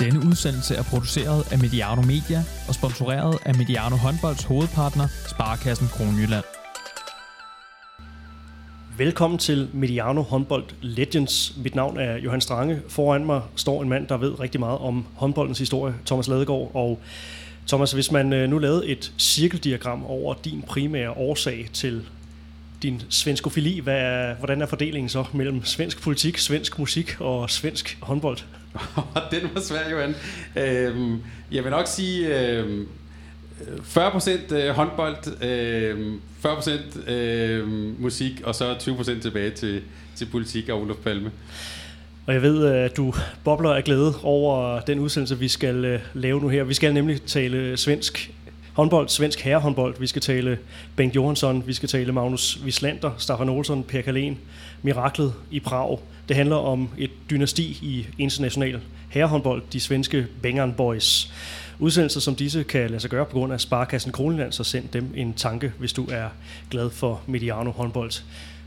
Denne 0.00 0.26
udsendelse 0.26 0.74
er 0.74 0.82
produceret 0.82 1.52
af 1.52 1.58
Mediano 1.58 2.02
Media 2.02 2.44
og 2.68 2.74
sponsoreret 2.74 3.38
af 3.44 3.54
Mediano 3.54 3.96
Håndbolds 3.96 4.44
hovedpartner, 4.44 5.06
Sparkassen 5.28 5.88
Kronjylland. 5.88 6.44
Velkommen 8.98 9.38
til 9.38 9.68
Mediano 9.72 10.22
Håndbold 10.22 10.64
Legends. 10.80 11.56
Mit 11.56 11.74
navn 11.74 11.98
er 11.98 12.16
Johan 12.16 12.40
Strange. 12.40 12.80
Foran 12.88 13.24
mig 13.24 13.42
står 13.56 13.82
en 13.82 13.88
mand, 13.88 14.06
der 14.06 14.16
ved 14.16 14.40
rigtig 14.40 14.60
meget 14.60 14.78
om 14.78 15.06
håndboldens 15.14 15.58
historie, 15.58 15.94
Thomas 16.06 16.28
Ladegaard. 16.28 16.70
Og 16.74 17.00
Thomas, 17.68 17.92
hvis 17.92 18.12
man 18.12 18.32
øh, 18.32 18.50
nu 18.50 18.58
lavede 18.58 18.86
et 18.86 19.12
cirkeldiagram 19.18 20.06
over 20.06 20.34
din 20.44 20.62
primære 20.62 21.10
årsag 21.10 21.68
til 21.72 22.02
din 22.82 23.02
svenskofili, 23.08 23.80
hvad 23.80 23.98
er, 23.98 24.34
hvordan 24.34 24.62
er 24.62 24.66
fordelingen 24.66 25.08
så 25.08 25.24
mellem 25.32 25.64
svensk 25.64 26.02
politik, 26.02 26.38
svensk 26.38 26.78
musik 26.78 27.20
og 27.20 27.50
svensk 27.50 27.98
håndbold? 28.02 28.38
Den 29.32 29.50
var 29.54 29.60
svær, 29.60 29.90
Johan. 29.90 30.14
Øhm, 30.56 31.22
jeg 31.52 31.64
vil 31.64 31.70
nok 31.70 31.86
sige 31.86 32.38
øhm, 32.50 32.88
40% 33.60 34.54
øh, 34.54 34.74
håndbold, 34.74 35.42
øhm, 35.44 36.20
40% 36.46 37.10
øhm, 37.10 37.96
musik, 37.98 38.40
og 38.44 38.54
så 38.54 38.74
20% 38.74 39.22
tilbage 39.22 39.50
til, 39.50 39.82
til 40.16 40.26
politik 40.26 40.68
og 40.68 40.80
Olof 40.80 40.96
Palme. 40.96 41.30
Og 42.26 42.34
jeg 42.34 42.42
ved, 42.42 42.74
øh, 42.74 42.84
at 42.84 42.96
du 42.96 43.14
bobler 43.44 43.70
af 43.70 43.84
glæde 43.84 44.14
over 44.22 44.80
den 44.80 44.98
udsendelse, 44.98 45.38
vi 45.38 45.48
skal 45.48 45.84
øh, 45.84 46.00
lave 46.14 46.40
nu 46.40 46.48
her. 46.48 46.64
Vi 46.64 46.74
skal 46.74 46.94
nemlig 46.94 47.22
tale 47.22 47.76
svensk 47.76 48.30
håndbold, 48.72 49.08
svensk 49.08 49.40
herrehåndbold. 49.40 49.94
Vi 50.00 50.06
skal 50.06 50.22
tale 50.22 50.58
Bengt 50.96 51.16
Johansson, 51.16 51.66
vi 51.66 51.72
skal 51.72 51.88
tale 51.88 52.12
Magnus 52.12 52.60
Wislander, 52.64 53.10
Staffan 53.18 53.48
Olsson, 53.48 53.82
Per 53.84 54.00
Kalén, 54.00 54.34
Miraklet 54.82 55.34
i 55.50 55.60
Prag. 55.60 55.98
Det 56.30 56.36
handler 56.36 56.56
om 56.56 56.88
et 56.98 57.10
dynasti 57.30 57.62
i 57.82 58.06
international 58.18 58.80
herrehåndbold, 59.08 59.62
de 59.72 59.80
svenske 59.80 60.26
Bengern 60.42 60.72
Boys. 60.72 61.32
Udsendelser 61.78 62.20
som 62.20 62.34
disse 62.34 62.62
kan 62.62 62.90
lade 62.90 63.00
sig 63.00 63.10
gøre 63.10 63.26
på 63.26 63.32
grund 63.32 63.52
af 63.52 63.60
Sparkassen 63.60 64.12
Kronland, 64.12 64.52
så 64.52 64.64
send 64.64 64.88
dem 64.88 65.12
en 65.16 65.34
tanke, 65.34 65.72
hvis 65.78 65.92
du 65.92 66.06
er 66.10 66.28
glad 66.70 66.90
for 66.90 67.22
Mediano 67.26 67.70
håndbold. 67.70 68.10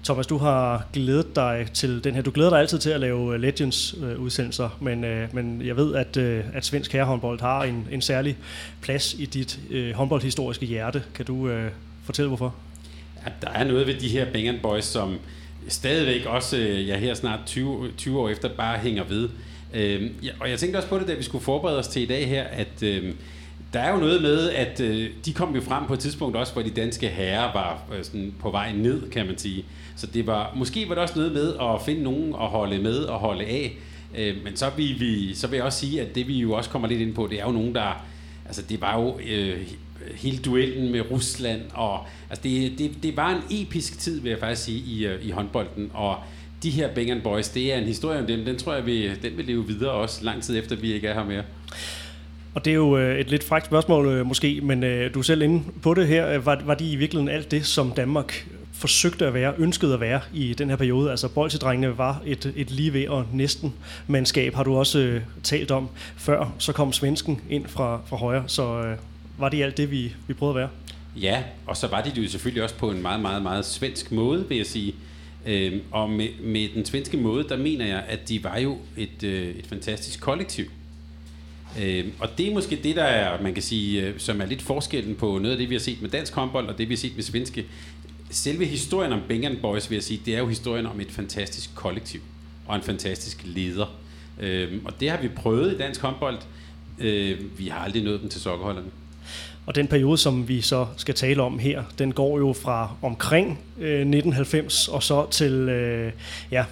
Thomas, 0.04 0.28
du 0.28 0.38
har 0.38 0.86
glædet 0.94 1.36
dig 1.36 1.68
til 1.74 2.04
den 2.04 2.16
her. 2.16 2.22
Du 2.22 2.32
glæder 2.32 2.50
dig 2.50 2.60
altid 2.60 2.80
til 2.80 2.90
at 2.90 3.00
lave 3.00 3.34
øh, 3.34 3.42
Legends-udsendelser, 3.42 4.66
øh, 4.66 4.84
men, 4.84 5.04
øh, 5.04 5.36
men 5.36 5.62
jeg 5.66 5.76
ved, 5.78 5.96
at, 5.96 6.18
at 6.54 6.66
svensk 6.66 6.94
herrehåndbold 6.94 7.40
har 7.40 7.64
en, 7.64 7.88
en 7.92 8.02
særlig 8.02 8.38
plads 8.82 9.16
i 9.20 9.26
dit 9.26 9.60
øh, 9.70 9.94
håndboldhistoriske 9.94 10.66
hjerte. 10.66 11.04
Kan 11.16 11.26
du 11.26 11.50
øh, 11.50 11.72
fortælle, 12.04 12.28
hvorfor? 12.28 12.56
Ja, 13.26 13.32
der 13.42 13.50
er 13.50 13.64
noget 13.64 13.88
ved 13.88 13.94
de 13.94 14.08
her 14.08 14.32
Bangern 14.34 14.60
Boys, 14.62 14.86
som 14.86 15.20
stadigvæk 15.68 16.26
også, 16.26 16.58
øh, 16.58 16.88
ja 16.88 16.98
her 16.98 17.14
snart 17.14 17.40
20, 17.46 17.92
20 17.98 18.20
år 18.20 18.30
efter, 18.30 18.50
bare 18.50 18.78
hænger 18.78 19.04
ved. 19.04 19.30
Øh, 19.74 20.26
ja, 20.26 20.32
og 20.40 20.50
jeg 20.50 20.60
tænkte 20.60 20.78
også 20.78 20.90
på 20.90 21.00
det, 21.00 21.08
da 21.08 21.14
vi 21.14 21.24
skulle 21.24 21.44
forberede 21.44 21.80
os 21.80 21.88
til 21.88 22.02
i 22.02 22.06
dag 22.06 22.28
her, 22.28 22.44
at 22.44 22.84
øh, 22.84 23.14
der 23.74 23.80
er 23.80 23.94
jo 23.94 23.98
noget 23.98 24.22
med, 24.22 24.50
at 24.50 24.80
øh, 24.80 25.10
de 25.26 25.34
kom 25.34 25.56
jo 25.56 25.62
frem 25.62 25.86
på 25.88 25.94
et 25.94 26.00
tidspunkt 26.00 26.38
også, 26.38 26.54
hvor 26.54 26.62
de 26.62 26.70
danske 26.70 27.08
herrer 27.08 27.54
var 27.54 27.84
øh, 27.98 28.04
sådan 28.04 28.34
på 28.40 28.52
vej 28.52 28.72
ned, 28.72 29.10
kan 29.10 29.26
man 29.26 29.38
sige. 29.38 29.66
Så 29.96 30.08
det 30.08 30.28
var, 30.28 30.54
måske 30.56 30.90
var 30.90 30.96
det 30.96 31.02
også 31.02 31.16
noget 31.16 31.32
med 31.32 31.54
at 31.62 31.82
finde 31.86 32.04
nogen 32.04 32.34
at 32.42 32.48
holde 32.48 32.80
med 32.80 32.98
og 32.98 33.20
holde 33.20 33.46
af. 33.46 33.78
Øh, 34.18 34.36
men 34.44 34.56
så 34.56 34.66
vil, 34.78 35.00
vi, 35.00 35.36
så 35.36 35.48
vil 35.48 35.58
jeg 35.58 35.66
også 35.66 35.80
sige, 35.80 36.02
at 36.02 36.16
det 36.16 36.28
vi 36.28 36.40
jo 36.40 36.54
også 36.54 36.70
kommer 36.70 36.88
lidt 36.88 37.02
ind 37.02 37.14
på, 37.14 37.28
det 37.32 37.40
er 37.40 37.46
jo 37.46 37.52
nogen, 37.52 37.76
der... 37.76 38.06
Altså 38.46 38.62
det 38.70 38.82
var 38.82 39.00
jo 39.02 39.20
øh, 39.30 39.62
Øh, 40.08 40.16
hele 40.16 40.38
duellen 40.38 40.92
med 40.92 41.12
Rusland, 41.12 41.62
og 41.74 42.00
altså 42.30 42.44
det, 42.44 42.74
det, 42.78 42.92
det 43.04 43.18
var 43.18 43.30
en 43.30 43.62
episk 43.62 44.00
tid, 44.00 44.22
vil 44.22 44.30
jeg 44.30 44.40
faktisk 44.40 44.64
sige, 44.64 44.80
i, 44.80 45.06
øh, 45.06 45.26
i 45.26 45.32
håndbolden, 45.32 45.92
og 45.94 46.16
de 46.64 46.70
her 46.70 46.94
Bang 46.96 47.24
Boys, 47.24 47.50
det 47.50 47.74
er 47.74 47.78
en 47.78 47.84
historie 47.84 48.20
om 48.20 48.28
dem, 48.28 48.46
den 48.46 48.58
tror 48.58 48.74
jeg, 48.74 48.86
vi, 48.86 49.10
den 49.22 49.38
vil 49.38 49.46
leve 49.46 49.68
videre 49.68 49.92
også, 49.92 50.24
lang 50.24 50.44
tid 50.44 50.60
efter 50.60 50.76
vi 50.76 50.94
ikke 50.94 51.08
er 51.08 51.14
her 51.14 51.26
mere. 51.26 51.44
Og 52.56 52.66
det 52.66 52.72
er 52.72 52.76
jo 52.76 52.98
øh, 52.98 53.20
et 53.20 53.30
lidt 53.30 53.44
frækt 53.44 53.66
spørgsmål 53.66 54.26
måske, 54.26 54.62
men 54.64 54.82
du 55.12 55.20
er 55.20 55.24
selv 55.24 55.42
inde 55.42 55.64
på 55.82 55.94
det 55.94 56.08
her. 56.08 56.38
Var, 56.38 56.62
var 56.66 56.74
de 56.74 56.92
i 56.92 56.96
virkeligheden 56.96 57.36
alt 57.36 57.52
det, 57.52 57.66
som 57.66 57.92
Danmark 57.92 58.48
forsøgte 58.74 59.28
at 59.28 59.34
være, 59.34 59.54
ønskede 59.58 59.94
at 59.94 60.00
være 60.00 60.22
i 60.34 60.54
den 60.54 60.70
her 60.70 60.76
periode? 60.76 61.12
Altså 61.12 61.28
bolsedrengene 61.28 61.98
var 61.98 62.22
et, 62.26 62.54
et 62.56 62.72
lige 62.72 62.94
ved 62.94 63.08
og 63.08 63.26
næsten 63.34 63.74
mandskab, 64.08 64.54
har 64.54 64.64
du 64.64 64.76
også 64.76 65.00
øh, 65.00 65.22
talt 65.44 65.72
om 65.72 65.90
før. 66.18 66.54
Så 66.58 66.74
kom 66.74 66.94
svensken 66.94 67.42
ind 67.50 67.68
fra, 67.68 68.02
fra 68.06 68.18
højre, 68.18 68.44
så 68.48 68.82
øh, 68.82 68.98
var 69.38 69.50
det 69.50 69.64
alt 69.64 69.78
det, 69.78 69.92
vi, 69.92 70.14
vi 70.28 70.34
prøvede 70.34 70.54
at 70.54 70.60
være? 70.60 70.70
Ja, 71.22 71.44
og 71.66 71.78
så 71.78 71.88
var 71.88 72.02
de 72.02 72.10
det 72.10 72.24
jo 72.24 72.30
selvfølgelig 72.30 72.64
også 72.64 72.76
på 72.76 72.92
en 72.92 73.02
meget, 73.02 73.20
meget, 73.20 73.44
meget 73.44 73.66
svensk 73.66 74.12
måde, 74.12 74.50
vil 74.50 74.58
jeg 74.58 74.66
sige. 74.66 74.96
Øhm, 75.46 75.82
og 75.92 76.10
med, 76.10 76.28
med 76.44 76.70
den 76.76 76.86
svenske 76.86 77.18
måde, 77.18 77.50
der 77.50 77.58
mener 77.58 77.86
jeg, 77.86 78.04
at 78.08 78.30
de 78.30 78.44
var 78.44 78.58
jo 78.58 78.78
et, 78.98 79.24
øh, 79.24 79.56
et 79.56 79.68
fantastisk 79.68 80.22
kollektiv. 80.22 80.66
Øhm, 81.82 82.12
og 82.20 82.38
det 82.38 82.48
er 82.48 82.54
måske 82.54 82.80
det, 82.84 82.96
der 82.96 83.04
er, 83.04 83.42
man 83.42 83.54
kan 83.54 83.64
sige, 83.64 84.02
øh, 84.02 84.20
som 84.20 84.42
er 84.42 84.46
lidt 84.46 84.62
forskellen 84.62 85.16
på 85.16 85.26
noget 85.26 85.52
af 85.52 85.58
det, 85.58 85.70
vi 85.70 85.76
har 85.76 85.80
set 85.80 86.02
med 86.02 86.10
dansk 86.10 86.34
håndbold, 86.34 86.68
og 86.68 86.78
det, 86.78 86.90
vi 86.90 86.94
har 86.94 87.00
set 87.00 87.16
med 87.16 87.24
svenske. 87.24 87.66
Selve 88.30 88.66
historien 88.66 89.14
om 89.14 89.22
Bengen 89.28 89.58
Boys, 89.62 89.90
vil 89.90 89.96
jeg 89.96 90.04
sige, 90.04 90.22
det 90.26 90.36
er 90.36 90.40
jo 90.40 90.48
historien 90.48 90.86
om 90.86 91.00
et 91.00 91.12
fantastisk 91.12 91.76
kollektiv 91.76 92.22
og 92.68 92.76
en 92.76 92.82
fantastisk 92.82 93.42
leder. 93.46 93.96
Øhm, 94.40 94.86
og 94.86 95.00
det 95.00 95.10
har 95.10 95.22
vi 95.22 95.28
prøvet 95.28 95.74
i 95.74 95.78
dansk 95.78 96.02
håndbold. 96.02 96.38
Øh, 97.00 97.60
vi 97.60 97.68
har 97.68 97.80
aldrig 97.80 98.04
nået 98.04 98.22
dem 98.22 98.30
til 98.30 98.42
sokkerholderne. 98.42 98.88
Og 99.66 99.76
den 99.76 99.88
periode, 99.88 100.18
som 100.18 100.48
vi 100.48 100.62
så 100.62 100.86
skal 100.98 101.16
tale 101.16 101.42
om 101.42 101.60
her, 101.60 101.84
den 102.00 102.14
går 102.14 102.38
jo 102.38 102.54
fra 102.54 102.96
omkring 103.02 103.60
øh, 103.80 104.00
1990 104.00 104.88
og 104.88 105.04
så 105.04 105.30
til 105.32 105.52
øh, 105.52 106.12
ja, 106.52 106.66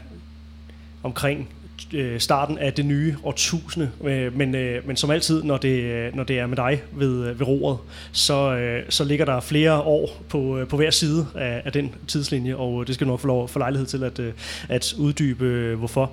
omkring 1.04 1.50
øh, 1.94 2.20
starten 2.20 2.58
af 2.58 2.74
det 2.74 2.86
nye 2.86 3.16
årtusinde. 3.24 3.92
Øh, 4.04 4.38
men, 4.38 4.56
øh, 4.56 4.88
men 4.88 4.96
som 4.96 5.12
altid, 5.12 5.44
når 5.44 5.58
det, 5.58 5.84
øh, 5.84 6.16
når 6.16 6.24
det 6.24 6.40
er 6.40 6.48
med 6.48 6.58
dig 6.58 6.82
ved, 6.92 7.26
øh, 7.30 7.40
ved 7.40 7.48
roret, 7.48 7.78
så, 8.12 8.56
øh, 8.56 8.84
så 8.90 9.04
ligger 9.04 9.26
der 9.26 9.40
flere 9.40 9.82
år 9.82 10.10
på, 10.30 10.58
øh, 10.58 10.68
på 10.68 10.78
hver 10.78 10.92
side 10.92 11.28
af, 11.36 11.62
af 11.66 11.72
den 11.72 11.96
tidslinje, 12.08 12.56
og 12.56 12.88
det 12.88 12.96
skal 12.96 13.08
du 13.08 13.12
nok 13.12 13.20
få, 13.20 13.28
lov, 13.28 13.48
få 13.48 13.60
lejlighed 13.60 13.88
til 13.88 14.04
at, 14.04 14.20
at 14.70 14.94
uddybe, 14.98 15.76
hvorfor. 15.76 16.12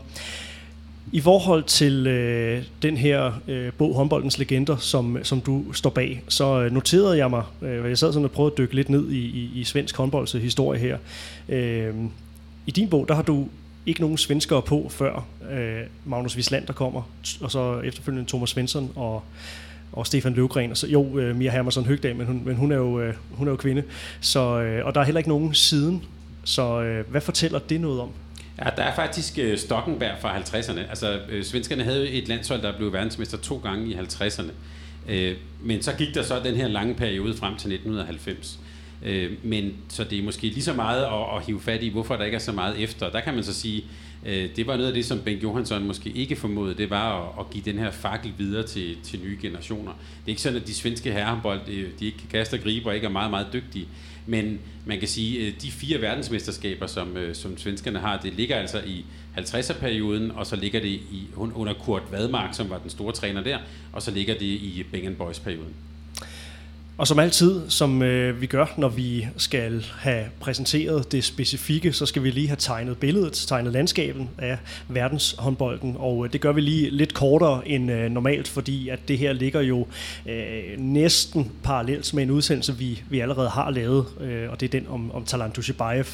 I 1.13 1.21
forhold 1.21 1.65
til 1.65 2.07
øh, 2.07 2.63
den 2.83 2.97
her 2.97 3.41
øh, 3.49 3.73
bog, 3.73 3.95
Håndboldens 3.95 4.39
Legender, 4.39 4.77
som, 4.77 5.19
som 5.23 5.41
du 5.41 5.73
står 5.73 5.91
bag, 5.91 6.23
så 6.29 6.61
øh, 6.61 6.73
noterede 6.73 7.19
jeg 7.19 7.31
mig, 7.31 7.43
øh, 7.63 7.89
jeg 7.89 7.99
sad 7.99 8.13
sådan 8.13 8.25
og 8.25 8.31
prøvede 8.31 8.53
at 8.53 8.59
dykke 8.59 8.75
lidt 8.75 8.89
ned 8.89 9.11
i, 9.11 9.19
i, 9.19 9.51
i 9.55 9.65
svensk 9.65 9.97
håndbolds 9.97 10.35
øh, 10.35 10.43
historie 10.43 10.81
her. 10.81 10.99
Øh, 11.49 11.95
I 12.67 12.71
din 12.71 12.89
bog, 12.89 13.09
der 13.09 13.15
har 13.15 13.23
du 13.23 13.49
ikke 13.87 14.01
nogen 14.01 14.19
svenskere 14.19 14.63
på, 14.63 14.87
før 14.91 15.25
øh, 15.51 15.81
Magnus 16.05 16.37
Wislander 16.37 16.73
kommer, 16.73 17.03
og 17.41 17.51
så 17.51 17.81
efterfølgende 17.81 18.29
Thomas 18.29 18.51
Svensson 18.51 18.91
og, 18.97 19.23
og 19.93 20.07
Stefan 20.07 20.33
Løvgren, 20.35 20.71
og 20.71 20.77
så, 20.77 20.87
jo, 20.87 21.19
øh, 21.19 21.37
Mia 21.37 21.51
Hermansson 21.51 21.85
Høgdal, 21.85 22.17
men 22.17 22.27
hun, 22.27 22.43
men 22.45 22.57
hun, 22.57 22.73
er 22.73 22.77
jo, 22.77 23.01
øh, 23.01 23.15
hun 23.31 23.47
er 23.47 23.53
jo 23.53 23.57
kvinde. 23.57 23.83
Så, 24.21 24.61
øh, 24.61 24.87
og 24.87 24.95
der 24.95 25.01
er 25.01 25.05
heller 25.05 25.19
ikke 25.19 25.29
nogen 25.29 25.55
siden. 25.55 26.05
Så 26.45 26.83
øh, 26.83 27.11
hvad 27.11 27.21
fortæller 27.21 27.59
det 27.59 27.81
noget 27.81 28.01
om? 28.01 28.09
Ja, 28.65 28.71
der 28.77 28.83
er 28.83 28.95
faktisk 28.95 29.39
øh, 29.39 29.59
Stockenberg 29.59 30.19
fra 30.21 30.39
50'erne. 30.39 30.79
Altså, 30.79 31.21
øh, 31.29 31.45
svenskerne 31.45 31.85
havde 31.85 32.11
et 32.11 32.29
landshold, 32.29 32.63
der 32.63 32.77
blev 32.77 32.93
verdensmester 32.93 33.39
to 33.39 33.61
gange 33.65 33.87
i 33.87 33.95
50'erne. 33.95 34.51
Øh, 35.09 35.37
men 35.63 35.83
så 35.83 35.93
gik 35.93 36.15
der 36.15 36.23
så 36.23 36.41
den 36.45 36.55
her 36.55 36.69
lange 36.69 36.95
periode 36.95 37.35
frem 37.35 37.57
til 37.57 37.73
1990. 37.73 38.59
Øh, 39.05 39.33
men 39.43 39.75
så 39.89 40.05
det 40.05 40.19
er 40.19 40.23
måske 40.23 40.43
lige 40.43 40.63
så 40.63 40.75
meget 40.75 41.05
at, 41.05 41.37
at 41.37 41.47
hive 41.47 41.61
fat 41.61 41.83
i, 41.83 41.89
hvorfor 41.89 42.17
der 42.17 42.25
ikke 42.25 42.35
er 42.35 42.39
så 42.39 42.53
meget 42.53 42.83
efter. 42.83 43.11
Der 43.11 43.21
kan 43.21 43.35
man 43.35 43.45
så 43.45 43.55
sige, 43.55 43.85
øh, 44.27 44.49
det 44.57 44.67
var 44.67 44.77
noget 44.77 44.89
af 44.89 44.95
det, 44.95 45.05
som 45.05 45.19
Bengt 45.19 45.43
Johansson 45.43 45.87
måske 45.87 46.11
ikke 46.11 46.37
formodede, 46.37 46.79
det 46.79 46.91
var 46.91 47.29
at, 47.29 47.35
at 47.41 47.51
give 47.51 47.65
den 47.65 47.79
her 47.79 47.91
fakkel 47.91 48.33
videre 48.39 48.67
til, 48.67 48.97
til 49.03 49.21
nye 49.25 49.39
generationer. 49.43 49.93
Det 49.93 50.25
er 50.27 50.29
ikke 50.29 50.43
sådan, 50.43 50.61
at 50.61 50.67
de 50.67 50.75
svenske 50.75 51.13
herrehåndbold, 51.13 51.61
de 51.99 52.07
ikke 52.07 52.19
kan 52.19 52.29
kaste 52.31 52.55
og 52.55 52.61
gribe 52.61 52.89
og 52.89 52.95
ikke 52.95 53.07
er 53.07 53.11
meget, 53.11 53.31
meget 53.31 53.47
dygtige. 53.53 53.89
Men 54.27 54.59
man 54.87 54.99
kan 54.99 55.09
sige, 55.09 55.47
at 55.47 55.63
de 55.63 55.71
fire 55.71 56.01
verdensmesterskaber, 56.01 56.87
som, 56.87 57.17
øh, 57.17 57.35
som 57.35 57.59
svenskerne 57.59 57.99
har, 57.99 58.21
det 58.21 58.33
ligger 58.33 58.57
altså 58.57 58.81
i 58.87 59.05
50'er-perioden, 59.39 60.31
og 60.31 60.47
så 60.47 60.57
ligger 60.57 60.81
det 60.81 60.89
i, 60.89 61.29
under 61.37 61.75
Kurt 61.75 62.03
Vadmark, 62.11 62.55
som 62.55 62.71
var 62.71 62.79
den 62.79 62.91
store 62.91 63.13
træner 63.13 63.43
der, 63.43 63.59
og 63.93 64.03
så 64.03 64.11
ligger 64.11 64.35
det 64.35 64.47
i 64.47 64.85
Bengen 64.93 65.15
Boys-perioden. 65.15 65.75
Og 66.99 67.07
som 67.07 67.19
altid, 67.19 67.71
som 67.71 68.03
øh, 68.03 68.41
vi 68.41 68.47
gør, 68.47 68.67
når 68.77 68.89
vi 68.89 69.27
skal 69.37 69.87
have 69.99 70.25
præsenteret 70.41 71.13
det 71.13 71.25
specifikke, 71.25 71.93
så 71.93 72.07
skal 72.07 72.23
vi 72.23 72.31
lige 72.31 72.49
have 72.49 72.57
tegnet 72.57 72.99
billedet, 72.99 73.33
tegnet 73.33 73.73
landskabet 73.73 74.29
af 74.39 74.59
verdenshåndbolden. 74.89 75.97
Og 75.99 76.25
øh, 76.25 76.33
det 76.33 76.41
gør 76.41 76.53
vi 76.53 76.61
lige 76.61 76.91
lidt 76.91 77.15
kortere 77.15 77.69
end 77.69 77.93
øh, 77.93 78.11
normalt, 78.11 78.49
fordi 78.49 78.89
at 78.89 79.09
det 79.09 79.19
her 79.19 79.33
ligger 79.33 79.61
jo 79.61 79.87
øh, 80.27 80.79
næsten 80.79 81.53
parallelt 81.63 82.15
med 82.15 82.23
en 82.23 82.31
udsendelse, 82.31 82.77
vi, 82.77 83.03
vi 83.11 83.21
allerede 83.21 83.49
har 83.49 83.71
lavet. 83.71 84.07
Øh, 84.21 84.51
og 84.51 84.61
det 84.61 84.67
er 84.75 84.81
den 84.81 84.89
om, 84.89 85.13
om 85.13 85.25
Talant 85.25 85.57
Dushibayev, 85.57 86.05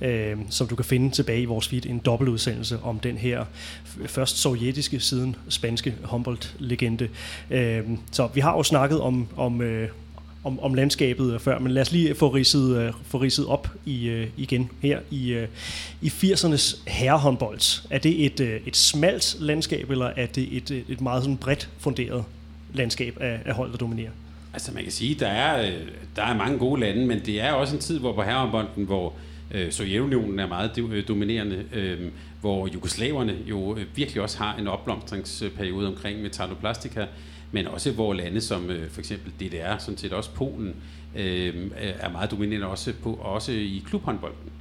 øh, 0.00 0.36
som 0.50 0.66
du 0.66 0.76
kan 0.76 0.84
finde 0.84 1.10
tilbage 1.10 1.42
i 1.42 1.44
vores 1.44 1.68
feed. 1.68 1.86
En 1.86 1.98
dobbeltudsendelse 1.98 2.78
om 2.82 2.98
den 2.98 3.16
her 3.16 3.44
først 4.06 4.38
sovjetiske, 4.38 5.00
siden 5.00 5.36
spanske 5.48 5.94
håndboldlegende. 6.02 7.08
Øh, 7.50 7.82
så 8.12 8.28
vi 8.34 8.40
har 8.40 8.56
jo 8.56 8.62
snakket 8.62 9.00
om, 9.00 9.28
om 9.36 9.62
øh, 9.62 9.88
om, 10.44 10.60
om 10.60 10.74
landskabet 10.74 11.34
øh, 11.34 11.40
før, 11.40 11.58
men 11.58 11.72
lad 11.72 11.82
os 11.82 11.92
lige 11.92 12.14
få 12.14 12.28
ridset, 12.28 12.76
øh, 12.76 12.92
få 13.06 13.18
ridset 13.18 13.46
op 13.46 13.68
i, 13.86 14.08
øh, 14.08 14.26
igen 14.36 14.70
her 14.82 15.00
i, 15.10 15.32
øh, 15.32 15.48
i 16.02 16.08
80'ernes 16.08 16.90
herrehåndbold. 16.90 17.82
Er 17.90 17.98
det 17.98 18.26
et, 18.26 18.60
et 18.66 18.76
smalt 18.76 19.36
landskab, 19.40 19.90
eller 19.90 20.06
er 20.06 20.26
det 20.26 20.56
et, 20.56 20.84
et 20.88 21.00
meget 21.00 21.22
sådan 21.22 21.36
bredt 21.36 21.68
funderet 21.78 22.24
landskab 22.74 23.16
af, 23.20 23.40
af 23.44 23.54
hold, 23.54 23.70
der 23.70 23.76
dominerer? 23.76 24.10
Altså 24.54 24.72
man 24.72 24.82
kan 24.82 24.92
sige, 24.92 25.14
der 25.14 25.28
er, 25.28 25.72
der 26.16 26.22
er 26.22 26.36
mange 26.36 26.58
gode 26.58 26.80
lande, 26.80 27.06
men 27.06 27.20
det 27.26 27.40
er 27.40 27.52
også 27.52 27.74
en 27.74 27.80
tid, 27.80 27.98
hvor 27.98 28.12
på 28.12 28.22
herrehåndbolden, 28.22 28.84
hvor 28.84 29.14
øh, 29.50 29.72
Sovjetunionen 29.72 30.38
er 30.38 30.46
meget 30.46 30.78
øh, 30.78 31.08
dominerende, 31.08 31.64
øh, 31.72 32.00
hvor 32.40 32.68
jugoslaverne 32.74 33.36
jo 33.46 33.76
øh, 33.76 33.86
virkelig 33.94 34.22
også 34.22 34.38
har 34.38 34.56
en 34.56 34.68
opblomstringsperiode 34.68 35.88
omkring 35.88 36.22
metaloplastika, 36.22 37.06
men 37.52 37.66
også 37.66 37.92
hvor 37.92 38.12
lande 38.12 38.40
som 38.40 38.70
øh, 38.70 38.90
for 38.90 39.00
eksempel 39.00 39.32
DDR, 39.40 39.78
sådan 39.78 39.98
set 39.98 40.12
også 40.12 40.30
Polen, 40.30 40.74
øh, 41.16 41.54
er 41.76 42.12
meget 42.12 42.30
dominerende 42.30 42.66
også, 42.66 42.92
på, 43.02 43.14
også 43.14 43.52
i 43.52 43.82
klubhåndbolden. 43.86 44.52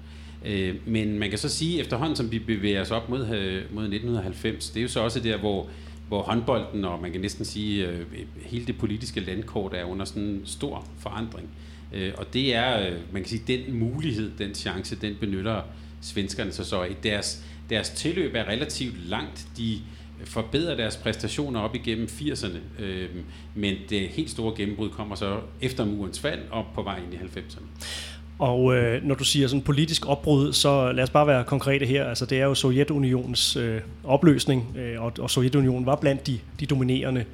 Øh, 0.45 0.75
men 0.85 1.19
man 1.19 1.29
kan 1.29 1.39
så 1.39 1.49
sige, 1.49 1.79
efterhånden 1.79 2.15
som 2.15 2.31
vi 2.31 2.39
bevæger 2.39 2.81
os 2.81 2.91
op 2.91 3.09
mod, 3.09 3.21
øh, 3.21 3.63
mod 3.73 3.83
1990, 3.83 4.69
det 4.69 4.79
er 4.79 4.81
jo 4.81 4.87
så 4.87 4.99
også 4.99 5.19
der, 5.19 5.37
hvor, 5.37 5.69
hvor 6.07 6.21
håndbolden, 6.21 6.85
og 6.85 7.01
man 7.01 7.11
kan 7.11 7.21
næsten 7.21 7.45
sige, 7.45 7.87
øh, 7.87 8.05
hele 8.41 8.65
det 8.65 8.77
politiske 8.77 9.19
landkort 9.19 9.73
er 9.73 9.83
under 9.83 10.05
sådan 10.05 10.23
en 10.23 10.41
stor 10.45 10.87
forandring. 10.99 11.49
Øh, 11.93 12.13
og 12.17 12.33
det 12.33 12.55
er, 12.55 12.87
øh, 12.87 12.97
man 13.13 13.21
kan 13.21 13.29
sige, 13.29 13.43
den 13.47 13.79
mulighed, 13.79 14.31
den 14.37 14.55
chance, 14.55 14.95
den 14.95 15.15
benytter 15.19 15.61
svenskerne 16.01 16.51
sig 16.51 16.65
så 16.65 16.83
i. 16.83 16.93
Deres, 17.03 17.43
deres 17.69 17.89
tilløb 17.89 18.35
er 18.35 18.47
relativt 18.47 19.09
langt. 19.09 19.47
De 19.57 19.79
forbedrer 20.25 20.75
deres 20.75 20.97
præstationer 20.97 21.59
op 21.59 21.75
igennem 21.75 22.07
80'erne, 22.07 22.83
øh, 22.83 23.09
men 23.55 23.75
det 23.89 23.99
helt 23.99 24.29
store 24.29 24.53
gennembrud 24.57 24.89
kommer 24.89 25.15
så 25.15 25.39
efter 25.61 25.85
murens 25.85 26.19
fald 26.19 26.39
og 26.51 26.65
på 26.75 26.83
vej 26.83 26.97
ind 26.97 27.13
i 27.13 27.17
90'erne. 27.17 27.63
Og 28.39 28.75
øh, 28.75 29.03
når 29.03 29.15
du 29.15 29.23
siger 29.23 29.47
sådan 29.47 29.61
politisk 29.61 30.07
opbrud, 30.07 30.53
så 30.53 30.91
lad 30.91 31.03
os 31.03 31.09
bare 31.09 31.27
være 31.27 31.43
konkrete 31.43 31.85
her. 31.85 32.05
Altså 32.05 32.25
det 32.25 32.39
er 32.39 32.45
jo 32.45 32.53
Sovjetunionens 32.53 33.55
øh, 33.55 33.81
opløsning, 34.03 34.77
øh, 34.77 35.03
og, 35.03 35.13
og 35.19 35.29
Sovjetunionen 35.29 35.85
var 35.85 35.95
blandt 35.95 36.27
de, 36.27 36.39
de 36.59 36.65
dominerende 36.65 37.25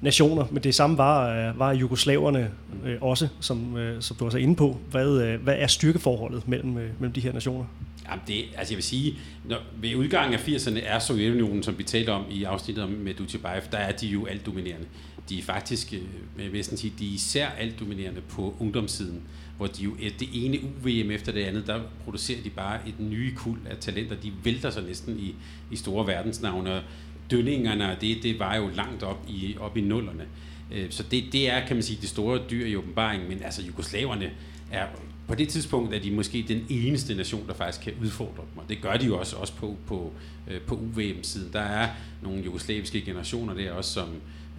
nationer, 0.00 0.44
men 0.50 0.62
det 0.62 0.74
samme 0.74 0.98
var, 0.98 1.48
øh, 1.48 1.58
var 1.58 1.72
jugoslaverne 1.72 2.50
øh, 2.84 2.96
også, 3.00 3.28
som, 3.40 3.76
øh, 3.76 4.02
som 4.02 4.16
du 4.16 4.24
også 4.24 4.38
er 4.38 4.42
inde 4.42 4.56
på. 4.56 4.76
Hvad, 4.90 5.22
øh, 5.22 5.42
hvad 5.42 5.54
er 5.58 5.66
styrkeforholdet 5.66 6.48
mellem, 6.48 6.78
øh, 6.78 6.90
mellem 6.98 7.12
de 7.12 7.20
her 7.20 7.32
nationer? 7.32 7.64
Jamen 8.10 8.24
det, 8.26 8.44
altså 8.56 8.74
jeg 8.74 8.76
vil 8.76 8.84
sige, 8.84 9.18
når, 9.44 9.58
ved 9.80 9.94
udgangen 9.94 10.34
af 10.34 10.48
80'erne 10.48 10.78
er 10.84 10.98
Sovjetunionen, 10.98 11.62
som 11.62 11.78
vi 11.78 11.82
talte 11.82 12.10
om 12.10 12.24
i 12.30 12.44
afsnittet 12.44 12.84
om 12.84 12.90
med 12.90 13.14
Dutjebaev, 13.14 13.62
der 13.72 13.78
er 13.78 13.92
de 13.92 14.06
jo 14.06 14.26
alt 14.26 14.46
dominerende. 14.46 14.86
De 15.28 15.38
er 15.38 15.42
faktisk, 15.42 15.92
øh, 15.92 16.44
jeg 16.44 16.52
vil 16.52 16.64
sige, 16.64 16.92
de 16.98 17.08
er 17.08 17.14
især 17.14 17.48
alt 17.48 17.80
dominerende 17.80 18.20
på 18.20 18.56
ungdomssiden, 18.60 19.22
hvor 19.56 19.66
de 19.66 19.82
jo 19.84 19.96
det 20.18 20.28
ene 20.32 20.58
UVM 20.62 21.10
efter 21.10 21.32
det 21.32 21.44
andet, 21.44 21.66
der 21.66 21.80
producerer 22.04 22.42
de 22.42 22.50
bare 22.50 22.88
et 22.88 23.00
nye 23.00 23.34
kul 23.34 23.58
af 23.70 23.76
talenter. 23.76 24.16
De 24.16 24.32
vælter 24.44 24.70
sig 24.70 24.82
næsten 24.82 25.18
i, 25.18 25.34
i 25.70 25.76
store 25.76 26.06
verdensnavne. 26.06 26.82
Dønningerne 27.30 27.90
og 27.92 28.00
det, 28.00 28.22
det 28.22 28.38
var 28.38 28.56
jo 28.56 28.68
langt 28.74 29.02
op 29.02 29.26
i, 29.28 29.56
op 29.60 29.76
i 29.76 29.80
nullerne. 29.80 30.24
Øh, 30.72 30.86
så 30.90 31.02
det, 31.02 31.24
det 31.32 31.50
er, 31.50 31.66
kan 31.66 31.76
man 31.76 31.82
sige, 31.82 31.98
det 32.00 32.08
store 32.08 32.40
dyr 32.50 32.66
i 32.66 32.76
åbenbaringen, 32.76 33.28
men 33.28 33.42
altså 33.42 33.62
jugoslaverne 33.62 34.30
er 34.70 34.86
på 35.28 35.34
det 35.34 35.48
tidspunkt 35.48 35.94
er 35.94 36.00
de 36.00 36.10
måske 36.10 36.44
den 36.48 36.66
eneste 36.68 37.14
nation, 37.14 37.46
der 37.46 37.54
faktisk 37.54 37.80
kan 37.84 37.92
udfordre 38.02 38.42
dem, 38.52 38.58
og 38.58 38.64
det 38.68 38.82
gør 38.82 38.96
de 38.96 39.06
jo 39.06 39.18
også, 39.18 39.36
også 39.36 39.52
på, 39.52 39.76
på, 39.86 40.12
øh, 40.48 40.60
på 40.60 40.74
UVM-siden. 40.74 41.52
Der 41.52 41.60
er 41.60 41.88
nogle 42.22 42.42
jugoslaviske 42.42 43.00
generationer 43.00 43.54
der 43.54 43.72
også, 43.72 43.92
som, 43.92 44.08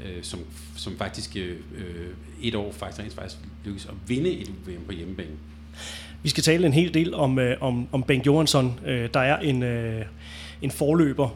øh, 0.06 0.24
som, 0.24 0.40
som 0.76 0.98
faktisk 0.98 1.36
øh, 1.36 1.58
et 2.42 2.56
år 2.56 2.72
faktisk 2.72 3.02
rent 3.02 3.14
faktisk 3.14 3.42
lykkes 3.66 3.86
at 3.86 3.94
vinde 4.08 4.30
et 4.30 4.48
UVM 4.50 4.84
på 4.86 4.92
hjemmebane. 4.92 5.36
Vi 6.24 6.30
skal 6.30 6.44
tale 6.44 6.66
en 6.66 6.74
hel 6.74 6.94
del 6.94 7.14
om, 7.14 7.40
øh, 7.40 7.58
om, 7.62 7.88
om 7.92 8.04
Bengt 8.04 8.26
Johansson. 8.26 8.80
Øh, 8.86 9.10
der 9.14 9.20
er 9.20 9.40
en, 9.40 9.64
en 10.62 10.72
forløber 10.72 11.30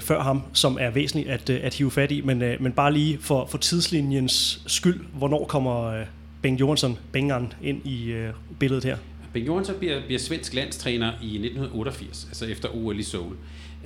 før 0.00 0.22
ham, 0.22 0.42
som 0.52 0.78
er 0.80 0.90
væsentligt 0.90 1.28
at, 1.28 1.50
at 1.50 1.74
hive 1.74 1.90
fat 1.90 2.10
i, 2.10 2.20
men, 2.20 2.38
men 2.38 2.72
bare 2.72 2.92
lige 2.92 3.18
for, 3.18 3.46
for 3.46 3.58
tidslinjens 3.58 4.62
skyld, 4.66 5.00
hvornår 5.14 5.44
kommer 5.44 6.04
Bengt 6.42 6.60
Jørgensen, 6.60 6.98
Bengan, 7.12 7.52
ind 7.62 7.86
i 7.86 8.10
øh, 8.12 8.34
billedet 8.58 8.84
her? 8.84 8.96
Bengt 9.32 9.48
Jørgensen 9.48 9.74
bliver, 9.78 10.06
bliver 10.06 10.18
svensk 10.18 10.54
landstræner 10.54 11.12
i 11.22 11.34
1988, 11.34 12.24
altså 12.28 12.46
efter 12.46 12.68
OL 12.76 12.98
i 12.98 13.02
Seoul. 13.02 13.36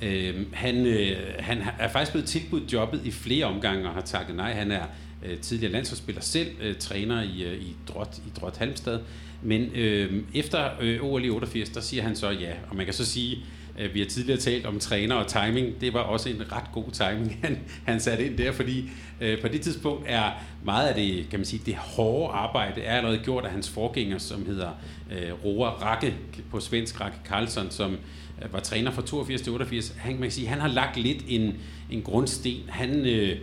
Øh, 0.01 0.35
han, 0.53 0.85
øh, 0.85 1.17
han 1.39 1.61
er 1.79 1.89
faktisk 1.89 2.11
blevet 2.11 2.27
tilbudt 2.27 2.73
jobbet 2.73 3.01
i 3.05 3.11
flere 3.11 3.45
omgange 3.45 3.87
og 3.87 3.93
har 3.93 4.01
takket 4.01 4.35
nej. 4.35 4.53
Han 4.53 4.71
er 4.71 4.83
øh, 5.25 5.37
tidligere 5.37 5.71
landsholdsspiller 5.71 6.21
selv, 6.21 6.47
øh, 6.61 6.75
træner 6.75 7.21
i, 7.21 7.43
øh, 7.43 7.61
i, 7.61 7.75
Drot, 7.87 8.17
i 8.17 8.39
Drot 8.39 8.57
Halmstad. 8.57 8.99
Men 9.41 9.61
øh, 9.75 10.23
efter 10.33 10.69
øh, 10.81 11.03
OL 11.03 11.25
i 11.25 11.29
88, 11.29 11.69
der 11.69 11.81
siger 11.81 12.03
han 12.03 12.15
så 12.15 12.29
ja. 12.29 12.51
Og 12.69 12.75
man 12.75 12.85
kan 12.85 12.93
så 12.93 13.05
sige, 13.05 13.37
Øh, 13.77 13.93
vi 13.93 13.99
har 13.99 14.07
tidligere 14.07 14.39
talt 14.39 14.65
om 14.65 14.79
træner 14.79 15.15
og 15.15 15.27
timing. 15.27 15.81
Det 15.81 15.93
var 15.93 15.99
også 15.99 16.29
en 16.29 16.51
ret 16.51 16.71
god 16.73 16.91
timing, 16.91 17.39
han, 17.43 17.59
han 17.85 17.99
satte 17.99 18.25
ind 18.25 18.37
der, 18.37 18.51
fordi 18.51 18.89
øh, 19.21 19.41
på 19.41 19.47
det 19.47 19.61
tidspunkt 19.61 20.03
er 20.07 20.31
meget 20.63 20.87
af 20.87 20.95
det, 20.95 21.29
kan 21.29 21.39
man 21.39 21.45
sige, 21.45 21.61
det 21.65 21.75
hårde 21.75 22.33
arbejde 22.33 22.81
er 22.81 22.97
allerede 22.97 23.19
gjort 23.23 23.45
af 23.45 23.51
hans 23.51 23.69
forgænger, 23.69 24.17
som 24.17 24.45
hedder 24.45 24.69
øh, 25.11 25.45
Roar 25.45 25.69
Rakke, 25.69 26.13
på 26.51 26.59
svensk 26.59 27.01
Rakke 27.01 27.17
Karlsson, 27.25 27.71
som 27.71 27.97
øh, 28.43 28.53
var 28.53 28.59
træner 28.59 28.91
fra 28.91 29.01
82 29.01 29.41
til 29.41 29.53
88. 29.53 29.95
Han, 29.97 30.13
man 30.13 30.21
kan 30.21 30.31
sige, 30.31 30.47
han 30.47 30.59
har 30.59 30.67
lagt 30.67 30.97
lidt 30.97 31.23
en, 31.27 31.53
en 31.91 32.01
grundsten. 32.01 32.53
Han 32.67 33.05
øh, 33.05 33.37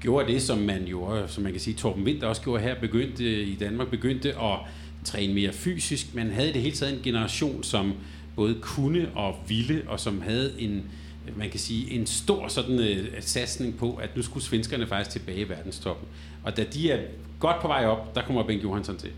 gjorde 0.00 0.32
det, 0.32 0.42
som 0.42 0.58
man 0.58 0.84
jo, 0.84 1.26
som 1.26 1.42
man 1.42 1.52
kan 1.52 1.60
sige, 1.60 1.74
Torben 1.74 2.04
Winter 2.04 2.26
også 2.26 2.42
gjorde 2.42 2.62
her, 2.62 2.74
begyndte 2.74 3.42
i 3.42 3.54
Danmark, 3.54 3.88
begyndte 3.88 4.28
at 4.28 4.58
træne 5.04 5.34
mere 5.34 5.52
fysisk. 5.52 6.14
Man 6.14 6.30
havde 6.30 6.50
i 6.50 6.52
det 6.52 6.62
hele 6.62 6.76
taget 6.76 6.94
en 6.94 7.00
generation, 7.02 7.62
som 7.62 7.92
både 8.36 8.54
kunne 8.62 9.08
og 9.14 9.36
ville, 9.48 9.82
og 9.86 10.00
som 10.00 10.22
havde 10.22 10.52
en, 10.58 10.90
man 11.36 11.50
kan 11.50 11.60
sige, 11.60 11.90
en 11.90 12.06
stor 12.06 12.48
sådan 12.48 12.78
uh, 12.78 13.06
satsning 13.20 13.76
på, 13.78 13.94
at 13.94 14.16
nu 14.16 14.22
skulle 14.22 14.44
svenskerne 14.44 14.86
faktisk 14.86 15.10
tilbage 15.10 15.38
i 15.38 15.48
verdenstoppen. 15.48 16.08
Og 16.44 16.56
da 16.56 16.64
de 16.64 16.90
er 16.90 16.98
godt 17.40 17.60
på 17.60 17.68
vej 17.68 17.86
op, 17.86 18.14
der 18.14 18.22
kommer 18.22 18.42
Bengt 18.42 18.64
Johansson 18.64 18.96
til. 18.96 19.10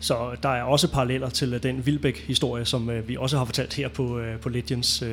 Så 0.00 0.36
der 0.42 0.48
er 0.48 0.62
også 0.62 0.92
paralleller 0.92 1.28
til 1.28 1.54
uh, 1.54 1.62
den 1.62 1.86
Vilbæk-historie, 1.86 2.64
som 2.64 2.88
uh, 2.88 3.08
vi 3.08 3.16
også 3.16 3.38
har 3.38 3.44
fortalt 3.44 3.74
her 3.74 3.88
på, 3.88 4.20
uh, 4.20 4.40
på 4.40 4.48
Legends 4.48 5.02
uh, 5.02 5.08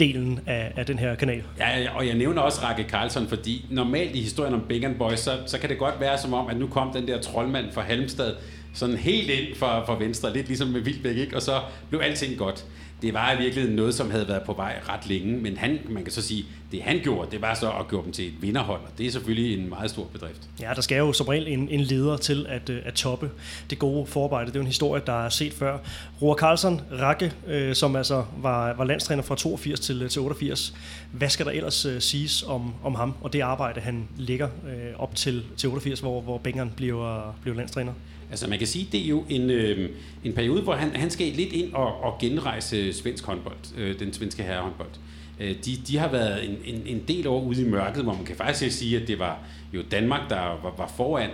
delen 0.00 0.40
af, 0.46 0.72
af 0.76 0.86
den 0.86 0.98
her 0.98 1.14
kanal. 1.14 1.42
Ja, 1.58 1.96
og 1.96 2.06
jeg 2.06 2.14
nævner 2.14 2.42
også 2.42 2.62
Rakke 2.62 2.84
Karlsson, 2.84 3.28
fordi 3.28 3.66
normalt 3.70 4.16
i 4.16 4.20
historien 4.20 4.54
om 4.54 4.60
Big 4.68 4.94
Boys, 4.98 5.20
så, 5.20 5.30
så 5.46 5.58
kan 5.58 5.70
det 5.70 5.78
godt 5.78 6.00
være 6.00 6.18
som 6.18 6.34
om, 6.34 6.46
at 6.46 6.56
nu 6.56 6.66
kom 6.66 6.92
den 6.92 7.08
der 7.08 7.20
troldmand 7.20 7.72
fra 7.72 7.82
Halmstad, 7.82 8.34
sådan 8.74 8.96
helt 8.96 9.30
ind 9.30 9.56
for, 9.56 9.82
for 9.86 9.94
venstre, 9.94 10.32
lidt 10.32 10.46
ligesom 10.46 10.68
med 10.68 10.80
Vildbæk, 10.80 11.16
ikke? 11.16 11.36
og 11.36 11.42
så 11.42 11.60
blev 11.90 12.00
alting 12.00 12.38
godt. 12.38 12.64
Det 13.02 13.14
var 13.14 13.32
i 13.32 13.38
virkeligheden 13.38 13.76
noget, 13.76 13.94
som 13.94 14.10
havde 14.10 14.28
været 14.28 14.42
på 14.42 14.52
vej 14.52 14.80
ret 14.88 15.06
længe, 15.06 15.36
men 15.36 15.56
han, 15.56 15.78
man 15.88 16.02
kan 16.02 16.12
så 16.12 16.22
sige, 16.22 16.44
det 16.72 16.82
han 16.82 17.00
gjorde, 17.02 17.30
det 17.30 17.42
var 17.42 17.54
så 17.54 17.70
at 17.70 17.88
gøre 17.88 18.02
dem 18.04 18.12
til 18.12 18.26
et 18.26 18.42
vinderhold, 18.42 18.80
og 18.80 18.98
det 18.98 19.06
er 19.06 19.10
selvfølgelig 19.10 19.58
en 19.58 19.68
meget 19.68 19.90
stor 19.90 20.04
bedrift. 20.12 20.48
Ja, 20.60 20.72
der 20.74 20.80
skal 20.80 20.98
jo 20.98 21.12
som 21.12 21.26
regel 21.28 21.48
en, 21.48 21.68
en 21.68 21.80
leder 21.80 22.16
til 22.16 22.46
at, 22.48 22.70
øh, 22.70 22.82
at 22.84 22.94
toppe 22.94 23.30
det 23.70 23.78
gode 23.78 24.06
forarbejde. 24.06 24.46
Det 24.46 24.56
er 24.56 24.60
jo 24.60 24.62
en 24.62 24.66
historie, 24.66 25.02
der 25.06 25.24
er 25.24 25.28
set 25.28 25.52
før. 25.52 25.78
Roar 26.22 26.34
Carlsen 26.34 26.80
Rakke, 27.00 27.32
øh, 27.46 27.74
som 27.74 27.96
altså 27.96 28.24
var, 28.38 28.74
var 28.74 28.84
landstræner 28.84 29.22
fra 29.22 29.36
82 29.36 29.80
til, 29.80 30.08
til 30.08 30.20
88. 30.20 30.74
Hvad 31.12 31.28
skal 31.28 31.46
der 31.46 31.52
ellers 31.52 31.84
øh, 31.84 32.00
siges 32.00 32.42
om, 32.42 32.74
om 32.82 32.94
ham 32.94 33.14
og 33.20 33.32
det 33.32 33.40
arbejde, 33.40 33.80
han 33.80 34.08
ligger 34.16 34.48
øh, 34.66 35.00
op 35.00 35.14
til, 35.14 35.44
til 35.56 35.68
88, 35.68 36.00
hvor, 36.00 36.20
hvor 36.20 36.38
Bengeren 36.38 36.72
bliver, 36.76 37.36
bliver 37.42 37.56
landstræner? 37.56 37.92
Altså 38.30 38.48
man 38.48 38.58
kan 38.58 38.66
sige, 38.66 38.88
det 38.92 39.04
er 39.04 39.08
jo 39.08 39.24
en, 39.28 39.50
øh, 39.50 39.90
en 40.24 40.32
periode, 40.32 40.62
hvor 40.62 40.74
han, 40.74 40.96
han 40.96 41.10
skal 41.10 41.26
lidt 41.26 41.52
ind 41.52 41.72
og, 41.72 42.02
og 42.02 42.18
genrejse 42.20 42.92
svensk 42.92 43.26
håndbold, 43.26 43.56
øh, 43.78 43.98
den 43.98 44.12
svenske 44.12 44.42
herrehåndbold. 44.42 44.90
Øh, 45.40 45.56
de, 45.64 45.76
de 45.88 45.98
har 45.98 46.08
været 46.08 46.48
en, 46.48 46.56
en, 46.64 46.82
en 46.86 47.02
del 47.08 47.26
år 47.26 47.42
ude 47.42 47.62
i 47.62 47.68
mørket, 47.68 48.02
hvor 48.02 48.14
man 48.14 48.24
kan 48.24 48.36
faktisk 48.36 48.78
sige, 48.78 49.00
at 49.00 49.08
det 49.08 49.18
var 49.18 49.38
jo 49.72 49.82
Danmark, 49.90 50.30
der 50.30 50.40
var, 50.40 50.74
var 50.78 50.92
foran. 50.96 51.30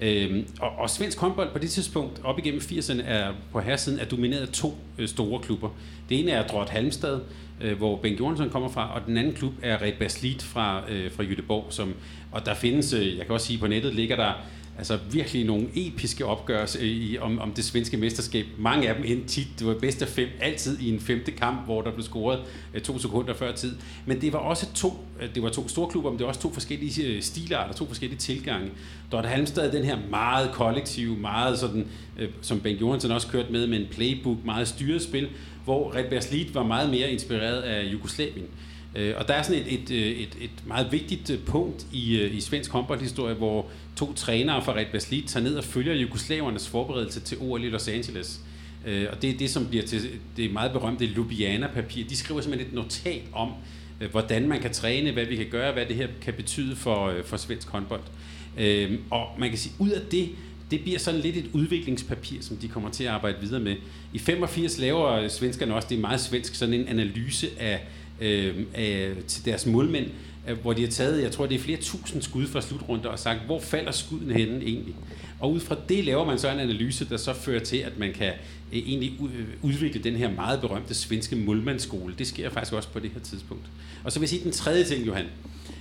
Øh, 0.00 0.44
og, 0.60 0.70
og 0.78 0.90
svensk 0.90 1.18
håndbold 1.18 1.52
på 1.52 1.58
det 1.58 1.70
tidspunkt, 1.70 2.20
op 2.24 2.38
igennem 2.38 2.60
80'erne, 2.60 3.02
er 3.02 3.32
på 3.52 3.60
herresiden, 3.60 3.98
er 3.98 4.04
domineret 4.04 4.40
af 4.40 4.48
to 4.48 4.74
øh, 4.98 5.08
store 5.08 5.40
klubber. 5.40 5.68
Det 6.08 6.20
ene 6.20 6.30
er 6.30 6.46
Drott 6.46 6.70
Halmstad, 6.70 7.20
øh, 7.60 7.76
hvor 7.76 7.96
Bengt 7.96 8.20
Johansson 8.20 8.50
kommer 8.50 8.68
fra, 8.68 8.94
og 8.94 9.06
den 9.06 9.16
anden 9.16 9.34
klub 9.34 9.52
er 9.62 9.82
Red 9.82 9.92
Baslit 9.98 10.42
fra, 10.42 10.90
øh, 10.90 11.12
fra 11.12 11.22
Jødeborg. 11.22 11.66
Som, 11.70 11.94
og 12.32 12.46
der 12.46 12.54
findes, 12.54 12.92
øh, 12.92 13.16
jeg 13.16 13.26
kan 13.26 13.34
også 13.34 13.46
sige, 13.46 13.58
på 13.58 13.66
nettet 13.66 13.94
ligger 13.94 14.16
der 14.16 14.32
altså 14.78 14.98
virkelig 15.10 15.44
nogle 15.44 15.68
episke 15.74 16.26
opgør 16.26 16.76
øh, 16.80 16.86
i, 16.86 17.18
om, 17.18 17.38
om 17.38 17.52
det 17.52 17.64
svenske 17.64 17.96
mesterskab. 17.96 18.46
Mange 18.58 18.88
af 18.88 18.94
dem 18.94 19.04
endte 19.06 19.28
tit, 19.28 19.48
det 19.58 19.66
var 19.66 19.74
bedst 19.74 20.02
af 20.02 20.08
fem, 20.08 20.28
altid 20.40 20.78
i 20.80 20.94
en 20.94 21.00
femte 21.00 21.30
kamp, 21.30 21.64
hvor 21.64 21.82
der 21.82 21.90
blev 21.90 22.04
scoret 22.04 22.40
uh, 22.74 22.80
to 22.80 22.98
sekunder 22.98 23.34
før 23.34 23.52
tid. 23.52 23.76
Men 24.06 24.20
det 24.20 24.32
var 24.32 24.38
også 24.38 24.72
to, 24.74 25.04
øh, 25.22 25.34
det 25.34 25.42
var 25.42 25.48
to 25.48 25.68
store 25.68 25.90
klubber, 25.90 26.10
men 26.10 26.18
det 26.18 26.24
var 26.24 26.28
også 26.28 26.40
to 26.40 26.52
forskellige 26.52 27.22
stilarter, 27.22 27.74
to 27.74 27.86
forskellige 27.86 28.18
tilgange. 28.18 28.70
Der 29.10 29.20
var 29.20 29.26
Halmstad 29.26 29.72
den 29.72 29.84
her 29.84 29.98
meget 30.10 30.52
kollektive, 30.52 31.16
meget 31.16 31.58
sådan, 31.58 31.86
som 32.40 32.60
Ben 32.60 32.76
Johansson 32.76 33.10
også 33.10 33.28
kørte 33.28 33.52
med, 33.52 33.66
med 33.66 33.80
en 33.80 33.86
playbook, 33.90 34.44
meget 34.44 34.68
styret 34.68 35.02
spil, 35.02 35.28
hvor 35.64 35.94
Red 35.94 36.04
Bears 36.10 36.54
var 36.54 36.62
meget 36.62 36.90
mere 36.90 37.10
inspireret 37.10 37.60
af 37.60 37.92
Jugoslavien. 37.92 38.44
Øh, 38.44 38.75
Øh, 38.94 39.14
og 39.16 39.28
der 39.28 39.34
er 39.34 39.42
sådan 39.42 39.62
et, 39.62 39.72
et, 39.72 39.90
øh, 39.90 40.10
et, 40.10 40.36
et 40.40 40.66
meget 40.66 40.92
vigtigt 40.92 41.30
øh, 41.30 41.38
punkt 41.38 41.86
i, 41.92 42.22
i 42.22 42.40
svensk 42.40 42.70
håndboldhistorie, 42.70 43.34
hvor 43.34 43.66
to 43.96 44.12
trænere 44.12 44.64
fra 44.64 44.74
Red 44.74 44.86
Baslit 44.92 45.24
tager 45.28 45.44
ned 45.44 45.56
og 45.56 45.64
følger 45.64 45.94
jugoslavernes 45.94 46.68
forberedelse 46.68 47.20
til 47.20 47.38
OL 47.40 47.64
i 47.64 47.68
Los 47.68 47.88
Angeles. 47.88 48.40
Og 49.12 49.22
det 49.22 49.30
er 49.30 49.38
det, 49.38 49.50
som 49.50 49.66
bliver 49.66 49.84
til 49.86 50.10
det 50.36 50.52
meget 50.52 50.72
berømte 50.72 51.06
Ljubljana-papir. 51.06 52.08
De 52.08 52.16
skriver 52.16 52.40
simpelthen 52.40 52.68
et 52.68 52.74
notat 52.74 53.22
om, 53.32 53.52
hvordan 54.10 54.48
man 54.48 54.60
kan 54.60 54.72
træne, 54.72 55.12
hvad 55.12 55.24
vi 55.24 55.36
kan 55.36 55.46
gøre, 55.50 55.72
hvad 55.72 55.86
det 55.86 55.96
her 55.96 56.08
kan 56.22 56.34
betyde 56.34 56.76
for, 56.76 57.14
for 57.24 57.36
svensk 57.36 57.68
håndbold. 57.68 58.00
Og 59.10 59.26
man 59.38 59.48
kan 59.48 59.58
sige, 59.58 59.72
ud 59.78 59.90
af 59.90 60.00
det, 60.10 60.28
det 60.70 60.80
bliver 60.80 60.98
sådan 60.98 61.20
lidt 61.20 61.36
et 61.36 61.50
udviklingspapir, 61.52 62.42
som 62.42 62.56
de 62.56 62.68
kommer 62.68 62.90
til 62.90 63.04
at 63.04 63.10
arbejde 63.10 63.36
videre 63.40 63.60
med. 63.60 63.76
I 64.12 64.18
85 64.18 64.78
laver 64.78 65.28
svenskerne 65.28 65.74
også, 65.74 65.88
det 65.88 65.96
er 65.96 66.00
meget 66.00 66.20
svensk, 66.20 66.54
sådan 66.54 66.74
en 66.74 66.88
analyse 66.88 67.48
af 67.58 67.86
øh, 68.20 68.54
øh, 68.78 69.16
til 69.26 69.44
deres 69.44 69.66
målmænd, 69.66 70.06
øh, 70.48 70.58
hvor 70.58 70.72
de 70.72 70.82
har 70.82 70.90
taget, 70.90 71.22
jeg 71.22 71.32
tror 71.32 71.46
det 71.46 71.54
er 71.54 71.58
flere 71.58 71.78
tusind 71.80 72.22
skud 72.22 72.46
fra 72.46 72.60
slutrunder 72.60 73.08
og 73.08 73.18
sagt, 73.18 73.40
hvor 73.46 73.60
falder 73.60 73.92
skuddene 73.92 74.34
henne 74.34 74.64
egentlig? 74.64 74.94
Og 75.40 75.52
ud 75.52 75.60
fra 75.60 75.76
det 75.88 76.04
laver 76.04 76.24
man 76.24 76.38
så 76.38 76.50
en 76.50 76.58
analyse, 76.58 77.08
der 77.08 77.16
så 77.16 77.34
fører 77.34 77.60
til, 77.60 77.76
at 77.76 77.98
man 77.98 78.12
kan 78.12 78.32
øh, 78.72 78.78
egentlig 78.78 79.12
øh, 79.20 79.46
udvikle 79.62 80.02
den 80.02 80.16
her 80.16 80.30
meget 80.30 80.60
berømte 80.60 80.94
svenske 80.94 81.36
målmandsskole. 81.36 82.14
Det 82.18 82.26
sker 82.26 82.50
faktisk 82.50 82.72
også 82.72 82.88
på 82.88 83.00
det 83.00 83.10
her 83.10 83.20
tidspunkt. 83.20 83.64
Og 84.04 84.12
så 84.12 84.18
vil 84.18 84.24
jeg 84.24 84.28
sige 84.28 84.44
den 84.44 84.52
tredje 84.52 84.84
ting, 84.84 85.06
Johan, 85.06 85.26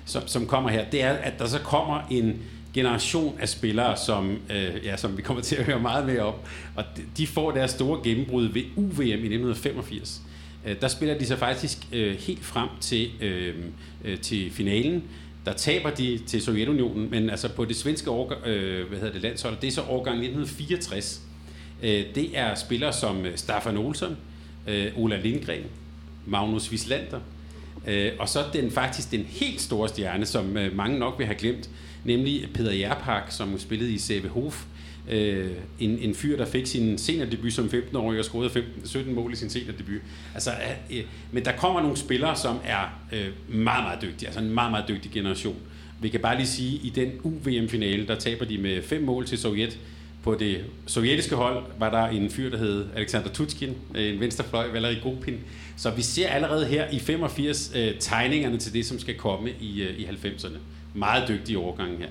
som, 0.06 0.28
som 0.28 0.48
kommer 0.48 0.70
her, 0.70 0.90
det 0.90 1.04
er, 1.04 1.12
at 1.12 1.40
der 1.40 1.48
så 1.48 1.60
kommer 1.60 2.02
en 2.12 2.42
generation 2.74 3.36
af 3.40 3.50
spillere, 3.50 3.98
som, 3.98 4.38
øh, 4.50 4.86
ja, 4.86 4.98
som 4.98 5.18
vi 5.18 5.22
kommer 5.22 5.44
til 5.44 5.56
at 5.56 5.66
høre 5.66 5.80
meget 5.80 6.06
mere 6.06 6.22
om. 6.22 6.34
Og 6.76 6.84
de 7.18 7.28
får 7.28 7.52
deres 7.52 7.72
store 7.72 8.00
gennembrud 8.04 8.46
ved 8.46 8.64
UVM 8.76 9.02
i 9.02 9.12
1985. 9.12 10.22
Øh, 10.66 10.82
der 10.82 10.88
spiller 10.88 11.18
de 11.18 11.26
sig 11.26 11.40
faktisk 11.40 11.78
øh, 11.92 12.16
helt 12.16 12.46
frem 12.46 12.70
til, 12.82 13.12
øh, 13.22 13.56
øh, 14.04 14.20
til 14.20 14.52
finalen. 14.52 15.04
Der 15.46 15.54
taber 15.54 15.90
de 15.90 16.20
til 16.28 16.42
Sovjetunionen, 16.42 17.12
men 17.12 17.30
altså 17.30 17.50
på 17.50 17.66
det 17.66 17.76
svenske 17.76 18.10
årgang, 18.10 18.48
øh, 18.48 18.88
hvad 18.88 19.00
hedder 19.00 19.14
det, 19.14 19.22
landshold, 19.22 19.56
det 19.62 19.68
er 19.68 19.72
så 19.72 19.82
årgang 19.82 20.18
1964. 20.18 21.22
Øh, 21.84 22.06
det 22.16 22.38
er 22.38 22.56
spillere 22.56 22.94
som 22.94 23.26
øh, 23.26 23.38
Staffan 23.38 23.78
Olsson, 23.78 24.18
øh, 24.68 24.92
Ola 24.98 25.18
Lindgren, 25.18 25.64
Magnus 26.26 26.72
Wislander, 26.72 27.20
øh, 27.88 28.12
og 28.20 28.30
så 28.30 28.44
den 28.54 28.72
faktisk 28.72 29.12
den 29.12 29.26
helt 29.30 29.62
store 29.62 29.90
stjerne, 29.90 30.26
som 30.26 30.58
øh, 30.58 30.76
mange 30.76 31.00
nok 31.00 31.16
vil 31.18 31.26
have 31.26 31.38
glemt, 31.38 31.70
nemlig 32.04 32.50
Peter 32.54 32.72
Jerpak, 32.72 33.32
som 33.32 33.60
spillede 33.60 33.94
i 33.94 33.98
CV 33.98 34.28
Hof, 34.28 34.66
øh, 35.10 35.52
en, 35.80 36.00
en 36.00 36.16
fyr, 36.16 36.38
der 36.38 36.46
fik 36.46 36.66
sin 36.66 36.98
seniordebut 36.98 37.54
som 37.54 37.66
15-årig 37.66 38.20
og 38.20 38.26
scorede 38.26 38.50
15, 38.50 38.88
17 38.88 39.16
mål 39.16 39.34
i 39.34 39.36
sin 39.36 39.50
seniordebut. 39.50 40.02
Altså, 40.34 40.52
øh, 40.92 41.04
men 41.32 41.46
der 41.46 41.52
kommer 41.52 41.82
nogle 41.82 41.98
spillere, 41.98 42.36
som 42.36 42.58
er 42.66 43.00
øh, 43.12 43.28
meget, 43.48 43.84
meget 43.84 44.02
dygtige, 44.02 44.28
altså 44.28 44.40
en 44.40 44.50
meget, 44.50 44.72
meget 44.72 44.88
dygtig 44.88 45.12
generation. 45.12 45.56
Vi 46.02 46.10
kan 46.10 46.20
bare 46.20 46.36
lige 46.36 46.48
sige, 46.48 46.80
at 46.80 46.86
i 46.86 46.90
den 46.90 47.12
UVM-finale, 47.24 48.08
der 48.08 48.16
taber 48.16 48.46
de 48.46 48.58
med 48.58 48.82
fem 48.84 49.02
mål 49.02 49.26
til 49.26 49.38
Sovjet. 49.38 49.80
På 50.24 50.36
det 50.36 50.66
sovjetiske 50.88 51.36
hold 51.36 51.64
var 51.80 51.90
der 51.90 52.08
en 52.08 52.30
fyr, 52.30 52.50
der 52.50 52.58
hed 52.58 52.86
Alexander 52.96 53.30
Tutskin, 53.30 53.74
øh, 53.96 54.14
en 54.14 54.20
venstrefløj, 54.20 54.72
Valery 54.72 55.02
Gopin. 55.04 55.40
Så 55.78 55.92
vi 55.92 56.02
ser 56.02 56.28
allerede 56.28 56.66
her 56.66 56.90
i 56.92 57.00
85 57.00 57.72
øh, 57.76 57.94
tegningerne 58.00 58.58
til 58.58 58.74
det, 58.74 58.86
som 58.86 59.00
skal 59.00 59.16
komme 59.16 59.50
i, 59.60 59.82
øh, 59.82 60.00
i 60.00 60.06
90'erne. 60.06 60.58
Meget 60.94 61.28
dygtige 61.28 61.58
overgang 61.58 61.98
her. 61.98 62.08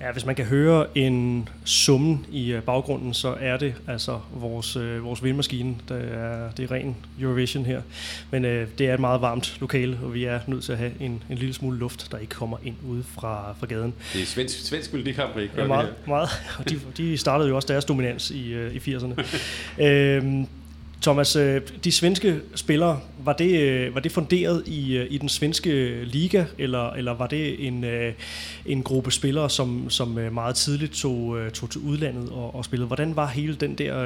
Ja, 0.00 0.12
hvis 0.12 0.26
man 0.26 0.34
kan 0.34 0.44
høre 0.44 0.86
en 0.94 1.48
summen 1.64 2.26
i 2.32 2.52
øh, 2.52 2.62
baggrunden, 2.62 3.14
så 3.14 3.36
er 3.40 3.56
det 3.56 3.74
altså 3.86 4.20
vores, 4.34 4.76
øh, 4.76 5.04
vores 5.04 5.24
vindmaskine. 5.24 5.76
Der 5.88 5.94
er, 5.94 6.50
det 6.50 6.70
er 6.70 6.74
ren 6.74 6.96
Eurovision 7.20 7.64
her. 7.64 7.82
Men 8.30 8.44
øh, 8.44 8.68
det 8.78 8.88
er 8.88 8.94
et 8.94 9.00
meget 9.00 9.20
varmt 9.20 9.56
lokale, 9.60 9.98
og 10.02 10.14
vi 10.14 10.24
er 10.24 10.40
nødt 10.46 10.64
til 10.64 10.72
at 10.72 10.78
have 10.78 10.92
en, 11.00 11.22
en 11.30 11.38
lille 11.38 11.54
smule 11.54 11.78
luft, 11.78 12.12
der 12.12 12.18
ikke 12.18 12.34
kommer 12.34 12.56
ind 12.64 12.76
ude 12.88 13.04
fra, 13.14 13.54
fra 13.58 13.66
gaden. 13.66 13.94
Det 14.12 14.22
er 14.22 14.26
svensk, 14.26 14.66
svensk 14.66 14.92
melodikamp, 14.92 15.38
ikke? 15.38 15.54
Ja, 15.56 15.66
meget. 15.66 15.94
meget. 16.06 16.28
Og 16.58 16.70
de, 16.70 16.80
de 16.96 17.18
startede 17.18 17.48
jo 17.48 17.56
også 17.56 17.68
deres 17.68 17.84
dominans 17.84 18.30
i, 18.30 18.52
øh, 18.52 18.74
i 18.74 18.78
80'erne. 18.78 19.24
øhm, 19.84 20.46
Thomas, 21.02 21.36
øh, 21.36 21.60
de 21.84 21.92
svenske 21.92 22.40
spillere, 22.54 23.00
var 23.24 23.32
det, 23.32 23.60
øh, 23.60 23.94
var 23.94 24.00
det 24.00 24.12
funderet 24.12 24.62
i, 24.66 24.96
øh, 24.96 25.06
i 25.10 25.18
den 25.18 25.28
svenske 25.28 26.04
liga, 26.04 26.44
eller, 26.58 26.90
eller 26.90 27.14
var 27.14 27.26
det 27.26 27.66
en, 27.66 27.84
en 28.66 28.82
gruppe 28.82 29.10
spillere, 29.10 29.50
som, 29.50 29.90
som 29.90 30.08
meget 30.08 30.54
tidligt 30.54 30.92
tog, 30.92 31.38
tog 31.54 31.70
til 31.70 31.80
udlandet 31.80 32.30
og, 32.30 32.54
og 32.54 32.64
spillede? 32.64 32.86
Hvordan 32.86 33.16
var 33.16 33.26
hele 33.26 33.54
den 33.54 33.74
der 33.74 34.04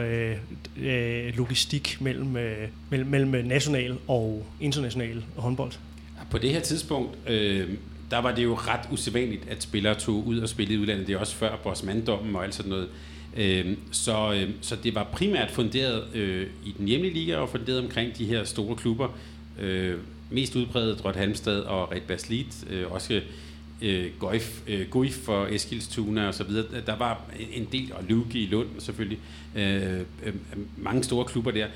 øh, 0.82 1.36
logistik 1.36 1.96
mellem, 2.00 2.26
mellem, 2.90 3.10
mellem 3.10 3.46
national 3.46 3.98
og 4.08 4.46
international 4.60 5.24
håndbold? 5.36 5.72
På 6.30 6.38
det 6.38 6.50
her 6.50 6.60
tidspunkt, 6.60 7.18
øh, 7.28 7.68
der 8.10 8.18
var 8.18 8.34
det 8.34 8.44
jo 8.44 8.54
ret 8.54 8.80
usædvanligt, 8.90 9.48
at 9.50 9.62
spillere 9.62 9.94
tog 9.94 10.26
ud 10.26 10.38
og 10.38 10.48
spillede 10.48 10.74
i 10.74 10.78
udlandet. 10.78 11.06
Det 11.06 11.14
er 11.14 11.18
også 11.18 11.34
før 11.34 11.56
Bosmandommen 11.62 12.36
og 12.36 12.44
alt 12.44 12.54
sådan 12.54 12.70
noget. 12.70 12.88
Øh, 13.36 13.76
så, 13.90 14.32
øh, 14.32 14.50
så 14.60 14.76
det 14.84 14.94
var 14.94 15.04
primært 15.12 15.50
funderet 15.50 16.04
øh, 16.14 16.46
i 16.64 16.74
den 16.78 16.88
hjemlige 16.88 17.14
liga 17.14 17.36
og 17.36 17.48
funderet 17.48 17.80
omkring 17.80 18.18
de 18.18 18.24
her 18.24 18.44
store 18.44 18.76
klubber. 18.76 19.08
Øh, 19.60 19.98
mest 20.30 20.56
udbredt 20.56 21.02
Drøt 21.02 21.16
Halmstad 21.16 21.60
og 21.60 21.92
Red 21.92 22.00
Baslit, 22.00 22.64
øh, 22.70 22.92
også 22.92 23.20
øh, 23.82 24.06
Guif, 24.18 24.60
øh, 24.66 24.88
Guif 24.90 25.12
for 25.12 25.46
Eskilstuna 25.46 26.26
og 26.26 26.34
så 26.34 26.44
videre. 26.44 26.64
Der 26.86 26.96
var 26.96 27.24
en 27.52 27.68
del, 27.72 27.92
og 27.94 28.04
Luke 28.08 28.38
i 28.38 28.46
Lund 28.46 28.68
selvfølgelig, 28.78 29.18
øh, 29.56 30.00
øh, 30.24 30.34
mange 30.76 31.04
store 31.04 31.24
klubber 31.24 31.50
der. 31.50 31.66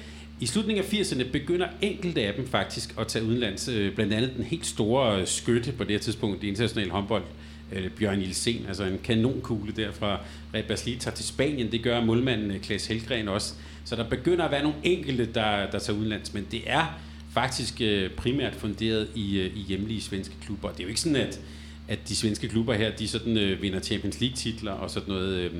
I 0.41 0.47
slutningen 0.47 0.85
af 0.85 0.93
80'erne 0.93 1.31
begynder 1.33 1.67
enkelte 1.83 2.23
af 2.23 2.35
dem 2.35 2.47
faktisk 2.47 2.95
at 2.99 3.07
tage 3.07 3.25
udenlands, 3.25 3.69
øh, 3.69 3.95
blandt 3.95 4.13
andet 4.13 4.33
den 4.37 4.45
helt 4.45 4.67
store 4.67 5.21
øh, 5.21 5.27
skytte 5.27 5.73
på 5.73 5.85
det 5.85 5.93
her 5.93 5.99
tidspunkt, 5.99 6.41
det 6.41 6.49
internationale 6.49 6.91
håndbold, 6.91 7.23
øh, 7.23 7.46
Øh, 7.73 7.91
Bjørn 7.91 8.21
Ilsen, 8.21 8.65
altså 8.69 8.85
en 8.85 8.99
kanonkugle 9.05 9.73
der 9.73 9.93
fra 9.93 10.21
Red 10.55 10.99
tager 10.99 11.15
til 11.15 11.25
Spanien. 11.25 11.73
Det 11.73 11.83
gør 11.83 12.05
målmanden 12.05 12.51
øh, 12.51 12.61
Klaas 12.61 12.87
Helgren 12.87 13.29
også. 13.29 13.55
Så 13.85 13.97
der 13.97 14.09
begynder 14.09 14.45
at 14.45 14.51
være 14.51 14.63
nogle 14.63 14.77
enkelte, 14.83 15.27
der, 15.35 15.71
der 15.71 15.79
tager 15.79 15.99
udenlands, 15.99 16.35
men 16.35 16.47
det 16.51 16.63
er 16.67 17.01
faktisk 17.33 17.81
øh, 17.81 18.11
primært 18.11 18.55
funderet 18.55 19.09
i, 19.15 19.39
øh, 19.39 19.57
i 19.57 19.61
hjemlige 19.61 20.01
svenske 20.01 20.35
klubber. 20.45 20.71
Det 20.71 20.81
er 20.81 20.85
jo 20.85 20.89
ikke 20.89 21.01
sådan, 21.01 21.17
at, 21.17 21.41
at 21.89 21.99
de 22.09 22.17
svenske 22.17 22.49
klubber 22.49 22.75
her, 22.75 22.97
de 22.97 23.09
sådan 23.09 23.37
øh, 23.37 23.63
vinder 23.63 23.81
Champions 23.81 24.21
League 24.21 24.37
titler 24.37 24.73
og 24.73 24.91
sådan 24.91 25.09
noget. 25.09 25.35
Øh, 25.35 25.51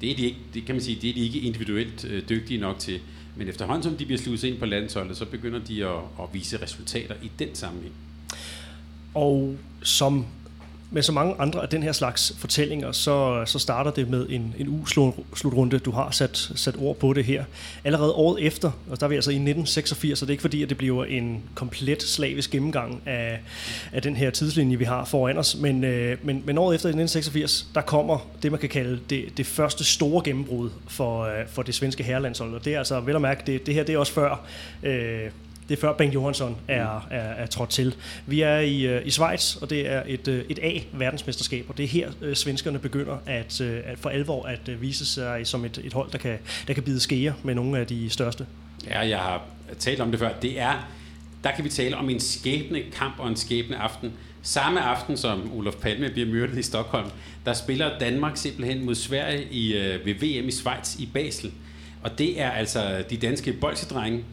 det 0.00 0.10
er 0.10 0.16
de 0.16 0.24
ikke, 0.24 0.38
det 0.54 0.64
kan 0.64 0.74
man 0.74 0.82
sige, 0.82 0.98
det 1.02 1.10
er 1.10 1.14
de 1.14 1.20
ikke 1.20 1.38
individuelt 1.38 2.04
øh, 2.04 2.22
dygtige 2.28 2.60
nok 2.60 2.78
til. 2.78 3.00
Men 3.36 3.48
efterhånden 3.48 3.82
som 3.82 3.96
de 3.96 4.04
bliver 4.04 4.18
sluset 4.18 4.48
ind 4.48 4.58
på 4.58 4.66
landsholdet, 4.66 5.16
så 5.16 5.24
begynder 5.24 5.58
de 5.58 5.86
at, 5.86 5.96
at 6.20 6.28
vise 6.32 6.62
resultater 6.62 7.14
i 7.22 7.30
den 7.38 7.48
sammenhæng. 7.54 7.94
Og 9.14 9.56
som 9.82 10.26
med 10.90 11.02
så 11.02 11.12
mange 11.12 11.34
andre 11.38 11.62
af 11.62 11.68
den 11.68 11.82
her 11.82 11.92
slags 11.92 12.32
fortællinger, 12.38 12.92
så, 12.92 13.42
så 13.46 13.58
starter 13.58 13.90
det 13.90 14.10
med 14.10 14.26
en, 14.28 14.54
en 14.58 14.68
U-slutrunde. 14.68 15.78
Du 15.78 15.90
har 15.90 16.10
sat, 16.10 16.50
sat 16.54 16.74
ord 16.78 16.96
på 16.96 17.12
det 17.12 17.24
her. 17.24 17.44
Allerede 17.84 18.12
året 18.12 18.46
efter, 18.46 18.70
og 18.90 19.00
der 19.00 19.06
er 19.06 19.08
vi 19.08 19.14
altså 19.14 19.30
i 19.30 19.34
1986, 19.34 20.18
så 20.18 20.24
det 20.24 20.30
er 20.30 20.32
ikke 20.32 20.40
fordi, 20.40 20.62
at 20.62 20.68
det 20.68 20.78
bliver 20.78 21.04
en 21.04 21.42
komplet 21.54 22.02
slavisk 22.02 22.50
gennemgang 22.50 23.02
af, 23.06 23.40
af 23.92 24.02
den 24.02 24.16
her 24.16 24.30
tidslinje, 24.30 24.76
vi 24.76 24.84
har 24.84 25.04
foran 25.04 25.38
os, 25.38 25.56
men, 25.56 25.84
øh, 25.84 26.18
men, 26.22 26.42
men 26.46 26.58
året 26.58 26.74
efter 26.74 26.88
i 26.88 26.90
1986, 26.90 27.66
der 27.74 27.80
kommer 27.80 28.28
det, 28.42 28.50
man 28.50 28.60
kan 28.60 28.68
kalde 28.68 29.00
det, 29.10 29.24
det 29.36 29.46
første 29.46 29.84
store 29.84 30.22
gennembrud 30.24 30.70
for, 30.88 31.22
øh, 31.22 31.48
for 31.48 31.62
det 31.62 31.74
svenske 31.74 32.02
herrelandshold. 32.02 32.54
Og 32.54 32.64
det 32.64 32.74
er 32.74 32.78
altså, 32.78 33.00
vel 33.00 33.14
at 33.14 33.20
mærke, 33.20 33.42
det, 33.46 33.66
det 33.66 33.74
her 33.74 33.84
det 33.84 33.94
er 33.94 33.98
også 33.98 34.12
før 34.12 34.46
øh, 34.82 35.30
det 35.68 35.76
er 35.76 35.80
før 35.80 35.92
Bengt 35.92 36.14
Johansson 36.14 36.56
er, 36.68 37.06
er, 37.10 37.18
er 37.18 37.46
trådt 37.46 37.70
til. 37.70 37.94
Vi 38.26 38.40
er 38.40 38.58
i, 38.58 38.86
øh, 38.86 39.06
i 39.06 39.10
Schweiz, 39.10 39.56
og 39.56 39.70
det 39.70 39.92
er 39.92 40.02
et, 40.06 40.28
øh, 40.28 40.44
et 40.48 40.58
A-verdensmesterskab, 40.62 41.64
og 41.68 41.76
det 41.76 41.84
er 41.84 41.88
her, 41.88 42.10
øh, 42.22 42.36
svenskerne 42.36 42.78
begynder 42.78 43.18
at, 43.26 43.60
at 43.60 43.98
for 43.98 44.10
alvor 44.10 44.44
at 44.44 44.80
vise 44.80 45.06
sig 45.06 45.46
som 45.46 45.64
et, 45.64 45.80
et 45.84 45.92
hold, 45.92 46.10
der 46.10 46.18
kan, 46.18 46.38
der 46.66 46.74
kan 46.74 46.82
bide 46.82 47.00
skære 47.00 47.34
med 47.42 47.54
nogle 47.54 47.78
af 47.78 47.86
de 47.86 48.10
største. 48.10 48.46
Ja, 48.88 49.08
jeg 49.08 49.18
har 49.18 49.44
talt 49.78 50.00
om 50.00 50.10
det 50.10 50.20
før. 50.20 50.32
Det 50.42 50.60
er, 50.60 50.88
der 51.44 51.50
kan 51.50 51.64
vi 51.64 51.68
tale 51.68 51.96
om 51.96 52.10
en 52.10 52.20
skæbne 52.20 52.82
kamp 52.92 53.14
og 53.18 53.28
en 53.28 53.36
skæbne 53.36 53.76
aften. 53.76 54.12
Samme 54.42 54.80
aften, 54.80 55.16
som 55.16 55.52
Olof 55.58 55.74
Palme 55.74 56.10
bliver 56.10 56.28
myrdet 56.28 56.58
i 56.58 56.62
Stockholm, 56.62 57.10
der 57.46 57.52
spiller 57.52 57.98
Danmark 57.98 58.36
simpelthen 58.36 58.84
mod 58.84 58.94
Sverige 58.94 59.46
i, 59.50 59.72
ved 60.04 60.14
VM 60.14 60.48
i 60.48 60.50
Schweiz 60.50 60.96
i 60.98 61.08
Basel. 61.14 61.52
Og 62.02 62.18
det 62.18 62.40
er 62.40 62.50
altså 62.50 63.04
de 63.10 63.16
danske 63.16 63.52
bolsjedrenge, 63.52 64.24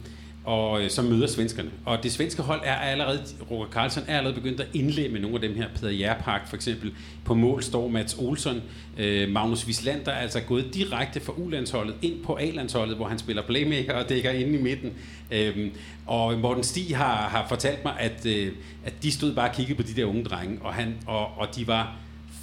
og 0.44 0.84
øh, 0.84 0.90
så 0.90 1.02
møder 1.02 1.28
svenskerne. 1.28 1.70
Og 1.86 2.04
det 2.04 2.12
svenske 2.12 2.42
hold 2.42 2.62
er 2.64 2.76
allerede, 2.76 3.24
Roger 3.52 3.68
Karlsson 3.68 4.04
er 4.08 4.18
allerede 4.18 4.36
begyndt 4.42 4.60
at 4.60 4.68
indlemme 4.74 5.20
nogle 5.20 5.36
af 5.36 5.42
dem 5.42 5.56
her. 5.56 5.68
Peter 5.76 5.90
Jærpark 5.90 6.48
for 6.50 6.56
eksempel. 6.56 6.94
På 7.26 7.34
mål 7.34 7.64
står 7.64 7.88
Mats 7.88 8.14
Olsson. 8.14 8.62
Øh, 8.98 9.30
Magnus 9.30 9.66
Wislander 9.66 10.12
er 10.12 10.18
altså 10.18 10.40
gået 10.40 10.74
direkte 10.74 11.20
fra 11.20 11.34
U-landsholdet 11.38 11.96
ind 12.02 12.24
på 12.24 12.38
A-landsholdet, 12.42 12.96
hvor 12.96 13.08
han 13.08 13.20
spiller 13.20 13.42
playmaker 13.42 13.94
og 13.94 14.10
dækker 14.10 14.32
inde 14.32 14.60
i 14.60 14.62
midten. 14.62 14.94
Øh, 15.32 15.72
og 16.06 16.40
Morten 16.40 16.64
Stig 16.64 16.98
har, 16.98 17.16
har 17.16 17.46
fortalt 17.50 17.86
mig, 17.86 17.94
at, 18.00 18.26
øh, 18.26 18.52
at 18.86 18.94
de 19.04 19.12
stod 19.12 19.34
bare 19.34 19.50
og 19.50 19.56
kiggede 19.56 19.78
på 19.78 19.88
de 19.88 19.94
der 19.94 20.06
unge 20.06 20.24
drenge, 20.24 20.58
og, 20.62 20.74
han, 20.74 20.96
og, 21.08 21.38
og 21.38 21.56
de 21.56 21.68
var 21.68 21.96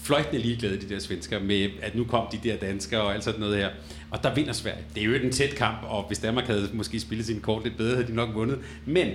fløjtende 0.02 0.38
ligeglade, 0.38 0.80
de 0.80 0.88
der 0.88 0.98
svensker, 0.98 1.40
med 1.40 1.68
at 1.82 1.94
nu 1.94 2.04
kom 2.04 2.26
de 2.32 2.48
der 2.48 2.56
danskere 2.56 3.00
og 3.00 3.14
alt 3.14 3.24
sådan 3.24 3.40
noget 3.40 3.56
her. 3.56 3.68
Og 4.10 4.22
der 4.22 4.34
vinder 4.34 4.52
Sverige. 4.52 4.84
Det 4.94 5.00
er 5.00 5.04
jo 5.04 5.14
en 5.14 5.32
tæt 5.32 5.54
kamp, 5.54 5.78
og 5.82 6.04
hvis 6.08 6.18
Danmark 6.18 6.46
havde 6.46 6.70
måske 6.72 7.00
spillet 7.00 7.26
sin 7.26 7.40
kort 7.40 7.64
lidt 7.64 7.76
bedre, 7.76 7.94
havde 7.94 8.08
de 8.08 8.14
nok 8.14 8.34
vundet. 8.34 8.58
Men 8.86 9.08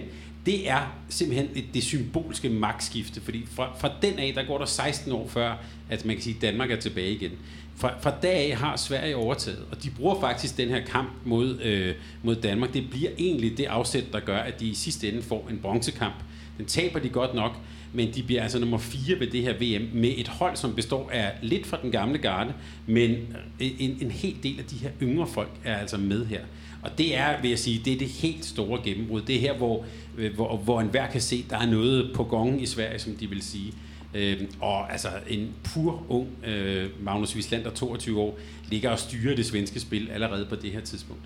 det 0.46 0.70
er 0.70 0.96
simpelthen 1.10 1.50
det, 1.56 1.64
det 1.74 1.84
symbolske 1.84 2.50
magtskifte, 2.50 3.22
fordi 3.22 3.46
fra, 3.52 3.70
fra 3.80 3.90
den 4.02 4.20
af, 4.20 4.34
der 4.36 4.44
går 4.44 4.58
der 4.58 4.66
16 4.66 5.12
år 5.12 5.28
før, 5.28 5.56
at 5.90 6.06
man 6.06 6.16
kan 6.16 6.24
sige, 6.24 6.36
at 6.36 6.42
Danmark 6.42 6.72
er 6.72 6.76
tilbage 6.76 7.12
igen. 7.12 7.32
Fra, 7.78 7.94
fra 8.02 8.14
dag 8.24 8.52
af 8.52 8.58
har 8.58 8.76
Sverige 8.76 9.16
overtaget, 9.16 9.66
og 9.72 9.84
de 9.84 9.90
bruger 9.90 10.20
faktisk 10.20 10.58
den 10.58 10.70
her 10.70 10.86
kamp 10.86 11.10
mod, 11.26 11.60
øh, 11.62 11.96
mod 12.24 12.36
Danmark. 12.36 12.74
Det 12.74 12.90
bliver 12.90 13.12
egentlig 13.18 13.58
det 13.58 13.66
afsæt, 13.66 14.04
der 14.14 14.20
gør, 14.20 14.38
at 14.38 14.60
de 14.60 14.68
i 14.68 14.74
sidste 14.74 15.10
ende 15.12 15.22
får 15.22 15.48
en 15.50 15.58
bronzekamp. 15.58 16.16
Den 16.58 16.66
taber 16.66 17.00
de 17.00 17.10
godt 17.10 17.34
nok, 17.34 17.58
men 17.96 18.14
de 18.16 18.24
bliver 18.24 18.44
altså 18.44 18.60
nummer 18.60 18.78
4 18.78 19.20
ved 19.20 19.28
det 19.28 19.42
her 19.42 19.54
VM 19.54 19.90
med 19.94 20.14
et 20.18 20.28
hold, 20.28 20.56
som 20.56 20.76
består 20.76 21.10
af 21.10 21.32
lidt 21.42 21.66
fra 21.66 21.78
den 21.82 21.92
gamle 21.92 22.18
garde, 22.18 22.54
men 22.88 23.12
en, 23.60 23.98
en 24.02 24.12
hel 24.12 24.36
del 24.44 24.60
af 24.60 24.66
de 24.66 24.76
her 24.76 24.90
yngre 25.02 25.28
folk 25.28 25.52
er 25.64 25.78
altså 25.78 25.98
med 25.98 26.26
her. 26.26 26.42
Og 26.82 26.98
det 26.98 27.18
er, 27.18 27.42
vil 27.42 27.50
jeg 27.50 27.60
sige, 27.60 27.82
det 27.86 27.94
er 27.94 27.98
det 27.98 28.08
helt 28.08 28.46
store 28.46 28.80
gennembrud. 28.84 29.22
Det 29.22 29.36
er 29.36 29.40
her, 29.40 29.58
hvor, 29.58 29.86
øh, 30.18 30.34
hvor, 30.36 30.58
hvor 30.58 30.82
enhver 30.82 31.08
kan 31.08 31.22
se, 31.22 31.46
der 31.50 31.58
er 31.58 31.66
noget 31.66 32.12
på 32.16 32.24
gongen 32.24 32.60
i 32.60 32.66
Sverige, 32.66 33.00
som 33.00 33.16
de 33.16 33.30
vil 33.30 33.42
sige. 33.42 33.74
Øh, 34.14 34.42
og 34.60 34.92
altså 34.92 35.08
en 35.28 35.50
pur 35.64 36.06
ung 36.10 36.28
øh, 36.48 36.90
Magnus 37.04 37.36
Wislander, 37.36 37.70
22 37.70 38.20
år, 38.20 38.40
ligger 38.70 38.90
og 38.90 39.00
styrer 39.00 39.36
det 39.36 39.46
svenske 39.46 39.80
spil 39.80 40.10
allerede 40.10 40.46
på 40.46 40.56
det 40.56 40.72
her 40.72 40.82
tidspunkt. 40.82 41.22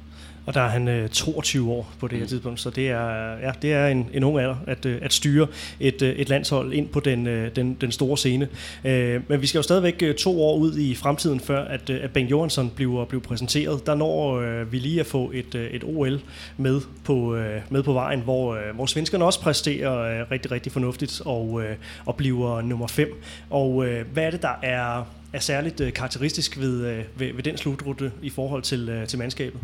Og 0.50 0.56
der 0.56 0.62
er 0.62 0.68
han 0.70 0.88
øh, 0.88 1.10
22 1.10 1.72
år 1.72 1.94
på 2.00 2.08
det 2.08 2.18
her 2.18 2.26
mm. 2.26 2.30
tidspunkt, 2.30 2.60
så 2.60 2.70
det 2.70 2.90
er, 2.90 3.38
ja, 3.42 3.52
det 3.62 3.74
er 3.74 3.88
en, 3.88 4.10
en 4.14 4.24
ung 4.24 4.40
alder 4.40 4.56
at, 4.68 4.86
øh, 4.86 5.00
at 5.02 5.14
styre 5.14 5.48
et, 5.80 6.02
øh, 6.02 6.16
et 6.16 6.30
landshold 6.30 6.74
ind 6.74 6.88
på 6.88 7.00
den, 7.00 7.28
øh, 7.28 7.56
den, 7.56 7.78
den 7.82 7.92
store 7.92 8.18
scene. 8.18 8.48
Øh, 8.84 9.22
men 9.28 9.42
vi 9.42 9.48
skal 9.48 9.60
jo 9.60 9.64
stadigvæk 9.64 10.04
øh, 10.04 10.16
to 10.16 10.44
år 10.44 10.58
ud 10.58 10.78
i 10.78 10.96
fremtiden, 10.96 11.40
før 11.40 11.66
at, 11.66 11.90
øh, 11.90 12.04
at 12.04 12.12
Ben 12.12 12.28
Johansson 12.28 12.70
bliver, 12.76 13.06
bliver 13.06 13.22
præsenteret. 13.22 13.86
Der 13.86 13.96
når 13.96 14.40
øh, 14.40 14.72
vi 14.72 14.80
lige 14.80 15.00
at 15.00 15.06
få 15.06 15.32
et, 15.34 15.56
øh, 15.56 15.70
et 15.72 15.84
OL 15.84 16.20
med 16.58 16.82
på, 17.04 17.36
øh, 17.36 17.62
med 17.70 17.84
på 17.84 17.94
vejen, 17.94 18.20
hvor, 18.20 18.56
øh, 18.56 18.76
hvor 18.76 18.86
svenskerne 18.86 19.26
også 19.26 19.42
præsterer 19.42 20.22
øh, 20.22 20.32
rigtig, 20.32 20.52
rigtig 20.52 20.72
fornuftigt 20.72 21.22
og, 21.26 21.64
øh, 21.64 21.76
og 22.06 22.16
bliver 22.16 22.62
nummer 22.62 22.88
5. 22.88 23.22
Og 23.50 23.88
øh, 23.88 24.06
hvad 24.14 24.24
er 24.24 24.32
det, 24.32 24.42
der 24.42 24.60
er, 24.64 25.08
er 25.34 25.40
særligt 25.40 25.82
øh, 25.82 25.94
karakteristisk 25.94 26.60
ved, 26.60 26.86
øh, 26.86 27.04
ved, 27.16 27.34
ved 27.34 27.44
den 27.44 27.58
slutrute 27.58 28.12
i 28.22 28.30
forhold 28.30 28.62
til, 28.62 28.90
øh, 28.90 29.08
til 29.08 29.20
mandskabet? 29.20 29.60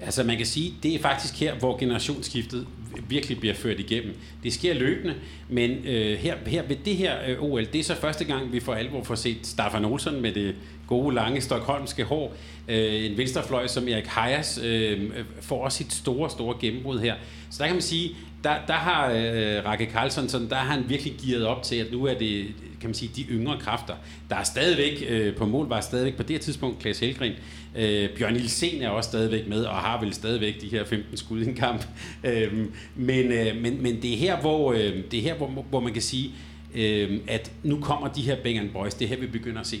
Altså 0.00 0.24
man 0.24 0.36
kan 0.36 0.46
sige, 0.46 0.74
det 0.82 0.94
er 0.94 0.98
faktisk 0.98 1.40
her, 1.40 1.54
hvor 1.54 1.78
generationsskiftet 1.78 2.66
virkelig 3.08 3.40
bliver 3.40 3.54
ført 3.54 3.80
igennem. 3.80 4.16
Det 4.42 4.52
sker 4.52 4.74
løbende, 4.74 5.14
men 5.48 5.70
øh, 5.70 6.18
her, 6.18 6.34
her 6.46 6.62
ved 6.62 6.76
det 6.84 6.96
her 6.96 7.14
øh, 7.28 7.42
OL, 7.42 7.64
det 7.64 7.78
er 7.78 7.84
så 7.84 7.94
første 7.94 8.24
gang, 8.24 8.52
vi 8.52 8.60
for 8.60 8.74
alvor 8.74 9.02
får 9.02 9.14
set 9.14 9.46
Staffan 9.46 9.84
Olsson 9.84 10.20
med 10.20 10.32
det 10.32 10.54
gode, 10.86 11.14
lange, 11.14 11.40
stokholmske 11.40 12.04
hår. 12.04 12.34
Øh, 12.68 13.04
en 13.04 13.18
venstrefløj 13.18 13.66
som 13.66 13.88
Erik 13.88 14.06
Hayas 14.06 14.60
øh, 14.64 15.02
øh 15.02 15.24
får 15.40 15.64
også 15.64 15.78
sit 15.78 15.92
store, 15.92 16.30
store 16.30 16.56
gennembrud 16.60 17.00
her. 17.00 17.14
Så 17.50 17.58
der 17.58 17.66
kan 17.66 17.74
man 17.74 17.82
sige, 17.82 18.16
der, 18.44 18.54
der 18.66 18.72
har 18.72 19.10
øh, 19.10 19.64
Rakke 19.64 19.86
Karlsson, 19.86 20.28
sådan, 20.28 20.48
der 20.48 20.56
har 20.56 20.74
han 20.74 20.88
virkelig 20.88 21.14
gearet 21.24 21.46
op 21.46 21.62
til, 21.62 21.76
at 21.76 21.92
nu 21.92 22.04
er 22.04 22.14
det 22.14 22.46
kan 22.80 22.88
man 22.88 22.94
sige, 22.94 23.12
de 23.16 23.22
yngre 23.22 23.58
kræfter. 23.60 23.94
Der 24.30 24.36
er 24.36 24.42
stadigvæk 24.42 25.04
øh, 25.08 25.36
på 25.36 25.46
mål, 25.46 25.68
var 25.68 25.80
stadigvæk 25.80 26.16
på 26.16 26.22
det 26.22 26.30
her 26.30 26.38
tidspunkt 26.38 26.78
Klaas 26.78 27.00
Helgren. 27.00 27.32
Øh, 27.76 28.08
Bjørn 28.18 28.36
Ilsen 28.36 28.82
er 28.82 28.88
også 28.88 29.08
stadigvæk 29.08 29.48
med, 29.48 29.64
og 29.64 29.74
har 29.74 30.00
vel 30.00 30.14
stadigvæk 30.14 30.60
de 30.60 30.68
her 30.68 30.84
15 30.84 31.16
skud 31.16 31.40
i 31.40 31.48
en 31.48 31.54
kamp. 31.54 31.86
Øh, 32.24 32.52
men, 32.96 33.32
øh, 33.32 33.62
men, 33.62 33.82
men 33.82 34.02
det 34.02 34.12
er 34.12 34.16
her, 34.16 34.40
hvor, 34.40 34.72
øh, 34.72 35.04
det 35.10 35.18
er 35.18 35.22
her, 35.22 35.34
hvor, 35.34 35.64
hvor 35.70 35.80
man 35.80 35.92
kan 35.92 36.02
sige, 36.02 36.30
øh, 36.74 37.18
at 37.28 37.52
nu 37.62 37.80
kommer 37.80 38.08
de 38.08 38.22
her 38.22 38.36
Bang 38.42 38.72
Boys, 38.72 38.94
det 38.94 39.04
er 39.04 39.08
her, 39.08 39.16
vi 39.16 39.26
begynder 39.26 39.60
at 39.60 39.66
se 39.66 39.80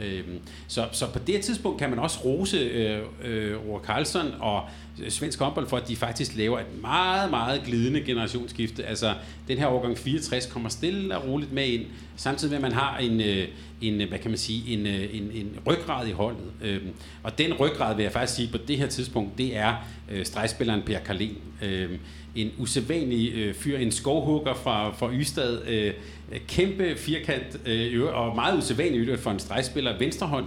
Øhm, 0.00 0.38
så, 0.68 0.88
så 0.92 1.06
på 1.06 1.18
det 1.18 1.40
tidspunkt 1.40 1.78
kan 1.78 1.90
man 1.90 1.98
også 1.98 2.18
rose 2.24 2.56
øh, 2.56 3.02
øh, 3.24 3.56
Roar 3.66 3.80
Karlsson 3.80 4.34
og 4.40 4.62
svensk 5.08 5.38
håndbold 5.38 5.66
for, 5.66 5.76
at 5.76 5.88
de 5.88 5.96
faktisk 5.96 6.36
laver 6.36 6.58
et 6.58 6.80
meget, 6.80 7.30
meget 7.30 7.62
glidende 7.64 8.00
generationsskifte. 8.00 8.84
Altså, 8.84 9.14
den 9.48 9.58
her 9.58 9.66
årgang 9.66 9.98
64 9.98 10.46
kommer 10.46 10.68
stille 10.68 11.16
og 11.18 11.28
roligt 11.28 11.52
med 11.52 11.66
ind, 11.66 11.86
samtidig 12.16 12.50
med, 12.50 12.56
at 12.58 12.62
man 12.62 12.72
har 12.72 12.98
en, 12.98 13.20
øh, 13.20 13.48
en 13.80 14.08
hvad 14.08 14.18
kan 14.18 14.30
man 14.30 14.38
sige, 14.38 14.72
en, 14.72 14.86
øh, 14.86 15.16
en, 15.16 15.30
en 15.34 15.58
ryggrad 15.66 16.08
i 16.08 16.12
holdet. 16.12 16.44
Øh, 16.62 16.80
og 17.22 17.38
den 17.38 17.52
ryggrad, 17.52 17.96
vil 17.96 18.02
jeg 18.02 18.12
faktisk 18.12 18.36
sige, 18.36 18.48
på 18.52 18.58
det 18.68 18.78
her 18.78 18.86
tidspunkt, 18.86 19.38
det 19.38 19.56
er 19.56 19.74
øh, 20.10 20.24
stregspilleren 20.24 20.82
Per 20.82 20.98
Karlin. 20.98 21.36
Øh, 21.62 21.90
en 22.34 22.50
usædvanlig 22.58 23.32
øh, 23.34 23.54
fyr, 23.54 23.78
en 23.78 23.92
skovhugger 23.92 24.54
fra, 24.54 24.90
fra 24.90 25.12
Ystad, 25.12 25.58
øh, 25.68 25.92
kæmpe 26.48 26.96
firkant 26.96 27.60
øh, 27.66 28.02
og 28.02 28.34
meget 28.34 28.58
usædvanlig 28.58 29.18
for 29.18 29.30
en 29.30 29.38
stregspiller, 29.38 29.98
venstrehånd, 29.98 30.46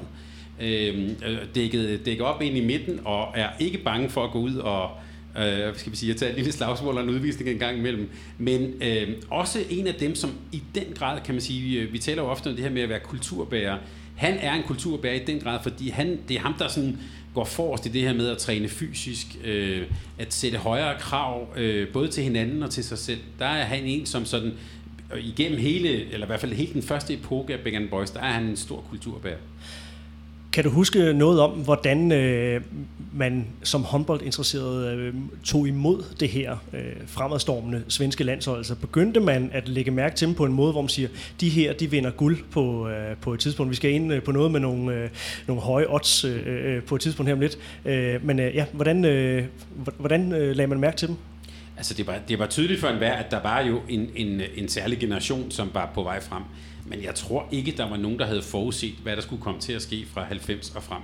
øh, 0.61 1.09
øh, 1.25 1.37
dækket, 1.55 2.05
dækket 2.05 2.25
op 2.25 2.41
ind 2.41 2.57
i 2.57 2.65
midten 2.65 2.99
og 3.05 3.27
er 3.35 3.49
ikke 3.59 3.77
bange 3.77 4.09
for 4.09 4.23
at 4.23 4.31
gå 4.31 4.39
ud 4.39 4.55
og 4.55 4.89
øh, 5.37 5.75
skal 5.75 5.91
vi 5.91 5.97
sige, 5.97 6.11
at 6.11 6.17
tage 6.17 6.31
et 6.31 6.37
lille 6.37 6.51
slagsmål 6.51 6.97
og 6.97 7.03
en 7.03 7.09
udvisning 7.09 7.49
en 7.49 7.59
gang 7.59 7.77
imellem. 7.77 8.09
Men 8.37 8.73
øh, 8.83 9.09
også 9.29 9.59
en 9.69 9.87
af 9.87 9.93
dem, 9.93 10.15
som 10.15 10.31
i 10.51 10.63
den 10.75 10.85
grad, 10.95 11.21
kan 11.25 11.35
man 11.35 11.41
sige, 11.41 11.61
vi, 11.61 11.85
vi 11.85 11.99
taler 11.99 12.23
jo 12.23 12.29
ofte 12.29 12.47
om 12.47 12.55
det 12.55 12.63
her 12.63 12.71
med 12.71 12.81
at 12.81 12.89
være 12.89 12.99
kulturbærer. 12.99 13.77
Han 14.15 14.37
er 14.41 14.53
en 14.53 14.63
kulturbærer 14.63 15.13
i 15.13 15.25
den 15.25 15.39
grad, 15.39 15.59
fordi 15.63 15.89
han, 15.89 16.19
det 16.27 16.37
er 16.37 16.41
ham, 16.41 16.53
der 16.59 16.67
sådan 16.67 16.97
går 17.33 17.43
forrest 17.43 17.85
i 17.85 17.89
det 17.89 18.01
her 18.01 18.13
med 18.13 18.27
at 18.27 18.37
træne 18.37 18.67
fysisk, 18.67 19.27
øh, 19.43 19.81
at 20.17 20.33
sætte 20.33 20.57
højere 20.57 20.99
krav, 20.99 21.47
øh, 21.57 21.87
både 21.87 22.07
til 22.07 22.23
hinanden 22.23 22.63
og 22.63 22.69
til 22.69 22.83
sig 22.83 22.97
selv. 22.97 23.19
Der 23.39 23.45
er 23.45 23.63
han 23.63 23.83
en, 23.83 24.05
som 24.05 24.25
sådan, 24.25 24.51
igennem 25.19 25.59
hele, 25.59 26.13
eller 26.13 26.25
i 26.25 26.27
hvert 26.27 26.39
fald 26.39 26.53
hele 26.53 26.73
den 26.73 26.83
første 26.83 27.13
epoke 27.13 27.53
af 27.53 27.59
Big 27.59 27.89
Boys, 27.89 28.11
der 28.11 28.19
er 28.19 28.31
han 28.31 28.43
en 28.43 28.57
stor 28.57 28.83
kulturbærer. 28.89 29.37
Kan 30.53 30.63
du 30.63 30.69
huske 30.69 31.13
noget 31.13 31.39
om, 31.39 31.51
hvordan 31.51 32.11
øh, 32.11 32.61
man 33.13 33.47
som 33.63 33.83
håndboldinteresseret 33.83 34.97
øh, 34.97 35.13
tog 35.43 35.67
imod 35.67 36.03
det 36.19 36.29
her 36.29 36.57
øh, 36.73 36.79
fremadstormende 37.07 37.83
svenske 37.87 38.23
landshold? 38.23 38.57
Altså 38.57 38.75
begyndte 38.75 39.19
man 39.19 39.49
at 39.53 39.69
lægge 39.69 39.91
mærke 39.91 40.15
til 40.15 40.27
dem 40.27 40.35
på 40.35 40.45
en 40.45 40.53
måde, 40.53 40.71
hvor 40.71 40.81
man 40.81 40.89
siger, 40.89 41.09
de 41.41 41.49
her, 41.49 41.73
de 41.73 41.91
vinder 41.91 42.11
guld 42.11 42.37
på, 42.51 42.89
øh, 42.89 43.17
på 43.21 43.33
et 43.33 43.39
tidspunkt. 43.39 43.69
Vi 43.69 43.75
skal 43.75 43.91
ind 43.91 44.13
øh, 44.13 44.23
på 44.23 44.31
noget 44.31 44.51
med 44.51 44.59
nogle, 44.59 44.95
øh, 44.95 45.09
nogle 45.47 45.61
høje 45.61 45.85
odds 45.89 46.25
øh, 46.25 46.41
øh, 46.45 46.83
på 46.83 46.95
et 46.95 47.01
tidspunkt 47.01 47.27
her 47.27 47.35
om 47.35 47.41
lidt. 47.41 47.57
Øh, 47.85 48.25
men 48.25 48.39
øh, 48.39 48.55
ja, 48.55 48.65
hvordan, 48.73 49.05
øh, 49.05 49.45
hvordan 49.97 50.31
øh, 50.31 50.55
lagde 50.55 50.67
man 50.67 50.79
mærke 50.79 50.97
til 50.97 51.07
dem? 51.07 51.15
Altså 51.77 51.93
det 51.93 52.07
var, 52.07 52.19
det 52.27 52.39
var 52.39 52.47
tydeligt 52.47 52.79
for 52.79 52.87
enhver, 52.87 53.13
at 53.13 53.31
der 53.31 53.41
var 53.41 53.61
jo 53.61 53.81
en, 53.89 54.09
en, 54.15 54.41
en 54.55 54.67
særlig 54.67 54.99
generation, 54.99 55.51
som 55.51 55.69
var 55.73 55.91
på 55.93 56.03
vej 56.03 56.21
frem. 56.21 56.43
Men 56.85 57.03
jeg 57.03 57.15
tror 57.15 57.47
ikke, 57.51 57.73
der 57.77 57.89
var 57.89 57.97
nogen, 57.97 58.19
der 58.19 58.25
havde 58.25 58.41
forudset, 58.41 58.93
hvad 59.03 59.15
der 59.15 59.21
skulle 59.21 59.41
komme 59.41 59.59
til 59.59 59.73
at 59.73 59.81
ske 59.81 60.05
fra 60.13 60.23
90 60.23 60.69
og 60.75 60.83
frem. 60.83 61.01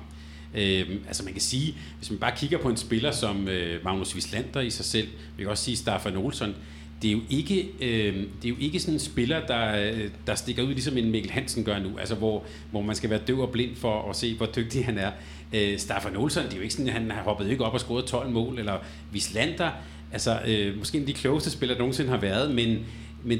Øhm, 0.55 1.03
altså 1.07 1.23
man 1.23 1.33
kan 1.33 1.41
sige, 1.41 1.75
hvis 1.97 2.11
man 2.11 2.19
bare 2.19 2.31
kigger 2.37 2.57
på 2.57 2.69
en 2.69 2.77
spiller 2.77 3.11
som 3.11 3.47
øh, 3.47 3.83
Magnus 3.83 4.15
Wislander 4.15 4.61
i 4.61 4.69
sig 4.69 4.85
selv, 4.85 5.07
vi 5.37 5.43
kan 5.43 5.51
også 5.51 5.63
sige 5.63 5.77
Staffan 5.77 6.17
Olsson, 6.17 6.55
det 7.01 7.07
er 7.07 7.11
jo 7.11 7.19
ikke, 7.29 7.69
øh, 7.81 8.15
det 8.15 8.45
er 8.45 8.49
jo 8.49 8.55
ikke 8.59 8.79
sådan 8.79 8.93
en 8.93 8.99
spiller, 8.99 9.45
der, 9.45 9.91
øh, 9.91 10.09
der 10.27 10.35
stikker 10.35 10.63
ud, 10.63 10.67
ligesom 10.67 10.97
en 10.97 11.11
Mikkel 11.11 11.31
Hansen 11.31 11.63
gør 11.63 11.79
nu, 11.79 11.97
altså 11.97 12.15
hvor, 12.15 12.43
hvor 12.71 12.81
man 12.81 12.95
skal 12.95 13.09
være 13.09 13.19
døv 13.27 13.39
og 13.39 13.49
blind 13.49 13.75
for 13.75 14.09
at 14.09 14.15
se, 14.15 14.35
hvor 14.35 14.45
dygtig 14.45 14.85
han 14.85 14.97
er. 14.97 15.11
Øh, 15.53 15.79
Staffan 15.79 16.15
Olsson, 16.15 16.43
det 16.43 16.53
er 16.53 16.57
jo 16.57 16.61
ikke 16.61 16.73
sådan, 16.73 16.87
at 16.87 16.93
han 16.93 17.11
har 17.11 17.23
hoppet 17.23 17.49
ikke 17.49 17.65
op 17.65 17.73
og 17.73 17.79
scoret 17.79 18.05
12 18.05 18.29
mål, 18.29 18.59
eller 18.59 18.77
Wislander, 19.13 19.71
altså 20.11 20.39
øh, 20.47 20.77
måske 20.77 20.97
en 20.97 21.03
af 21.03 21.07
de 21.07 21.13
klogeste 21.13 21.51
spillere, 21.51 21.75
der 21.75 21.79
nogensinde 21.79 22.09
har 22.09 22.17
været, 22.17 22.55
men, 22.55 22.77
men 23.23 23.39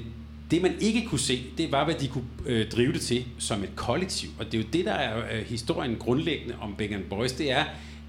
det 0.51 0.61
man 0.61 0.75
ikke 0.79 1.05
kunne 1.05 1.19
se, 1.19 1.43
det 1.57 1.71
var, 1.71 1.85
hvad 1.85 1.95
de 1.95 2.07
kunne 2.07 2.23
øh, 2.45 2.69
drive 2.69 2.93
det 2.93 3.01
til 3.01 3.25
som 3.37 3.63
et 3.63 3.75
kollektiv. 3.75 4.29
Og 4.39 4.45
det 4.45 4.53
er 4.53 4.57
jo 4.57 4.67
det, 4.73 4.85
der 4.85 4.91
er 4.91 5.17
øh, 5.17 5.45
historien 5.45 5.95
grundlæggende 5.95 6.55
om 6.61 6.75
Bang 6.77 7.03
Boys. 7.09 7.31
Det 7.31 7.51
er, 7.51 7.63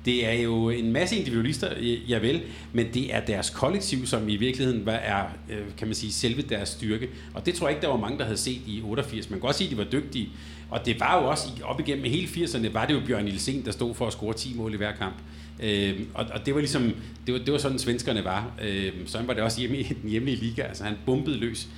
det 0.05 0.27
er 0.27 0.33
jo 0.33 0.71
en 0.71 0.93
masse 0.93 1.17
individualister, 1.17 1.69
ja 2.09 2.19
vel, 2.19 2.43
men 2.73 2.87
det 2.95 3.15
er 3.15 3.21
deres 3.21 3.51
kollektiv, 3.51 4.07
som 4.07 4.29
i 4.29 4.37
virkeligheden 4.37 4.89
er, 4.89 5.25
øh, 5.51 5.59
kan 5.77 5.89
man 5.89 5.95
sige, 5.95 6.13
selve 6.13 6.43
deres 6.43 6.69
styrke. 6.69 7.09
Og 7.35 7.47
det 7.47 7.55
tror 7.55 7.69
jeg 7.69 7.77
ikke, 7.77 7.83
der 7.83 7.91
var 7.93 8.01
mange, 8.01 8.19
der 8.19 8.25
havde 8.25 8.39
set 8.39 8.61
i 8.67 8.83
88. 8.85 9.31
Man 9.31 9.41
kan 9.41 9.47
godt 9.47 9.57
sige, 9.57 9.69
at 9.69 9.73
de 9.73 9.79
var 9.79 9.85
dygtige. 9.85 10.29
Og 10.71 10.87
det 10.87 11.01
var 11.01 11.23
jo 11.23 11.29
også, 11.29 11.49
op 11.65 11.81
igennem 11.81 12.05
hele 12.05 12.27
80'erne, 12.27 12.73
var 12.73 12.87
det 12.87 12.95
jo 12.95 13.01
Bjørn 13.07 13.25
Nielsen, 13.25 13.65
der 13.65 13.73
stod 13.73 13.95
for 13.95 14.07
at 14.07 14.13
score 14.13 14.35
10 14.35 14.55
mål 14.55 14.75
i 14.75 14.77
hver 14.77 14.93
kamp. 14.93 15.15
Øh, 15.63 16.01
og, 16.15 16.27
og 16.35 16.47
det 16.47 16.55
var 16.55 16.61
ligesom, 16.61 16.93
det 17.27 17.35
var, 17.35 17.41
det 17.41 17.53
var 17.53 17.59
sådan 17.59 17.79
svenskerne 17.79 18.25
var. 18.25 18.53
Øh, 18.63 18.93
sådan 19.07 19.29
var 19.29 19.35
det 19.35 19.43
også 19.43 19.61
hjemme 19.61 19.79
i 19.79 19.83
den 20.03 20.11
hjemlige 20.11 20.37
liga, 20.37 20.63
altså 20.63 20.85
han 20.85 20.95
bumpede 21.07 21.37
løs. 21.37 21.69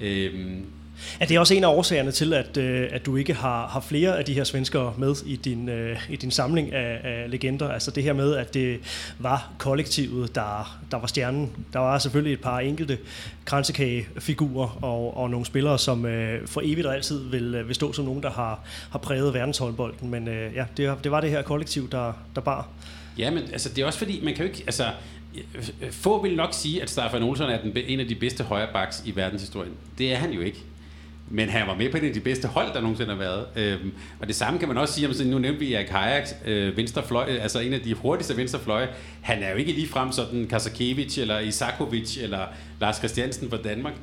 Øh, 0.00 0.30
er 1.20 1.26
det 1.26 1.38
også 1.38 1.54
en 1.54 1.64
af 1.64 1.68
årsagerne 1.68 2.10
til, 2.10 2.32
at, 2.32 2.56
øh, 2.56 2.88
at 2.92 3.06
du 3.06 3.16
ikke 3.16 3.34
har, 3.34 3.66
har 3.66 3.80
flere 3.80 4.18
af 4.18 4.24
de 4.24 4.34
her 4.34 4.44
svenskere 4.44 4.94
med 4.98 5.14
i 5.26 5.36
din, 5.36 5.68
øh, 5.68 6.10
i 6.10 6.16
din 6.16 6.30
samling 6.30 6.72
af, 6.72 7.00
af 7.04 7.30
legender? 7.30 7.68
Altså 7.68 7.90
det 7.90 8.02
her 8.02 8.12
med, 8.12 8.36
at 8.36 8.54
det 8.54 8.80
var 9.18 9.52
kollektivet, 9.58 10.34
der, 10.34 10.80
der 10.90 10.98
var 10.98 11.06
stjernen. 11.06 11.50
Der 11.72 11.78
var 11.78 11.98
selvfølgelig 11.98 12.32
et 12.32 12.40
par 12.40 12.58
enkelte 12.58 12.98
kransekagefigurer 13.44 14.78
og, 14.82 15.16
og 15.16 15.30
nogle 15.30 15.46
spillere, 15.46 15.78
som 15.78 16.06
øh, 16.06 16.46
for 16.48 16.60
evigt 16.64 16.86
og 16.86 16.94
altid 16.94 17.28
vil, 17.28 17.54
øh, 17.54 17.68
vil 17.68 17.74
stå 17.74 17.92
som 17.92 18.04
nogen, 18.04 18.22
der 18.22 18.30
har, 18.30 18.60
har 18.90 18.98
præget 18.98 19.34
verdenshåndbolden. 19.34 20.10
Men 20.10 20.28
øh, 20.28 20.54
ja, 20.54 20.64
det, 20.76 21.04
det 21.04 21.12
var 21.12 21.20
det 21.20 21.30
her 21.30 21.42
kollektiv, 21.42 21.90
der, 21.90 22.12
der 22.34 22.40
bar. 22.40 22.68
Ja, 23.18 23.30
men 23.30 23.42
altså, 23.52 23.68
det 23.68 23.82
er 23.82 23.86
også 23.86 23.98
fordi, 23.98 24.20
man 24.22 24.34
kan 24.34 24.46
jo 24.46 24.52
ikke... 24.52 24.62
Altså, 24.66 24.84
få 25.90 26.22
vil 26.22 26.36
nok 26.36 26.48
sige, 26.52 26.82
at 26.82 26.90
Staffan 26.90 27.22
Olsson 27.22 27.50
er 27.50 27.60
den, 27.62 27.72
en 27.86 28.00
af 28.00 28.08
de 28.08 28.14
bedste 28.14 28.44
højrebacks 28.44 29.02
i 29.06 29.16
verdenshistorien. 29.16 29.72
Det 29.98 30.12
er 30.12 30.16
han 30.16 30.32
jo 30.32 30.40
ikke. 30.40 30.58
men 31.30 31.48
han 31.48 31.66
var 31.66 31.74
med 31.74 31.90
på 31.90 31.96
en 31.96 32.04
af 32.04 32.12
de 32.12 32.20
bedste 32.20 32.48
hold, 32.48 32.74
der 32.74 32.80
nogensinde 32.80 33.10
har 33.10 33.18
været. 33.18 33.46
Øhm, 33.56 33.92
og 34.20 34.26
det 34.26 34.36
samme 34.36 34.58
kan 34.58 34.68
man 34.68 34.78
også 34.78 34.94
sige, 34.94 35.08
om 35.08 35.26
nu 35.26 35.38
nævnte 35.38 35.60
vi 35.60 35.74
Erik 35.74 35.88
Hayek, 35.88 36.24
øh, 36.46 36.76
venstrefløj, 36.76 37.24
altså 37.24 37.60
en 37.60 37.72
af 37.72 37.80
de 37.80 37.94
hurtigste 37.94 38.36
venstrefløje. 38.36 38.88
Han 39.22 39.42
er 39.42 39.50
jo 39.50 39.56
ikke 39.56 39.72
lige 39.72 39.88
frem 39.88 40.12
sådan 40.12 40.46
Kasakevich 40.46 41.20
eller 41.20 41.38
Isakovic 41.38 42.18
eller 42.22 42.46
Lars 42.80 42.96
Christiansen 42.96 43.50
fra 43.50 43.56
Danmark. 43.56 43.94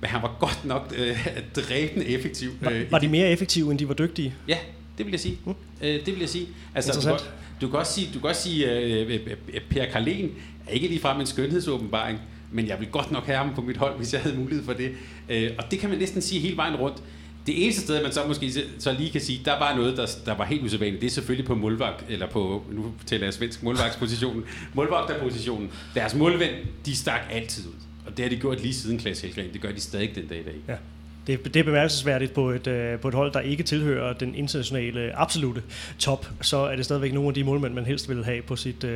Men 0.00 0.10
han 0.10 0.22
var 0.22 0.36
godt 0.40 0.64
nok 0.64 0.94
øh, 0.98 1.28
dræbende 1.56 2.06
effektiv. 2.06 2.50
Var, 2.60 2.70
øh, 2.70 2.92
var 2.92 2.98
de 2.98 3.08
mere 3.08 3.28
effektive, 3.30 3.70
end 3.70 3.78
de 3.78 3.88
var 3.88 3.94
dygtige? 3.94 4.34
Ja, 4.48 4.58
det 5.00 5.06
vil 5.06 5.12
jeg 5.12 5.20
sige. 5.20 5.38
Mm. 5.44 5.54
Øh, 5.82 6.06
det 6.06 6.06
vil 6.06 6.20
jeg 6.20 6.28
sige. 6.28 6.48
Altså, 6.74 7.00
du, 7.00 7.06
kan, 7.06 7.26
du 7.60 7.68
kan 7.68 7.78
også 7.78 7.92
sige, 7.92 8.10
du 8.14 8.20
kan 8.20 8.28
også 8.28 8.42
sige 8.42 8.72
øh, 8.72 9.10
øh, 9.10 9.20
øh 9.48 9.60
Per 9.70 9.84
Karlen 9.84 10.30
er 10.66 10.72
ikke 10.72 10.88
lige 10.88 11.00
frem 11.00 11.20
en 11.20 11.26
skønhedsåbenbaring, 11.26 12.18
men 12.52 12.68
jeg 12.68 12.80
vil 12.80 12.88
godt 12.90 13.10
nok 13.10 13.26
have 13.26 13.38
ham 13.38 13.54
på 13.54 13.60
mit 13.60 13.76
hold, 13.76 13.96
hvis 13.96 14.12
jeg 14.12 14.20
havde 14.22 14.36
mulighed 14.36 14.64
for 14.64 14.72
det. 14.72 14.92
Øh, 15.28 15.50
og 15.58 15.64
det 15.70 15.78
kan 15.78 15.90
man 15.90 15.98
næsten 15.98 16.22
sige 16.22 16.40
hele 16.40 16.56
vejen 16.56 16.76
rundt. 16.76 17.02
Det 17.46 17.64
eneste 17.64 17.82
sted, 17.82 18.02
man 18.02 18.12
så 18.12 18.26
måske 18.26 18.52
så 18.78 18.92
lige 18.92 19.10
kan 19.10 19.20
sige, 19.20 19.40
der 19.44 19.58
var 19.58 19.76
noget, 19.76 19.96
der, 19.96 20.06
der 20.26 20.34
var 20.34 20.44
helt 20.44 20.62
usædvanligt, 20.62 21.00
det 21.00 21.06
er 21.06 21.10
selvfølgelig 21.10 21.46
på 21.46 21.54
målvagt, 21.54 22.04
eller 22.08 22.26
på, 22.26 22.64
nu 22.72 22.92
taler 23.06 23.24
jeg 23.24 23.34
svensk, 23.34 23.62
målvagtspositionen, 23.62 24.44
målvagterpositionen. 24.74 25.70
Deres 25.94 26.14
målvend, 26.14 26.54
de 26.86 26.96
stak 26.96 27.20
altid 27.30 27.66
ud. 27.66 27.74
Og 28.06 28.16
det 28.16 28.24
har 28.24 28.30
de 28.30 28.36
gjort 28.36 28.62
lige 28.62 28.74
siden 28.74 28.98
Klaas 28.98 29.20
Helgren. 29.20 29.52
Det 29.52 29.60
gør 29.60 29.72
de 29.72 29.80
stadig 29.80 30.14
den 30.14 30.26
dag 30.26 30.40
i 30.40 30.42
dag. 30.42 30.54
Ja. 30.68 30.76
Det, 31.26 31.44
det 31.44 31.56
er 31.56 31.64
bemærkelsesværdigt 31.64 32.32
på 32.32 32.50
et, 32.50 32.66
øh, 32.66 32.98
på 32.98 33.08
et 33.08 33.14
hold, 33.14 33.32
der 33.32 33.40
ikke 33.40 33.62
tilhører 33.62 34.12
den 34.12 34.34
internationale 34.34 35.18
absolute 35.18 35.62
top, 35.98 36.26
så 36.40 36.56
er 36.56 36.76
det 36.76 36.84
stadigvæk 36.84 37.12
nogle 37.12 37.28
af 37.28 37.34
de 37.34 37.44
målmænd, 37.44 37.74
man 37.74 37.86
helst 37.86 38.08
ville 38.08 38.24
have 38.24 38.42
på 38.42 38.56
sit, 38.56 38.84
uh, 38.84 38.90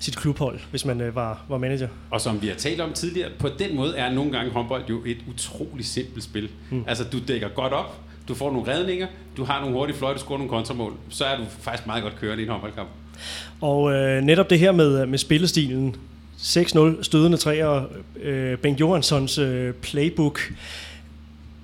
sit 0.00 0.16
klubhold, 0.16 0.60
hvis 0.70 0.84
man 0.84 1.00
uh, 1.00 1.14
var, 1.14 1.44
var 1.48 1.58
manager. 1.58 1.88
Og 2.10 2.20
som 2.20 2.42
vi 2.42 2.46
har 2.46 2.54
talt 2.54 2.80
om 2.80 2.92
tidligere, 2.92 3.30
på 3.38 3.48
den 3.58 3.76
måde 3.76 3.96
er 3.96 4.12
nogle 4.12 4.32
gange 4.32 4.50
håndbold 4.50 4.82
jo 4.88 5.02
et 5.06 5.18
utroligt 5.28 5.88
simpelt 5.88 6.24
spil. 6.24 6.48
Mm. 6.70 6.84
Altså, 6.88 7.04
du 7.04 7.18
dækker 7.28 7.48
godt 7.48 7.72
op, 7.72 8.00
du 8.28 8.34
får 8.34 8.52
nogle 8.52 8.72
redninger, 8.72 9.06
du 9.36 9.44
har 9.44 9.60
nogle 9.60 9.76
hurtige 9.76 9.96
fløjte, 9.96 10.18
du 10.18 10.24
scorer 10.24 10.38
nogle 10.38 10.50
kontramål, 10.50 10.92
så 11.08 11.24
er 11.24 11.36
du 11.36 11.44
faktisk 11.60 11.86
meget 11.86 12.02
godt 12.02 12.20
kørende 12.20 12.42
i 12.42 12.46
en 12.46 12.50
håndboldkamp. 12.50 12.88
Og 13.60 13.92
øh, 13.92 14.22
netop 14.22 14.50
det 14.50 14.58
her 14.58 14.72
med, 14.72 15.06
med 15.06 15.18
spillestilen, 15.18 15.96
6-0 16.38 17.02
stødende 17.02 17.36
træer, 17.36 17.82
øh, 18.22 18.58
Bengt 18.58 18.80
Johanssons 18.80 19.38
øh, 19.38 19.74
playbook, 19.74 20.52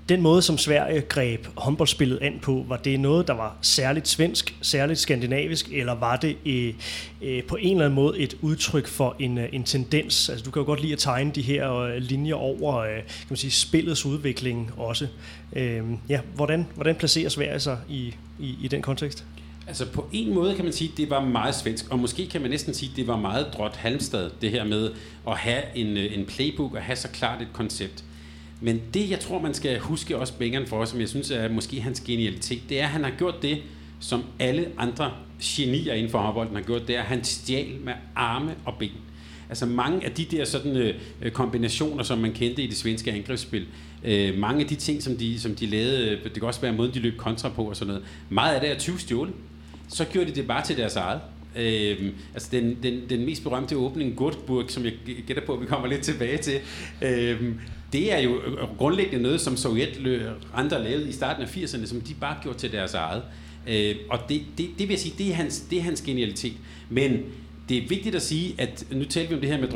den 0.09 0.23
måde, 0.23 0.42
som 0.42 0.59
Sverige 0.59 1.01
greb 1.01 1.47
håndboldspillet 1.57 2.18
an 2.23 2.38
på, 2.42 2.64
var 2.68 2.77
det 2.77 3.01
noget, 3.01 3.29
der 3.29 3.35
var 3.35 3.57
særligt 3.62 4.09
svensk, 4.09 4.57
særligt 4.62 4.99
skandinavisk, 4.99 5.68
eller 5.73 5.94
var 5.94 6.16
det 6.16 6.37
øh, 6.47 6.75
øh, 7.23 7.44
på 7.44 7.57
en 7.57 7.71
eller 7.71 7.85
anden 7.85 7.94
måde 7.94 8.18
et 8.18 8.37
udtryk 8.40 8.87
for 8.87 9.16
en, 9.18 9.38
øh, 9.38 9.49
en 9.53 9.64
tendens? 9.64 10.29
Altså, 10.29 10.44
du 10.44 10.51
kan 10.51 10.61
jo 10.61 10.66
godt 10.66 10.81
lide 10.81 10.92
at 10.92 10.99
tegne 10.99 11.31
de 11.31 11.42
her 11.42 11.73
øh, 11.73 11.97
linjer 11.97 12.35
over 12.35 12.77
øh, 12.77 12.94
kan 12.94 13.27
man 13.29 13.37
sige, 13.37 13.51
spillets 13.51 14.07
udvikling 14.07 14.71
også. 14.77 15.07
Øh, 15.53 15.83
ja, 16.09 16.21
hvordan, 16.35 16.66
hvordan 16.75 16.94
placerer 16.97 17.29
Sverige 17.29 17.61
sig 17.61 17.79
i, 17.88 18.14
i, 18.38 18.57
i 18.62 18.68
den 18.68 18.83
kontekst? 18.83 19.25
Altså 19.66 19.87
på 19.87 20.09
en 20.12 20.35
måde 20.35 20.55
kan 20.55 20.64
man 20.64 20.73
sige, 20.73 20.90
at 20.92 20.99
det 20.99 21.11
var 21.11 21.25
meget 21.25 21.55
svensk, 21.55 21.90
og 21.90 21.99
måske 21.99 22.27
kan 22.27 22.40
man 22.40 22.51
næsten 22.51 22.75
sige, 22.75 22.90
at 22.90 22.97
det 22.97 23.07
var 23.07 23.16
meget 23.16 23.47
drot 23.57 23.77
Halmstad, 23.77 24.31
det 24.40 24.51
her 24.51 24.64
med 24.64 24.90
at 25.29 25.37
have 25.37 25.62
en, 25.75 25.97
øh, 25.97 26.18
en 26.18 26.27
playbook 26.27 26.75
og 26.75 26.83
have 26.83 26.97
så 26.97 27.09
klart 27.09 27.42
et 27.42 27.49
koncept. 27.53 28.05
Men 28.61 28.81
det, 28.94 29.11
jeg 29.11 29.21
tror, 29.21 29.40
man 29.40 29.55
skal 29.55 29.79
huske 29.79 30.18
også 30.18 30.33
Bengeren 30.38 30.66
for, 30.66 30.85
som 30.85 31.01
jeg 31.01 31.09
synes 31.09 31.31
er 31.31 31.49
måske 31.49 31.81
hans 31.81 32.01
genialitet, 32.01 32.62
det 32.68 32.81
er, 32.81 32.85
at 32.85 32.90
han 32.90 33.05
har 33.05 33.12
gjort 33.18 33.42
det, 33.42 33.59
som 34.01 34.25
alle 34.38 34.68
andre 34.79 35.12
genier 35.42 35.94
inden 35.94 36.11
for 36.11 36.18
håndbolden 36.18 36.57
har 36.57 36.62
gjort, 36.62 36.88
det 36.88 36.97
er, 36.97 37.01
at 37.01 37.07
han 37.07 37.25
stjal 37.25 37.77
med 37.85 37.92
arme 38.14 38.55
og 38.64 38.75
ben. 38.79 38.90
Altså 39.49 39.66
mange 39.66 40.05
af 40.05 40.12
de 40.12 40.25
der 40.25 40.44
sådan, 40.44 40.77
øh, 40.77 40.94
øh 41.23 41.33
kombinationer, 41.33 42.03
som 42.03 42.18
man 42.18 42.33
kendte 42.33 42.62
i 42.62 42.66
det 42.66 42.77
svenske 42.77 43.12
angrebsspil, 43.12 43.66
øh, 44.05 44.38
mange 44.38 44.61
af 44.61 44.66
de 44.66 44.75
ting, 44.75 45.03
som 45.03 45.16
de, 45.16 45.40
som 45.40 45.55
de 45.55 45.66
lavede, 45.66 46.09
øh, 46.09 46.25
det 46.25 46.33
kan 46.33 46.42
også 46.42 46.61
være 46.61 46.73
måden, 46.73 46.94
de 46.94 46.99
løb 46.99 47.16
kontra 47.16 47.49
på 47.49 47.64
og 47.64 47.77
sådan 47.77 47.94
noget, 47.94 48.09
meget 48.29 48.55
af 48.55 48.61
det 48.61 48.71
er 48.71 48.79
20 48.79 48.99
stjålet. 48.99 49.35
Så 49.88 50.05
gjorde 50.05 50.31
de 50.31 50.35
det 50.35 50.47
bare 50.47 50.64
til 50.64 50.77
deres 50.77 50.97
eget. 50.97 51.21
Øh, 51.57 52.12
altså 52.35 52.49
den, 52.53 52.77
den, 52.83 53.01
den 53.11 53.27
mest 53.27 53.42
berømte 53.42 53.77
åbning, 53.77 54.16
Gurtburg, 54.16 54.64
som 54.68 54.85
jeg 54.85 54.92
gætter 55.27 55.47
på, 55.47 55.55
at 55.55 55.61
vi 55.61 55.66
kommer 55.66 55.88
lidt 55.88 56.03
tilbage 56.03 56.38
til, 56.38 56.61
øh, 57.03 57.55
det 57.92 58.12
er 58.12 58.18
jo 58.18 58.40
øh, 58.40 58.53
øh, 58.53 58.77
grundlæggende 58.79 59.22
noget, 59.22 59.40
som 59.40 59.57
Sovjet 59.57 60.37
andre 60.55 60.85
lavede 60.85 61.09
i 61.09 61.12
starten 61.12 61.42
af 61.42 61.57
80'erne, 61.57 61.87
som 61.87 62.01
de 62.01 62.14
bare 62.14 62.37
gjorde 62.42 62.59
til 62.59 62.72
deres 62.72 62.94
eget. 62.94 63.22
Øh, 63.66 63.96
og 64.11 64.18
det, 64.29 64.42
det, 64.59 64.68
det 64.79 64.88
vil 64.88 64.90
jeg 64.90 64.98
sige, 64.98 65.14
det 65.18 65.31
er, 65.31 65.35
hans, 65.35 65.61
det 65.61 65.79
er 65.79 65.83
hans 65.83 66.01
genialitet. 66.01 66.53
Men 66.88 67.22
det 67.68 67.77
er 67.77 67.88
vigtigt 67.88 68.14
at 68.14 68.22
sige, 68.22 68.55
at 68.59 68.85
nu 68.90 69.05
taler 69.05 69.29
vi 69.29 69.35
om 69.35 69.40
det 69.40 69.51
her 69.51 69.61
med 69.61 69.68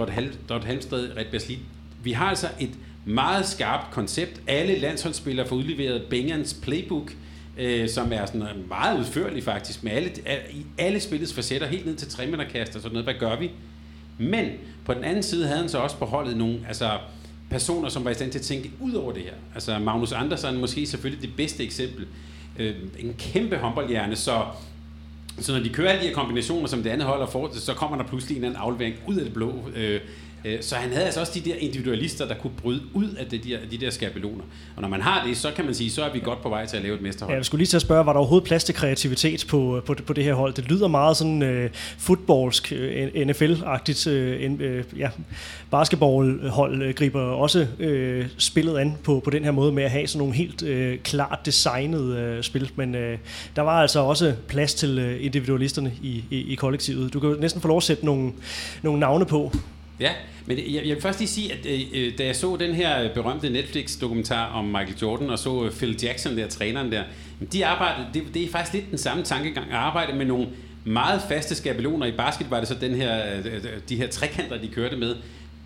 Drott 0.48 0.64
Halmstad, 0.64 1.16
Red 1.16 1.24
Baslit. 1.30 1.58
Vi 2.02 2.12
har 2.12 2.26
altså 2.26 2.48
et 2.60 2.70
meget 3.04 3.46
skarpt 3.46 3.90
koncept. 3.90 4.40
Alle 4.46 4.78
landsholdsspillere 4.78 5.48
får 5.48 5.56
udleveret 5.56 6.02
Bengans 6.10 6.54
playbook, 6.62 7.12
øh, 7.58 7.88
som 7.88 8.12
er 8.12 8.26
sådan 8.26 8.42
øh, 8.42 8.68
meget 8.68 8.98
udførlig 8.98 9.44
faktisk, 9.44 9.84
med 9.84 9.92
alle, 9.92 10.10
i 10.50 10.66
alle 10.78 11.00
spillets 11.00 11.34
facetter, 11.34 11.66
helt 11.66 11.86
ned 11.86 11.94
til 11.94 12.08
treminderkast 12.08 12.76
og 12.76 12.82
sådan 12.82 12.92
noget. 12.92 13.06
Hvad 13.06 13.14
gør 13.14 13.38
vi? 13.38 13.50
Men 14.18 14.46
på 14.84 14.94
den 14.94 15.04
anden 15.04 15.22
side 15.22 15.46
havde 15.46 15.60
han 15.60 15.68
så 15.68 15.78
også 15.78 15.96
på 15.96 16.04
holdet 16.04 16.36
nogle, 16.36 16.60
altså 16.68 16.98
personer, 17.52 17.88
som 17.88 18.04
var 18.04 18.10
i 18.10 18.14
stand 18.14 18.30
til 18.32 18.38
at 18.38 18.44
tænke 18.44 18.70
ud 18.80 18.92
over 18.92 19.12
det 19.12 19.22
her. 19.22 19.32
Altså 19.54 19.78
Magnus 19.78 20.12
Andersen 20.12 20.60
måske 20.60 20.86
selvfølgelig 20.86 21.22
det 21.22 21.36
bedste 21.36 21.64
eksempel. 21.64 22.06
Øh, 22.58 22.74
en 22.98 23.14
kæmpe 23.18 23.56
håndboldhjerne, 23.56 24.16
så 24.16 24.42
så 25.40 25.52
når 25.52 25.60
de 25.60 25.68
kører 25.68 25.88
alle 25.88 26.02
de 26.02 26.08
her 26.08 26.14
kombinationer, 26.14 26.68
som 26.68 26.82
det 26.82 26.90
andet 26.90 27.06
holder 27.06 27.26
for, 27.26 27.50
så 27.52 27.74
kommer 27.74 27.96
der 27.96 28.04
pludselig 28.04 28.38
en 28.38 28.44
anden 28.44 28.58
aflevering 28.58 28.94
ud 29.06 29.16
af 29.16 29.24
det 29.24 29.34
blå. 29.34 29.54
Øh, 29.76 30.00
så 30.60 30.74
han 30.74 30.90
havde 30.90 31.04
altså 31.04 31.20
også 31.20 31.32
de 31.34 31.50
der 31.50 31.54
individualister, 31.54 32.26
der 32.26 32.34
kunne 32.34 32.52
bryde 32.62 32.80
ud 32.94 33.08
af 33.18 33.26
de 33.26 33.38
der, 33.38 33.58
de 33.70 33.78
der 33.78 33.90
skabeloner. 33.90 34.44
Og 34.76 34.82
når 34.82 34.88
man 34.88 35.00
har 35.00 35.26
det, 35.26 35.36
så 35.36 35.50
kan 35.56 35.64
man 35.64 35.74
sige, 35.74 35.90
så 35.90 36.04
er 36.04 36.12
vi 36.12 36.20
godt 36.20 36.42
på 36.42 36.48
vej 36.48 36.66
til 36.66 36.76
at 36.76 36.82
lave 36.82 36.94
et 36.94 37.02
mesterhold. 37.02 37.32
Ja, 37.32 37.36
jeg 37.36 37.44
skulle 37.44 37.58
lige 37.58 37.66
til 37.66 37.76
at 37.76 37.82
spørge, 37.82 38.06
var 38.06 38.12
der 38.12 38.20
overhovedet 38.20 38.46
plads 38.46 38.64
til 38.64 38.74
kreativitet 38.74 39.44
på, 39.48 39.82
på, 39.86 39.94
på 40.06 40.12
det 40.12 40.24
her 40.24 40.34
hold? 40.34 40.54
Det 40.54 40.68
lyder 40.68 40.88
meget 40.88 41.16
sådan 41.16 41.64
uh, 41.64 41.70
fodboldsk, 41.98 42.72
uh, 42.76 43.22
NFL-agtigt. 43.22 44.06
Uh, 44.06 44.98
ja, 44.98 45.08
basketballhold 45.70 46.94
griber 46.94 47.20
også 47.20 47.66
uh, 47.80 48.26
spillet 48.38 48.78
an 48.78 48.96
på, 49.04 49.20
på 49.24 49.30
den 49.30 49.44
her 49.44 49.50
måde 49.50 49.72
med 49.72 49.82
at 49.82 49.90
have 49.90 50.06
sådan 50.06 50.18
nogle 50.18 50.34
helt 50.34 50.62
uh, 50.62 51.02
klart 51.02 51.38
designet 51.46 52.36
uh, 52.36 52.42
spil. 52.42 52.70
Men 52.76 52.94
uh, 52.94 53.00
der 53.56 53.62
var 53.62 53.82
altså 53.82 54.00
også 54.00 54.34
plads 54.48 54.74
til 54.74 54.98
uh, 54.98 55.24
individualisterne 55.24 55.92
i, 56.02 56.24
i, 56.30 56.52
i 56.52 56.54
kollektivet. 56.54 57.12
Du 57.12 57.20
kan 57.20 57.30
jo 57.30 57.36
næsten 57.40 57.60
få 57.60 57.68
lov 57.68 57.76
at 57.76 57.82
sætte 57.82 58.04
nogle, 58.06 58.32
nogle 58.82 59.00
navne 59.00 59.26
på. 59.26 59.52
Ja, 60.02 60.12
men 60.46 60.58
jeg, 60.58 60.86
jeg 60.86 60.94
vil 60.94 61.02
først 61.02 61.18
lige 61.18 61.28
sige, 61.28 61.52
at 61.52 61.66
øh, 61.66 61.80
øh, 61.92 62.18
da 62.18 62.24
jeg 62.24 62.36
så 62.36 62.56
den 62.56 62.74
her 62.74 63.14
berømte 63.14 63.50
Netflix-dokumentar 63.50 64.46
om 64.46 64.64
Michael 64.64 64.96
Jordan, 65.02 65.30
og 65.30 65.38
så 65.38 65.64
øh, 65.64 65.72
Phil 65.72 65.98
Jackson, 66.02 66.36
der 66.36 66.48
træneren 66.48 66.92
der, 66.92 67.02
de 67.52 67.66
arbejdede, 67.66 68.06
det, 68.14 68.22
det 68.34 68.44
er 68.44 68.48
faktisk 68.48 68.74
lidt 68.74 68.90
den 68.90 68.98
samme 68.98 69.22
tankegang, 69.22 69.70
at 69.70 69.76
arbejde 69.76 70.16
med 70.16 70.26
nogle 70.26 70.46
meget 70.84 71.22
faste 71.28 71.54
skabeloner. 71.54 72.06
I 72.06 72.12
basket 72.12 72.50
var 72.50 72.58
det 72.58 72.68
så 72.68 72.74
den 72.80 72.94
her, 72.94 73.36
øh, 73.44 73.64
de 73.88 73.96
her 73.96 74.08
trekanter, 74.08 74.58
de 74.58 74.68
kørte 74.68 74.96
med. 74.96 75.16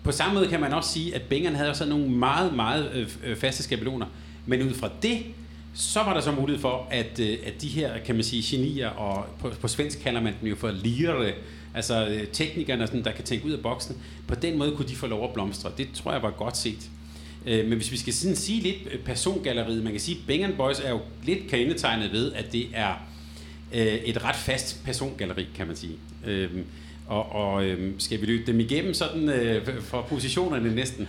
På 0.03 0.11
samme 0.11 0.33
måde 0.33 0.47
kan 0.47 0.61
man 0.61 0.73
også 0.73 0.89
sige, 0.89 1.15
at 1.15 1.21
Bengeren 1.21 1.55
havde 1.55 1.69
også 1.69 1.85
nogle 1.85 2.09
meget, 2.09 2.53
meget 2.53 3.17
faste 3.37 3.63
skabeloner. 3.63 4.05
Men 4.45 4.61
ud 4.61 4.73
fra 4.73 4.89
det, 5.01 5.17
så 5.73 5.99
var 6.03 6.13
der 6.13 6.21
så 6.21 6.31
mulighed 6.31 6.61
for, 6.61 6.87
at, 6.91 7.19
at 7.19 7.61
de 7.61 7.67
her, 7.67 7.91
kan 8.05 8.15
man 8.15 8.23
sige, 8.23 8.57
genier, 8.57 8.89
og 8.89 9.25
på, 9.39 9.51
på 9.61 9.67
svensk 9.67 9.99
kalder 9.99 10.21
man 10.21 10.33
dem 10.41 10.49
jo 10.49 10.55
for 10.55 10.71
lirere, 10.71 11.31
Altså 11.77 12.07
øh, 12.07 12.27
teknikerne, 12.27 12.87
sådan, 12.87 13.03
der 13.03 13.11
kan 13.11 13.23
tænke 13.23 13.45
ud 13.45 13.51
af 13.51 13.59
boksen. 13.59 13.97
På 14.27 14.35
den 14.35 14.57
måde 14.57 14.71
kunne 14.75 14.87
de 14.87 14.95
få 14.95 15.07
lov 15.07 15.23
at 15.23 15.33
blomstre. 15.33 15.71
Det 15.77 15.87
tror 15.93 16.11
jeg 16.11 16.21
var 16.21 16.31
godt 16.31 16.57
set. 16.57 16.89
Øh, 17.45 17.67
men 17.67 17.77
hvis 17.77 17.91
vi 17.91 17.97
skal 17.97 18.13
sådan 18.13 18.35
sige 18.35 18.61
lidt 18.61 18.77
øh, 18.91 18.99
persongalleriet, 18.99 19.83
man 19.83 19.91
kan 19.91 20.01
sige, 20.01 20.17
at 20.17 20.27
Bang 20.27 20.57
Boys 20.57 20.79
er 20.79 20.89
jo 20.89 20.99
lidt 21.23 21.47
kendetegnet 21.47 22.11
ved, 22.11 22.33
at 22.33 22.51
det 22.51 22.67
er 22.73 22.93
et 24.05 24.23
ret 24.23 24.35
fast 24.35 24.85
persongalleri, 24.85 25.45
kan 25.55 25.67
man 25.67 25.75
sige. 25.75 25.93
Øhm, 26.25 26.63
og, 27.07 27.31
og 27.31 27.65
øhm, 27.65 27.99
skal 27.99 28.21
vi 28.21 28.25
løbe 28.25 28.51
dem 28.51 28.59
igennem 28.59 28.93
sådan 28.93 29.61
for 29.81 30.01
positionerne 30.01 30.75
næsten, 30.75 31.07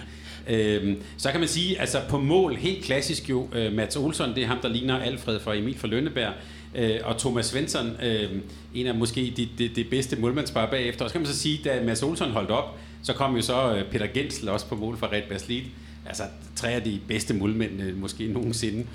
Øhm, 0.49 1.03
så 1.17 1.31
kan 1.31 1.41
man 1.41 1.49
sige, 1.49 1.81
altså 1.81 1.99
på 2.09 2.19
mål, 2.19 2.57
helt 2.57 2.85
klassisk 2.85 3.31
jo, 3.31 3.49
øh, 3.53 3.73
Mats 3.73 3.97
Olsson, 3.97 4.35
det 4.35 4.43
er 4.43 4.47
ham, 4.47 4.59
der 4.63 4.69
ligner 4.69 4.99
Alfred 4.99 5.41
fra 5.41 5.55
Emil 5.55 5.79
fra 5.79 5.89
Lønneberg, 5.89 6.33
øh, 6.75 7.01
og 7.05 7.19
Thomas 7.19 7.47
Svensson, 7.47 7.97
øh, 8.03 8.31
en 8.75 8.87
af 8.87 8.95
måske 8.95 9.33
de, 9.37 9.49
de, 9.59 9.69
de 9.69 9.85
bedste 9.85 10.17
målmandspar 10.17 10.67
bagefter. 10.71 11.05
Og 11.05 11.11
så 11.11 11.13
kan 11.13 11.21
man 11.21 11.33
så 11.33 11.39
sige, 11.39 11.61
da 11.65 11.83
Mads 11.85 12.03
Olsson 12.03 12.31
holdt 12.31 12.51
op, 12.51 12.79
så 13.03 13.13
kom 13.13 13.37
jo 13.37 13.43
så 13.43 13.75
øh, 13.75 13.85
Peter 13.91 14.07
Gensel 14.07 14.49
også 14.49 14.67
på 14.67 14.75
mål 14.75 14.97
for 14.97 15.13
Red 15.13 15.23
Baslit. 15.29 15.65
Altså 16.07 16.23
tre 16.57 16.71
af 16.71 16.83
de 16.83 17.01
bedste 17.09 17.35
målmænd 17.35 17.83
øh, 17.83 18.01
måske 18.01 18.27
nogensinde. 18.27 18.87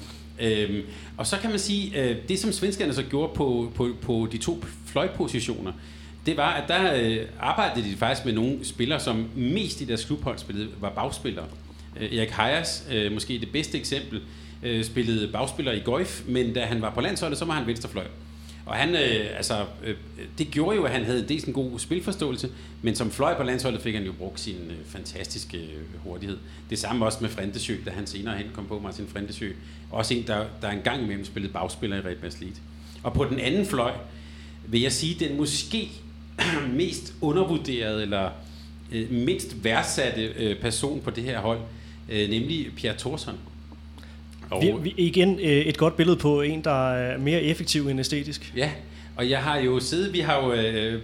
Øhm, 0.41 0.81
og 1.17 1.27
så 1.27 1.37
kan 1.37 1.49
man 1.49 1.59
sige, 1.59 2.03
øh, 2.03 2.17
det 2.29 2.39
som 2.39 2.51
svenskerne 2.51 2.93
så 2.93 3.03
gjorde 3.03 3.33
på, 3.35 3.71
på, 3.75 3.89
på 4.01 4.27
de 4.31 4.37
to 4.37 4.63
fløjpositioner, 4.85 5.71
det 6.25 6.37
var, 6.37 6.53
at 6.53 6.67
der 6.67 6.95
øh, 6.95 7.25
arbejdede 7.39 7.89
de 7.91 7.95
faktisk 7.95 8.25
med 8.25 8.33
nogle 8.33 8.65
spillere, 8.65 8.99
som 8.99 9.29
mest 9.35 9.81
i 9.81 9.85
deres 9.85 10.05
klubhold 10.05 10.37
spillede, 10.37 10.69
var 10.79 10.89
bagspillere. 10.89 11.45
Øh, 11.99 12.17
Erik 12.17 12.29
Hayas, 12.29 12.87
øh, 12.91 13.11
måske 13.11 13.39
det 13.39 13.51
bedste 13.51 13.77
eksempel, 13.77 14.21
øh, 14.63 14.83
spillede 14.83 15.31
bagspiller 15.31 15.71
i 15.71 15.79
golf, 15.79 16.21
men 16.27 16.53
da 16.53 16.65
han 16.65 16.81
var 16.81 16.89
på 16.89 17.01
landsholdet, 17.01 17.37
så 17.37 17.45
var 17.45 17.53
han 17.53 17.67
venstrefløj. 17.67 18.05
Og 18.65 18.75
han, 18.75 18.89
øh, 18.89 19.37
altså, 19.37 19.65
øh, 19.83 19.95
det 20.37 20.51
gjorde 20.51 20.75
jo, 20.75 20.83
at 20.83 20.91
han 20.91 21.03
havde 21.03 21.27
dels 21.27 21.43
en 21.43 21.53
god 21.53 21.79
spilforståelse, 21.79 22.49
men 22.81 22.95
som 22.95 23.11
fløj 23.11 23.37
på 23.37 23.43
landsholdet 23.43 23.81
fik 23.81 23.93
han 23.93 24.03
jo 24.03 24.11
brugt 24.11 24.39
sin 24.39 24.55
øh, 24.69 24.77
fantastiske 24.85 25.57
øh, 25.57 26.03
hurtighed. 26.03 26.37
Det 26.69 26.79
samme 26.79 27.05
også 27.05 27.17
med 27.21 27.29
Frentesø, 27.29 27.75
da 27.85 27.91
han 27.91 28.07
senere 28.07 28.37
hen 28.37 28.47
kom 28.53 28.65
på 28.65 28.79
Martin 28.79 29.07
Frentesø. 29.07 29.51
Også 29.91 30.13
en, 30.13 30.27
der, 30.27 30.45
der 30.61 30.69
engang 30.69 31.03
imellem 31.03 31.25
spillede 31.25 31.53
bagspiller 31.53 31.97
i 31.97 31.99
Red 31.99 32.39
League. 32.39 32.57
Og 33.03 33.13
på 33.13 33.25
den 33.25 33.39
anden 33.39 33.65
fløj, 33.65 33.91
vil 34.67 34.81
jeg 34.81 34.91
sige, 34.91 35.27
den 35.27 35.37
måske 35.37 35.89
mest 36.79 37.13
undervurderede, 37.21 38.01
eller 38.01 38.29
øh, 38.91 39.11
mindst 39.11 39.63
værdsatte 39.63 40.21
øh, 40.21 40.59
person 40.59 41.01
på 41.01 41.11
det 41.11 41.23
her 41.23 41.39
hold, 41.39 41.59
øh, 42.09 42.29
nemlig 42.29 42.71
Pierre 42.75 42.97
Thorsson. 42.97 43.35
Og 44.51 44.61
vi, 44.61 44.73
vi, 44.81 44.93
igen 44.97 45.39
øh, 45.39 45.45
et 45.45 45.77
godt 45.77 45.95
billede 45.95 46.17
på 46.17 46.41
en, 46.41 46.63
der 46.63 46.93
er 46.93 47.17
mere 47.17 47.41
effektiv 47.41 47.87
end 47.87 47.99
æstetisk. 47.99 48.53
Ja, 48.55 48.69
og 49.15 49.29
jeg 49.29 49.43
har 49.43 49.57
jo 49.57 49.79
siddet, 49.79 50.13
vi 50.13 50.19
har 50.19 50.43
jo 50.43 50.53
øh, 50.53 51.01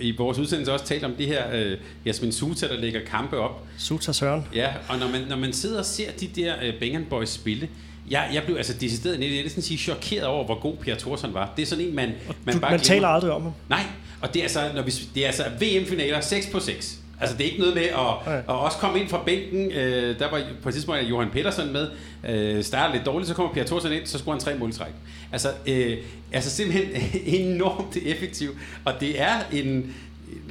i 0.00 0.16
vores 0.16 0.38
udsendelse 0.38 0.72
også 0.72 0.84
talt 0.84 1.04
om 1.04 1.14
det 1.14 1.26
her 1.26 1.44
øh, 1.54 1.78
Jasmin 2.06 2.32
Suta, 2.32 2.68
der 2.68 2.76
lægger 2.76 3.00
kampe 3.10 3.38
op. 3.38 3.66
Suta 3.78 4.12
Søren. 4.12 4.44
Ja, 4.54 4.68
og 4.88 4.98
når 4.98 5.08
man, 5.08 5.20
når 5.28 5.36
man 5.36 5.52
sidder 5.52 5.78
og 5.78 5.84
ser 5.84 6.10
de 6.20 6.26
der 6.26 6.54
øh, 6.62 6.78
Bengen 6.80 7.06
Boys 7.10 7.28
spille, 7.28 7.68
jeg, 8.10 8.30
jeg 8.34 8.42
blev 8.42 8.56
altså 8.56 8.74
decideret, 8.80 9.20
jeg 9.20 9.44
vil 9.44 9.62
sige, 9.62 9.78
chokeret 9.78 10.24
over, 10.24 10.44
hvor 10.44 10.60
god 10.60 10.76
Pierre 10.76 10.98
Thorsson 10.98 11.34
var. 11.34 11.52
Det 11.56 11.62
er 11.62 11.66
sådan 11.66 11.84
en, 11.84 11.94
man, 11.94 12.12
man 12.44 12.54
du, 12.54 12.60
bare 12.60 12.70
Man 12.70 12.80
taler 12.80 13.08
aldrig 13.08 13.30
om 13.30 13.42
ham. 13.42 13.52
Nej, 13.68 13.82
og 14.26 14.34
det 14.34 14.40
er 14.40 14.44
altså, 14.44 14.70
når 14.74 14.82
vi, 14.82 14.92
det 15.14 15.22
er 15.22 15.26
altså 15.26 15.44
VM-finaler 15.60 16.20
6 16.20 16.46
på 16.46 16.60
6. 16.60 16.98
Altså 17.20 17.36
det 17.36 17.46
er 17.46 17.50
ikke 17.50 17.60
noget 17.60 17.74
med 17.74 17.82
at, 17.82 18.34
at 18.36 18.54
også 18.54 18.78
komme 18.78 19.00
ind 19.00 19.08
fra 19.08 19.22
bænken. 19.26 19.72
Øh, 19.72 20.18
der 20.18 20.30
var 20.30 20.42
på 20.62 20.68
et 20.68 20.74
tidspunkt 20.74 21.02
Johan 21.02 21.30
Petersen 21.30 21.72
med. 21.72 21.88
Øh, 22.28 22.64
starter 22.64 22.94
lidt 22.94 23.06
dårligt, 23.06 23.28
så 23.28 23.34
kommer 23.34 23.52
Pierre 23.52 23.66
Thorsen 23.66 23.92
ind, 23.92 24.06
så 24.06 24.18
scorer 24.18 24.34
han 24.34 24.40
tre 24.40 24.54
måltræk. 24.58 24.92
Altså, 25.32 25.48
øh, 25.66 25.96
altså 26.32 26.50
simpelthen 26.50 27.02
enormt 27.40 27.96
effektiv. 27.96 28.50
Og 28.84 28.92
det 29.00 29.20
er 29.20 29.34
en, 29.52 29.94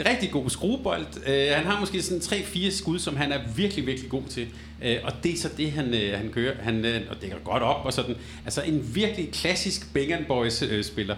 rigtig 0.05 0.31
god 0.31 0.49
skruebold. 0.49 1.05
Øh, 1.27 1.47
han 1.55 1.65
har 1.65 1.79
måske 1.79 2.01
sådan 2.01 2.21
3-4 2.21 2.71
skud, 2.71 2.99
som 2.99 3.15
han 3.15 3.31
er 3.31 3.39
virkelig, 3.55 3.87
virkelig 3.87 4.09
god 4.09 4.23
til. 4.29 4.47
Øh, 4.83 4.97
og 5.03 5.11
det 5.23 5.33
er 5.33 5.37
så 5.37 5.49
det, 5.57 5.71
han, 5.71 5.93
øh, 5.93 6.17
han 6.17 6.29
kører. 6.29 6.53
Han 6.59 6.85
øh, 6.85 7.01
og 7.09 7.15
dækker 7.21 7.37
godt 7.43 7.63
op 7.63 7.85
og 7.85 7.93
sådan. 7.93 8.15
Altså 8.45 8.61
en 8.61 8.95
virkelig 8.95 9.31
klassisk 9.31 9.93
Bengan 9.93 10.25
Boys 10.27 10.61
øh, 10.61 10.83
spiller. 10.83 11.15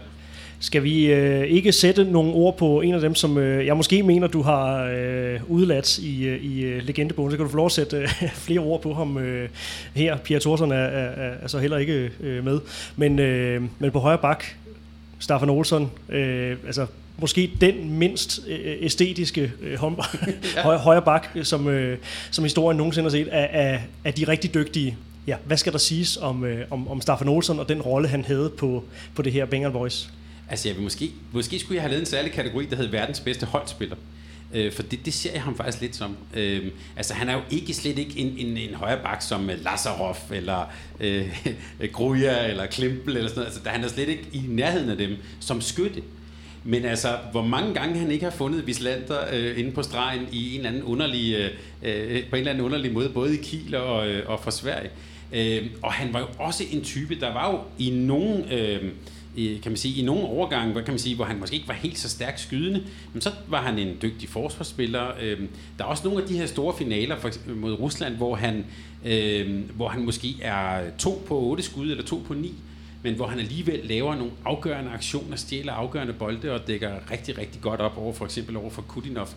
Skal 0.60 0.84
vi 0.84 1.06
øh, 1.06 1.48
ikke 1.48 1.72
sætte 1.72 2.04
nogle 2.04 2.34
ord 2.34 2.58
på 2.58 2.82
en 2.82 2.93
af 2.93 3.02
dem, 3.02 3.15
som 3.15 3.38
øh, 3.38 3.65
jeg 3.65 3.78
måske 3.78 4.04
mener, 4.04 4.28
du 4.28 4.41
har 4.41 4.84
øh, 4.84 5.39
udladt 5.48 5.98
i, 5.98 6.24
øh, 6.24 6.43
i 6.43 6.62
øh, 6.62 6.84
legendebogen, 6.84 7.32
så 7.32 7.38
kan 7.38 7.46
du 7.46 7.52
få 7.52 7.58
lov 7.58 7.65
at 7.65 7.72
sætte 7.72 7.98
øh, 7.98 8.10
flere 8.46 8.60
ord 8.60 8.82
på 8.82 8.93
ham 8.93 9.17
øh, 9.17 9.50
her. 9.93 10.17
Pia 10.17 10.39
Thorsson 10.39 10.72
er, 10.72 10.76
er, 10.76 11.34
er 11.41 11.48
så 11.48 11.60
heller 11.60 11.78
ikke 11.78 12.12
øh, 12.20 12.46
med. 12.46 12.60
Men, 12.96 13.20
øh, 13.20 13.62
men 13.80 13.91
på 13.91 14.00
højre 14.00 14.17
bak, 14.17 14.43
Staffan 15.20 15.50
Olsson, 15.50 15.91
øh, 16.10 16.58
altså 16.65 16.86
måske 17.17 17.52
den 17.62 17.91
mindst 18.00 18.39
øh, 18.48 18.76
æstetiske 18.80 19.52
øh, 19.62 19.72
ja. 20.56 20.62
højre, 20.63 20.80
højre 20.80 21.02
bak, 21.02 21.28
som, 21.43 21.67
øh, 21.67 21.98
som 22.32 22.43
historien 22.43 22.78
nogensinde 22.78 23.06
har 23.06 23.12
set, 23.12 23.28
er, 23.32 23.48
er, 23.52 23.80
er 24.04 24.12
de 24.12 24.28
rigtig 24.28 24.54
dygtige. 24.54 24.98
Ja, 25.28 25.36
hvad 25.46 25.58
skal 25.58 25.74
der 25.74 25.80
siges 25.80 26.17
om, 26.17 26.46
øh, 26.46 26.65
om, 26.72 26.88
om 26.88 27.02
Staffan 27.02 27.28
Olsson 27.28 27.60
og 27.60 27.70
den 27.70 27.82
rolle, 27.82 28.08
han 28.08 28.26
havde 28.26 28.52
på, 28.58 28.84
på 29.15 29.22
det 29.22 29.34
her 29.34 29.46
Bengal 29.46 29.72
Boys? 29.72 30.10
Altså, 30.49 30.69
jeg 30.69 30.75
vil 30.75 30.83
måske, 30.83 31.12
måske 31.31 31.60
skulle 31.60 31.75
jeg 31.75 31.81
have 31.81 31.89
lavet 31.89 32.01
en 32.01 32.05
særlig 32.05 32.31
kategori, 32.31 32.65
der 32.65 32.75
hedder 32.75 32.91
verdens 32.91 33.19
bedste 33.19 33.45
holdspiller. 33.45 33.95
Øh, 34.53 34.71
for 34.71 34.83
det, 34.83 35.05
det 35.05 35.13
ser 35.13 35.31
jeg 35.33 35.41
ham 35.41 35.57
faktisk 35.57 35.81
lidt 35.81 35.95
som. 35.95 36.17
Øh, 36.33 36.65
altså, 36.95 37.13
han 37.13 37.29
er 37.29 37.33
jo 37.33 37.41
ikke 37.51 37.73
slet 37.73 37.99
ikke 37.99 38.19
en, 38.19 38.38
en, 38.38 38.57
en 38.57 38.75
højre 38.75 38.99
bak 39.03 39.21
som 39.21 39.49
øh, 39.49 39.63
Lazarov, 39.63 40.17
eller 40.31 40.71
øh, 40.99 41.45
øh 41.81 41.89
Gruja, 41.91 42.47
eller 42.49 42.65
Klimpel, 42.65 43.17
eller 43.17 43.29
sådan 43.29 43.39
noget. 43.39 43.53
Altså, 43.55 43.69
han 43.69 43.83
er 43.83 43.88
slet 43.88 44.10
ikke 44.10 44.27
i 44.33 44.43
nærheden 44.47 44.89
af 44.89 44.97
dem 44.97 45.17
som 45.39 45.62
skytte. 45.62 46.01
Men 46.63 46.86
altså, 46.86 47.17
hvor 47.31 47.41
mange 47.41 47.73
gange 47.73 47.99
han 47.99 48.12
ikke 48.12 48.23
har 48.23 48.31
fundet 48.31 48.67
Vislander 48.67 49.19
øh, 49.33 49.60
inde 49.60 49.71
på 49.71 49.83
stregen 49.83 50.27
i 50.31 50.51
en 50.51 50.57
eller 50.57 50.69
anden 50.69 50.83
underlig, 50.83 51.36
øh, 51.36 51.49
øh, 51.83 52.29
på 52.29 52.36
en 52.36 52.39
eller 52.39 52.51
anden 52.51 52.65
underlig 52.65 52.93
måde, 52.93 53.10
både 53.10 53.33
i 53.33 53.41
Kiel 53.41 53.75
og, 53.75 54.07
øh, 54.07 54.29
og 54.29 54.39
for 54.39 54.51
Sverige. 54.51 54.89
Øh, 55.33 55.65
og 55.81 55.93
han 55.93 56.13
var 56.13 56.19
jo 56.19 56.27
også 56.39 56.63
en 56.71 56.83
type, 56.83 57.19
der 57.19 57.33
var 57.33 57.51
jo 57.51 57.60
i 57.77 57.89
nogen... 57.89 58.51
Øh, 58.51 58.91
i, 59.38 59.60
kan 59.63 59.71
man 59.71 59.78
sige, 59.78 60.02
i 60.02 60.06
nogle 60.06 60.23
overgange, 60.23 60.71
hvor, 60.71 60.82
kan 60.82 60.93
man 60.93 61.00
sige, 61.00 61.15
hvor 61.15 61.26
han 61.26 61.39
måske 61.39 61.56
ikke 61.56 61.67
var 61.67 61.73
helt 61.73 62.00
så 62.00 62.10
stærkt 62.10 62.39
skydende, 62.39 62.84
men 63.13 63.21
så 63.21 63.32
var 63.47 63.62
han 63.62 63.80
en 63.80 63.97
dygtig 64.02 64.30
forsvarsspiller. 64.30 65.12
Øhm, 65.21 65.50
der 65.78 65.84
er 65.84 65.88
også 65.88 66.08
nogle 66.08 66.21
af 66.21 66.28
de 66.28 66.38
her 66.38 66.45
store 66.45 66.78
finaler 66.78 67.19
for, 67.19 67.32
mod 67.56 67.73
Rusland, 67.73 68.15
hvor 68.15 68.36
han, 68.36 68.65
øhm, 69.06 69.69
hvor 69.76 69.88
han 69.88 70.06
måske 70.06 70.36
er 70.41 70.89
to 70.97 71.23
på 71.28 71.39
otte 71.39 71.63
skud 71.63 71.91
eller 71.91 72.04
to 72.04 72.23
på 72.28 72.34
ni, 72.34 72.54
men 73.04 73.15
hvor 73.15 73.28
han 73.28 73.39
alligevel 73.39 73.80
laver 73.84 74.15
nogle 74.15 74.32
afgørende 74.45 74.91
aktioner, 74.91 75.36
stjæler 75.36 75.73
afgørende 75.73 76.13
bolde 76.13 76.52
og 76.52 76.67
dækker 76.67 77.12
rigtig, 77.12 77.38
rigtig 77.38 77.62
godt 77.62 77.80
op 77.80 77.97
over 77.97 78.13
for 78.13 78.26
eksempel 78.26 78.58
over 78.58 78.69
for 78.69 78.82
Kudinov. 78.82 79.28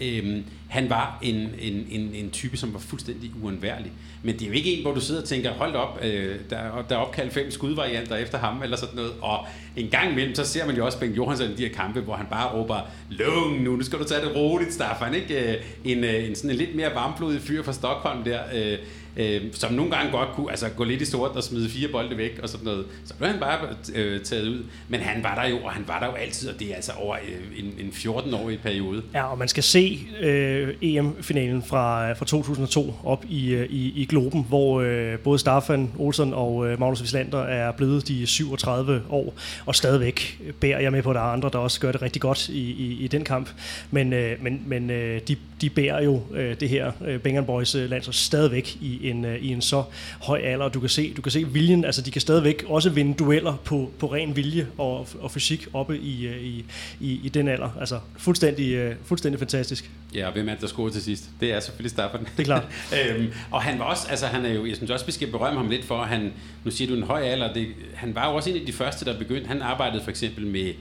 Øhm, 0.00 0.44
han 0.68 0.90
var 0.90 1.18
en, 1.22 1.36
en, 1.36 1.86
en, 1.90 2.10
en 2.14 2.30
type, 2.30 2.56
som 2.56 2.72
var 2.72 2.78
fuldstændig 2.78 3.30
uundværlig. 3.42 3.92
Men 4.22 4.34
det 4.34 4.42
er 4.42 4.46
jo 4.46 4.52
ikke 4.52 4.76
en, 4.76 4.82
hvor 4.82 4.94
du 4.94 5.00
sidder 5.00 5.20
og 5.20 5.28
tænker, 5.28 5.50
hold 5.52 5.74
op, 5.74 5.98
øh, 6.02 6.36
der, 6.50 6.84
der 6.88 6.96
er 6.96 7.00
opkaldt 7.00 7.32
fem 7.32 7.50
skudvarianter 7.50 8.16
efter 8.16 8.38
ham, 8.38 8.62
eller 8.62 8.76
sådan 8.76 8.96
noget. 8.96 9.12
Og 9.20 9.46
en 9.76 9.88
gang 9.88 10.12
imellem, 10.12 10.34
så 10.34 10.44
ser 10.44 10.66
man 10.66 10.76
jo 10.76 10.86
også 10.86 10.98
Bengt 10.98 11.16
Johansson 11.16 11.50
i 11.50 11.54
de 11.54 11.62
her 11.62 11.74
kampe, 11.74 12.00
hvor 12.00 12.14
han 12.14 12.26
bare 12.30 12.52
råber, 12.52 12.80
lung 13.10 13.62
nu, 13.62 13.76
nu 13.76 13.82
skal 13.82 13.98
du 13.98 14.04
tage 14.04 14.20
det 14.20 14.36
roligt, 14.36 14.72
Staffan. 14.72 15.14
Ikke? 15.14 15.52
Øh, 15.52 15.62
en, 15.84 16.04
øh, 16.04 16.28
en 16.28 16.34
sådan 16.34 16.50
en 16.50 16.56
lidt 16.56 16.74
mere 16.74 16.94
varmblodig 16.94 17.40
fyr 17.40 17.62
fra 17.62 17.72
Stockholm 17.72 18.24
der, 18.24 18.40
øh, 18.54 18.78
øh, 19.16 19.42
som 19.52 19.72
nogle 19.72 19.90
gange 19.90 20.12
godt 20.12 20.28
kunne 20.34 20.50
altså, 20.50 20.68
gå 20.68 20.84
lidt 20.84 21.02
i 21.02 21.04
stort 21.04 21.30
og 21.30 21.42
smide 21.42 21.68
fire 21.68 21.88
bolde 21.88 22.16
væk 22.16 22.38
og 22.42 22.48
sådan 22.48 22.64
noget. 22.64 22.84
Så 23.04 23.14
blev 23.14 23.30
han 23.30 23.40
bare 23.40 23.58
øh, 23.94 24.20
taget 24.20 24.48
ud. 24.48 24.62
Men 24.88 25.00
han 25.00 25.22
var 25.22 25.34
der 25.34 25.48
jo, 25.48 25.56
og 25.56 25.72
han 25.72 25.84
var 25.86 26.00
der 26.00 26.06
jo 26.06 26.12
altid, 26.12 26.48
og 26.48 26.60
det 26.60 26.70
er 26.70 26.74
altså 26.74 26.92
over 26.92 27.16
øh, 27.16 27.64
en, 27.64 27.86
en 27.86 27.92
14-årig 27.94 28.60
periode. 28.60 29.02
Ja, 29.14 29.22
og 29.22 29.38
man 29.38 29.48
skal 29.48 29.62
se 29.62 29.98
øh, 30.20 30.74
EM-finalen 30.82 31.62
fra, 31.62 32.12
fra 32.12 32.24
2002 32.24 32.94
op 33.04 33.24
i, 33.28 33.54
øh, 33.54 33.66
i, 33.70 34.02
i 34.02 34.04
Globen, 34.04 34.44
hvor 34.48 34.80
øh, 34.80 35.18
både 35.18 35.38
Staffan 35.38 35.92
Olsen 35.98 36.34
og 36.34 36.66
øh, 36.66 36.80
Magnus 36.80 37.00
Wislander 37.00 37.42
er 37.42 37.72
blevet 37.72 38.08
de 38.08 38.26
37 38.26 39.02
år, 39.10 39.34
og 39.66 39.74
stadigvæk 39.74 40.40
bærer 40.60 40.80
jeg 40.80 40.92
med 40.92 41.02
på, 41.02 41.10
at 41.10 41.14
der 41.14 41.20
er 41.20 41.32
andre, 41.32 41.50
der 41.52 41.58
også 41.58 41.80
gør 41.80 41.92
det 41.92 42.02
rigtig 42.02 42.22
godt 42.22 42.48
i, 42.48 42.70
i, 42.70 43.04
i 43.04 43.08
den 43.08 43.24
kamp. 43.24 43.48
Men, 43.90 44.12
øh, 44.12 44.42
men, 44.42 44.62
men 44.66 44.90
øh, 44.90 45.20
de, 45.28 45.36
de 45.60 45.70
bærer 45.70 46.02
jo 46.02 46.22
øh, 46.34 46.60
det 46.60 46.68
her 46.68 46.92
øh, 47.06 47.20
Bengal 47.20 47.44
Boys 47.44 47.74
øh, 47.74 47.90
landshold 47.90 48.14
stadigvæk 48.14 48.76
i 48.80 48.99
en, 49.08 49.24
øh, 49.24 49.36
i 49.42 49.48
en 49.48 49.62
så 49.62 49.84
høj 50.20 50.38
alder. 50.38 50.68
Du 50.68 50.80
kan 50.80 50.88
se, 50.88 51.14
du 51.14 51.22
kan 51.22 51.32
se 51.32 51.48
viljen, 51.48 51.84
altså 51.84 52.02
de 52.02 52.10
kan 52.10 52.20
stadigvæk 52.20 52.64
også 52.68 52.90
vinde 52.90 53.14
dueller 53.14 53.56
på, 53.64 53.90
på 53.98 54.12
ren 54.12 54.36
vilje 54.36 54.66
og, 54.78 55.08
og 55.20 55.30
fysik 55.30 55.66
oppe 55.72 55.98
i, 55.98 56.26
øh, 56.26 56.42
i, 56.42 56.64
i, 57.00 57.20
i 57.24 57.28
den 57.28 57.48
alder. 57.48 57.76
Altså 57.80 58.00
fuldstændig, 58.16 58.72
øh, 58.72 58.96
fuldstændig 59.04 59.38
fantastisk. 59.38 59.90
Ja, 60.14 60.26
og 60.26 60.32
hvem 60.32 60.48
er 60.48 60.52
det, 60.52 60.60
der 60.60 60.66
scorer 60.66 60.90
til 60.90 61.02
sidst? 61.02 61.30
Det 61.40 61.52
er 61.52 61.60
selvfølgelig 61.60 61.90
Staffan. 61.90 62.20
Det 62.20 62.40
er 62.40 62.44
klart. 62.44 62.64
øhm, 63.16 63.32
og 63.50 63.62
han 63.62 63.78
var 63.78 63.84
også, 63.84 64.06
altså 64.10 64.26
han 64.26 64.44
er 64.44 64.52
jo, 64.52 64.66
jeg 64.66 64.76
synes 64.76 64.90
også, 64.90 65.06
vi 65.06 65.12
skal 65.12 65.30
berømme 65.30 65.60
ham 65.60 65.70
lidt 65.70 65.84
for, 65.84 66.02
han, 66.02 66.32
nu 66.64 66.70
siger 66.70 66.90
du 66.90 66.96
en 66.96 67.02
høj 67.02 67.22
alder, 67.22 67.52
det, 67.52 67.66
han 67.94 68.14
var 68.14 68.30
jo 68.30 68.36
også 68.36 68.50
en 68.50 68.56
af 68.56 68.66
de 68.66 68.72
første, 68.72 69.04
der 69.04 69.18
begyndte, 69.18 69.48
han 69.48 69.62
arbejdede 69.62 70.02
for 70.02 70.10
eksempel 70.10 70.46
med 70.46 70.72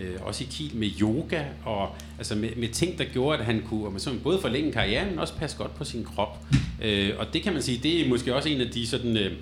øh, 0.00 0.16
også 0.22 0.44
i 0.44 0.46
Kiel 0.50 0.76
med 0.76 0.90
yoga, 1.00 1.42
og 1.64 1.88
altså 2.18 2.34
med, 2.34 2.48
med 2.56 2.68
ting, 2.68 2.98
der 2.98 3.04
gjorde, 3.04 3.38
at 3.38 3.44
han 3.44 3.62
kunne 3.68 3.90
man 3.90 4.00
sådan, 4.00 4.20
både 4.20 4.38
forlænge 4.40 4.72
karrieren, 4.72 5.10
men 5.10 5.18
også 5.18 5.34
passe 5.34 5.56
godt 5.56 5.74
på 5.74 5.84
sin 5.84 6.04
krop. 6.04 6.38
Øh, 6.82 7.10
og 7.18 7.26
det 7.32 7.42
kan 7.42 7.52
man 7.52 7.62
sige, 7.62 7.80
det 7.82 8.04
er 8.04 8.08
måske 8.08 8.34
også 8.34 8.48
en 8.48 8.60
af 8.60 8.70
de 8.70 8.86
sådan, 8.86 9.16
øh, 9.16 9.32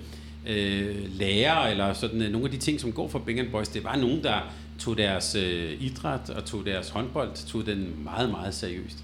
øh 0.47 0.95
lærer, 1.19 1.67
eller 1.67 1.93
sådan, 1.93 2.21
øh, 2.21 2.31
nogle 2.31 2.45
af 2.45 2.51
de 2.51 2.57
ting, 2.57 2.79
som 2.79 2.91
går 2.91 3.07
for 3.07 3.19
Bing 3.19 3.51
Boys, 3.51 3.67
det 3.67 3.83
var 3.83 3.95
nogen, 3.95 4.23
der 4.23 4.53
tog 4.79 4.97
deres 4.97 5.35
øh, 5.35 5.71
idræt 5.79 6.29
og 6.29 6.45
tog 6.45 6.65
deres 6.65 6.89
håndbold, 6.89 7.47
tog 7.47 7.65
den 7.65 8.03
meget, 8.03 8.29
meget 8.29 8.53
seriøst. 8.55 8.97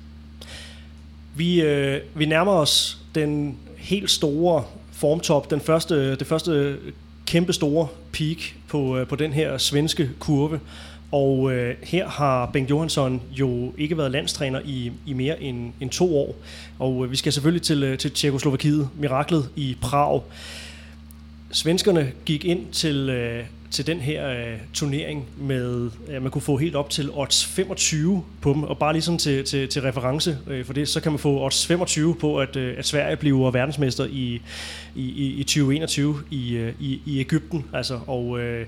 Vi, 1.35 1.61
øh, 1.61 2.01
vi 2.15 2.25
nærmer 2.25 2.51
os 2.51 2.97
den 3.15 3.57
helt 3.77 4.11
store 4.11 4.63
formtop, 4.91 5.51
den 5.51 5.61
første, 5.61 6.15
det 6.15 6.27
første 6.27 6.77
kæmpe 7.25 7.53
store 7.53 7.87
peak 8.11 8.37
på, 8.67 8.97
øh, 8.97 9.07
på 9.07 9.15
den 9.15 9.33
her 9.33 9.57
svenske 9.57 10.09
kurve. 10.19 10.59
Og 11.11 11.51
øh, 11.51 11.75
her 11.83 12.07
har 12.07 12.45
Bengt 12.45 12.69
Johansson 12.69 13.21
jo 13.31 13.73
ikke 13.77 13.97
været 13.97 14.11
landstræner 14.11 14.61
i, 14.65 14.91
i 15.05 15.13
mere 15.13 15.41
end, 15.43 15.73
end 15.79 15.89
to 15.89 16.17
år. 16.17 16.35
Og 16.79 17.05
øh, 17.05 17.11
vi 17.11 17.15
skal 17.15 17.33
selvfølgelig 17.33 17.61
til, 17.61 17.83
øh, 17.83 17.97
til 17.97 18.11
Tjekoslovakiet, 18.11 18.89
miraklet 18.97 19.49
i 19.55 19.77
Prag. 19.81 20.21
Svenskerne 21.51 22.11
gik 22.25 22.45
ind 22.45 22.67
til, 22.71 23.09
øh, 23.09 23.43
til 23.71 23.87
den 23.87 23.99
her 23.99 24.29
øh, 24.29 24.57
turnering 24.73 25.25
med, 25.37 25.91
at 26.09 26.21
man 26.21 26.31
kunne 26.31 26.41
få 26.41 26.57
helt 26.57 26.75
op 26.75 26.89
til 26.89 27.11
odds 27.11 27.45
25 27.45 28.23
på 28.41 28.53
dem. 28.53 28.63
Og 28.63 28.77
bare 28.77 28.93
lige 28.93 29.17
til, 29.17 29.45
til, 29.45 29.67
til 29.67 29.81
reference 29.81 30.37
øh, 30.47 30.65
for 30.65 30.73
det, 30.73 30.87
så 30.87 31.01
kan 31.01 31.11
man 31.11 31.19
få 31.19 31.45
odds 31.45 31.67
25 31.67 32.15
på, 32.15 32.39
at, 32.39 32.55
øh, 32.55 32.75
at 32.77 32.85
Sverige 32.85 33.17
bliver 33.17 33.51
verdensmester 33.51 34.05
i, 34.05 34.41
i, 34.95 35.33
i 35.39 35.43
2021 35.43 36.23
i, 36.31 36.51
øh, 36.53 36.73
i, 36.79 37.01
i 37.05 37.19
Ægypten. 37.19 37.65
Altså, 37.73 37.99
og 38.07 38.39
øh, 38.39 38.65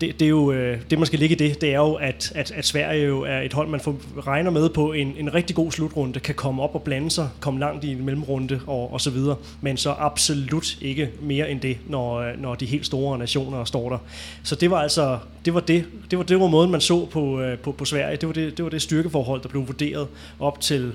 det, 0.00 0.22
er 0.22 0.28
jo, 0.28 0.52
øh, 0.52 0.80
det, 0.90 0.98
man 0.98 1.06
skal 1.06 1.18
ligge 1.18 1.34
i 1.34 1.38
det, 1.38 1.60
det 1.60 1.70
er 1.70 1.76
jo, 1.76 1.94
at, 1.94 2.32
at, 2.34 2.50
at 2.50 2.66
Sverige 2.66 3.06
jo 3.06 3.22
er 3.22 3.40
et 3.40 3.52
hold, 3.52 3.68
man 3.68 3.80
får, 3.80 3.96
regner 4.26 4.50
med 4.50 4.68
på 4.68 4.92
en, 4.92 5.14
en 5.18 5.34
rigtig 5.34 5.56
god 5.56 5.72
slutrunde, 5.72 6.20
kan 6.20 6.34
komme 6.34 6.62
op 6.62 6.74
og 6.74 6.82
blande 6.82 7.10
sig, 7.10 7.28
komme 7.40 7.60
langt 7.60 7.84
i 7.84 7.92
en 7.92 8.04
mellemrunde 8.04 8.60
og, 8.66 8.92
og 8.92 9.00
så 9.00 9.10
videre, 9.10 9.36
men 9.60 9.76
så 9.76 9.94
absolut 9.98 10.78
ikke 10.80 11.10
mere 11.20 11.50
end 11.50 11.60
det, 11.60 11.78
når, 11.88 12.14
øh, 12.14 12.42
når 12.42 12.54
de 12.54 12.66
helt 12.66 12.86
store 12.86 13.18
nationer 13.18 13.64
står 13.64 13.88
der. 13.88 13.98
Så 14.42 14.54
det 14.54 14.70
var 14.70 14.78
altså, 14.78 15.18
det 15.44 15.54
var 15.54 15.60
det, 15.60 15.84
det 16.10 16.18
var, 16.18 16.24
det 16.24 16.40
var 16.40 16.46
måden, 16.46 16.70
man 16.70 16.80
så 16.80 17.06
på, 17.06 17.40
øh, 17.40 17.58
på, 17.58 17.72
på 17.72 17.84
Sverige, 17.84 18.16
det 18.16 18.26
var 18.26 18.34
det, 18.34 18.56
det 18.56 18.62
var 18.64 18.70
det 18.70 18.82
styrkeforhold, 18.82 19.42
der 19.42 19.48
blev 19.48 19.66
vurderet 19.66 20.08
op 20.40 20.60
til, 20.60 20.92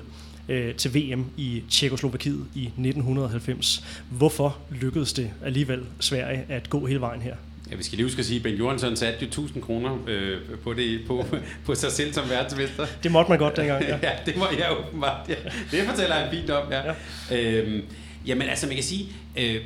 øh, 0.48 0.74
til 0.74 0.94
VM 0.94 1.24
i 1.36 1.62
Tjekoslovakiet 1.70 2.46
i 2.54 2.62
1990. 2.62 3.84
Hvorfor 4.10 4.56
lykkedes 4.70 5.12
det 5.12 5.30
alligevel 5.44 5.80
Sverige 6.00 6.44
at 6.48 6.70
gå 6.70 6.86
hele 6.86 7.00
vejen 7.00 7.20
her? 7.22 7.34
Ja, 7.70 7.76
vi 7.76 7.82
skal 7.82 7.96
lige 7.96 8.06
huske 8.06 8.18
at 8.18 8.26
sige, 8.26 8.36
at 8.36 8.42
Ben 8.42 8.54
Johansson 8.54 8.96
satte 8.96 9.18
jo 9.20 9.26
1000 9.26 9.62
kroner 9.62 9.98
øh, 10.06 10.38
på, 10.64 10.74
det, 10.74 11.00
på, 11.06 11.24
på 11.66 11.74
sig 11.74 11.92
selv 11.92 12.12
som 12.12 12.30
verdensmester. 12.30 12.86
Det 13.02 13.12
måtte 13.12 13.30
man 13.30 13.38
godt 13.38 13.56
dengang, 13.56 13.82
ja. 13.82 13.98
ja, 14.08 14.12
det 14.26 14.36
må 14.36 14.44
jeg 14.58 14.76
åbenbart. 14.78 15.28
Ja. 15.28 15.34
Det 15.70 15.88
fortæller 15.88 16.14
han 16.14 16.30
fint 16.30 16.50
om, 16.50 16.72
ja. 16.72 16.82
ja. 17.30 17.62
Øhm, 17.62 17.82
jamen 18.26 18.48
altså, 18.48 18.66
man 18.66 18.74
kan 18.74 18.84
sige, 18.84 19.08
øh, 19.36 19.60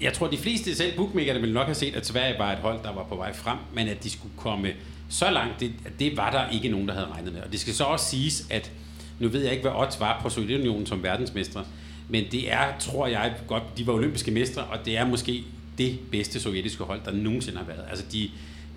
jeg 0.00 0.12
tror, 0.12 0.26
de 0.26 0.38
fleste, 0.38 0.74
selv 0.74 0.96
bookmakerne, 0.96 1.40
ville 1.40 1.54
nok 1.54 1.66
have 1.66 1.74
set, 1.74 1.96
at 1.96 2.06
Sverige 2.06 2.38
var 2.38 2.52
et 2.52 2.58
hold, 2.58 2.82
der 2.82 2.94
var 2.94 3.04
på 3.04 3.16
vej 3.16 3.34
frem, 3.34 3.58
men 3.74 3.88
at 3.88 4.04
de 4.04 4.10
skulle 4.10 4.34
komme 4.36 4.68
så 5.08 5.30
langt, 5.30 5.60
det, 5.60 5.72
det 5.98 6.16
var 6.16 6.30
der 6.30 6.50
ikke 6.54 6.68
nogen, 6.68 6.88
der 6.88 6.94
havde 6.94 7.06
regnet 7.06 7.32
med. 7.32 7.42
Og 7.42 7.52
det 7.52 7.60
skal 7.60 7.74
så 7.74 7.84
også 7.84 8.06
siges, 8.06 8.46
at 8.50 8.70
nu 9.18 9.28
ved 9.28 9.42
jeg 9.42 9.52
ikke, 9.52 9.62
hvad 9.62 9.72
odds 9.74 10.00
var 10.00 10.20
på 10.22 10.28
Sovjetunionen 10.28 10.86
som 10.86 11.02
verdensmestre, 11.02 11.64
men 12.08 12.24
det 12.32 12.52
er, 12.52 12.78
tror 12.78 13.06
jeg, 13.06 13.34
godt, 13.46 13.62
de 13.78 13.86
var 13.86 13.92
olympiske 13.92 14.30
mestre, 14.30 14.62
og 14.62 14.78
det 14.84 14.96
er 14.96 15.06
måske 15.06 15.44
det 15.80 15.98
bedste 16.10 16.40
sovjetiske 16.40 16.84
hold, 16.84 17.00
der 17.04 17.12
nogensinde 17.12 17.58
har 17.58 17.64
været. 17.64 17.84
Altså 17.90 18.04
de, 18.12 18.30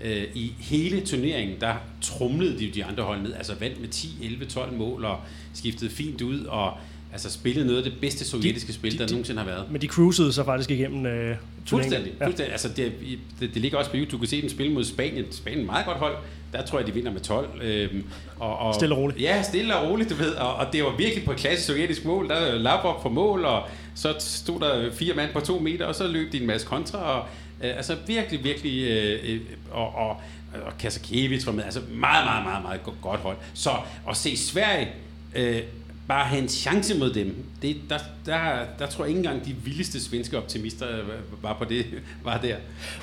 øh, 0.03 0.23
i 0.33 0.53
hele 0.59 1.01
turneringen, 1.01 1.61
der 1.61 1.73
trumlede 2.01 2.59
de 2.59 2.71
de 2.71 2.85
andre 2.85 3.03
hold 3.03 3.21
ned, 3.21 3.33
altså 3.33 3.53
vandt 3.59 3.81
med 3.81 3.89
10, 3.89 4.07
11, 4.23 4.45
12 4.45 4.73
mål 4.73 5.05
og 5.05 5.19
skiftede 5.53 5.89
fint 5.89 6.21
ud 6.21 6.45
og 6.45 6.77
altså 7.11 7.31
spillede 7.31 7.65
noget 7.65 7.77
af 7.77 7.91
det 7.91 8.01
bedste 8.01 8.25
sovjetiske 8.25 8.67
de, 8.67 8.73
spil, 8.73 8.93
de, 8.93 8.97
der 8.97 9.05
de, 9.05 9.11
nogensinde 9.11 9.39
har 9.39 9.47
været. 9.47 9.71
Men 9.71 9.81
de 9.81 9.87
cruisede 9.87 10.33
så 10.33 10.43
faktisk 10.43 10.71
igennem 10.71 11.05
øh, 11.05 11.35
Fuldstændig. 11.65 12.11
Ja. 12.19 12.25
fuldstændig. 12.25 12.51
Altså 12.51 12.67
det, 12.67 12.93
det, 13.39 13.53
det, 13.53 13.61
ligger 13.61 13.77
også 13.77 13.91
på 13.91 13.97
YouTube. 13.97 14.11
Du 14.11 14.17
kan 14.17 14.27
se 14.27 14.41
dem 14.41 14.49
spille 14.49 14.73
mod 14.73 14.83
Spanien. 14.83 15.25
Spanien 15.31 15.59
er 15.59 15.63
et 15.63 15.65
meget 15.65 15.85
godt 15.85 15.97
hold. 15.97 16.15
Der 16.53 16.65
tror 16.65 16.79
jeg, 16.79 16.87
de 16.87 16.93
vinder 16.93 17.11
med 17.11 17.21
12. 17.21 17.49
Øhm, 17.61 18.03
og, 18.39 18.57
og, 18.57 18.75
stille 18.75 18.95
og 18.95 19.01
roligt. 19.01 19.21
Ja, 19.21 19.43
stille 19.43 19.75
og 19.75 19.89
roligt, 19.89 20.09
du 20.09 20.15
ved. 20.15 20.33
Og, 20.33 20.55
og 20.55 20.73
det 20.73 20.83
var 20.83 20.95
virkelig 20.97 21.25
på 21.25 21.31
et 21.31 21.37
klassisk 21.37 21.67
sovjetisk 21.67 22.05
mål. 22.05 22.29
Der 22.29 22.35
er 22.35 22.55
Lavrov 22.55 23.01
på 23.01 23.09
mål, 23.09 23.45
og 23.45 23.63
så 23.95 24.15
stod 24.19 24.59
der 24.59 24.91
fire 24.91 25.13
mand 25.13 25.33
på 25.33 25.39
to 25.39 25.59
meter, 25.59 25.85
og 25.85 25.95
så 25.95 26.07
løb 26.07 26.31
de 26.31 26.41
en 26.41 26.47
masse 26.47 26.67
kontra. 26.67 26.97
Og, 26.97 27.27
øh, 27.63 27.77
altså 27.77 27.97
virkelig, 28.07 28.43
virkelig... 28.43 28.83
Øh, 28.83 29.35
øh 29.35 29.41
og, 29.71 29.95
og, 29.95 30.21
og 30.65 30.77
Kasakiewicz 30.79 31.45
var 31.45 31.51
med. 31.51 31.63
Altså 31.63 31.79
meget, 31.79 32.25
meget, 32.25 32.43
meget, 32.43 32.63
meget 32.63 32.81
godt 33.01 33.19
hold. 33.19 33.37
Så 33.53 33.71
at 34.09 34.17
se 34.17 34.37
Sverige... 34.37 34.91
Øh, 35.35 35.61
bare 36.07 36.25
have 36.25 36.41
en 36.41 36.49
chance 36.49 36.97
mod 36.97 37.13
dem, 37.13 37.35
det, 37.61 37.75
der, 37.89 37.97
der, 38.25 38.41
der 38.79 38.87
tror 38.87 39.03
jeg 39.03 39.09
ikke 39.09 39.17
engang 39.17 39.45
de 39.45 39.55
vildeste 39.63 40.03
svenske 40.03 40.37
optimister 40.37 40.89
øh, 40.89 41.43
var 41.43 41.53
på 41.53 41.65
det, 41.65 41.85
var 42.23 42.37
der. 42.37 42.55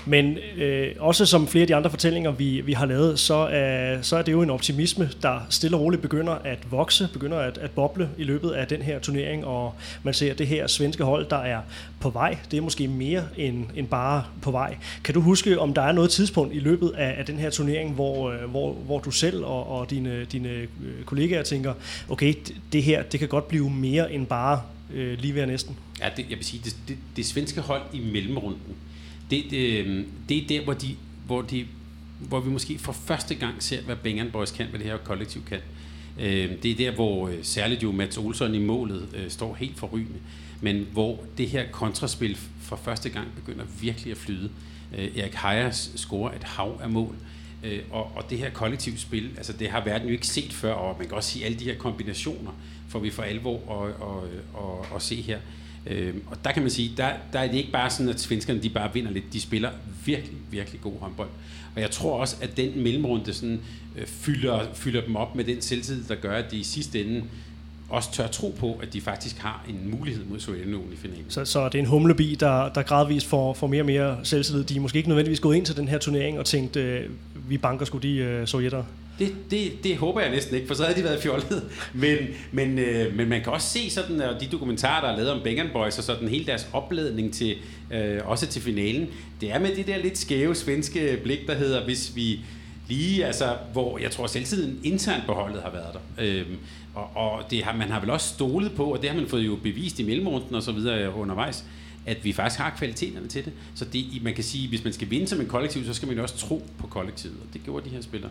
Men 0.07 0.39
øh, 0.57 0.95
også 0.99 1.27
som 1.27 1.49
flere 1.49 1.63
af 1.63 1.67
de 1.67 1.75
andre 1.75 1.91
fortællinger, 1.91 2.31
vi, 2.31 2.61
vi 2.61 2.73
har 2.73 2.87
lavet, 2.87 3.19
så 3.19 3.35
er, 3.35 4.03
så 4.03 4.17
er 4.17 4.23
det 4.23 4.33
jo 4.33 4.43
en 4.43 4.51
optimisme, 4.51 5.11
der 5.23 5.47
stille 5.51 5.77
og 5.77 5.81
roligt 5.81 6.03
begynder 6.03 6.33
at 6.33 6.59
vokse, 6.71 7.09
begynder 7.13 7.39
at, 7.39 7.59
at 7.59 7.71
boble 7.71 8.11
i 8.19 8.25
løbet 8.25 8.51
af 8.51 8.67
den 8.67 8.83
her 8.83 8.99
turnering, 8.99 9.45
og 9.45 9.75
man 10.03 10.15
ser 10.15 10.35
det 10.35 10.47
her 10.47 10.67
svenske 10.67 11.05
hold, 11.05 11.27
der 11.31 11.39
er 11.39 11.61
på 12.01 12.11
vej. 12.11 12.39
Det 12.51 12.57
er 12.57 12.61
måske 12.61 12.89
mere 12.89 13.25
end, 13.37 13.67
end 13.77 13.89
bare 13.89 14.25
på 14.43 14.51
vej. 14.51 14.77
Kan 15.05 15.15
du 15.15 15.21
huske, 15.21 15.59
om 15.59 15.75
der 15.75 15.83
er 15.83 15.93
noget 15.93 16.11
tidspunkt 16.11 16.55
i 16.55 16.59
løbet 16.59 16.91
af, 16.91 17.15
af 17.19 17.27
den 17.27 17.39
her 17.39 17.51
turnering, 17.51 17.95
hvor, 17.95 18.31
øh, 18.31 18.51
hvor, 18.51 18.73
hvor 18.73 18.99
du 18.99 19.11
selv 19.11 19.45
og, 19.45 19.67
og 19.67 19.91
dine, 19.91 20.25
dine 20.25 20.49
øh, 20.49 20.69
kollegaer 21.05 21.43
tænker, 21.43 21.75
okay, 22.09 22.35
det 22.73 22.83
her, 22.83 23.03
det 23.03 23.21
kan 23.21 23.29
godt 23.29 23.49
blive 23.49 23.71
mere 23.71 24.13
end 24.13 24.27
bare 24.27 24.63
øh, 24.95 25.19
lige 25.19 25.35
ved 25.35 25.47
næsten. 25.47 25.77
Ja, 26.01 26.09
det, 26.17 26.27
jeg 26.31 26.39
vil 26.39 26.45
sige, 26.45 26.61
det, 26.65 26.77
det, 26.89 26.97
det 27.17 27.27
svenske 27.27 27.61
hold 27.61 27.83
i 27.93 28.01
mellemrunden, 28.13 28.61
det, 29.31 29.45
det, 29.51 29.79
øhm, 29.79 30.07
det 30.29 30.37
er 30.37 30.47
der, 30.49 30.65
hvor, 30.65 30.73
de, 30.73 30.97
hvor, 31.27 31.43
de, 31.43 31.67
hvor 32.19 32.41
vi 32.41 32.51
måske 32.51 32.79
for 32.79 32.93
første 32.93 33.35
gang 33.35 33.63
ser, 33.63 33.83
hvad 33.83 33.97
Bengan 33.97 34.31
Boys 34.33 34.51
kan, 34.51 34.67
hvad 34.67 34.81
det 34.81 34.87
her 34.87 34.97
kollektiv 34.97 35.43
kan. 35.45 35.59
Øh, 36.21 36.51
det 36.63 36.71
er 36.71 36.75
der, 36.75 36.91
hvor 36.91 37.29
øh, 37.29 37.35
særligt 37.43 37.83
jo 37.83 37.93
Mats 37.93 38.19
Olsson 38.19 38.55
i 38.55 38.59
målet 38.59 39.09
øh, 39.17 39.31
står 39.31 39.55
helt 39.55 39.79
forrygende, 39.79 40.19
men 40.61 40.87
hvor 40.93 41.25
det 41.39 41.49
her 41.49 41.65
kontraspil 41.73 42.39
for 42.61 42.77
første 42.77 43.09
gang 43.09 43.29
begynder 43.35 43.65
virkelig 43.81 44.11
at 44.11 44.17
flyde. 44.17 44.51
Øh, 44.99 45.19
Erik 45.19 45.35
Heijers 45.35 45.93
scorer 45.97 46.35
et 46.35 46.45
hav 46.45 46.81
af 46.83 46.91
mål, 46.91 47.15
øh, 47.65 47.81
og, 47.91 48.13
og 48.17 48.31
det 48.31 48.39
her 48.39 48.51
kollektivt 48.51 49.01
spil, 49.01 49.31
altså 49.37 49.53
det 49.53 49.71
har 49.71 49.85
verden 49.85 50.09
jo 50.09 50.13
ikke 50.13 50.27
set 50.27 50.53
før, 50.53 50.73
og 50.73 50.99
man 50.99 51.09
kan 51.09 51.17
også 51.17 51.31
sige 51.31 51.45
alle 51.45 51.59
de 51.59 51.65
her 51.65 51.79
kombinationer, 51.79 52.51
får 52.89 52.99
vi 52.99 53.11
for 53.11 53.23
alvor 53.23 53.57
at, 53.57 53.95
og, 54.01 54.29
og, 54.55 54.87
og 54.93 55.03
se 55.03 55.15
her. 55.15 55.39
Øh, 55.87 56.15
og 56.27 56.45
der 56.45 56.53
kan 56.53 56.63
man 56.63 56.71
sige, 56.71 56.93
der, 56.97 57.13
der 57.33 57.39
er 57.39 57.47
det 57.47 57.59
ikke 57.59 57.73
bare 57.73 57.91
sådan, 57.91 58.09
at 58.09 58.21
svenskerne 58.21 58.63
de 58.63 58.71
bare 58.71 58.95
vinder 58.95 59.11
lidt. 59.11 59.33
De 59.33 59.41
spiller 59.41 59.71
virkelig, 60.05 60.37
virkelig 60.51 60.81
god 60.81 61.01
håndbold. 61.01 61.29
Og 61.75 61.81
jeg 61.81 61.91
tror 61.91 62.21
også, 62.21 62.37
at 62.41 62.57
den 62.57 62.83
mellemrunde 62.83 63.35
sådan, 63.35 63.61
øh, 63.97 64.07
fylder, 64.07 64.75
fylder 64.75 65.01
dem 65.01 65.17
op 65.17 65.35
med 65.37 65.45
den 65.45 65.63
selvtid, 65.63 66.05
der 66.05 66.15
gør, 66.15 66.37
at 66.37 66.51
de 66.51 66.57
i 66.57 66.63
sidste 66.63 67.05
ende 67.05 67.25
også 67.91 68.13
tør 68.13 68.27
tro 68.27 68.55
på, 68.59 68.79
at 68.83 68.93
de 68.93 69.01
faktisk 69.01 69.39
har 69.39 69.65
en 69.69 69.91
mulighed 69.99 70.25
mod 70.25 70.41
Sovjetunionen 70.41 70.93
i 70.93 70.97
finalen. 70.97 71.25
Så, 71.29 71.45
så 71.45 71.65
det 71.65 71.75
er 71.75 71.79
en 71.79 71.87
humlebi, 71.87 72.37
der, 72.41 72.69
der 72.69 72.83
gradvist 72.83 73.27
får, 73.27 73.55
får 73.55 73.67
mere 73.67 73.83
og 73.83 73.87
mere 73.87 74.19
selvtillid. 74.23 74.65
De 74.65 74.77
er 74.77 74.81
måske 74.81 74.97
ikke 74.97 75.09
nødvendigvis 75.09 75.41
gået 75.41 75.57
ind 75.57 75.67
til 75.67 75.77
den 75.77 75.89
her 75.89 75.99
turnering 75.99 76.39
og 76.39 76.47
tænkt, 76.47 76.77
øh, 76.77 77.11
vi 77.49 77.59
banker 77.59 77.85
skulle 77.85 78.09
de 78.09 78.17
øh, 78.17 78.47
sovjetter. 78.47 78.85
Det, 79.19 79.35
det, 79.51 79.85
det 79.85 79.97
håber 79.97 80.21
jeg 80.21 80.31
næsten 80.31 80.55
ikke, 80.57 80.69
for 80.69 80.75
så 80.75 80.85
havde 80.85 80.99
de 80.99 81.05
været 81.05 81.23
fjollet. 81.23 81.63
Men, 81.95 82.17
men, 82.53 82.79
øh, 82.79 83.17
men 83.17 83.29
man 83.29 83.43
kan 83.43 83.53
også 83.53 83.69
se 83.69 83.91
sådan, 83.91 84.21
og 84.21 84.41
de 84.41 84.47
dokumentarer, 84.47 85.01
der 85.01 85.13
er 85.13 85.17
lavet 85.17 85.31
om 85.31 85.41
Bengan 85.45 85.69
Boys, 85.73 85.99
og 85.99 86.05
sådan 86.05 86.29
hele 86.29 86.47
deres 86.47 86.69
opladning 86.73 87.33
til, 87.33 87.57
øh, 87.91 88.21
også 88.25 88.47
til 88.47 88.63
finalen, 88.63 89.09
det 89.41 89.53
er 89.53 89.59
med 89.59 89.77
det 89.77 89.87
der 89.87 89.99
lidt 89.99 90.19
skæve 90.19 90.55
svenske 90.55 91.21
blik, 91.23 91.47
der 91.47 91.55
hedder, 91.55 91.85
hvis 91.85 92.13
vi 92.15 92.41
lige, 92.89 93.27
altså, 93.27 93.57
hvor 93.73 93.99
jeg 93.99 94.11
tror 94.11 94.27
selvtiden 94.27 94.81
internt 94.83 95.27
på 95.27 95.33
holdet 95.33 95.63
har 95.63 95.71
været 95.71 95.95
der. 95.95 96.25
Øhm, 96.25 96.57
og 96.95 97.11
og 97.15 97.51
det 97.51 97.65
har, 97.65 97.77
man 97.77 97.91
har 97.91 98.01
vel 98.01 98.11
også 98.11 98.35
stolet 98.35 98.73
på, 98.73 98.85
og 98.85 99.03
det 99.03 99.11
har 99.11 99.17
man 99.17 99.29
fået 99.29 99.47
jo 99.47 99.57
bevist 99.63 99.99
i 99.99 100.03
mellemrunden 100.03 100.55
og 100.55 100.63
så 100.63 100.73
videre 100.73 101.05
øh, 101.05 101.19
undervejs, 101.19 101.65
at 102.07 102.25
vi 102.25 102.33
faktisk 102.33 102.61
har 102.61 102.71
kvaliteterne 102.79 103.29
til 103.29 103.45
det. 103.45 103.53
Så 103.75 103.85
det, 103.85 104.23
man 104.23 104.35
kan 104.35 104.45
sige, 104.45 104.69
hvis 104.69 104.85
man 104.85 104.93
skal 104.93 105.11
vinde 105.11 105.27
som 105.27 105.41
en 105.41 105.47
kollektiv, 105.47 105.85
så 105.85 105.95
skal 105.95 106.09
man 106.09 106.17
jo 106.17 106.23
også 106.23 106.37
tro 106.37 106.63
på 106.79 106.87
kollektivet, 106.87 107.37
og 107.41 107.47
det 107.53 107.65
gjorde 107.65 107.85
de 107.85 107.91
her 107.91 108.03
spillere. 108.03 108.31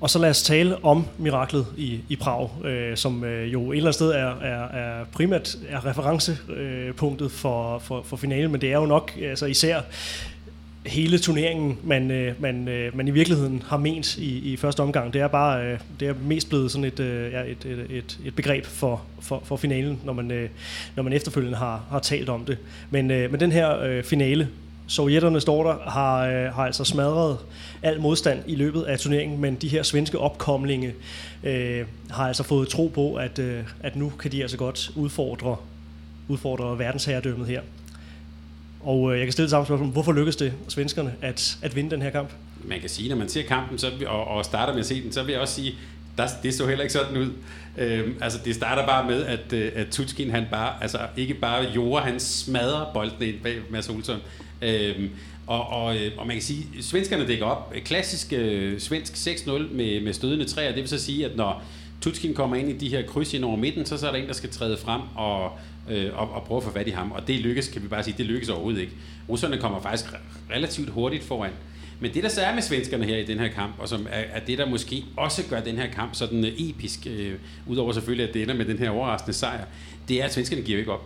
Og 0.00 0.10
så 0.10 0.18
lad 0.18 0.30
os 0.30 0.42
tale 0.42 0.84
om 0.84 1.06
miraklet 1.18 1.66
i, 1.76 2.00
i 2.08 2.16
Prag, 2.16 2.50
øh, 2.64 2.96
som 2.96 3.24
øh, 3.24 3.52
jo 3.52 3.72
et 3.72 3.76
eller 3.76 3.86
andet 3.86 3.94
sted 3.94 4.10
er, 4.10 4.40
er, 4.40 4.64
er 4.68 5.04
primært 5.04 5.56
er 5.68 5.86
referencepunktet 5.86 7.32
for, 7.32 7.78
for, 7.78 8.02
for 8.02 8.16
finalen, 8.16 8.52
men 8.52 8.60
det 8.60 8.72
er 8.72 8.78
jo 8.78 8.86
nok 8.86 9.12
altså 9.22 9.46
især 9.46 9.80
hele 10.86 11.18
turneringen, 11.18 11.78
man, 11.84 12.10
øh, 12.10 12.42
man, 12.42 12.68
øh, 12.68 12.96
man 12.96 13.08
i 13.08 13.10
virkeligheden 13.10 13.62
har 13.66 13.76
ment 13.76 14.16
i, 14.16 14.52
i 14.52 14.56
første 14.56 14.80
omgang. 14.80 15.12
Det 15.12 15.20
er 15.20 15.28
bare 15.28 15.64
øh, 15.64 15.78
det 16.00 16.08
er 16.08 16.14
mest 16.24 16.48
blevet 16.48 16.70
sådan 16.70 16.84
et, 16.84 17.00
øh, 17.00 17.32
ja, 17.32 17.40
et, 17.40 17.64
et, 17.64 17.86
et, 17.90 18.18
et 18.24 18.34
begreb 18.36 18.64
for, 18.64 19.02
for, 19.20 19.42
for 19.44 19.56
finalen, 19.56 20.00
når 20.04 20.12
man, 20.12 20.30
øh, 20.30 20.48
når 20.96 21.02
man 21.02 21.12
efterfølgende 21.12 21.58
har, 21.58 21.84
har 21.90 21.98
talt 21.98 22.28
om 22.28 22.44
det. 22.44 22.58
Men, 22.90 23.10
øh, 23.10 23.30
men 23.30 23.40
den 23.40 23.52
her 23.52 23.80
øh, 23.80 24.04
finale, 24.04 24.48
Sovjetterne 24.88 25.40
står 25.40 25.62
der, 25.62 25.90
har, 25.90 26.26
øh, 26.26 26.54
har 26.54 26.66
altså 26.66 26.84
smadret 26.84 27.38
al 27.82 28.00
modstand 28.00 28.42
i 28.46 28.54
løbet 28.54 28.82
af 28.82 28.98
turneringen, 28.98 29.40
men 29.40 29.54
de 29.54 29.68
her 29.68 29.82
svenske 29.82 30.18
opkomlinge 30.18 30.94
øh, 31.44 31.86
har 32.10 32.28
altså 32.28 32.42
fået 32.42 32.68
tro 32.68 32.86
på, 32.94 33.14
at, 33.14 33.38
øh, 33.38 33.62
at 33.80 33.96
nu 33.96 34.08
kan 34.08 34.32
de 34.32 34.42
altså 34.42 34.56
godt 34.56 34.90
udfordre, 34.94 35.56
udfordre 36.28 36.78
verdensherredømmet 36.78 37.46
her. 37.46 37.60
Og 38.86 39.12
øh, 39.12 39.18
jeg 39.18 39.26
kan 39.26 39.32
stille 39.32 39.50
samme 39.50 39.66
spørgsmål. 39.66 39.90
Hvorfor 39.90 40.12
lykkedes 40.12 40.36
det 40.36 40.52
svenskerne 40.68 41.14
at, 41.22 41.58
at 41.62 41.76
vinde 41.76 41.90
den 41.90 42.02
her 42.02 42.10
kamp? 42.10 42.30
Man 42.64 42.80
kan 42.80 42.88
sige, 42.88 43.08
når 43.08 43.16
man 43.16 43.28
ser 43.28 43.42
kampen 43.42 43.78
så, 43.78 43.90
og, 44.06 44.24
og 44.24 44.44
starter 44.44 44.72
med 44.72 44.80
at 44.80 44.86
se 44.86 45.02
den, 45.02 45.12
så 45.12 45.22
vil 45.22 45.32
jeg 45.32 45.40
også 45.40 45.54
sige, 45.54 45.74
der, 46.18 46.26
det 46.42 46.54
så 46.54 46.66
heller 46.66 46.82
ikke 46.82 46.92
sådan 46.92 47.16
ud. 47.16 47.30
Øhm, 47.78 48.14
altså, 48.20 48.38
det 48.44 48.54
starter 48.54 48.86
bare 48.86 49.06
med, 49.06 49.24
at, 49.24 49.52
øh, 49.52 49.72
at 49.74 49.86
Tutskin, 49.90 50.30
han 50.30 50.46
bare, 50.50 50.82
altså 50.82 50.98
ikke 51.16 51.34
bare 51.34 51.64
jorder, 51.74 52.04
han 52.04 52.20
smadrer 52.20 52.92
bolden 52.94 53.22
ind 53.22 53.40
bag 53.42 53.56
Mads 53.70 53.88
Olsson. 53.88 54.18
Øhm, 54.62 55.10
og, 55.46 55.66
og, 55.66 55.96
øh, 55.96 56.12
og 56.16 56.26
man 56.26 56.36
kan 56.36 56.42
sige, 56.42 56.66
at 56.78 56.84
svenskerne 56.84 57.26
dækker 57.26 57.46
op. 57.46 57.74
Klassisk 57.84 58.32
øh, 58.32 58.80
svensk 58.80 59.12
6-0 59.12 59.50
med, 59.50 60.00
med 60.00 60.12
stødende 60.12 60.44
træer. 60.44 60.68
Det 60.68 60.80
vil 60.80 60.88
så 60.88 60.98
sige, 60.98 61.24
at 61.24 61.36
når 61.36 61.62
Tutskin 62.00 62.34
kommer 62.34 62.56
ind 62.56 62.70
i 62.70 62.76
de 62.76 62.88
her 62.88 63.06
kryds 63.06 63.34
ind 63.34 63.44
over 63.44 63.56
midten, 63.56 63.86
så, 63.86 63.96
så 63.96 64.06
er 64.06 64.12
der 64.12 64.18
en, 64.18 64.26
der 64.26 64.32
skal 64.32 64.50
træde 64.50 64.76
frem 64.76 65.00
og, 65.14 65.52
øh, 65.90 66.10
og, 66.14 66.30
og 66.30 66.42
prøve 66.42 66.58
at 66.58 66.64
få 66.64 66.72
fat 66.72 66.88
i 66.88 66.90
ham. 66.90 67.12
Og 67.12 67.28
det 67.28 67.40
lykkes, 67.40 67.68
kan 67.68 67.82
vi 67.82 67.88
bare 67.88 68.02
sige, 68.02 68.14
det 68.18 68.26
lykkes 68.26 68.48
overhovedet 68.48 68.80
ikke. 68.80 68.92
Russerne 69.28 69.58
kommer 69.58 69.80
faktisk 69.80 70.10
relativt 70.50 70.90
hurtigt 70.90 71.24
foran. 71.24 71.52
Men 72.00 72.14
det, 72.14 72.22
der 72.22 72.28
så 72.28 72.40
er 72.40 72.54
med 72.54 72.62
svenskerne 72.62 73.04
her 73.04 73.16
i 73.16 73.24
den 73.24 73.38
her 73.38 73.48
kamp, 73.48 73.74
og 73.78 73.88
som 73.88 74.06
er, 74.10 74.20
er 74.32 74.40
det, 74.40 74.58
der 74.58 74.66
måske 74.66 75.04
også 75.16 75.42
gør 75.50 75.60
den 75.60 75.76
her 75.76 75.90
kamp 75.90 76.14
sådan 76.14 76.44
øh, 76.44 76.52
episk, 76.56 77.06
øh, 77.06 77.34
udover 77.66 77.92
selvfølgelig, 77.92 78.28
at 78.28 78.34
det 78.34 78.42
ender 78.42 78.54
med 78.54 78.64
den 78.64 78.78
her 78.78 78.90
overraskende 78.90 79.32
sejr, 79.32 79.64
det 80.08 80.20
er, 80.20 80.24
at 80.24 80.34
svenskerne 80.34 80.62
giver 80.62 80.78
ikke 80.78 80.92
op. 80.92 81.04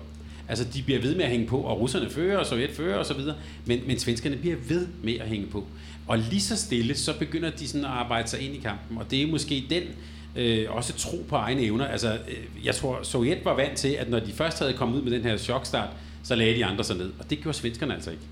Altså, 0.49 0.65
de 0.75 0.83
bliver 0.83 1.01
ved 1.01 1.15
med 1.15 1.25
at 1.25 1.31
hænge 1.31 1.47
på, 1.47 1.61
og 1.61 1.81
russerne 1.81 2.11
fører, 2.11 2.39
og 2.39 2.47
Sovjet 2.47 2.71
fører 2.71 2.99
og 2.99 3.07
så 3.07 3.15
videre, 3.15 3.37
men, 3.67 3.81
men 3.87 3.99
svenskerne 3.99 4.37
bliver 4.37 4.57
ved 4.69 4.87
med 5.03 5.15
at 5.15 5.29
hænge 5.29 5.47
på. 5.47 5.67
Og 6.07 6.19
lige 6.19 6.41
så 6.41 6.57
stille, 6.57 6.95
så 6.95 7.19
begynder 7.19 7.51
de 7.51 7.69
sådan 7.69 7.85
at 7.85 7.91
arbejde 7.91 8.29
sig 8.29 8.41
ind 8.41 8.55
i 8.55 8.59
kampen, 8.59 8.99
og 8.99 9.11
det 9.11 9.23
er 9.23 9.27
måske 9.27 9.65
den, 9.71 9.83
øh, 10.37 10.67
også 10.69 10.93
tro 10.93 11.25
på 11.29 11.37
egne 11.37 11.63
evner. 11.63 11.87
Altså, 11.87 12.13
øh, 12.13 12.67
jeg 12.67 12.75
tror, 12.75 13.03
Sovjet 13.03 13.45
var 13.45 13.55
vant 13.55 13.79
til, 13.79 13.89
at 13.89 14.11
når 14.11 14.19
de 14.19 14.33
først 14.33 14.59
havde 14.59 14.73
kommet 14.73 14.99
ud 14.99 15.03
med 15.03 15.13
den 15.13 15.23
her 15.23 15.37
chokstart, 15.37 15.89
så 16.23 16.35
lagde 16.35 16.55
de 16.55 16.65
andre 16.65 16.85
sig 16.85 16.97
ned, 16.97 17.13
og 17.19 17.31
det 17.31 17.41
gjorde 17.41 17.59
svenskerne 17.59 17.95
altså 17.95 18.11
ikke. 18.11 18.23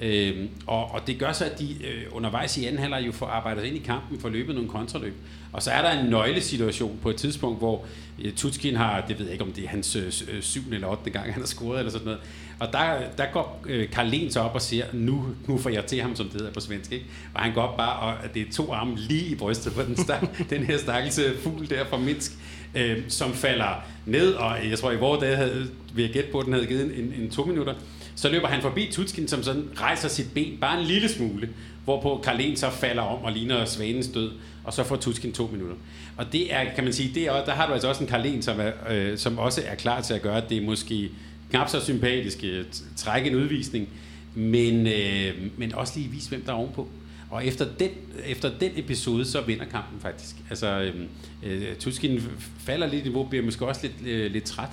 Øh, 0.00 0.48
og, 0.66 0.90
og 0.90 1.06
det 1.06 1.18
gør 1.18 1.32
så, 1.32 1.44
at 1.44 1.58
de 1.58 1.72
øh, 1.86 2.02
undervejs 2.10 2.58
i 2.58 2.64
anden 2.64 2.80
halvleg 2.80 3.06
jo 3.06 3.12
får 3.12 3.26
arbejdet 3.26 3.64
ind 3.64 3.76
i 3.76 3.78
kampen, 3.78 4.20
får 4.20 4.28
løbet 4.28 4.54
nogle 4.54 4.70
kontraløb. 4.70 5.14
Og 5.52 5.62
så 5.62 5.70
er 5.70 5.82
der 5.82 6.00
en 6.00 6.10
nøglesituation 6.10 6.98
på 7.02 7.10
et 7.10 7.16
tidspunkt, 7.16 7.58
hvor 7.58 7.84
øh, 8.24 8.32
Tutskin 8.32 8.76
har, 8.76 9.00
det 9.00 9.18
ved 9.18 9.26
jeg 9.26 9.32
ikke 9.32 9.44
om 9.44 9.52
det 9.52 9.64
er 9.64 9.68
hans 9.68 9.96
øh, 9.96 10.06
øh 10.06 10.42
syvende 10.42 10.74
eller 10.74 10.88
ottende 10.88 11.10
gang, 11.10 11.32
han 11.32 11.42
har 11.42 11.46
scoret 11.46 11.78
eller 11.78 11.92
sådan 11.92 12.04
noget. 12.04 12.20
Og 12.62 12.72
der, 12.72 12.94
der 13.18 13.24
går 13.32 13.62
øh, 13.66 13.90
Karl 13.90 14.06
Lens 14.06 14.36
op 14.36 14.54
og 14.54 14.62
siger, 14.62 14.84
nu, 14.92 15.24
nu 15.46 15.58
får 15.58 15.70
jeg 15.70 15.86
til 15.86 16.00
ham, 16.00 16.16
som 16.16 16.26
det 16.26 16.34
hedder 16.34 16.52
på 16.52 16.60
svensk. 16.60 16.92
Ikke? 16.92 17.06
Og 17.34 17.40
han 17.40 17.54
går 17.54 17.62
op 17.62 17.76
bare, 17.76 17.98
og 17.98 18.34
det 18.34 18.42
er 18.42 18.52
to 18.52 18.72
arme 18.72 18.96
lige 18.96 19.26
i 19.26 19.34
brystet 19.34 19.72
på 19.72 19.82
den, 19.82 19.96
stak, 19.96 20.22
den 20.50 20.64
her 20.64 20.78
stakkelse 20.78 21.22
fugl 21.42 21.70
der 21.70 21.84
fra 21.84 21.98
Minsk, 21.98 22.32
øh, 22.74 22.98
som 23.08 23.32
falder 23.32 23.84
ned, 24.06 24.32
og 24.32 24.70
jeg 24.70 24.78
tror 24.78 24.90
i 24.90 24.96
vores 24.96 25.20
dag 25.20 25.36
havde, 25.36 25.66
jeg 25.96 26.10
gætte 26.10 26.32
på, 26.32 26.38
at 26.38 26.44
den 26.44 26.52
havde 26.52 26.66
givet 26.66 26.98
en, 26.98 27.14
en 27.22 27.30
to 27.30 27.44
minutter. 27.44 27.74
Så 28.14 28.28
løber 28.28 28.48
han 28.48 28.62
forbi 28.62 28.88
Tutskin, 28.92 29.28
som 29.28 29.42
sådan 29.42 29.68
rejser 29.76 30.08
sit 30.08 30.34
ben 30.34 30.58
bare 30.60 30.80
en 30.80 30.86
lille 30.86 31.08
smule, 31.08 31.48
hvorpå 31.84 32.20
Karlen 32.24 32.56
så 32.56 32.70
falder 32.70 33.02
om 33.02 33.24
og 33.24 33.32
ligner 33.32 33.64
svanens 33.64 34.08
død, 34.08 34.30
og 34.64 34.72
så 34.72 34.84
får 34.84 34.96
Tutskin 34.96 35.32
to 35.32 35.48
minutter. 35.52 35.76
Og 36.16 36.32
det 36.32 36.54
er, 36.54 36.74
kan 36.74 36.84
man 36.84 36.92
sige, 36.92 37.14
det 37.14 37.26
er, 37.26 37.44
der 37.44 37.52
har 37.52 37.66
du 37.66 37.72
altså 37.72 37.88
også 37.88 38.02
en 38.02 38.08
Karlen, 38.08 38.42
som, 38.42 38.60
er, 38.60 38.70
øh, 38.90 39.18
som 39.18 39.38
også 39.38 39.62
er 39.66 39.74
klar 39.74 40.00
til 40.00 40.14
at 40.14 40.22
gøre, 40.22 40.36
at 40.36 40.50
det 40.50 40.62
måske 40.62 41.10
knap 41.52 41.68
så 41.68 41.80
sympatisk, 41.80 42.44
øh, 42.44 42.64
trække 42.96 43.30
en 43.30 43.36
udvisning, 43.36 43.88
men, 44.34 44.86
øh, 44.86 45.34
men 45.56 45.74
også 45.74 45.92
lige 45.96 46.10
vise, 46.10 46.28
hvem 46.28 46.42
der 46.42 46.52
er 46.52 46.56
ovenpå. 46.56 46.88
Og 47.30 47.46
efter 47.46 47.66
den, 47.78 47.90
efter 48.26 48.50
den 48.60 48.70
episode, 48.76 49.24
så 49.24 49.40
vinder 49.40 49.64
kampen 49.64 50.00
faktisk. 50.00 50.36
Altså, 50.50 50.80
øh, 50.80 50.94
øh 51.42 51.76
Tuskin 51.76 52.20
falder 52.58 52.86
lidt 52.86 53.00
i 53.00 53.08
niveau, 53.08 53.24
bliver 53.24 53.44
måske 53.44 53.66
også 53.66 53.80
lidt, 53.82 54.08
øh, 54.08 54.32
lidt 54.32 54.44
træt. 54.44 54.70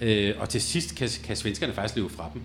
Øh, 0.00 0.34
og 0.38 0.48
til 0.48 0.62
sidst 0.62 0.96
kan, 0.96 1.08
kan 1.24 1.36
svenskerne 1.36 1.72
faktisk 1.72 1.96
løbe 1.96 2.08
fra 2.08 2.30
dem. 2.34 2.42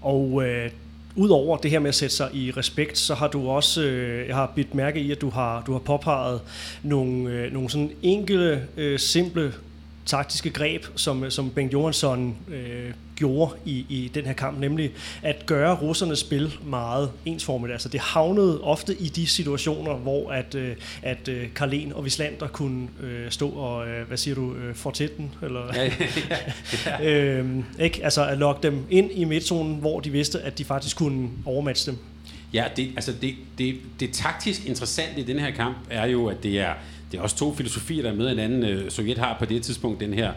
Og 0.00 0.44
øh, 0.46 0.70
Udover 1.16 1.56
det 1.56 1.70
her 1.70 1.78
med 1.78 1.88
at 1.88 1.94
sætte 1.94 2.16
sig 2.16 2.30
i 2.34 2.50
respekt, 2.50 2.98
så 2.98 3.14
har 3.14 3.28
du 3.28 3.48
også, 3.48 3.82
øh, 3.82 4.28
jeg 4.28 4.36
har 4.36 4.52
bidt 4.56 4.74
mærke 4.74 5.00
i, 5.00 5.12
at 5.12 5.20
du 5.20 5.30
har, 5.30 5.62
du 5.66 5.72
har 5.72 5.78
påpeget 5.78 6.40
nogle, 6.82 7.30
øh, 7.30 7.52
nogle 7.52 7.70
sådan 7.70 7.90
enkle, 8.02 8.68
øh, 8.76 8.98
simple 8.98 9.52
taktiske 10.06 10.50
greb, 10.50 10.86
som, 10.96 11.30
som 11.30 11.50
Bengt 11.50 11.72
Johansson 11.72 12.36
øh, 12.48 12.92
gjorde 13.16 13.54
i, 13.64 13.86
i 13.88 14.10
den 14.14 14.24
her 14.24 14.32
kamp, 14.32 14.58
nemlig 14.58 14.90
at 15.22 15.46
gøre 15.46 15.74
russernes 15.74 16.18
spil 16.18 16.54
meget 16.64 17.10
ensformigt. 17.24 17.72
Altså 17.72 17.88
det 17.88 18.00
havnede 18.00 18.60
ofte 18.60 18.94
i 19.00 19.08
de 19.08 19.26
situationer, 19.26 19.94
hvor 19.94 20.30
at, 20.30 20.54
øh, 20.54 20.76
at 21.02 21.28
øh, 21.28 21.48
Karlen 21.54 21.92
og 21.92 22.04
Vislander 22.04 22.46
kunne 22.46 22.88
øh, 23.02 23.30
stå 23.30 23.48
og, 23.48 23.88
øh, 23.88 24.08
hvad 24.08 24.16
siger 24.16 24.34
du, 24.34 24.54
øh, 24.54 24.74
fortætten? 24.74 25.34
Eller, 25.42 25.60
ja, 25.74 25.84
ja, 25.84 25.90
ja. 26.86 27.10
øh, 27.10 27.48
ikke? 27.80 28.04
Altså 28.04 28.26
at 28.26 28.38
lokke 28.38 28.62
dem 28.62 28.86
ind 28.90 29.10
i 29.12 29.24
midtzonen, 29.24 29.76
hvor 29.76 30.00
de 30.00 30.10
vidste, 30.10 30.40
at 30.40 30.58
de 30.58 30.64
faktisk 30.64 30.96
kunne 30.96 31.28
overmatche 31.46 31.92
dem. 31.92 31.98
Ja, 32.52 32.64
det, 32.76 32.90
altså 32.96 33.12
det, 33.20 33.34
det, 33.58 33.76
det 34.00 34.12
taktisk 34.12 34.66
interessante 34.66 35.20
i 35.20 35.24
den 35.24 35.38
her 35.38 35.50
kamp 35.50 35.76
er 35.90 36.06
jo, 36.06 36.26
at 36.26 36.42
det 36.42 36.60
er, 36.60 36.72
det 37.12 37.18
er 37.18 37.22
også 37.22 37.36
to 37.36 37.54
filosofier, 37.54 38.02
der 38.02 38.10
er 38.10 38.14
med 38.14 38.28
hinanden. 38.28 38.62
Øh, 38.62 38.90
Sovjet 38.90 39.18
har 39.18 39.36
på 39.38 39.44
det 39.44 39.62
tidspunkt 39.62 40.00
den 40.00 40.14
her 40.14 40.32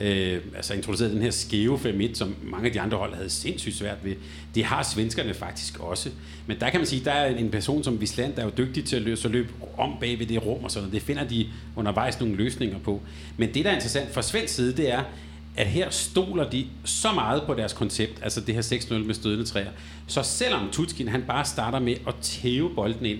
øh, 0.00 0.40
altså 0.56 0.74
introduceret 0.74 1.12
den 1.12 1.22
her 1.22 1.30
skæve 1.30 1.78
5 1.78 2.14
som 2.14 2.34
mange 2.42 2.66
af 2.66 2.72
de 2.72 2.80
andre 2.80 2.98
hold 2.98 3.14
havde 3.14 3.30
sindssygt 3.30 3.76
svært 3.76 3.96
ved. 4.02 4.14
Det 4.54 4.64
har 4.64 4.82
svenskerne 4.82 5.34
faktisk 5.34 5.80
også. 5.80 6.10
Men 6.46 6.60
der 6.60 6.70
kan 6.70 6.80
man 6.80 6.86
sige, 6.86 7.04
der 7.04 7.12
er 7.12 7.36
en 7.36 7.50
person 7.50 7.84
som 7.84 8.00
Visland, 8.00 8.34
der 8.34 8.40
er 8.40 8.44
jo 8.44 8.52
dygtig 8.58 8.84
til 8.84 8.96
at 8.96 9.02
løbe, 9.02 9.16
så 9.16 9.28
løbe 9.28 9.48
om 9.78 9.92
bag 10.00 10.18
ved 10.18 10.26
det 10.26 10.46
rum 10.46 10.64
og 10.64 10.70
sådan 10.70 10.82
noget. 10.82 10.94
Det 10.94 11.02
finder 11.02 11.24
de 11.24 11.46
undervejs 11.76 12.20
nogle 12.20 12.36
løsninger 12.36 12.78
på. 12.78 13.00
Men 13.36 13.54
det, 13.54 13.64
der 13.64 13.70
er 13.70 13.74
interessant 13.74 14.14
fra 14.14 14.22
svensk 14.22 14.54
side, 14.54 14.76
det 14.76 14.92
er, 14.92 15.02
at 15.56 15.66
her 15.66 15.90
stoler 15.90 16.50
de 16.50 16.66
så 16.84 17.12
meget 17.12 17.42
på 17.42 17.54
deres 17.54 17.72
koncept, 17.72 18.12
altså 18.22 18.40
det 18.40 18.54
her 18.54 18.62
6-0 18.62 18.94
med 18.94 19.14
stødende 19.14 19.44
træer. 19.44 19.70
Så 20.06 20.22
selvom 20.22 20.68
Tutskin 20.72 21.08
han 21.08 21.22
bare 21.22 21.44
starter 21.44 21.78
med 21.78 21.94
at 22.08 22.14
tæve 22.22 22.74
bolden 22.74 23.06
ind, 23.06 23.18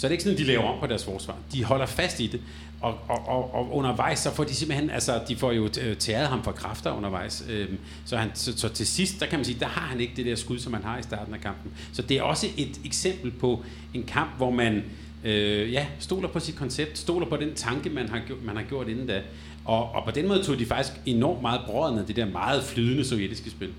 så 0.00 0.06
er 0.06 0.08
det 0.08 0.12
ikke 0.12 0.22
sådan, 0.22 0.34
at 0.34 0.38
de 0.38 0.44
laver 0.44 0.62
om 0.62 0.80
på 0.80 0.86
deres 0.86 1.04
forsvar. 1.04 1.36
De 1.52 1.64
holder 1.64 1.86
fast 1.86 2.20
i 2.20 2.26
det, 2.26 2.40
og, 2.80 2.98
og, 3.08 3.28
og, 3.28 3.54
og 3.54 3.74
undervejs, 3.76 4.18
så 4.18 4.34
får 4.34 4.44
de 4.44 4.54
simpelthen, 4.54 4.90
altså 4.90 5.20
de 5.28 5.36
får 5.36 5.52
jo 5.52 5.68
øh, 5.80 5.96
tæret 5.96 6.28
ham 6.28 6.44
for 6.44 6.52
kræfter 6.52 6.92
undervejs. 6.92 7.44
Øhm, 7.48 7.78
så, 8.04 8.16
han, 8.16 8.30
så, 8.34 8.58
så 8.58 8.68
til 8.68 8.86
sidst, 8.86 9.20
der 9.20 9.26
kan 9.26 9.38
man 9.38 9.44
sige, 9.44 9.60
der 9.60 9.66
har 9.66 9.86
han 9.86 10.00
ikke 10.00 10.12
det 10.16 10.26
der 10.26 10.34
skud, 10.34 10.58
som 10.58 10.72
han 10.72 10.82
har 10.82 10.98
i 10.98 11.02
starten 11.02 11.34
af 11.34 11.40
kampen. 11.40 11.72
Så 11.92 12.02
det 12.02 12.18
er 12.18 12.22
også 12.22 12.46
et 12.56 12.80
eksempel 12.84 13.30
på 13.30 13.64
en 13.94 14.02
kamp, 14.02 14.36
hvor 14.36 14.50
man 14.50 14.84
øh, 15.24 15.72
ja, 15.72 15.86
stoler 15.98 16.28
på 16.28 16.40
sit 16.40 16.56
koncept, 16.56 16.98
stoler 16.98 17.26
på 17.26 17.36
den 17.36 17.54
tanke, 17.54 17.90
man 17.90 18.08
har, 18.08 18.20
man 18.42 18.56
har 18.56 18.62
gjort 18.62 18.88
inden 18.88 19.06
da. 19.06 19.22
Og, 19.64 19.90
og 19.92 20.04
på 20.04 20.10
den 20.10 20.28
måde 20.28 20.42
tog 20.42 20.58
de 20.58 20.66
faktisk 20.66 20.96
enormt 21.06 21.42
meget 21.42 21.60
brødende 21.66 22.04
det 22.08 22.16
der 22.16 22.24
meget 22.24 22.62
flydende 22.64 23.04
sovjetiske 23.04 23.50
spil. 23.50 23.70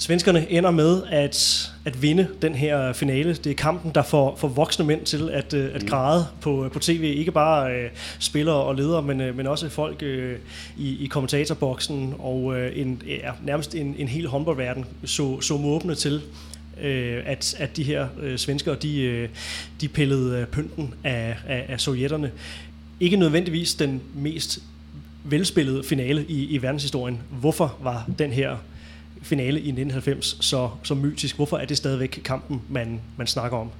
Svenskerne 0.00 0.50
ender 0.50 0.70
med 0.70 1.02
at, 1.10 1.70
at 1.84 2.02
vinde 2.02 2.28
den 2.42 2.54
her 2.54 2.92
finale. 2.92 3.34
Det 3.34 3.50
er 3.50 3.54
kampen, 3.54 3.90
der 3.94 4.02
får, 4.02 4.36
får 4.36 4.48
voksne 4.48 4.84
mænd 4.84 5.04
til 5.04 5.30
at, 5.30 5.54
øh, 5.54 5.74
at 5.74 5.82
mm. 5.82 5.88
græde 5.88 6.26
på, 6.40 6.70
på 6.72 6.78
tv. 6.78 7.14
Ikke 7.16 7.32
bare 7.32 7.72
øh, 7.72 7.90
spillere 8.18 8.56
og 8.56 8.74
ledere, 8.74 9.02
men, 9.02 9.20
øh, 9.20 9.36
men 9.36 9.46
også 9.46 9.68
folk 9.68 10.02
øh, 10.02 10.38
i, 10.76 11.04
i 11.04 11.06
kommentatorboksen. 11.06 12.14
Og 12.18 12.58
øh, 12.58 12.78
en, 12.78 13.02
ja, 13.06 13.30
nærmest 13.44 13.74
en, 13.74 13.94
en 13.98 14.08
hel 14.08 14.26
håndboldverden 14.26 14.84
så, 15.04 15.40
så 15.40 15.56
måbne 15.56 15.94
til 15.94 16.22
øh, 16.82 17.22
at, 17.26 17.54
at 17.58 17.76
de 17.76 17.82
her 17.82 18.08
øh, 18.20 18.38
svenskere, 18.38 18.74
de, 18.74 19.02
øh, 19.02 19.28
de 19.80 19.88
pillede 19.88 20.40
øh, 20.40 20.46
pynten 20.46 20.94
af, 21.04 21.36
af, 21.48 21.64
af 21.68 21.80
sovjetterne. 21.80 22.30
Ikke 23.00 23.16
nødvendigvis 23.16 23.74
den 23.74 24.02
mest 24.14 24.58
velspillede 25.24 25.84
finale 25.84 26.24
i, 26.28 26.44
i 26.44 26.62
verdenshistorien. 26.62 27.18
Hvorfor 27.30 27.76
var 27.82 28.10
den 28.18 28.32
her 28.32 28.56
finale 29.28 29.60
i 29.60 29.68
1990 29.68 30.36
så, 30.40 30.70
så 30.82 30.94
mytisk? 30.94 31.36
Hvorfor 31.36 31.56
er 31.56 31.64
det 31.64 31.76
stadigvæk 31.76 32.20
kampen, 32.24 32.62
man, 32.68 33.00
man 33.16 33.26
snakker 33.26 33.58
om? 33.58 33.70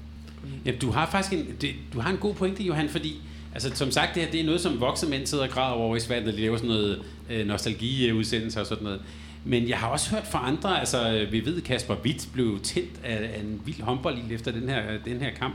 Ja, 0.65 0.73
du 0.81 0.91
har 0.91 1.11
faktisk 1.11 1.33
en, 1.33 1.47
det, 1.61 1.75
du 1.93 2.01
har 2.01 2.11
en 2.11 2.17
god 2.17 2.35
pointe, 2.35 2.63
Johan, 2.63 2.89
fordi 2.89 3.21
Altså, 3.55 3.71
som 3.75 3.91
sagt, 3.91 4.15
det 4.15 4.23
her 4.23 4.31
det 4.31 4.41
er 4.41 4.45
noget, 4.45 4.61
som 4.61 4.81
voksne 4.81 5.11
mænd 5.11 5.27
sidder 5.27 5.45
og 5.45 5.51
græder 5.51 5.75
over 5.75 5.97
i 5.97 6.01
Sverige, 6.01 6.27
der 6.27 6.33
laver 6.33 6.57
sådan 6.57 6.69
noget 6.69 7.03
øh, 7.31 7.47
nostalgiudsendelser 7.47 8.61
og 8.61 8.67
sådan 8.67 8.85
noget. 8.85 9.01
Men 9.45 9.69
jeg 9.69 9.79
har 9.79 9.89
også 9.89 10.11
hørt 10.11 10.27
fra 10.27 10.49
andre, 10.49 10.81
altså 10.81 11.13
øh, 11.13 11.33
vi 11.33 11.45
ved, 11.45 11.61
Kasper 11.61 11.95
Witt 12.05 12.29
blev 12.33 12.61
tændt 12.63 13.01
af, 13.05 13.17
af 13.17 13.41
en 13.41 13.61
vild 13.65 13.83
håndbold 13.83 14.19
efter 14.31 14.53
den 14.53 14.69
her, 14.69 14.93
øh, 14.93 15.05
den 15.05 15.21
her 15.21 15.31
kamp. 15.31 15.55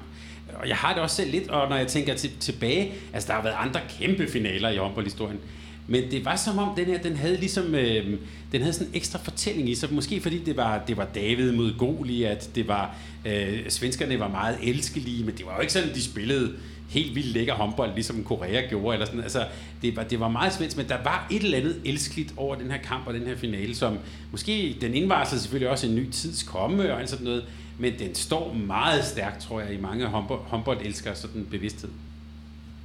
Og 0.53 0.69
jeg 0.69 0.75
har 0.75 0.93
det 0.93 1.01
også 1.01 1.15
selv 1.15 1.31
lidt, 1.31 1.49
og 1.49 1.69
når 1.69 1.75
jeg 1.75 1.87
tænker 1.87 2.15
til, 2.15 2.31
tilbage, 2.39 2.93
altså 3.13 3.27
der 3.27 3.33
har 3.33 3.43
været 3.43 3.55
andre 3.57 3.79
kæmpe 3.99 4.27
finaler 4.27 4.69
i 4.69 4.77
håndboldhistorien. 4.77 5.39
Men 5.87 6.11
det 6.11 6.25
var 6.25 6.35
som 6.35 6.57
om, 6.57 6.75
den 6.75 6.85
her, 6.85 6.97
den 6.97 7.15
havde 7.15 7.37
ligesom, 7.37 7.75
øh, 7.75 8.19
den 8.51 8.61
havde 8.61 8.73
sådan 8.73 8.87
en 8.87 8.95
ekstra 8.95 9.19
fortælling 9.23 9.69
i 9.69 9.75
sig. 9.75 9.93
Måske 9.93 10.21
fordi 10.21 10.43
det 10.43 10.57
var, 10.57 10.83
det 10.87 10.97
var 10.97 11.05
David 11.05 11.51
mod 11.51 11.77
Goliat, 11.77 12.49
det 12.55 12.67
var, 12.67 12.95
øh, 13.25 13.69
svenskerne 13.69 14.19
var 14.19 14.27
meget 14.27 14.57
elskelige, 14.61 15.23
men 15.23 15.37
det 15.37 15.45
var 15.45 15.55
jo 15.55 15.61
ikke 15.61 15.73
sådan, 15.73 15.93
de 15.93 16.03
spillede 16.03 16.53
helt 16.89 17.15
vildt 17.15 17.27
lækker 17.27 17.53
håndbold, 17.53 17.93
ligesom 17.93 18.23
Korea 18.23 18.67
gjorde. 18.69 18.93
Eller 18.95 19.05
sådan. 19.05 19.21
Altså, 19.21 19.45
det, 19.81 19.95
var, 19.95 20.03
det 20.03 20.19
var 20.19 20.27
meget 20.27 20.53
svensk, 20.53 20.77
men 20.77 20.89
der 20.89 20.97
var 21.03 21.27
et 21.31 21.43
eller 21.43 21.57
andet 21.57 21.81
elskeligt 21.85 22.33
over 22.37 22.55
den 22.55 22.71
her 22.71 22.77
kamp 22.77 23.07
og 23.07 23.13
den 23.13 23.27
her 23.27 23.35
finale, 23.35 23.75
som 23.75 23.97
måske, 24.31 24.77
den 24.81 24.93
indvarslede 24.93 25.41
selvfølgelig 25.41 25.69
også 25.69 25.87
en 25.87 25.95
ny 25.95 26.09
tids 26.09 26.43
komme 26.43 26.93
og 26.93 27.09
sådan 27.09 27.25
noget, 27.25 27.45
men 27.79 27.93
den 27.99 28.15
står 28.15 28.53
meget 28.53 29.05
stærkt, 29.05 29.41
tror 29.41 29.61
jeg, 29.61 29.73
i 29.73 29.77
mange 29.77 30.05
håndbold, 30.05 30.39
håndboldelskere 30.39 31.15
sådan 31.15 31.47
bevidsthed. 31.51 31.89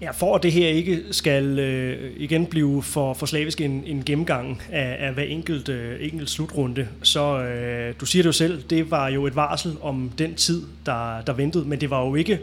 Ja, 0.01 0.11
for 0.11 0.37
at 0.37 0.43
det 0.43 0.53
her 0.53 0.69
ikke 0.69 1.05
skal 1.11 1.59
øh, 1.59 2.13
igen 2.17 2.47
blive 2.47 2.83
for, 2.83 3.15
for 3.15 3.27
slavisk 3.27 3.61
en, 3.61 3.83
en 3.87 4.05
gennemgang 4.05 4.63
af, 4.71 4.97
af 5.07 5.13
hver 5.15 5.23
enkelt, 5.23 5.69
øh, 5.69 5.97
enkelt 6.01 6.31
slutrunde, 6.31 6.89
så 7.03 7.39
øh, 7.41 7.95
du 8.01 8.07
siger 8.07 8.23
det 8.23 8.27
jo 8.27 8.33
selv, 8.33 8.63
det 8.63 8.91
var 8.91 9.09
jo 9.09 9.27
et 9.27 9.37
varsel 9.37 9.77
om 9.81 10.11
den 10.19 10.35
tid, 10.35 10.63
der, 10.87 11.21
der 11.21 11.33
ventede, 11.33 11.65
men 11.65 11.81
det 11.81 11.91
var 11.91 12.07
jo 12.07 12.15
ikke 12.15 12.41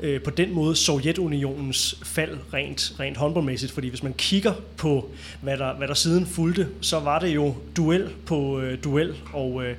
øh, 0.00 0.22
på 0.22 0.30
den 0.30 0.54
måde 0.54 0.76
Sovjetunionens 0.76 1.98
fald 2.04 2.38
rent, 2.54 2.92
rent 3.00 3.16
håndboldmæssigt, 3.16 3.72
fordi 3.72 3.88
hvis 3.88 4.02
man 4.02 4.14
kigger 4.18 4.52
på, 4.76 5.10
hvad 5.40 5.56
der, 5.56 5.74
hvad 5.74 5.88
der 5.88 5.94
siden 5.94 6.26
fulgte, 6.26 6.68
så 6.80 7.00
var 7.00 7.18
det 7.18 7.34
jo 7.34 7.54
duel 7.76 8.08
på 8.26 8.60
øh, 8.60 8.78
duel, 8.84 9.14
og 9.32 9.64
øh, 9.64 9.76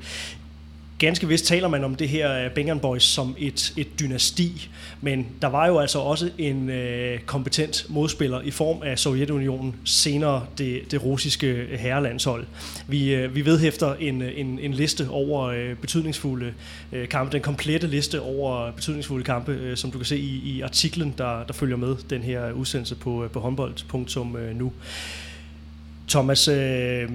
ganske 1.00 1.28
vist 1.28 1.46
taler 1.46 1.68
man 1.68 1.84
om 1.84 1.96
det 1.96 2.10
her 2.10 2.46
øh, 2.46 2.52
Bengan 2.52 2.80
Boys 2.80 3.04
som 3.04 3.36
et, 3.38 3.74
et 3.78 4.00
dynasti, 4.00 4.70
men 5.02 5.28
der 5.42 5.48
var 5.48 5.68
jo 5.68 5.80
altså 5.80 6.00
også 6.00 6.30
en 6.38 6.70
øh, 6.70 7.20
kompetent 7.20 7.86
modspiller 7.90 8.42
i 8.42 8.52
form 8.52 8.82
af 8.84 9.00
Sovjetunionen, 9.00 9.76
senere 9.86 10.46
det, 10.58 10.92
det 10.92 11.04
russiske 11.04 11.48
øh, 11.48 11.80
herrelandshold. 11.80 12.46
Vi, 12.88 13.14
øh, 13.14 13.36
vi 13.36 13.46
vedhæfter 13.46 13.96
en, 13.96 14.22
øh, 14.22 14.32
en, 14.36 14.60
en 14.60 14.74
liste 14.74 15.08
over 15.10 15.44
øh, 15.44 15.76
betydningsfulde 15.76 16.54
øh, 16.92 17.08
kampe, 17.08 17.32
den 17.32 17.42
komplette 17.42 17.88
liste 17.88 18.22
over 18.22 18.72
betydningsfulde 18.72 19.24
kampe, 19.24 19.52
øh, 19.52 19.78
som 19.78 19.92
du 19.92 19.98
kan 19.98 20.06
se 20.06 20.18
i, 20.18 20.42
i 20.46 20.62
artiklen, 20.62 21.14
der, 21.18 21.44
der 21.44 21.54
følger 21.54 21.78
med 21.78 21.96
den 22.10 22.22
her 22.22 22.52
udsendelse 22.52 22.96
på, 22.96 23.30
på 23.34 23.40
håndbold.nu. 23.40 24.74
Thomas, 26.08 26.48
øh, 26.48 27.10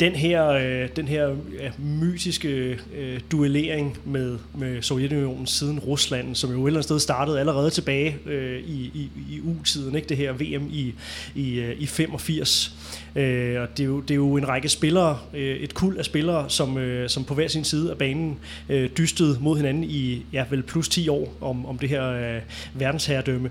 den 0.00 0.12
her, 0.12 0.48
øh, 0.48 0.88
den 0.96 1.08
her 1.08 1.28
ja, 1.60 1.70
mytiske 1.78 2.78
øh, 2.96 3.20
duellering 3.30 3.98
med, 4.04 4.38
med 4.54 4.82
Sovjetunionen 4.82 5.46
siden 5.46 5.78
Rusland, 5.78 6.34
som 6.34 6.50
jo 6.50 6.56
et 6.56 6.68
eller 6.68 6.78
andet 6.78 6.84
sted 6.84 7.00
startede 7.00 7.40
allerede 7.40 7.70
tilbage 7.70 8.16
øh, 8.26 8.60
i, 8.60 8.90
i, 8.94 9.10
i 9.30 9.40
U-tiden, 9.40 9.96
ikke? 9.96 10.08
det 10.08 10.16
her 10.16 10.32
VM 10.32 10.68
i, 10.70 10.94
i, 11.34 11.58
øh, 11.58 11.76
i 11.78 11.86
85. 11.86 12.74
Øh, 13.16 13.60
og 13.60 13.68
det 13.76 13.82
er, 13.82 13.86
jo, 13.86 14.00
det 14.00 14.10
er 14.10 14.14
jo 14.14 14.36
en 14.36 14.48
række 14.48 14.68
spillere, 14.68 15.18
øh, 15.34 15.56
et 15.56 15.74
kul 15.74 15.98
af 15.98 16.04
spillere, 16.04 16.50
som, 16.50 16.78
øh, 16.78 17.08
som 17.08 17.24
på 17.24 17.34
hver 17.34 17.48
sin 17.48 17.64
side 17.64 17.90
af 17.90 17.98
banen 17.98 18.38
øh, 18.68 18.90
dystede 18.98 19.38
mod 19.40 19.56
hinanden 19.56 19.84
i 19.84 20.26
ja, 20.32 20.44
vel 20.50 20.62
plus 20.62 20.88
10 20.88 21.08
år 21.08 21.36
om, 21.40 21.66
om 21.66 21.78
det 21.78 21.88
her 21.88 22.08
øh, 22.08 22.42
verdensherredømme. 22.74 23.50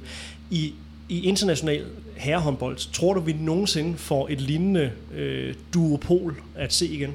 I, 0.51 0.73
i 1.09 1.23
international 1.23 1.85
herrehåndbold, 2.15 2.91
tror 2.93 3.13
du, 3.13 3.19
vi 3.19 3.33
nogensinde 3.33 3.97
får 3.97 4.27
et 4.29 4.41
lignende 4.41 4.91
øh, 5.13 5.55
duopol 5.73 6.41
at 6.55 6.73
se 6.73 6.87
igen? 6.87 7.13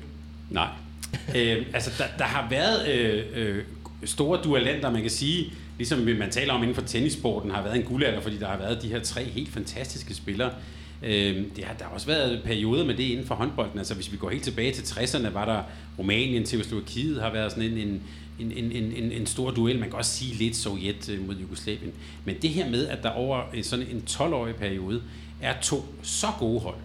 Nej. 0.50 0.68
øh, 1.36 1.66
altså, 1.74 1.90
der, 1.98 2.04
der 2.18 2.24
har 2.24 2.46
været 2.50 2.88
øh, 2.88 3.24
øh, 3.34 3.64
store 4.04 4.42
dualenter, 4.44 4.90
man 4.90 5.02
kan 5.02 5.10
sige, 5.10 5.52
ligesom 5.78 5.98
man 5.98 6.30
taler 6.30 6.52
om 6.52 6.62
inden 6.62 6.74
for 6.74 6.82
tennisporten, 6.82 7.50
har 7.50 7.62
været 7.62 7.76
en 7.76 7.82
guldalder, 7.82 8.20
fordi 8.20 8.38
der 8.38 8.46
har 8.46 8.58
været 8.58 8.82
de 8.82 8.88
her 8.88 9.00
tre 9.00 9.24
helt 9.24 9.52
fantastiske 9.52 10.14
spillere. 10.14 10.50
Øh, 11.02 11.36
det 11.56 11.64
har, 11.64 11.74
der 11.74 11.84
har 11.84 11.90
også 11.90 12.06
været 12.06 12.42
perioder 12.44 12.84
med 12.84 12.94
det 12.94 13.02
inden 13.02 13.26
for 13.26 13.34
håndbolden. 13.34 13.78
Altså, 13.78 13.94
hvis 13.94 14.12
vi 14.12 14.16
går 14.16 14.30
helt 14.30 14.44
tilbage 14.44 14.72
til 14.72 14.82
60'erne, 14.82 15.28
var 15.28 15.44
der 15.44 15.62
Rumænien, 15.98 16.44
Tjekkoslovakiet 16.44 17.22
har 17.22 17.32
været 17.32 17.52
sådan 17.52 17.64
en, 17.64 17.78
en, 17.78 18.52
en, 18.52 18.72
en, 18.72 18.92
en, 18.92 19.12
en 19.12 19.26
stor 19.26 19.50
duel. 19.50 19.78
Man 19.78 19.88
kan 19.88 19.98
også 19.98 20.10
sige 20.10 20.34
lidt 20.34 20.56
Sovjet 20.56 21.08
øh, 21.08 21.26
mod 21.26 21.36
Jugoslavien. 21.36 21.92
Men 22.24 22.36
det 22.42 22.50
her 22.50 22.70
med, 22.70 22.86
at 22.86 23.02
der 23.02 23.10
over 23.10 23.42
øh, 23.54 23.64
sådan 23.64 23.86
en 23.90 24.02
12-årig 24.10 24.54
periode 24.54 25.02
er 25.40 25.60
to 25.60 25.84
så 26.02 26.26
gode 26.38 26.60
hold, 26.60 26.78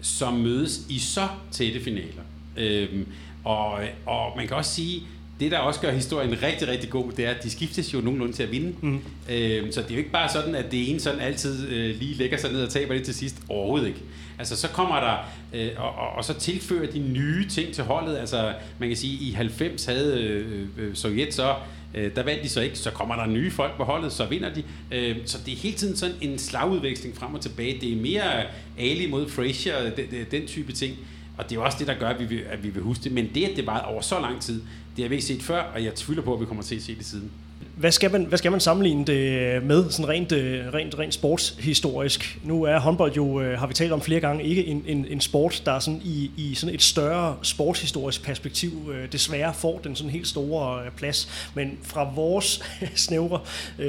som 0.00 0.34
mødes 0.34 0.80
i 0.88 0.98
så 0.98 1.28
tætte 1.50 1.80
finaler. 1.80 2.22
Øhm, 2.56 3.06
og, 3.44 3.80
og 4.06 4.32
man 4.36 4.48
kan 4.48 4.56
også 4.56 4.74
sige, 4.74 5.02
det 5.40 5.50
der 5.50 5.58
også 5.58 5.80
gør 5.80 5.90
historien 5.90 6.42
rigtig, 6.42 6.68
rigtig 6.68 6.90
god, 6.90 7.12
det 7.12 7.26
er, 7.26 7.30
at 7.30 7.42
de 7.42 7.50
skiftes 7.50 7.94
jo 7.94 8.00
nogenlunde 8.00 8.32
til 8.32 8.42
at 8.42 8.50
vinde. 8.52 8.74
Mm. 8.80 9.00
Øhm, 9.30 9.72
så 9.72 9.80
det 9.80 9.90
er 9.90 9.94
jo 9.94 9.98
ikke 9.98 10.10
bare 10.10 10.28
sådan, 10.28 10.54
at 10.54 10.72
det 10.72 10.90
ene 10.90 11.00
sådan 11.00 11.20
altid 11.20 11.68
øh, 11.68 11.96
lige 12.00 12.14
lægger 12.14 12.36
sig 12.36 12.52
ned 12.52 12.62
og 12.62 12.70
taber 12.70 12.94
det 12.94 13.04
til 13.04 13.14
sidst. 13.14 13.36
Overhovedet 13.48 13.86
ikke. 13.86 14.00
Altså 14.38 14.56
så 14.56 14.68
kommer 14.68 15.00
der, 15.00 15.16
øh, 15.52 15.70
og, 15.76 15.94
og, 15.94 16.08
og 16.16 16.24
så 16.24 16.34
tilfører 16.34 16.90
de 16.90 16.98
nye 16.98 17.48
ting 17.48 17.74
til 17.74 17.84
holdet. 17.84 18.16
Altså 18.16 18.54
man 18.78 18.88
kan 18.88 18.96
sige, 18.96 19.28
i 19.28 19.32
90 19.32 19.84
havde 19.84 20.22
øh, 20.22 20.68
øh, 20.78 20.94
Sovjet 20.94 21.34
så 21.34 21.54
Øh, 21.94 22.16
der 22.16 22.22
vandt 22.22 22.42
de 22.42 22.48
så 22.48 22.60
ikke, 22.60 22.78
så 22.78 22.90
kommer 22.90 23.16
der 23.16 23.26
nye 23.26 23.50
folk 23.50 23.76
på 23.76 23.84
holdet, 23.84 24.12
så 24.12 24.26
vinder 24.26 24.54
de. 24.54 24.62
Øh, 24.92 25.16
så 25.26 25.38
det 25.46 25.52
er 25.52 25.56
hele 25.56 25.76
tiden 25.76 25.96
sådan 25.96 26.14
en 26.20 26.38
slagudveksling 26.38 27.16
frem 27.16 27.34
og 27.34 27.40
tilbage. 27.40 27.80
Det 27.80 27.92
er 27.92 27.96
mere 27.96 28.42
Ali 28.78 29.10
mod 29.10 29.28
Frazier, 29.28 29.90
den, 29.90 30.26
den 30.30 30.46
type 30.46 30.72
ting. 30.72 30.96
Og 31.38 31.50
det 31.50 31.58
er 31.58 31.60
også 31.60 31.78
det, 31.78 31.86
der 31.86 31.94
gør, 31.94 32.08
at 32.08 32.20
vi, 32.20 32.24
vil, 32.24 32.42
at 32.50 32.64
vi 32.64 32.68
vil 32.68 32.82
huske 32.82 33.04
det. 33.04 33.12
Men 33.12 33.30
det, 33.34 33.44
at 33.44 33.56
det 33.56 33.66
var 33.66 33.80
over 33.80 34.00
så 34.00 34.20
lang 34.20 34.40
tid, 34.40 34.62
det 34.96 35.04
har 35.04 35.08
vi 35.08 35.14
ikke 35.14 35.26
set 35.26 35.42
før, 35.42 35.62
og 35.62 35.84
jeg 35.84 35.94
tvivler 35.94 36.22
på, 36.22 36.34
at 36.34 36.40
vi 36.40 36.44
kommer 36.44 36.62
til 36.62 36.76
at 36.76 36.82
se 36.82 36.96
det 36.96 37.06
siden 37.06 37.30
hvad 37.76 37.92
skal, 37.92 38.12
man, 38.12 38.24
hvad 38.24 38.38
skal 38.38 38.50
man 38.50 38.60
sammenligne 38.60 39.04
det 39.04 39.40
øh, 39.40 39.62
med, 39.62 39.90
sådan 39.90 40.08
rent, 40.08 40.32
øh, 40.32 40.74
rent, 40.74 40.98
rent 40.98 41.14
sportshistorisk? 41.14 42.38
Nu 42.42 42.62
er 42.62 42.78
håndbold 42.78 43.12
jo, 43.12 43.40
øh, 43.40 43.58
har 43.58 43.66
vi 43.66 43.74
talt 43.74 43.92
om 43.92 44.00
flere 44.00 44.20
gange, 44.20 44.44
ikke 44.44 44.66
en, 44.66 44.84
en, 44.86 45.06
en 45.10 45.20
sport, 45.20 45.62
der 45.66 45.72
er 45.72 45.78
sådan 45.78 46.00
i, 46.04 46.30
i 46.36 46.54
sådan 46.54 46.74
et 46.74 46.82
større 46.82 47.36
sportshistorisk 47.42 48.22
perspektiv 48.22 48.70
desværre 49.12 49.54
får 49.54 49.80
den 49.84 49.96
sådan 49.96 50.10
helt 50.10 50.26
store 50.26 50.82
plads. 50.96 51.48
Men 51.54 51.78
fra 51.82 52.12
vores 52.14 52.62
snævre 53.06 53.40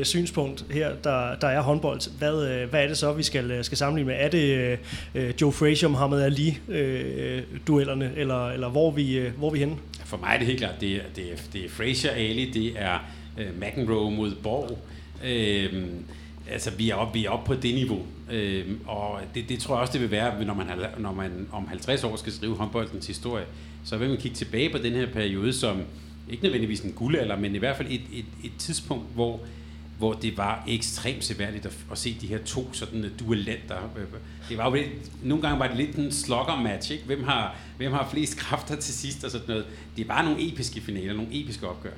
synspunkt 0.04 0.66
her, 0.72 0.92
der, 1.04 1.36
der 1.36 1.48
er 1.48 1.62
håndbold, 1.62 2.18
hvad, 2.18 2.66
hvad 2.66 2.84
er 2.84 2.88
det 2.88 2.98
så, 2.98 3.14
vi 3.14 3.24
skal, 3.24 3.64
skal 3.64 3.78
sammenligne 3.78 4.12
med? 4.12 4.18
Er 4.20 4.30
det 4.30 5.42
Joe 5.42 5.52
Frazier, 5.52 5.90
Muhammad 5.90 6.22
Ali 6.22 6.58
duellerne, 7.68 8.12
eller, 8.16 8.50
eller 8.50 8.70
hvor, 8.70 8.88
er 8.88 8.92
vi, 8.92 9.22
hvor 9.38 9.48
er 9.48 9.52
vi 9.52 9.60
henne? 9.60 9.76
For 10.06 10.18
mig 10.18 10.34
er 10.34 10.38
det 10.38 10.48
helt 10.48 10.60
klart, 10.60 10.82
det 10.82 10.96
er, 10.96 11.02
det 11.16 11.32
er, 11.32 11.36
det 11.54 11.66
er 11.66 11.70
Fraser 11.70 12.12
Ali, 12.12 12.52
det 12.52 12.74
er 12.76 13.00
øh, 13.38 13.60
McEnroe 13.60 14.12
mod 14.12 14.36
Borg. 14.44 14.80
Øh, 15.26 15.84
altså, 16.50 16.72
vi 16.72 16.90
er 16.90 16.96
oppe 16.96 17.30
op 17.30 17.44
på 17.44 17.54
det 17.54 17.76
niveau. 17.76 18.06
Øh, 18.32 18.66
og 18.86 19.20
det, 19.36 19.50
det 19.50 19.60
tror 19.60 19.76
jeg 19.76 19.82
også, 19.82 19.94
det 19.94 20.02
vil 20.02 20.12
være, 20.12 20.46
når 20.46 20.54
man, 20.54 20.68
når 20.98 21.14
man 21.14 21.48
om 21.52 21.68
50 21.68 22.04
år 22.04 22.16
skal 22.16 22.34
skrive 22.34 22.56
håndboldens 22.56 23.08
historie. 23.08 23.46
Så 23.84 23.98
vil 23.98 24.10
man 24.10 24.18
kigge 24.18 24.36
tilbage 24.36 24.70
på 24.70 24.78
den 24.78 24.94
her 24.94 25.06
periode 25.06 25.54
som, 25.54 25.82
ikke 26.30 26.44
nødvendigvis 26.44 26.82
en 26.82 26.92
guldalder, 26.92 27.38
men 27.38 27.56
i 27.56 27.58
hvert 27.58 27.78
fald 27.78 27.88
et, 27.92 28.02
et, 28.14 28.26
et 28.44 28.52
tidspunkt, 28.58 29.06
hvor 29.14 29.40
hvor 29.98 30.14
det 30.14 30.38
var 30.38 30.64
ekstremt 30.68 31.24
seværdigt 31.24 31.66
at, 31.66 31.78
at 31.92 31.98
se 31.98 32.18
de 32.22 32.28
her 32.28 32.38
to 32.46 32.74
sådan 32.74 33.06
øh, 33.06 33.12
duellanter. 33.20 33.76
Øh, 33.98 34.06
det 34.50 34.58
var 34.58 34.70
jo 34.70 34.76
lidt, 34.76 34.90
nogle 35.24 35.42
gange 35.42 35.60
var 35.60 35.68
det 35.68 35.78
lidt 35.78 35.96
en 35.96 36.12
slogger-match, 36.12 36.92
ikke? 36.92 37.06
Hvem 37.06 37.24
har, 37.24 37.56
hvem 37.78 37.92
har 37.92 38.10
flest 38.12 38.38
kræfter 38.38 38.76
til 38.76 38.94
sidst 38.94 39.24
og 39.24 39.32
sådan 39.32 39.48
noget. 39.48 39.66
Det 39.98 40.08
var 40.08 40.22
nogle 40.22 40.54
episke 40.54 40.82
finaler, 40.82 41.14
nogle 41.14 41.42
episke 41.42 41.68
opgør. 41.68 41.92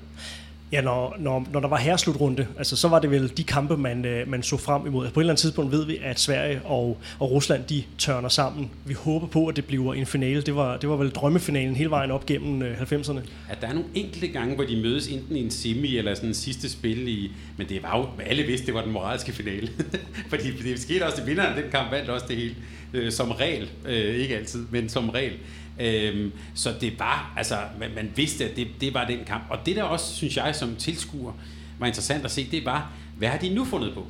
Ja, 0.71 0.81
når, 0.81 1.15
når, 1.19 1.47
når 1.53 1.59
der 1.59 1.67
var 1.67 1.77
herreslutrunde, 1.77 2.47
altså, 2.57 2.75
så 2.75 2.87
var 2.87 2.99
det 2.99 3.11
vel 3.11 3.37
de 3.37 3.43
kampe, 3.43 3.77
man, 3.77 4.05
øh, 4.05 4.29
man 4.29 4.43
så 4.43 4.57
frem 4.57 4.87
imod. 4.87 5.05
Altså, 5.05 5.13
på 5.13 5.19
et 5.19 5.23
eller 5.23 5.33
andet 5.33 5.41
tidspunkt 5.41 5.71
ved 5.71 5.85
vi, 5.85 5.97
at 6.03 6.19
Sverige 6.19 6.61
og, 6.65 6.97
og 7.19 7.31
Rusland, 7.31 7.63
de 7.63 7.83
tørner 7.97 8.29
sammen. 8.29 8.71
Vi 8.85 8.93
håber 8.93 9.27
på, 9.27 9.47
at 9.47 9.55
det 9.55 9.65
bliver 9.65 9.93
en 9.93 10.05
finale. 10.05 10.41
Det 10.41 10.55
var, 10.55 10.77
det 10.77 10.89
var 10.89 10.95
vel 10.95 11.09
drømmefinalen 11.09 11.75
hele 11.75 11.89
vejen 11.89 12.11
op 12.11 12.25
gennem 12.25 12.61
øh, 12.61 12.81
90'erne. 12.81 13.19
At 13.49 13.61
der 13.61 13.67
er 13.67 13.73
nogle 13.73 13.89
enkelte 13.95 14.27
gange, 14.27 14.55
hvor 14.55 14.63
de 14.63 14.81
mødes 14.81 15.07
enten 15.07 15.35
i 15.35 15.43
en 15.43 15.51
semi 15.51 15.97
eller 15.97 16.15
sådan 16.15 16.29
en 16.29 16.33
sidste 16.33 16.69
spil 16.69 17.07
i... 17.07 17.31
Men 17.57 17.69
det 17.69 17.83
var 17.83 17.97
jo, 17.97 18.23
alle 18.23 18.43
vidste, 18.43 18.65
det 18.65 18.73
var 18.73 18.81
den 18.81 18.91
moralske 18.91 19.31
finale. 19.31 19.69
Fordi 20.29 20.51
det 20.51 20.79
skete 20.79 21.05
også, 21.05 21.21
at 21.21 21.27
vinderen 21.27 21.53
af 21.53 21.63
den 21.63 21.71
kamp 21.71 21.91
vandt 21.91 22.09
også 22.09 22.25
det 22.29 22.35
hele. 22.35 22.55
Øh, 22.93 23.11
som 23.11 23.31
regel. 23.31 23.69
Øh, 23.85 24.15
ikke 24.15 24.37
altid, 24.37 24.65
men 24.71 24.89
som 24.89 25.09
regel. 25.09 25.33
Øhm, 25.79 26.31
så 26.53 26.73
det 26.81 26.99
var, 26.99 27.33
altså, 27.37 27.57
man, 27.79 27.89
man 27.95 28.11
vidste, 28.15 28.45
at 28.49 28.55
det, 28.55 28.67
det 28.81 28.93
var 28.93 29.05
den 29.05 29.19
kamp. 29.27 29.43
Og 29.49 29.57
det 29.65 29.75
der 29.75 29.83
også, 29.83 30.15
synes 30.15 30.37
jeg, 30.37 30.55
som 30.55 30.75
tilskuer, 30.75 31.33
var 31.79 31.87
interessant 31.87 32.25
at 32.25 32.31
se, 32.31 32.47
det 32.51 32.65
var, 32.65 32.91
hvad 33.17 33.27
har 33.29 33.37
de 33.37 33.49
nu 33.49 33.65
fundet 33.65 33.93
på? 33.93 34.05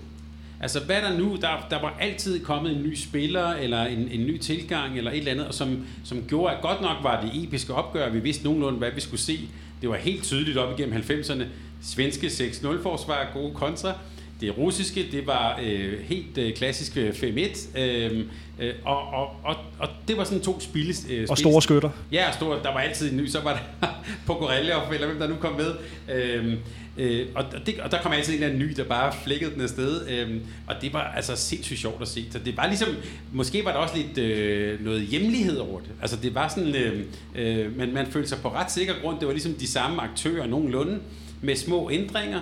Altså, 0.61 0.80
hvad 0.80 0.95
er 0.95 1.09
der 1.09 1.18
nu? 1.18 1.36
Der, 1.41 1.68
der 1.70 1.82
var 1.82 1.97
altid 1.99 2.43
kommet 2.43 2.76
en 2.76 2.84
ny 2.84 2.95
spiller, 2.95 3.47
eller 3.47 3.84
en, 3.84 4.09
en 4.11 4.26
ny 4.26 4.38
tilgang, 4.38 4.97
eller 4.97 5.11
et 5.11 5.18
eller 5.18 5.32
andet, 5.32 5.47
og 5.47 5.53
som, 5.53 5.86
som 6.03 6.24
gjorde, 6.28 6.55
at 6.55 6.61
godt 6.61 6.82
nok 6.82 6.97
var 7.03 7.22
det 7.22 7.43
episke 7.43 7.74
opgør, 7.74 8.09
vi 8.09 8.20
vidste 8.20 8.43
nogenlunde, 8.43 8.78
hvad 8.78 8.91
vi 8.91 9.01
skulle 9.01 9.22
se. 9.22 9.39
Det 9.82 9.89
var 9.89 9.95
helt 9.95 10.24
tydeligt 10.24 10.57
op 10.57 10.80
igennem 10.80 11.01
90'erne. 11.01 11.43
Svenske 11.82 12.28
6-0-forsvar, 12.28 13.28
gode 13.34 13.53
kontra. 13.53 13.93
Det 14.41 14.57
russiske, 14.57 15.07
det 15.11 15.27
var 15.27 15.59
øh, 15.63 15.99
helt 16.03 16.38
øh, 16.38 16.53
klassisk 16.53 16.97
5-1, 16.97 17.79
øh, 17.79 18.25
øh, 18.59 18.73
og, 18.85 19.07
og, 19.07 19.29
og, 19.43 19.55
og 19.79 19.89
det 20.07 20.17
var 20.17 20.23
sådan 20.23 20.41
to 20.41 20.59
spille... 20.59 20.93
Øh, 21.09 21.27
og 21.29 21.38
store 21.38 21.61
skytter. 21.61 21.89
Ja, 22.11 22.31
store, 22.31 22.59
der 22.63 22.73
var 22.73 22.79
altid 22.79 23.11
en 23.11 23.17
ny, 23.17 23.27
så 23.27 23.39
var 23.41 23.67
der 23.81 23.88
Pogorelov, 24.27 24.93
eller 24.93 25.07
hvem 25.07 25.19
der 25.19 25.27
nu 25.27 25.35
kom 25.35 25.53
med. 25.53 25.73
Øh, 26.15 26.53
øh, 26.97 27.27
og, 27.35 27.43
det, 27.65 27.79
og 27.79 27.91
der 27.91 28.01
kom 28.01 28.11
altid 28.11 28.33
en 28.33 28.35
eller 28.35 28.47
anden 28.47 28.67
ny, 28.67 28.73
der 28.77 28.83
bare 28.83 29.13
flækkede 29.23 29.53
den 29.53 29.61
afsted, 29.61 30.07
øh, 30.09 30.41
og 30.67 30.75
det 30.81 30.93
var 30.93 31.13
altså 31.15 31.35
sindssygt 31.35 31.79
sjovt 31.79 32.01
at 32.01 32.07
se. 32.07 32.25
Så 32.31 32.39
det 32.39 32.57
var 32.57 32.67
ligesom, 32.67 32.89
måske 33.33 33.65
var 33.65 33.71
der 33.71 33.79
også 33.79 33.97
lidt 33.97 34.17
øh, 34.17 34.85
noget 34.85 35.01
hjemlighed 35.01 35.57
over 35.57 35.79
det. 35.79 35.89
Altså 36.01 36.17
det 36.23 36.35
var 36.35 36.47
sådan, 36.47 36.75
øh, 36.75 37.03
øh, 37.35 37.77
men 37.77 37.93
man 37.93 38.07
følte 38.07 38.29
sig 38.29 38.38
på 38.38 38.49
ret 38.49 38.71
sikker 38.71 38.93
grund, 39.01 39.19
det 39.19 39.27
var 39.27 39.33
ligesom 39.33 39.53
de 39.53 39.67
samme 39.67 40.01
aktører 40.01 40.47
nogenlunde, 40.47 40.99
med 41.41 41.55
små 41.55 41.89
ændringer, 41.91 42.39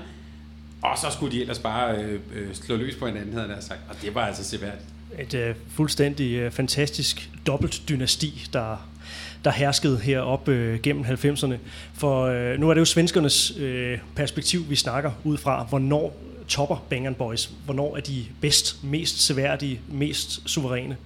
og 0.91 0.97
så 0.97 1.07
skulle 1.11 1.31
de 1.31 1.41
ellers 1.41 1.59
bare 1.59 1.95
øh, 1.95 2.19
øh, 2.35 2.53
slå 2.53 2.75
løs 2.75 2.95
på 2.95 3.07
hinanden, 3.07 3.33
havde 3.33 3.53
jeg 3.55 3.63
sagt. 3.63 3.79
Og 3.89 3.95
det 4.01 4.15
var 4.15 4.21
altså 4.21 4.43
seværdigt. 4.43 4.85
Et 5.19 5.33
øh, 5.33 5.55
fuldstændig 5.69 6.35
øh, 6.35 6.51
fantastisk 6.51 7.29
dobbelt 7.47 7.81
dynasti, 7.89 8.47
der, 8.53 8.87
der 9.43 9.51
herskede 9.51 9.99
heroppe 9.99 10.51
øh, 10.51 10.79
gennem 10.81 11.03
90'erne. 11.03 11.55
For 11.93 12.25
øh, 12.25 12.59
nu 12.59 12.69
er 12.69 12.73
det 12.73 12.79
jo 12.79 12.85
svenskernes 12.85 13.57
øh, 13.57 13.97
perspektiv, 14.15 14.69
vi 14.69 14.75
snakker 14.75 15.11
ud 15.23 15.37
fra. 15.37 15.63
Hvornår 15.63 16.17
topper 16.47 16.85
Bang 16.89 17.17
Boys? 17.17 17.49
Hvornår 17.65 17.97
er 17.97 18.01
de 18.01 18.25
bedst, 18.41 18.83
mest 18.83 19.25
seværdige, 19.25 19.79
mest 19.87 20.49
suveræne? 20.49 20.97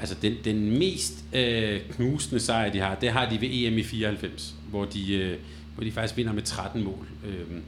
Altså 0.00 0.16
den, 0.22 0.34
den 0.44 0.78
mest 0.78 1.24
øh, 1.32 1.80
knusende 1.90 2.40
sejr, 2.40 2.72
de 2.72 2.78
har, 2.78 2.94
det 2.94 3.10
har 3.10 3.30
de 3.30 3.40
ved 3.40 3.48
EM 3.52 3.78
i 3.78 3.82
94, 3.82 4.54
hvor 4.70 4.84
de, 4.84 5.14
øh, 5.14 5.38
hvor 5.74 5.84
de 5.84 5.92
faktisk 5.92 6.16
vinder 6.16 6.32
med 6.32 6.42
13 6.42 6.84
mål. 6.84 7.06
Øh, 7.26 7.58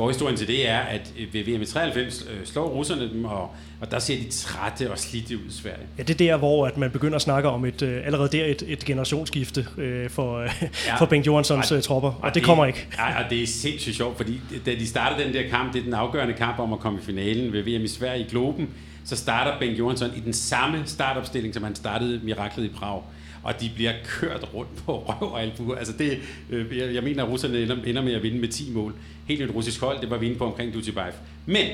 Forhistorien 0.00 0.36
til 0.36 0.46
det 0.46 0.68
er, 0.68 0.78
at 0.78 1.12
øh, 1.18 1.34
ved 1.34 1.44
VM 1.44 1.62
i 1.62 1.66
93 1.66 2.26
øh, 2.30 2.46
slår 2.46 2.68
russerne 2.68 3.10
dem, 3.12 3.24
og, 3.24 3.50
og 3.80 3.90
der 3.90 3.98
ser 3.98 4.16
de 4.16 4.30
trætte 4.30 4.90
og 4.90 4.98
slidte 4.98 5.36
ud 5.36 5.42
i 5.48 5.52
Sverige. 5.52 5.86
Ja, 5.98 6.02
det 6.02 6.10
er 6.10 6.18
der, 6.18 6.36
hvor 6.36 6.66
at 6.66 6.76
man 6.76 6.90
begynder 6.90 7.16
at 7.16 7.22
snakke 7.22 7.48
om 7.48 7.64
et, 7.64 7.82
øh, 7.82 8.06
allerede 8.06 8.28
der 8.38 8.44
et, 8.44 8.62
et 8.66 8.84
generationsskifte 8.84 9.66
øh, 9.78 10.10
for, 10.10 10.40
ja, 10.86 10.96
for 10.98 11.06
Bengt 11.06 11.26
Johanssons 11.26 11.72
og, 11.72 11.82
tropper, 11.82 12.08
og, 12.08 12.18
og 12.22 12.28
det, 12.28 12.34
det 12.34 12.42
kommer 12.42 12.66
ikke. 12.66 12.86
Ja, 12.98 13.24
og 13.24 13.30
det 13.30 13.42
er 13.42 13.46
sindssygt 13.46 13.96
sjovt, 13.96 14.16
fordi 14.16 14.40
da 14.66 14.74
de 14.74 14.86
startede 14.86 15.24
den 15.24 15.34
der 15.34 15.48
kamp, 15.48 15.72
det 15.72 15.78
er 15.78 15.84
den 15.84 15.94
afgørende 15.94 16.34
kamp 16.34 16.58
om 16.58 16.72
at 16.72 16.78
komme 16.78 16.98
i 16.98 17.02
finalen 17.02 17.52
ved 17.52 17.62
VM 17.62 17.84
i 17.84 17.88
Sverige 17.88 18.24
i 18.24 18.28
Globen, 18.30 18.68
så 19.04 19.16
starter 19.16 19.58
Bengt 19.58 19.78
Johansson 19.78 20.10
i 20.16 20.20
den 20.20 20.32
samme 20.32 20.82
startopstilling, 20.86 21.54
som 21.54 21.62
han 21.62 21.74
startede 21.74 22.20
miraklet 22.24 22.64
i 22.64 22.68
Prag 22.68 23.02
og 23.42 23.60
de 23.60 23.70
bliver 23.74 23.92
kørt 24.04 24.54
rundt 24.54 24.76
på 24.76 24.98
røv 24.98 25.32
og 25.32 25.42
albu. 25.42 25.72
Altså 25.72 25.92
det, 25.98 26.18
øh, 26.50 26.78
jeg, 26.78 26.94
jeg 26.94 27.02
mener, 27.02 27.24
at 27.24 27.30
russerne 27.30 27.62
ender, 27.62 27.76
ender 27.84 28.02
med 28.02 28.12
at 28.12 28.22
vinde 28.22 28.38
med 28.38 28.48
10 28.48 28.70
mål. 28.70 28.94
Helt 29.26 29.42
et 29.42 29.54
russisk 29.54 29.80
hold, 29.80 30.00
det 30.00 30.10
var 30.10 30.18
vinde 30.18 30.36
på 30.36 30.44
omkring 30.44 30.74
Dutjebaev. 30.74 31.12
Men 31.46 31.66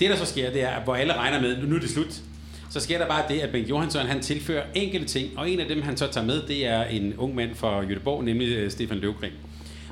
det, 0.00 0.10
der 0.10 0.16
så 0.16 0.24
sker, 0.24 0.52
det 0.52 0.62
er, 0.62 0.80
hvor 0.80 0.94
alle 0.94 1.16
regner 1.16 1.40
med, 1.40 1.66
nu 1.66 1.76
er 1.76 1.80
det 1.80 1.90
slut. 1.90 2.20
så 2.70 2.80
sker 2.80 2.98
der 2.98 3.06
bare 3.06 3.24
det, 3.28 3.40
at 3.40 3.50
Bengt 3.50 3.70
Johansson 3.70 4.06
han 4.06 4.20
tilfører 4.20 4.64
enkelte 4.74 5.06
ting, 5.06 5.38
og 5.38 5.50
en 5.50 5.60
af 5.60 5.68
dem, 5.68 5.82
han 5.82 5.96
så 5.96 6.06
tager 6.06 6.26
med, 6.26 6.42
det 6.48 6.66
er 6.66 6.84
en 6.84 7.14
ung 7.16 7.34
mand 7.34 7.54
fra 7.54 7.80
Jødeborg, 7.80 8.24
nemlig 8.24 8.48
øh, 8.48 8.70
Stefan 8.70 8.98
Løvgren. 8.98 9.32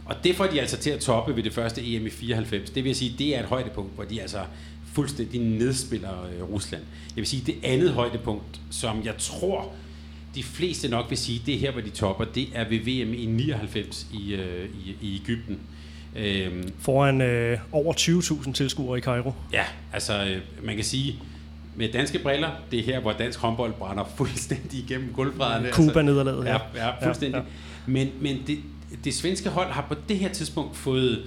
Og 0.04 0.14
det 0.24 0.36
får 0.36 0.46
de 0.46 0.60
altså 0.60 0.76
til 0.76 0.90
at 0.90 1.00
toppe 1.00 1.36
ved 1.36 1.42
det 1.42 1.52
første 1.52 1.94
EM 1.94 2.06
i 2.06 2.10
94. 2.10 2.70
Det 2.70 2.84
vil 2.84 2.94
sige, 2.94 3.14
det 3.18 3.36
er 3.36 3.40
et 3.40 3.46
højdepunkt, 3.46 3.94
hvor 3.94 4.04
de 4.04 4.20
altså 4.20 4.38
fuldstændig 4.92 5.40
nedspiller 5.40 6.28
øh, 6.36 6.42
Rusland. 6.52 6.82
Jeg 7.08 7.16
vil 7.16 7.26
sige, 7.26 7.42
det 7.46 7.54
andet 7.62 7.90
højdepunkt, 7.90 8.60
som 8.70 9.04
jeg 9.04 9.14
tror, 9.18 9.72
de 10.34 10.42
fleste 10.42 10.88
nok 10.88 11.06
vil 11.08 11.18
sige, 11.18 11.42
det 11.46 11.54
er 11.54 11.58
her, 11.58 11.70
hvor 11.70 11.80
de 11.80 11.90
topper, 11.90 12.24
det 12.24 12.48
er 12.54 12.68
ved 12.68 12.78
VM 12.78 13.14
i 13.14 13.26
99 13.26 14.06
i, 14.12 14.34
øh, 14.34 14.68
i, 14.86 14.96
i 15.00 15.20
Ægypten. 15.22 15.58
Øhm, 16.16 16.72
Foran 16.80 17.20
øh, 17.20 17.58
over 17.72 17.94
20.000 17.94 18.52
tilskuere 18.52 18.98
i 18.98 19.00
Cairo. 19.00 19.32
Ja, 19.52 19.64
altså 19.92 20.24
øh, 20.24 20.64
man 20.64 20.74
kan 20.74 20.84
sige, 20.84 21.18
med 21.76 21.92
danske 21.92 22.18
briller, 22.18 22.50
det 22.70 22.78
er 22.78 22.82
her, 22.84 23.00
hvor 23.00 23.12
dansk 23.12 23.38
håndbold 23.38 23.72
brænder 23.72 24.04
fuldstændig 24.16 24.78
igennem 24.78 25.12
gulvbrædderne. 25.12 25.70
Cuba-nederlaget, 25.72 26.48
altså, 26.48 26.66
ja. 26.74 26.86
Ja, 26.86 27.06
fuldstændig. 27.06 27.38
Ja, 27.38 27.42
ja. 27.42 27.44
Men, 27.86 28.10
men 28.20 28.42
det, 28.46 28.58
det 29.04 29.14
svenske 29.14 29.48
hold 29.48 29.70
har 29.70 29.84
på 29.88 29.94
det 30.08 30.18
her 30.18 30.28
tidspunkt 30.28 30.76
fået, 30.76 31.22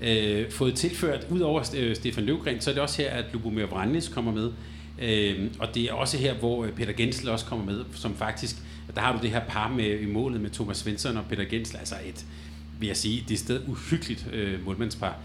øh, 0.00 0.50
fået 0.50 0.74
tilført, 0.74 1.26
ud 1.30 1.40
over 1.40 1.74
øh, 1.76 1.96
Stefan 1.96 2.24
Løvgren, 2.24 2.60
så 2.60 2.70
er 2.70 2.74
det 2.74 2.82
også 2.82 3.02
her, 3.02 3.10
at 3.10 3.24
Lubomir 3.32 3.66
Vranjes 3.66 4.08
kommer 4.08 4.32
med. 4.32 4.52
Øh, 5.00 5.50
og 5.58 5.74
det 5.74 5.84
er 5.84 5.92
også 5.92 6.18
her, 6.18 6.34
hvor 6.34 6.64
øh, 6.64 6.72
Peter 6.72 6.92
Gensel 6.92 7.28
også 7.28 7.44
kommer 7.44 7.64
med, 7.64 7.84
som 7.94 8.16
faktisk, 8.16 8.56
der 8.94 9.00
har 9.00 9.16
du 9.16 9.22
det 9.22 9.30
her 9.30 9.40
par 9.48 9.68
med 9.68 10.00
i 10.00 10.06
målet 10.06 10.40
med 10.40 10.50
Thomas 10.50 10.76
Svensson 10.76 11.16
og 11.16 11.24
Peter 11.28 11.44
Gensel, 11.44 11.76
altså 11.76 11.94
et, 12.06 12.26
vil 12.80 12.86
jeg 12.86 12.96
sige, 12.96 13.24
det 13.28 13.34
er 13.34 13.38
sted 13.38 13.62
uhyggeligt 13.68 14.26
øh, 14.32 14.64
målmandspar. 14.64 15.16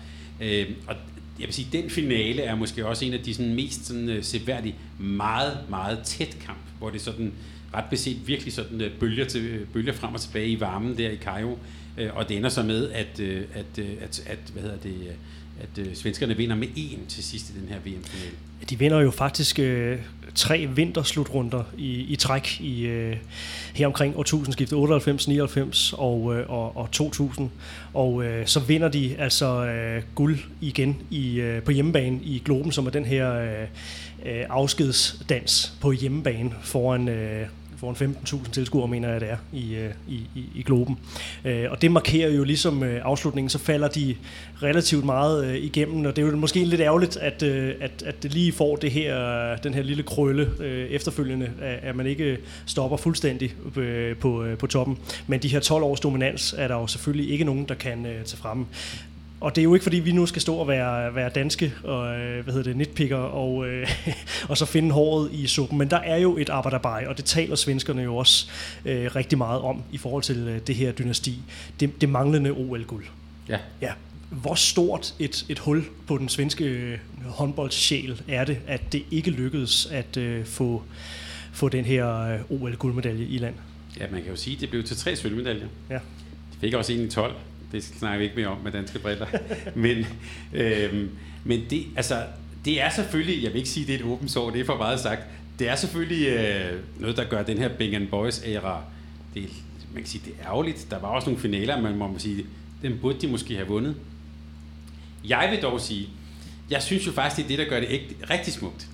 Øh, 0.41 0.65
og 0.87 0.95
jeg 1.39 1.47
vil 1.47 1.53
sige, 1.53 1.67
den 1.71 1.89
finale 1.89 2.41
er 2.41 2.55
måske 2.55 2.87
også 2.87 3.05
en 3.05 3.13
af 3.13 3.19
de 3.19 3.33
sådan, 3.33 3.55
mest 3.55 3.85
sådan, 3.85 4.09
øh, 4.09 4.23
seværdige, 4.23 4.75
meget, 4.99 5.57
meget 5.69 5.99
tæt 6.03 6.37
kamp, 6.45 6.59
hvor 6.79 6.89
det 6.89 7.01
sådan 7.01 7.33
ret 7.73 7.85
beset 7.89 8.27
virkelig 8.27 8.53
sådan 8.53 8.81
uh, 8.81 8.87
bølger, 8.99 9.25
til, 9.25 9.61
uh, 9.61 9.67
bølger 9.67 9.93
frem 9.93 10.13
og 10.13 10.21
tilbage 10.21 10.47
i 10.47 10.59
varmen 10.59 10.97
der 10.97 11.09
i 11.09 11.17
Cairo. 11.17 11.59
Øh, 11.97 12.09
og 12.15 12.29
det 12.29 12.37
ender 12.37 12.49
så 12.49 12.63
med, 12.63 12.91
at, 12.91 13.19
øh, 13.19 13.43
at, 13.53 13.79
øh, 13.79 13.89
at, 14.01 14.23
at, 14.27 14.39
hvad 14.53 14.61
hedder 14.63 14.77
det, 14.77 15.15
at 15.61 15.87
øh, 15.87 15.95
svenskerne 15.95 16.37
vinder 16.37 16.55
med 16.55 16.67
en 16.75 16.99
til 17.07 17.23
sidst 17.23 17.49
i 17.49 17.53
den 17.59 17.69
her 17.69 17.75
VM-finale. 17.75 18.31
De 18.69 18.79
vinder 18.79 18.99
jo 18.99 19.11
faktisk 19.11 19.59
øh, 19.59 19.99
tre 20.35 20.69
vinterslutrunder 20.75 21.63
i, 21.77 21.91
i 21.91 22.15
træk 22.15 22.61
i 22.61 22.85
øh, 22.85 23.15
her 23.73 23.87
omkring 23.87 24.17
årtusindskiftet 24.17 24.77
98, 24.77 25.27
99 25.27 25.93
og, 25.97 26.35
øh, 26.35 26.49
og, 26.49 26.77
og 26.77 26.91
2000. 26.91 27.49
Og 27.93 28.23
øh, 28.23 28.47
så 28.47 28.59
vinder 28.59 28.87
de 28.87 29.15
altså 29.17 29.65
øh, 29.65 30.03
guld 30.15 30.39
igen 30.61 30.97
i, 31.09 31.39
øh, 31.39 31.63
på 31.63 31.71
hjemmebane 31.71 32.19
i 32.23 32.41
Globen, 32.45 32.71
som 32.71 32.85
er 32.85 32.91
den 32.91 33.05
her 33.05 33.33
øh, 33.33 33.61
øh 34.25 34.45
afskedsdans 34.49 35.73
på 35.81 35.91
hjemmebane 35.91 36.51
foran 36.63 37.07
øh, 37.07 37.47
foran 37.77 38.15
15.000 38.25 38.51
tilskuere, 38.51 38.87
mener 38.87 39.09
jeg 39.09 39.21
det 39.21 39.29
er, 39.29 39.37
i, 39.53 39.75
øh, 39.75 39.91
i, 40.07 40.15
i, 40.35 40.45
i 40.55 40.63
Globen. 40.63 40.97
Øh, 41.45 41.71
og 41.71 41.81
det 41.81 41.91
markerer 41.91 42.29
jo 42.29 42.43
ligesom 42.43 42.83
øh, 42.83 43.01
afslutningen, 43.03 43.49
så 43.49 43.59
falder 43.59 43.87
de 43.87 44.15
relativt 44.63 45.05
meget 45.05 45.45
øh, 45.45 45.55
igennem, 45.55 46.05
og 46.05 46.15
det 46.15 46.21
er 46.23 46.27
jo 46.27 46.35
måske 46.35 46.63
lidt 46.63 46.81
ærgerligt, 46.81 47.17
at, 47.17 47.43
øh, 47.43 47.73
at, 47.81 48.03
at 48.05 48.23
det 48.23 48.33
lige 48.33 48.51
får 48.51 48.75
det 48.75 48.91
her, 48.91 49.55
den 49.55 49.73
her 49.73 49.83
lille 49.83 50.03
krølle 50.03 50.51
efterfølgende, 50.89 51.51
at 51.61 51.95
man 51.95 52.07
ikke 52.07 52.37
stopper 52.65 52.97
fuldstændig 52.97 53.53
på, 54.21 54.45
på 54.59 54.67
toppen. 54.67 54.97
Men 55.27 55.39
de 55.39 55.47
her 55.47 55.59
12 55.59 55.83
års 55.83 55.99
dominans 55.99 56.55
er 56.57 56.67
der 56.67 56.75
jo 56.75 56.87
selvfølgelig 56.87 57.31
ikke 57.31 57.43
nogen, 57.43 57.65
der 57.65 57.75
kan 57.75 58.03
tage 58.03 58.37
frem. 58.37 58.65
Og 59.45 59.55
det 59.55 59.61
er 59.61 59.63
jo 59.63 59.73
ikke 59.73 59.83
fordi, 59.83 59.99
vi 59.99 60.11
nu 60.11 60.25
skal 60.25 60.41
stå 60.41 60.55
og 60.55 60.67
være, 60.67 61.15
være 61.15 61.29
danske 61.29 61.73
og 61.83 62.19
øh, 62.19 62.43
hvad 62.43 62.53
hedder 62.53 62.69
det, 62.69 62.77
nitpicker 62.77 63.17
og, 63.17 63.67
øh, 63.67 63.89
og 64.49 64.57
så 64.57 64.65
finde 64.65 64.91
håret 64.91 65.29
i 65.33 65.47
suppen. 65.47 65.77
Men 65.77 65.89
der 65.89 65.97
er 65.97 66.17
jo 66.17 66.37
et 66.37 66.49
arbejderbej, 66.49 67.05
og 67.07 67.17
det 67.17 67.25
taler 67.25 67.55
svenskerne 67.55 68.01
jo 68.01 68.15
også 68.15 68.47
øh, 68.85 69.15
rigtig 69.15 69.37
meget 69.37 69.61
om 69.61 69.83
i 69.91 69.97
forhold 69.97 70.23
til 70.23 70.37
øh, 70.37 70.59
det 70.67 70.75
her 70.75 70.91
dynasti. 70.91 71.39
Det, 71.79 72.01
det 72.01 72.09
manglende 72.09 72.51
OL-guld. 72.51 73.05
Ja. 73.49 73.57
ja. 73.81 73.91
Hvor 74.29 74.55
stort 74.55 75.13
et, 75.19 75.45
et 75.49 75.59
hul 75.59 75.85
på 76.07 76.17
den 76.17 76.29
svenske 76.29 76.65
øh, 76.65 76.97
håndboldsjæl 77.25 78.21
er 78.27 78.45
det, 78.45 78.57
at 78.67 78.93
det 78.93 79.03
ikke 79.11 79.31
lykkedes 79.31 79.85
at 79.91 80.17
øh, 80.17 80.45
få, 80.45 80.83
få 81.53 81.69
den 81.69 81.85
her 81.85 82.19
øh, 82.19 82.61
OL-guldmedalje 82.61 83.25
i 83.25 83.37
land? 83.37 83.55
Ja, 83.99 84.05
man 84.11 84.21
kan 84.21 84.31
jo 84.31 84.35
sige, 84.35 84.55
at 84.55 84.61
det 84.61 84.69
blev 84.69 84.83
til 84.83 84.97
tre 84.97 85.15
sølvmedaljer. 85.15 85.67
Ja. 85.89 85.99
De 86.53 86.59
fik 86.61 86.73
også 86.73 86.93
en 86.93 87.01
i 87.01 87.09
12 87.09 87.35
det 87.75 87.83
snakker 87.83 88.17
vi 88.17 88.23
ikke 88.23 88.35
mere 88.35 88.47
om 88.47 88.57
med 88.63 88.71
danske 88.71 88.99
briller. 88.99 89.25
men, 89.75 90.05
øhm, 90.53 91.09
men 91.43 91.65
det, 91.69 91.85
altså, 91.95 92.23
det 92.65 92.81
er 92.81 92.89
selvfølgelig, 92.89 93.43
jeg 93.43 93.51
vil 93.51 93.57
ikke 93.57 93.69
sige, 93.69 93.87
det 93.87 93.95
er 93.95 93.99
et 93.99 94.05
åbent 94.05 94.31
sår, 94.31 94.49
det 94.49 94.61
er 94.61 94.65
for 94.65 94.77
meget 94.77 94.99
sagt, 94.99 95.21
det 95.59 95.69
er 95.69 95.75
selvfølgelig 95.75 96.27
øh, 96.27 96.79
noget, 96.99 97.17
der 97.17 97.23
gør 97.23 97.43
den 97.43 97.57
her 97.57 97.69
Bing 97.69 98.09
Boys 98.09 98.41
æra, 98.45 98.83
det, 99.33 99.49
man 99.93 100.03
kan 100.03 100.05
sige, 100.05 100.21
det 100.25 100.33
er 100.39 100.47
ærgerligt. 100.47 100.87
Der 100.89 100.99
var 100.99 101.07
også 101.07 101.29
nogle 101.29 101.41
finaler, 101.41 101.81
man 101.81 101.95
må 101.95 102.15
sige, 102.17 102.45
den 102.81 102.97
burde 103.01 103.21
de 103.21 103.27
måske 103.27 103.55
have 103.55 103.67
vundet. 103.67 103.95
Jeg 105.27 105.47
vil 105.51 105.61
dog 105.61 105.81
sige, 105.81 106.09
jeg 106.69 106.83
synes 106.83 107.07
jo 107.07 107.11
faktisk, 107.11 107.37
det 107.37 107.43
er 107.43 107.47
det, 107.47 107.57
der 107.57 107.73
gør 107.73 107.79
det 107.79 107.89
ikke 107.89 108.15
rigtig 108.29 108.53
smukt. 108.53 108.87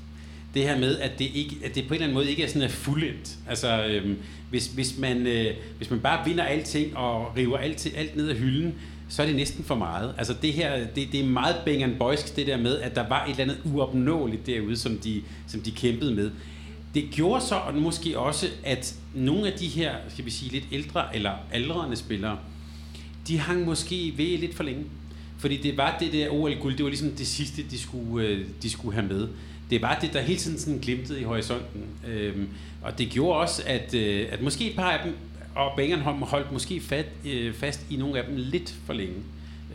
Det 0.53 0.63
her 0.63 0.79
med, 0.79 0.97
at 0.97 1.19
det, 1.19 1.31
ikke, 1.33 1.57
at 1.63 1.75
det 1.75 1.87
på 1.87 1.87
en 1.87 1.93
eller 1.93 2.05
anden 2.05 2.13
måde 2.13 2.29
ikke 2.29 2.43
er 2.43 2.47
sådan 2.47 2.69
fuldendt. 2.69 3.37
Altså, 3.49 3.85
øhm, 3.85 4.17
hvis, 4.49 4.67
hvis, 4.67 4.97
man, 4.97 5.27
øh, 5.27 5.53
hvis 5.77 5.89
man 5.89 5.99
bare 5.99 6.25
vinder 6.25 6.43
alting 6.43 6.97
og 6.97 7.37
river 7.37 7.57
alt, 7.57 7.93
alt 7.95 8.15
ned 8.15 8.29
af 8.29 8.35
hylden, 8.35 8.73
så 9.09 9.21
er 9.21 9.25
det 9.25 9.35
næsten 9.35 9.63
for 9.63 9.75
meget. 9.75 10.15
Altså 10.17 10.35
det 10.41 10.53
her, 10.53 10.87
det, 10.95 11.11
det 11.11 11.19
er 11.19 11.25
meget 11.25 11.55
Bang 11.65 11.97
Boysk, 11.97 12.35
det 12.35 12.47
der 12.47 12.57
med, 12.57 12.77
at 12.79 12.95
der 12.95 13.07
var 13.07 13.25
et 13.25 13.29
eller 13.29 13.43
andet 13.43 13.57
uopnåeligt 13.65 14.45
derude, 14.45 14.77
som 14.77 14.97
de, 14.97 15.21
som 15.47 15.61
de 15.61 15.71
kæmpede 15.71 16.15
med. 16.15 16.31
Det 16.93 17.09
gjorde 17.11 17.41
så 17.45 17.55
og 17.55 17.75
måske 17.75 18.19
også, 18.19 18.47
at 18.63 18.95
nogle 19.13 19.51
af 19.51 19.59
de 19.59 19.67
her, 19.67 19.95
skal 20.09 20.25
vi 20.25 20.31
sige, 20.31 20.51
lidt 20.51 20.63
ældre 20.71 21.15
eller 21.15 21.31
aldrende 21.51 21.95
spillere, 21.95 22.37
de 23.27 23.37
hang 23.37 23.65
måske 23.65 24.13
ved 24.17 24.37
lidt 24.37 24.55
for 24.55 24.63
længe. 24.63 24.83
Fordi 25.37 25.57
det 25.57 25.77
var 25.77 25.97
det 25.99 26.13
der 26.13 26.29
OL-guld, 26.29 26.77
det 26.77 26.83
var 26.83 26.89
ligesom 26.89 27.11
det 27.11 27.27
sidste, 27.27 27.63
de 27.71 27.79
skulle, 27.79 28.27
øh, 28.27 28.45
de 28.63 28.69
skulle 28.69 28.95
have 28.95 29.07
med 29.07 29.27
det 29.71 29.81
var 29.81 29.99
det, 30.01 30.13
der 30.13 30.21
hele 30.21 30.39
tiden 30.39 30.59
sådan 30.59 30.79
glimtede 30.79 31.19
i 31.19 31.23
horisonten. 31.23 31.83
Øhm, 32.07 32.47
og 32.81 32.97
det 32.97 33.09
gjorde 33.09 33.39
også, 33.39 33.63
at, 33.65 33.93
øh, 33.93 34.27
at 34.31 34.41
måske 34.41 34.69
et 34.69 34.75
par 34.75 34.91
af 34.91 34.99
dem, 35.05 35.13
og 35.55 35.71
Bangernholm 35.77 36.21
holdt 36.21 36.51
måske 36.51 36.81
fat, 36.81 37.05
øh, 37.25 37.53
fast 37.53 37.85
i 37.89 37.95
nogle 37.95 38.19
af 38.19 38.25
dem 38.25 38.35
lidt 38.37 38.75
for 38.85 38.93
længe. 38.93 39.15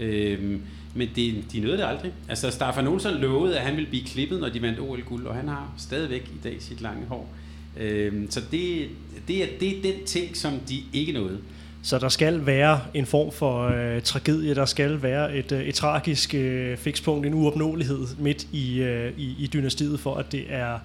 Øhm, 0.00 0.62
men 0.94 1.08
det, 1.16 1.44
de 1.52 1.60
nåede 1.60 1.76
det 1.76 1.84
aldrig. 1.84 2.12
Altså, 2.28 2.50
Staffan 2.50 2.86
Olsson 2.86 3.14
lovede, 3.14 3.58
at 3.58 3.64
han 3.64 3.76
ville 3.76 3.90
blive 3.90 4.04
klippet, 4.04 4.40
når 4.40 4.48
de 4.48 4.62
vandt 4.62 4.80
OL-guld, 4.80 5.26
og 5.26 5.34
han 5.34 5.48
har 5.48 5.74
stadigvæk 5.78 6.22
i 6.22 6.38
dag 6.44 6.56
sit 6.60 6.80
lange 6.80 7.06
hår. 7.06 7.34
Øhm, 7.76 8.30
så 8.30 8.40
det, 8.50 8.88
det, 9.28 9.42
er, 9.42 9.46
det 9.60 9.78
er 9.78 9.82
den 9.82 10.04
ting, 10.06 10.36
som 10.36 10.52
de 10.68 10.82
ikke 10.92 11.12
nåede. 11.12 11.38
Så 11.82 11.98
der 11.98 12.08
skal 12.08 12.46
være 12.46 12.80
en 12.94 13.06
form 13.06 13.32
for 13.32 13.68
øh, 13.68 14.02
tragedie, 14.02 14.54
der 14.54 14.64
skal 14.64 15.02
være 15.02 15.36
et, 15.36 15.52
øh, 15.52 15.60
et 15.60 15.74
tragisk 15.74 16.34
øh, 16.34 16.76
fikspunkt, 16.76 17.26
en 17.26 17.34
uopnåelighed 17.34 18.06
midt 18.18 18.46
i, 18.52 18.78
øh, 18.80 19.12
i, 19.16 19.36
i 19.38 19.50
dynastiet, 19.52 20.00
for 20.00 20.14
at 20.14 20.32
det 20.32 20.44
er... 20.48 20.78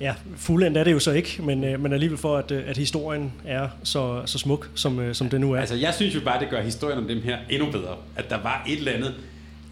Ja, 0.00 0.14
fuldendt 0.36 0.78
er 0.78 0.84
det 0.84 0.92
jo 0.92 0.98
så 0.98 1.12
ikke, 1.12 1.42
men, 1.42 1.64
øh, 1.64 1.80
men 1.80 1.92
alligevel 1.92 2.18
for, 2.18 2.36
at, 2.36 2.50
øh, 2.50 2.62
at 2.66 2.76
historien 2.76 3.32
er 3.44 3.68
så, 3.82 4.22
så 4.26 4.38
smuk, 4.38 4.70
som, 4.74 5.00
øh, 5.00 5.14
som 5.14 5.28
det 5.28 5.40
nu 5.40 5.52
er. 5.52 5.60
Altså, 5.60 5.74
jeg 5.74 5.94
synes 5.94 6.14
jo 6.14 6.20
bare, 6.20 6.40
det 6.40 6.50
gør 6.50 6.62
historien 6.62 6.98
om 6.98 7.08
dem 7.08 7.22
her 7.22 7.38
endnu 7.50 7.70
bedre. 7.70 7.96
At 8.16 8.30
der 8.30 8.42
var 8.42 8.64
et 8.68 8.78
eller 8.78 8.92
andet, 8.92 9.14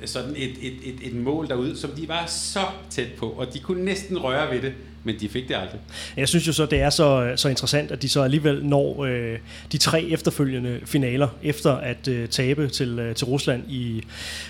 sådan 0.04 0.30
et, 0.36 0.50
et, 0.62 0.74
et, 0.84 0.94
et 1.02 1.14
mål 1.14 1.48
derude, 1.48 1.76
som 1.76 1.90
de 1.90 2.08
var 2.08 2.26
så 2.26 2.60
tæt 2.90 3.08
på, 3.18 3.26
og 3.26 3.54
de 3.54 3.58
kunne 3.58 3.84
næsten 3.84 4.18
røre 4.18 4.50
ved 4.54 4.62
det. 4.62 4.72
Men 5.04 5.20
de 5.20 5.28
fik 5.28 5.48
det 5.48 5.54
aldrig. 5.54 5.80
Jeg 6.16 6.28
synes 6.28 6.46
jo 6.46 6.52
så, 6.52 6.66
det 6.66 6.80
er 6.80 6.90
så, 6.90 7.32
så 7.36 7.48
interessant, 7.48 7.90
at 7.90 8.02
de 8.02 8.08
så 8.08 8.22
alligevel 8.22 8.64
når 8.64 9.04
øh, 9.04 9.38
de 9.72 9.78
tre 9.78 10.02
efterfølgende 10.02 10.80
finaler, 10.84 11.28
efter 11.42 11.72
at 11.72 12.08
øh, 12.08 12.28
tabe 12.28 12.68
til, 12.68 12.98
øh, 12.98 13.14
til 13.14 13.26
Rusland 13.26 13.62
i, 13.68 14.04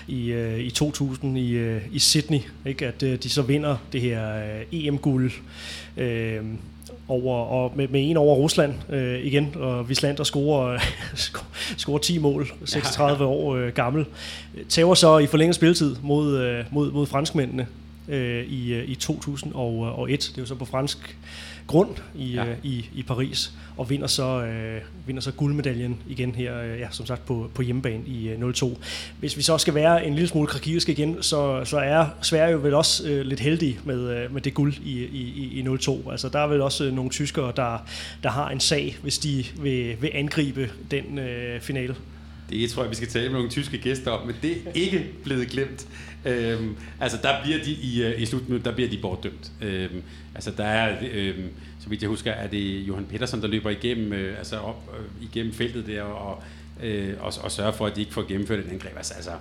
i, 0.07 0.31
øh, 0.31 0.59
i 0.59 0.69
2000 0.69 1.37
i, 1.37 1.51
øh, 1.51 1.81
i 1.91 1.99
Sydney. 1.99 2.39
Ikke? 2.65 2.87
At 2.87 3.03
øh, 3.03 3.17
de 3.23 3.29
så 3.29 3.41
vinder 3.41 3.77
det 3.93 4.01
her 4.01 4.35
øh, 4.35 4.61
EM-guld. 4.71 5.31
Øh, 5.97 6.41
over, 7.07 7.37
og 7.37 7.71
med, 7.75 7.87
med 7.87 8.09
en 8.09 8.17
over 8.17 8.35
Rusland 8.35 8.73
øh, 8.89 9.25
igen, 9.25 9.55
og 9.55 9.89
Vislander 9.89 10.23
scorer, 10.23 10.79
scorer 11.77 11.97
10 11.97 12.17
mål, 12.17 12.51
36 12.65 13.25
år 13.25 13.55
øh, 13.55 13.73
gammel. 13.73 14.05
Tager 14.69 14.93
så 14.93 15.17
i 15.17 15.27
forlænget 15.27 15.55
spilletid 15.55 15.95
mod, 16.03 16.37
øh, 16.37 16.65
mod, 16.71 16.91
mod 16.91 17.07
franskmændene 17.07 17.67
øh, 18.07 18.45
i, 18.45 18.73
øh, 18.73 18.89
i 18.89 18.95
2001. 18.95 20.19
Det 20.19 20.37
er 20.37 20.41
jo 20.41 20.45
så 20.45 20.55
på 20.55 20.65
fransk 20.65 21.17
grund 21.67 21.95
i, 22.15 22.31
ja. 22.31 22.45
øh, 22.45 22.57
i, 22.63 22.89
i 22.93 23.03
Paris, 23.03 23.51
og 23.77 23.89
vinder 23.89 24.07
så, 24.07 24.41
øh, 24.43 24.81
vinder 25.07 25.21
så 25.21 25.31
guldmedaljen 25.31 25.97
igen 26.07 26.35
her, 26.35 26.61
øh, 26.61 26.79
ja, 26.79 26.87
som 26.91 27.05
sagt, 27.05 27.25
på, 27.25 27.51
på 27.53 27.61
hjemmebane 27.61 28.03
i 28.07 28.29
øh, 28.29 28.53
02. 28.53 28.77
Hvis 29.19 29.37
vi 29.37 29.41
så 29.41 29.57
skal 29.57 29.73
være 29.73 30.05
en 30.05 30.13
lille 30.13 30.27
smule 30.27 30.47
krakisk 30.47 30.89
igen, 30.89 31.23
så, 31.23 31.65
så 31.65 31.77
er 31.77 32.05
Sverige 32.21 32.51
jo 32.51 32.57
vel 32.57 32.73
også 32.73 33.09
øh, 33.09 33.21
lidt 33.25 33.39
heldig 33.39 33.79
med, 33.83 33.99
øh, 34.09 34.33
med 34.33 34.41
det 34.41 34.53
guld 34.53 34.73
i, 34.83 35.03
i, 35.03 35.59
i 35.59 35.77
02. 35.77 36.11
Altså, 36.11 36.29
der 36.29 36.39
er 36.39 36.47
vel 36.47 36.61
også 36.61 36.85
øh, 36.85 36.93
nogle 36.93 37.09
tyskere, 37.09 37.53
der, 37.55 37.85
der 38.23 38.29
har 38.29 38.49
en 38.49 38.59
sag, 38.59 38.97
hvis 39.01 39.17
de 39.17 39.45
vil, 39.61 40.01
vil 40.01 40.11
angribe 40.13 40.69
den 40.91 41.19
øh, 41.19 41.61
finale. 41.61 41.95
Det 42.51 42.69
tror 42.69 42.83
jeg, 42.83 42.89
vi 42.89 42.95
skal 42.95 43.07
tale 43.07 43.29
med 43.29 43.33
nogle 43.33 43.49
tyske 43.49 43.77
gæster 43.77 44.11
om, 44.11 44.27
men 44.27 44.35
det 44.41 44.51
er 44.51 44.71
ikke 44.73 45.05
blevet 45.23 45.47
glemt. 45.47 45.87
Øhm, 46.25 46.75
altså, 46.99 47.17
der 47.23 47.43
bliver 47.43 47.63
de 47.63 47.71
i, 47.71 48.03
øh, 48.03 48.21
i 48.21 48.25
slutminut, 48.25 48.65
der 48.65 48.71
bliver 48.71 48.89
de 48.89 48.97
bortdømt. 48.97 49.51
Øhm, 49.61 50.03
altså, 50.35 50.51
der 50.57 50.65
er, 50.65 50.97
øhm, 51.13 51.49
så 51.79 51.89
vidt 51.89 52.01
jeg 52.01 52.09
husker, 52.09 52.31
er 52.31 52.47
det 52.47 52.79
Johan 52.79 53.05
Petersen, 53.05 53.41
der 53.41 53.47
løber 53.47 53.69
igennem, 53.69 54.13
øh, 54.13 54.37
altså 54.37 54.57
op, 54.57 54.93
øh, 54.99 55.27
igennem 55.29 55.53
feltet 55.53 55.87
der, 55.87 56.01
og, 56.01 56.43
øh, 56.83 57.13
og, 57.19 57.33
og 57.43 57.51
sørger 57.51 57.71
for, 57.71 57.85
at 57.85 57.95
de 57.95 58.01
ikke 58.01 58.13
får 58.13 58.27
gennemført 58.27 58.59
et 58.59 58.71
angreb. 58.71 58.97
Altså, 58.97 59.13
altså 59.13 59.31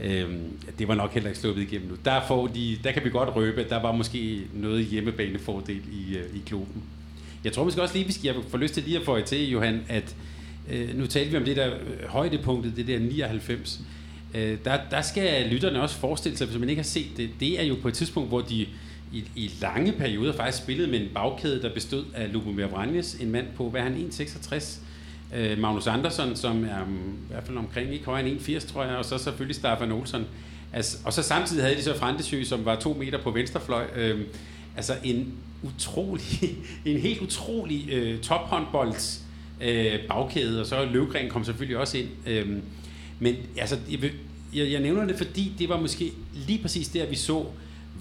Øhm, 0.00 0.58
det 0.78 0.88
var 0.88 0.94
nok 0.94 1.12
heller 1.12 1.28
ikke 1.28 1.40
sluppet 1.40 1.62
igennem 1.62 1.88
nu. 1.88 1.96
Der, 2.04 2.20
får 2.28 2.46
de, 2.46 2.78
der 2.84 2.92
kan 2.92 3.04
vi 3.04 3.10
godt 3.10 3.36
røbe, 3.36 3.60
at 3.60 3.70
der 3.70 3.82
var 3.82 3.92
måske 3.92 4.42
noget 4.54 4.84
hjemmebanefordel 4.84 5.82
i, 5.92 6.16
øh, 6.16 6.36
i 6.36 6.42
klubben. 6.46 6.82
Jeg 7.44 7.52
tror 7.52 7.64
måske 7.64 7.82
også 7.82 7.94
lige, 7.94 8.06
vi 8.06 8.12
skal, 8.12 8.24
jeg 8.24 8.34
får 8.48 8.58
lyst 8.58 8.74
til 8.74 8.82
lige 8.82 8.98
at 8.98 9.04
få 9.04 9.20
til, 9.20 9.50
Johan, 9.50 9.80
at 9.88 10.16
øh, 10.72 10.98
nu 10.98 11.06
talte 11.06 11.30
vi 11.30 11.36
om 11.36 11.44
det 11.44 11.56
der 11.56 11.66
øh, 11.66 12.08
højdepunktet, 12.08 12.76
det 12.76 12.86
der 12.86 12.98
99. 12.98 13.80
Øh, 14.34 14.58
der, 14.64 14.78
der 14.90 15.02
skal 15.02 15.46
lytterne 15.46 15.82
også 15.82 15.96
forestille 15.96 16.38
sig, 16.38 16.46
hvis 16.46 16.58
man 16.58 16.68
ikke 16.68 16.82
har 16.82 16.86
set 16.86 17.06
det, 17.16 17.30
det 17.40 17.60
er 17.60 17.64
jo 17.64 17.76
på 17.82 17.88
et 17.88 17.94
tidspunkt, 17.94 18.28
hvor 18.28 18.40
de 18.40 18.66
i, 19.12 19.24
i 19.36 19.50
lange 19.60 19.92
perioder 19.92 20.32
faktisk 20.32 20.62
spillede 20.62 20.90
med 20.90 21.00
en 21.00 21.08
bagkæde, 21.14 21.62
der 21.62 21.74
bestod 21.74 22.04
af 22.14 22.32
Lubomir 22.32 22.66
Vranjes, 22.66 23.14
en 23.14 23.30
mand 23.30 23.46
på, 23.56 23.70
hvad 23.70 23.80
er 23.80 23.84
han, 23.84 24.10
1,66, 24.12 24.78
øh, 25.36 25.58
Magnus 25.58 25.86
Andersson, 25.86 26.36
som 26.36 26.64
er 26.64 26.82
um, 26.82 27.18
i 27.28 27.32
hvert 27.32 27.44
fald 27.44 27.58
omkring 27.58 27.92
ikke 27.92 28.04
højere 28.04 28.28
end 28.28 28.40
1,80, 28.40 28.72
tror 28.72 28.84
jeg, 28.84 28.96
og 28.96 29.04
så 29.04 29.18
selvfølgelig 29.18 29.56
Staffan 29.56 29.92
Olsson. 29.92 30.26
Altså, 30.72 30.98
og 31.04 31.12
så 31.12 31.22
samtidig 31.22 31.64
havde 31.64 31.76
de 31.76 31.82
så 31.82 31.98
Frantesø, 31.98 32.44
som 32.44 32.64
var 32.64 32.76
to 32.76 32.94
meter 32.94 33.18
på 33.18 33.30
venstrefløj. 33.30 33.84
Øh, 33.96 34.20
altså 34.76 34.92
en 35.04 35.32
utrolig, 35.62 36.24
en 36.84 36.98
helt 36.98 37.20
utrolig 37.20 37.90
øh, 37.90 38.20
tophåndbolds 38.20 39.22
øh, 39.62 39.98
bagkæde, 40.08 40.60
og 40.60 40.66
så 40.66 40.84
Løvgren 40.84 41.28
kom 41.28 41.44
selvfølgelig 41.44 41.76
også 41.76 41.98
ind. 41.98 42.08
Øh, 42.26 42.48
men 43.18 43.36
altså, 43.56 43.78
jeg, 43.90 44.10
jeg, 44.54 44.72
jeg 44.72 44.80
nævner 44.80 45.06
det, 45.06 45.16
fordi 45.16 45.52
det 45.58 45.68
var 45.68 45.80
måske 45.80 46.12
lige 46.46 46.58
præcis 46.58 46.88
der, 46.88 47.06
vi 47.06 47.16
så, 47.16 47.46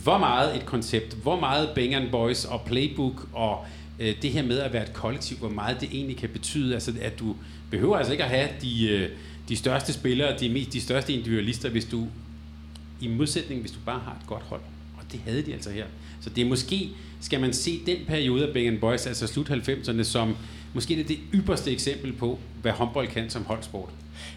hvor 0.04 0.18
meget 0.18 0.56
et 0.56 0.66
koncept, 0.66 1.18
hvor 1.24 1.40
meget 1.40 1.70
Bang 1.76 2.12
Boys 2.12 2.46
og 2.46 2.62
Playbook 2.66 3.28
og 3.34 3.66
øh, 4.00 4.16
det 4.22 4.32
her 4.32 4.44
med 4.44 4.60
at 4.60 4.74
være 4.74 4.84
et 4.84 4.94
kollektiv, 4.94 5.38
hvor 5.38 5.50
meget 5.50 5.82
det 5.82 5.90
egentlig 5.92 6.18
kan 6.18 6.30
betyde. 6.30 6.74
Altså, 6.74 6.94
at 7.02 7.20
du 7.20 7.36
behøver 7.72 7.98
altså 7.98 8.12
ikke 8.12 8.24
at 8.24 8.30
have 8.30 8.50
de, 8.62 8.90
øh, 8.90 9.10
de 9.50 9.56
største 9.56 9.94
spillere, 9.94 10.40
de, 10.40 10.50
mest, 10.50 10.74
de 10.74 10.82
største 10.82 11.14
individualister, 11.14 11.70
hvis 11.70 11.86
du 11.86 12.08
i 13.02 13.08
modsætning, 13.08 13.62
hvis 13.62 13.72
du 13.72 13.80
bare 13.86 14.00
har 14.00 14.12
et 14.12 14.28
godt 14.28 14.44
hold. 14.44 14.62
Og 14.98 15.04
det 15.12 15.20
havde 15.26 15.42
de 15.42 15.54
altså 15.54 15.70
her. 15.70 15.86
Så 16.22 16.30
det 16.30 16.42
er 16.42 16.46
måske, 16.46 16.90
skal 17.22 17.42
man 17.42 17.54
se 17.54 17.80
den 17.86 17.98
periode 18.08 18.48
af 18.48 18.54
Bang 18.54 18.80
Boys, 18.80 19.08
altså 19.08 19.28
slut 19.28 19.50
90'erne, 19.50 20.04
som 20.04 20.36
måske 20.74 20.96
det, 20.96 21.02
er 21.02 21.08
det 21.08 21.20
ypperste 21.34 21.72
eksempel 21.72 22.14
på, 22.14 22.40
hvad 22.62 22.72
håndbold 22.72 23.08
kan 23.08 23.30
som 23.30 23.46
holdsport. 23.46 23.90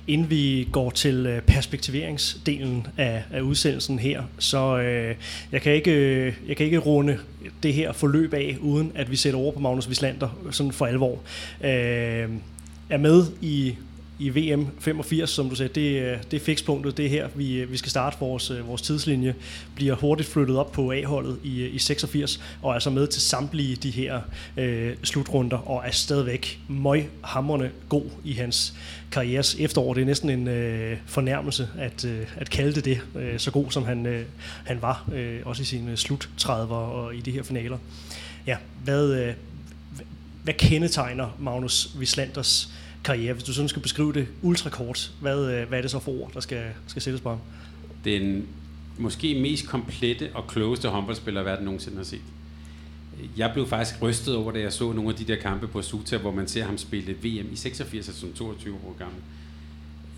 Inden 0.07 0.30
vi 0.30 0.68
går 0.72 0.91
til 0.91 1.26
øh, 1.26 1.43
perspektiveringsdelen 1.43 2.87
af, 2.97 3.22
af 3.32 3.41
udsendelsen 3.41 3.99
her, 3.99 4.22
så 4.39 4.78
øh, 4.78 5.16
jeg, 5.53 5.62
kan 5.62 5.72
ikke, 5.72 5.91
øh, 5.91 6.35
jeg 6.49 6.57
kan 6.57 6.66
ikke 6.66 6.78
runde 6.78 7.18
det 7.62 7.74
her 7.74 7.93
forløb 7.93 8.35
af, 8.35 8.57
uden 8.61 8.93
at 8.95 9.11
vi 9.11 9.16
sætter 9.16 9.41
over 9.41 9.53
på 9.53 9.61
Magnus 9.61 9.89
Wislander 9.89 10.39
øh, 10.47 10.53
sådan 10.53 10.72
for 10.72 10.87
alvor. 10.87 11.18
Øh, 11.64 12.28
er 12.91 12.99
med 12.99 13.24
i 13.43 13.74
i 14.19 14.29
VM 14.29 14.67
85, 14.79 15.31
som 15.31 15.49
du 15.49 15.55
sagde, 15.55 15.75
det, 15.75 16.03
øh, 16.03 16.19
det 16.31 16.37
er 16.37 16.45
fikspunktet, 16.45 16.97
det 16.97 17.05
er 17.05 17.11
her, 17.11 17.29
vi, 17.35 17.55
øh, 17.55 17.73
vi 17.73 17.77
skal 17.77 17.91
starte 17.91 18.17
vores, 18.21 18.51
øh, 18.51 18.69
vores 18.69 18.83
tidslinje, 18.83 19.35
bliver 19.75 19.95
hurtigt 19.95 20.29
flyttet 20.29 20.57
op 20.57 20.73
på 20.73 20.93
A-holdet 20.93 21.39
i, 21.45 21.67
i 21.67 21.79
86, 21.79 22.41
og 22.62 22.71
er 22.71 22.75
altså 22.75 22.91
med 22.91 23.07
til 23.07 23.23
samtlige 23.23 23.77
de 23.77 23.91
her 23.91 24.21
øh, 24.57 24.95
slutrunder, 25.03 25.57
og 25.57 25.83
er 25.87 25.91
stadigvæk 25.91 26.61
møghamrende 26.69 27.71
god 27.89 28.05
i 28.25 28.33
hans 28.33 28.75
karrieres 29.12 29.57
efterår. 29.59 29.95
Det 29.95 30.01
er 30.01 30.07
næsten 30.07 30.31
en 30.31 30.49
øh, 30.49 30.99
fornærmelse 31.07 31.69
at, 31.79 32.05
øh, 32.05 32.27
at 32.37 32.51
kalde 32.51 32.75
det 32.75 32.85
det, 32.85 33.01
øh, 33.17 33.39
så 33.39 33.51
god 33.51 33.71
som 33.71 33.85
han, 33.85 34.07
øh, 34.07 34.25
han 34.65 34.83
var, 34.83 35.09
øh, 35.15 35.41
også 35.45 35.62
i 35.62 35.65
sine 35.65 35.97
sluttrædver 35.97 36.77
og 36.77 37.15
i 37.15 37.21
de 37.21 37.31
her 37.31 37.43
finaler. 37.43 37.79
Ja, 38.47 38.57
hvad, 38.85 39.12
øh, 39.12 39.35
hvad 40.43 40.55
kendetegner 40.55 41.37
Magnus 41.39 41.91
Vislanders 41.99 42.69
karriere, 43.05 43.33
hvis 43.33 43.45
du 43.45 43.53
sådan 43.53 43.69
skal 43.69 43.83
beskrive 43.83 44.13
det 44.13 44.29
ultrakort, 44.43 45.13
hvad, 45.21 45.53
øh, 45.53 45.69
hvad 45.69 45.79
er 45.79 45.83
det 45.83 45.91
så 45.91 45.99
for 45.99 46.13
ord, 46.13 46.31
der 46.35 46.41
skal, 46.41 46.65
skal 46.87 47.03
sættes 47.03 47.21
på 47.21 47.29
ham? 47.29 47.39
Den 48.05 48.47
måske 48.99 49.41
mest 49.41 49.69
komplette 49.69 50.31
og 50.35 50.47
klogeste 50.47 50.89
håndboldspiller, 50.89 51.43
verden 51.43 51.65
nogensinde 51.65 51.97
har 51.97 52.05
set. 52.05 52.21
Jeg 53.37 53.51
blev 53.53 53.67
faktisk 53.69 54.03
rystet 54.03 54.37
over, 54.37 54.53
da 54.53 54.61
jeg 54.61 54.73
så 54.73 54.93
nogle 54.93 55.11
af 55.11 55.17
de 55.17 55.25
der 55.25 55.37
kampe 55.37 55.69
på 55.69 55.83
Suta, 55.83 56.17
hvor 56.17 56.33
man 56.33 56.49
ser 56.49 56.65
ham 56.65 56.79
spille 56.79 57.13
VM 57.13 57.53
i 57.53 57.57
86, 57.57 58.09
altså 58.09 58.21
som 58.21 58.33
22 58.33 58.75
år 58.75 58.97
gammel. 58.99 59.17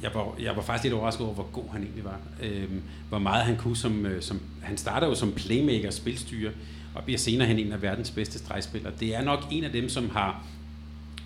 Jeg 0.03 0.11
var, 0.15 0.35
jeg 0.41 0.57
var 0.57 0.63
faktisk 0.63 0.85
lidt 0.85 0.95
overrasket 0.95 1.27
over, 1.27 1.35
hvor 1.35 1.49
god 1.53 1.65
han 1.73 1.83
egentlig 1.83 2.05
var. 2.05 2.21
Øhm, 2.43 2.83
hvor 3.09 3.19
meget 3.19 3.45
han 3.45 3.57
kunne 3.57 3.77
som, 3.77 4.07
øh, 4.07 4.23
som... 4.23 4.41
Han 4.63 4.77
starter 4.77 5.07
jo 5.07 5.15
som 5.15 5.33
playmaker, 5.33 5.91
spilstyre, 5.91 6.51
og 6.95 7.05
bliver 7.05 7.19
senere 7.19 7.49
hen 7.49 7.59
en 7.59 7.73
af 7.73 7.83
verdens 7.83 8.11
bedste 8.11 8.39
stregspillere. 8.39 8.93
Det 9.01 9.15
er 9.15 9.23
nok 9.23 9.45
en 9.51 9.65
af 9.65 9.73
dem, 9.73 9.89
som 9.89 10.11
har 10.11 10.47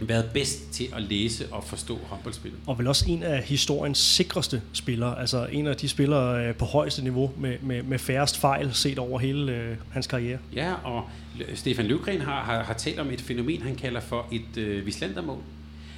været 0.09 0.31
bedst 0.35 0.71
til 0.73 0.89
at 0.97 1.03
læse 1.03 1.47
og 1.51 1.65
forstå 1.65 1.99
håndboldspillet. 2.07 2.61
Og 2.67 2.79
vel 2.79 2.87
også 2.87 3.05
en 3.09 3.23
af 3.23 3.43
historiens 3.43 3.99
sikreste 3.99 4.63
spillere, 4.73 5.21
altså 5.21 5.47
en 5.53 5.67
af 5.67 5.77
de 5.77 5.89
spillere 5.89 6.47
øh, 6.47 6.55
på 6.55 6.65
højeste 6.65 7.03
niveau 7.03 7.33
med, 7.39 7.57
med, 7.63 7.83
med 7.83 7.99
færrest 7.99 8.37
fejl 8.39 8.75
set 8.75 8.99
over 8.99 9.19
hele 9.19 9.53
øh, 9.53 9.77
hans 9.91 10.07
karriere. 10.07 10.39
Ja, 10.55 10.75
og 10.85 11.09
Stefan 11.55 11.87
Løvgren 11.87 12.21
har, 12.21 12.45
har, 12.45 12.63
har 12.63 12.75
talt 12.75 12.99
om 12.99 13.11
et 13.11 13.21
fænomen, 13.21 13.63
han 13.63 13.77
kalder 13.77 14.01
for 14.01 14.27
et 14.33 14.57
øh, 14.57 14.87
vislandermål. 14.87 15.43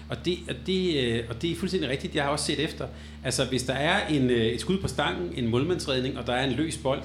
Og 0.09 0.25
det, 0.25 0.39
og, 0.49 0.55
det, 0.67 1.05
øh, 1.05 1.25
og 1.29 1.43
det 1.43 1.51
er 1.51 1.57
fuldstændig 1.57 1.91
rigtigt, 1.91 2.15
jeg 2.15 2.25
har 2.25 2.31
også 2.31 2.45
set 2.45 2.61
efter. 2.61 2.87
Altså, 3.25 3.45
hvis 3.45 3.63
der 3.63 3.75
er 3.75 4.07
en, 4.07 4.31
øh, 4.31 4.47
et 4.47 4.61
skud 4.61 4.79
på 4.79 4.89
stangen, 4.89 5.33
en 5.37 5.51
målmandsredning, 5.51 6.19
og 6.19 6.27
der 6.27 6.33
er 6.33 6.47
en 6.47 6.53
løs 6.53 6.77
bold, 6.77 7.03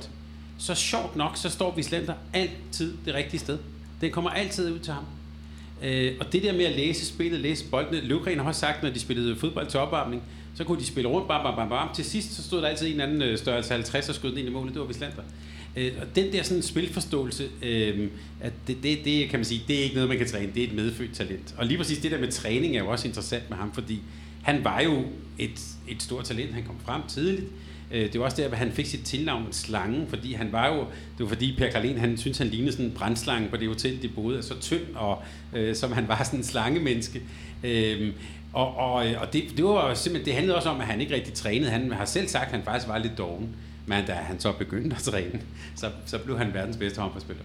så 0.58 0.76
sjovt 0.76 1.16
nok, 1.16 1.38
så 1.38 1.50
står 1.50 1.76
Vislander 1.76 2.14
altid 2.34 2.98
det 3.06 3.14
rigtige 3.14 3.40
sted. 3.40 3.58
Den 4.02 4.12
kommer 4.12 4.30
altid 4.30 4.72
ud 4.72 4.80
til 4.80 4.94
ham. 4.94 5.04
Øh, 5.84 6.14
og 6.20 6.34
det 6.34 6.44
der 6.44 6.54
med 6.54 6.66
at 6.66 6.76
læse 6.76 7.06
spillet, 7.06 7.40
læse 7.40 7.66
boldene, 7.66 8.02
Løvgren 8.02 8.40
har 8.40 8.46
også 8.46 8.60
sagt, 8.60 8.84
når 8.84 8.90
de 8.90 9.00
spillede 9.00 9.36
fodbold 9.36 9.68
til 9.68 9.80
opvarmning, 9.80 10.24
så 10.56 10.64
kunne 10.64 10.80
de 10.80 10.86
spille 10.86 11.10
rundt, 11.10 11.28
bam, 11.28 11.44
bam, 11.44 11.56
bam, 11.56 11.70
bam. 11.70 11.90
Til 11.96 12.06
sidst 12.06 12.34
så 12.34 12.44
stod 12.44 12.62
der 12.62 12.68
altid 12.68 12.94
en 12.94 13.02
anden 13.02 13.22
øh, 13.22 13.38
størrelse 13.38 13.74
50 13.74 14.10
og 14.10 14.16
skød 14.16 14.30
den 14.30 14.38
ind 14.38 14.48
i 14.48 14.52
målet, 14.52 14.74
det 14.74 14.82
var 14.82 14.88
Vislander. 14.88 15.24
Øh, 15.76 15.92
og 16.02 16.16
den 16.16 16.34
der 16.34 16.44
sådan 16.44 16.64
spilforståelse, 16.64 17.50
øh, 17.62 18.10
at 18.42 18.54
det, 18.68 18.78
det, 18.84 19.00
det, 19.06 19.30
kan 19.30 19.40
man 19.40 19.46
sige, 19.46 19.64
det 19.68 19.80
er 19.80 19.84
ikke 19.84 19.96
noget, 19.96 20.10
man 20.10 20.18
kan 20.18 20.28
træne, 20.28 20.52
det 20.56 20.64
er 20.64 20.68
et 20.68 20.74
medfødt 20.74 21.14
talent. 21.14 21.56
Og 21.58 21.66
lige 21.66 21.78
præcis 21.78 21.98
det 21.98 22.12
der 22.12 22.20
med 22.20 22.32
træning 22.32 22.76
er 22.76 22.80
jo 22.80 22.90
også 22.90 23.08
interessant 23.08 23.50
med 23.50 23.58
ham, 23.58 23.74
fordi 23.74 24.02
han 24.44 24.64
var 24.64 24.82
jo 24.82 25.06
et, 25.38 25.62
et 25.88 26.04
stort 26.04 26.26
talent, 26.26 26.54
han 26.54 26.64
kom 26.64 26.76
frem 26.86 27.02
tidligt, 27.08 27.48
Øh, 27.92 28.14
det 28.14 28.20
var 28.20 28.26
også 28.26 28.42
der, 28.42 28.50
at 28.50 28.58
han 28.58 28.72
fik 28.72 28.86
sit 28.86 29.04
tilnavn 29.06 29.48
Slangen, 29.52 30.08
fordi 30.08 30.34
han 30.34 30.52
var 30.52 30.68
jo, 30.68 30.80
det 30.80 31.20
var 31.20 31.28
fordi 31.28 31.56
Per 31.58 31.70
Karlin, 31.70 31.98
han 31.98 32.18
synes 32.18 32.38
han 32.38 32.48
lignede 32.48 32.72
sådan 32.72 32.86
en 32.86 32.92
brændslange 32.92 33.50
på 33.50 33.58
det 33.58 33.68
hotel, 33.68 34.02
de 34.02 34.08
boede, 34.08 34.44
så 34.44 34.60
tynd, 34.60 34.96
og 34.96 35.24
øh, 35.54 35.76
som 35.76 35.92
han 35.92 36.08
var 36.08 36.24
sådan 36.24 36.40
en 36.40 36.44
slangemenneske. 36.44 37.22
Øh, 37.64 38.14
og, 38.54 38.78
og, 38.78 39.08
øh, 39.08 39.22
og 39.22 39.34
det, 39.34 39.44
det 39.58 39.66
var 39.66 39.94
simpelthen, 39.94 40.26
det 40.26 40.34
handlede 40.34 40.56
også 40.56 40.70
om, 40.70 40.82
at 40.82 40.88
han 40.88 41.02
ikke 41.02 41.16
rigtig 41.16 41.34
trænede. 41.34 41.72
Han 41.72 41.92
har 41.92 42.06
selv 42.06 42.28
sagt, 42.28 42.46
at 42.46 42.52
han 42.52 42.64
faktisk 42.64 42.88
var 42.88 42.98
lidt 42.98 43.18
doven. 43.18 43.56
Men 43.90 44.06
da 44.06 44.14
han 44.14 44.40
så 44.40 44.52
begyndte 44.52 44.96
at 44.96 45.02
træne, 45.02 45.40
så, 45.76 45.90
så 46.06 46.18
blev 46.18 46.38
han 46.38 46.54
verdens 46.54 46.78
bedste 46.78 47.02
håndboldspiller. 47.02 47.44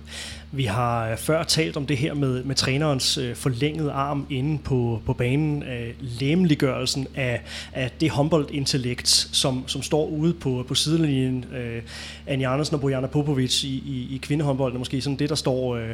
Vi 0.53 0.65
har 0.65 1.11
øh, 1.11 1.17
før 1.17 1.43
talt 1.43 1.77
om 1.77 1.87
det 1.87 1.97
her 1.97 2.15
med, 2.15 2.45
med 2.45 2.55
trænerens 2.55 3.19
øh, 3.19 3.37
forlængede 3.37 3.93
arm 3.93 4.27
inde 4.31 4.59
på, 4.59 5.03
på 5.07 5.13
banen, 5.13 5.63
øh, 5.63 5.95
lemliggørelsen 6.01 7.07
af, 7.15 7.41
af 7.73 7.91
det 8.01 8.11
håndboldintellekt, 8.11 9.09
som, 9.09 9.65
som 9.67 9.83
står 9.83 10.07
ude 10.07 10.35
på, 10.35 10.65
på 10.69 10.75
sidelinjen. 10.75 11.45
Øh, 11.55 11.83
Anja 12.27 12.53
Andersen 12.53 12.75
og 12.75 12.81
Bojana 12.81 13.07
Popovic 13.07 13.65
i, 13.65 13.69
i, 13.69 14.15
i 14.15 14.21
kvindehåndbold 14.23 14.75
er 14.75 14.79
måske 14.79 15.01
sådan 15.01 15.17
det, 15.17 15.29
der 15.29 15.35
står, 15.35 15.77
øh, 15.77 15.91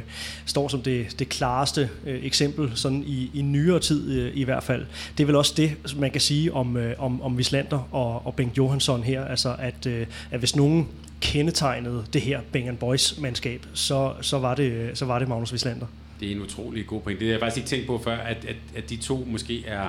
står 0.46 0.68
som 0.68 0.82
det, 0.82 1.18
det 1.18 1.28
klareste 1.28 1.90
øh, 2.06 2.24
eksempel 2.24 2.70
sådan 2.74 3.04
i, 3.06 3.30
i 3.34 3.42
nyere 3.42 3.80
tid 3.80 4.10
øh, 4.12 4.32
i 4.34 4.44
hvert 4.44 4.62
fald. 4.62 4.86
Det 5.18 5.24
er 5.24 5.26
vel 5.26 5.36
også 5.36 5.54
det, 5.56 5.96
man 5.96 6.10
kan 6.10 6.20
sige 6.20 6.52
om, 6.52 6.76
øh, 6.76 6.94
om, 6.98 7.22
om 7.22 7.38
Vislander 7.38 7.88
og, 7.92 8.26
og 8.26 8.34
Bengt 8.34 8.58
Johansson 8.58 9.02
her, 9.02 9.24
altså 9.24 9.54
at, 9.58 9.86
øh, 9.86 10.06
at 10.30 10.37
hvis 10.38 10.56
nogen 10.56 10.88
kendetegnede 11.20 12.04
det 12.12 12.20
her 12.20 12.40
Bang 12.52 12.78
Boys 12.78 13.18
mandskab, 13.20 13.66
så, 13.74 14.14
så, 14.20 14.38
var 14.38 14.54
det, 14.54 14.98
så 14.98 15.04
var 15.04 15.18
det 15.18 15.28
Magnus 15.28 15.52
Wislander. 15.52 15.86
Det 16.20 16.28
er 16.28 16.32
en 16.32 16.42
utrolig 16.42 16.86
god 16.86 17.00
point. 17.00 17.20
Det 17.20 17.28
har 17.28 17.32
jeg 17.32 17.40
faktisk 17.40 17.56
ikke 17.56 17.68
tænkt 17.68 17.86
på 17.86 18.00
før, 18.04 18.16
at, 18.16 18.44
at, 18.44 18.56
at 18.76 18.90
de 18.90 18.96
to 18.96 19.24
måske 19.30 19.66
er 19.66 19.88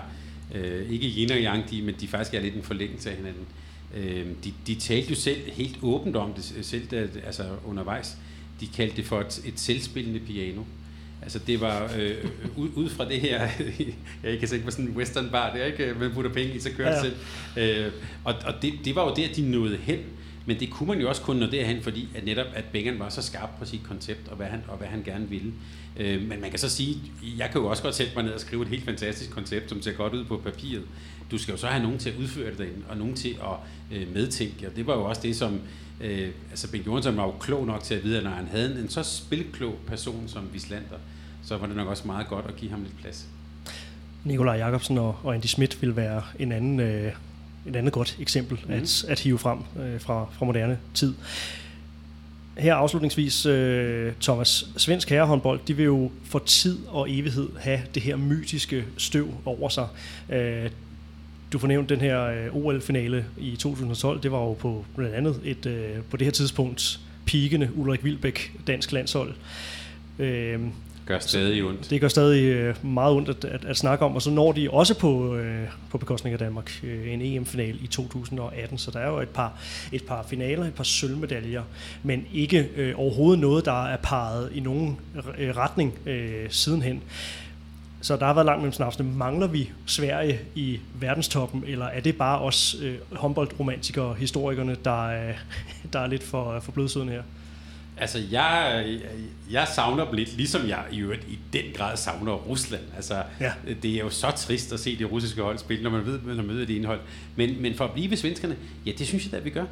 øh, 0.56 0.92
ikke 0.92 1.08
yin 1.08 1.32
og 1.32 1.38
yang, 1.38 1.70
de, 1.70 1.82
men 1.82 1.96
de 2.02 2.08
faktisk 2.08 2.34
er 2.34 2.40
lidt 2.40 2.56
en 2.56 2.64
forlængelse 2.64 3.10
af 3.10 3.16
hinanden. 3.16 3.46
Øh, 3.96 4.26
de, 4.44 4.54
de 4.68 4.76
talte 4.76 5.10
jo 5.10 5.16
selv 5.16 5.52
helt 5.52 5.78
åbent 5.82 6.16
om 6.16 6.34
det, 6.34 6.66
selv 6.66 6.88
da, 6.88 7.08
altså 7.26 7.44
undervejs. 7.66 8.18
De 8.60 8.68
kaldte 8.68 8.98
det 8.98 9.06
for 9.06 9.20
et, 9.20 9.42
et 9.46 9.60
selvspillende 9.60 10.20
piano. 10.20 10.62
Altså 11.22 11.40
det 11.48 11.62
var 11.62 11.92
øh, 11.98 12.16
ud, 12.58 12.70
ud 12.76 12.90
fra 12.90 13.10
det 13.10 13.22
her, 13.22 13.50
jeg 14.24 14.40
kan 14.40 14.48
tænke 14.48 14.66
på 14.66 14.72
sådan 14.72 14.86
en 14.86 14.92
western 14.98 15.30
bar, 15.30 15.54
det 15.54 15.62
er 15.62 15.66
ikke, 15.66 15.96
man 16.00 16.12
putter 16.14 16.34
penge 16.34 16.56
i, 16.56 16.60
så 16.60 16.70
kører 16.78 16.90
ja. 16.90 17.04
det 17.04 17.14
selv. 17.56 17.86
Øh, 17.86 17.92
og 18.24 18.34
og 18.46 18.54
det, 18.62 18.74
det 18.86 18.96
var 18.96 19.04
jo 19.04 19.10
at 19.10 19.36
de 19.36 19.52
nåede 19.52 19.78
hen 19.78 20.00
men 20.50 20.60
det 20.60 20.70
kunne 20.70 20.88
man 20.88 21.02
jo 21.02 21.10
også 21.10 21.22
kun 21.22 21.36
nå 21.36 21.46
derhen, 21.46 21.82
fordi 21.82 22.10
at 22.16 22.26
netop 22.26 22.46
at 22.54 22.64
Bengen 22.66 23.00
var 23.00 23.10
så 23.10 23.22
skarp 23.22 23.50
på 23.60 23.66
sit 23.66 23.84
koncept, 23.84 24.28
og 24.28 24.36
hvad 24.36 24.48
han, 24.48 24.64
og 24.68 24.78
hvad 24.78 24.88
han 24.88 25.04
gerne 25.04 25.30
ville. 25.30 25.54
Øh, 25.98 26.22
men 26.22 26.42
man 26.42 26.50
kan 26.50 26.60
så 26.60 26.70
sige, 26.70 26.98
jeg 27.38 27.50
kan 27.52 27.62
jo 27.62 27.68
også 27.68 27.84
godt 27.84 27.96
sætte 27.96 28.12
mig 28.16 28.24
ned 28.24 28.34
og 28.34 28.40
skrive 28.40 28.62
et 28.62 28.68
helt 28.68 28.86
fantastisk 28.86 29.32
koncept, 29.32 29.70
som 29.70 29.82
ser 29.82 29.92
godt 29.92 30.14
ud 30.14 30.26
på 30.26 30.38
papiret. 30.38 30.84
Du 31.32 31.38
skal 31.38 31.52
jo 31.52 31.58
så 31.58 31.68
have 31.68 31.84
nogen 31.84 31.98
til 31.98 32.10
at 32.10 32.16
udføre 32.16 32.50
det 32.50 32.58
derinde, 32.58 32.82
og 32.90 32.98
nogen 32.98 33.16
til 33.16 33.30
at 33.30 33.98
øh, 33.98 34.14
medtænke. 34.14 34.68
Og 34.68 34.76
det 34.76 34.88
var 34.88 34.96
jo 34.96 35.04
også 35.04 35.22
det, 35.22 35.36
som 35.36 35.60
øh, 36.02 36.30
altså 36.50 36.72
Ben 36.72 36.82
Jørgensen 36.82 37.18
var 37.18 37.24
jo 37.24 37.32
klog 37.32 37.66
nok 37.66 37.84
til 37.84 37.96
at 37.96 38.04
vide, 38.04 38.18
at 38.18 38.24
når 38.24 38.32
han 38.32 38.48
havde 38.48 38.82
en 38.82 38.90
så 38.90 39.04
spilklog 39.04 39.76
person 39.88 40.24
som 40.28 40.50
Vislander, 40.54 40.98
så 41.44 41.58
var 41.58 41.68
det 41.68 41.76
nok 41.76 41.88
også 41.88 42.08
meget 42.08 42.28
godt 42.28 42.46
at 42.48 42.56
give 42.56 42.72
ham 42.72 42.84
lidt 42.84 42.98
plads. 43.02 43.28
Nikolaj 44.24 44.58
Jakobsen 44.58 44.98
og, 44.98 45.20
og 45.24 45.36
Andy 45.36 45.46
Schmidt 45.46 45.82
vil 45.82 45.96
være 45.96 46.24
en 46.40 46.52
anden, 46.52 46.80
øh, 46.80 47.14
en 47.68 47.76
andet 47.76 47.94
godt 47.94 48.18
eksempel 48.20 48.60
mm. 48.68 48.74
at, 48.74 49.06
at 49.08 49.20
hive 49.20 49.38
frem 49.38 49.60
øh, 49.80 50.02
fra, 50.02 50.26
fra 50.32 50.46
moderne 50.46 50.80
tid. 50.94 51.14
Her 52.58 52.76
afslutningsvis, 52.76 53.46
øh, 53.46 54.14
Thomas, 54.22 54.66
svensk 54.78 55.10
herrehåndbold, 55.10 55.60
de 55.68 55.76
vil 55.76 55.86
jo 55.86 56.12
for 56.24 56.40
tid 56.40 56.78
og 56.88 57.12
evighed 57.12 57.50
have 57.60 57.80
det 57.96 58.04
her 58.04 58.16
mytiske 58.16 58.86
støv 58.98 59.34
over 59.46 59.70
sig. 59.70 59.88
Øh, 60.30 60.70
du 61.54 61.60
fornævnte 61.60 61.96
den 61.96 62.02
her 62.02 62.24
øh, 62.24 62.56
OL-finale 62.56 63.26
i 63.38 63.56
2012, 63.56 64.24
det 64.24 64.32
var 64.32 64.40
jo 64.40 64.54
på 64.54 64.86
blandt 64.96 65.16
andet 65.16 65.42
et, 65.44 65.66
øh, 65.66 65.98
på 66.10 66.18
det 66.18 66.26
her 66.26 66.32
tidspunkt 66.32 67.00
pikende 67.26 67.70
Ulrik 67.76 68.04
Vilbæk 68.04 68.52
dansk 68.68 68.92
landshold. 68.92 69.34
Øh, 70.20 70.60
gør 71.10 71.20
stadig 71.20 71.64
ondt. 71.64 71.90
Det 71.90 72.02
gør 72.02 72.08
stadig 72.08 72.44
øh, 72.44 72.86
meget 72.86 73.16
ondt 73.16 73.30
at, 73.30 73.46
at, 73.46 73.66
at 73.66 73.78
snakke 73.78 74.06
om, 74.06 74.16
og 74.16 74.22
så 74.22 74.32
når 74.32 74.52
de 74.52 74.70
også 74.70 74.94
på, 74.94 75.36
øh, 75.36 75.68
på 75.90 75.98
bekostning 75.98 76.34
af 76.34 76.40
Danmark 76.40 76.80
øh, 76.84 77.14
en 77.14 77.22
EM-final 77.22 77.84
i 77.84 77.88
2018, 77.88 78.78
så 78.78 78.92
der 78.92 79.00
er 79.00 79.10
jo 79.10 79.20
et 79.20 79.30
par, 79.30 79.54
et 79.92 80.04
par 80.04 80.26
finaler, 80.30 80.66
et 80.66 80.74
par 80.74 80.84
sølvmedaljer, 80.84 81.64
men 82.04 82.26
ikke 82.34 82.70
øh, 82.76 82.94
overhovedet 82.98 83.40
noget, 83.40 83.66
der 83.66 83.86
er 83.86 83.98
parret 83.98 84.52
i 84.56 84.60
nogen 84.60 85.00
øh, 85.38 85.58
retning 85.58 85.94
øh, 86.06 86.46
sidenhen. 86.50 87.02
Så 88.02 88.16
der 88.16 88.26
har 88.26 88.34
været 88.34 88.46
langt 88.46 88.62
mellem 88.62 88.74
snapsene. 88.74 89.12
Mangler 89.12 89.48
vi 89.48 89.72
Sverige 89.86 90.40
i 90.56 90.80
verdenstoppen, 90.94 91.64
eller 91.68 91.86
er 91.86 92.00
det 92.00 92.18
bare 92.18 92.40
os 92.40 92.76
øh, 92.82 92.96
håndboldromantikere, 93.12 94.14
historikerne, 94.14 94.78
der, 94.86 95.04
øh, 95.04 95.38
der 95.94 96.00
er 96.00 96.08
lidt 96.08 96.24
for, 96.24 96.60
for 96.60 96.72
blødsødende 96.72 97.14
her? 97.14 97.24
Altså, 98.00 98.22
jeg, 98.32 98.86
jeg 99.52 99.68
savner 99.76 100.06
dem 100.06 100.14
lidt, 100.14 100.38
ligesom 100.38 100.68
jeg 100.68 100.84
i 100.92 101.00
øvrigt 101.00 101.24
i 101.30 101.40
den 101.54 101.64
grad 101.76 101.98
savner 101.98 102.34
Rusland. 102.34 102.82
Altså, 102.96 103.24
ja. 103.40 103.52
det 103.84 103.96
er 103.96 104.00
jo 104.00 104.10
så 104.10 104.32
trist 104.32 104.74
at 104.74 104.80
se 104.80 105.00
det 105.00 105.12
russiske 105.12 105.42
hold 105.42 105.58
spille, 105.58 105.84
når 105.84 105.90
man 105.90 106.06
ved, 106.06 106.20
når 106.26 106.36
man 106.36 106.48
møder 106.48 106.66
det 106.66 106.76
indhold. 106.76 107.00
Men, 107.36 107.62
men 107.62 107.76
for 107.76 107.86
at 107.86 107.92
blive 107.92 108.10
ved 108.10 108.18
svenskerne, 108.18 108.56
ja, 108.86 108.92
det 108.98 109.08
synes 109.08 109.24
jeg 109.24 109.32
da, 109.32 109.40
vi 109.40 109.50
gør. 109.50 109.66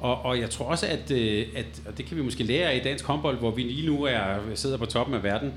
Og, 0.00 0.22
og 0.22 0.40
jeg 0.40 0.50
tror 0.50 0.66
også, 0.66 0.86
at, 0.86 1.10
øh, 1.10 1.46
at, 1.56 1.66
og 1.86 1.98
det 1.98 2.06
kan 2.06 2.16
vi 2.16 2.22
måske 2.22 2.44
lære 2.44 2.70
af 2.70 2.76
i 2.76 2.80
dansk 2.80 3.04
håndbold, 3.04 3.38
hvor 3.38 3.50
vi 3.50 3.62
lige 3.62 3.86
nu 3.86 4.02
er, 4.04 4.38
sidder 4.54 4.76
på 4.76 4.86
toppen 4.86 5.14
af 5.14 5.22
verden, 5.22 5.52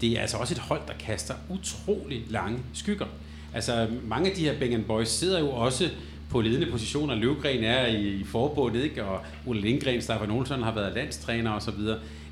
det 0.00 0.12
er 0.12 0.20
altså 0.20 0.36
også 0.36 0.54
et 0.54 0.58
hold, 0.58 0.80
der 0.86 0.94
kaster 0.98 1.34
utrolig 1.48 2.24
lange 2.28 2.58
skygger. 2.74 3.06
Altså, 3.54 3.88
mange 4.04 4.30
af 4.30 4.36
de 4.36 4.44
her 4.44 4.58
Bang 4.58 4.86
Boys 4.86 5.08
sidder 5.08 5.38
jo 5.38 5.50
også 5.50 5.90
på 6.30 6.40
ledende 6.40 6.70
positioner. 6.70 7.14
Løvgren 7.14 7.64
er 7.64 7.86
i, 7.86 8.08
i 8.08 8.24
forbundet, 8.24 8.84
ikke? 8.84 9.04
og 9.04 9.20
Ole 9.46 9.60
Lindgren, 9.60 10.02
Staffan 10.02 10.30
Olsson 10.30 10.62
har 10.62 10.74
været 10.74 10.94
landstræner 10.94 11.52
osv. 11.52 11.80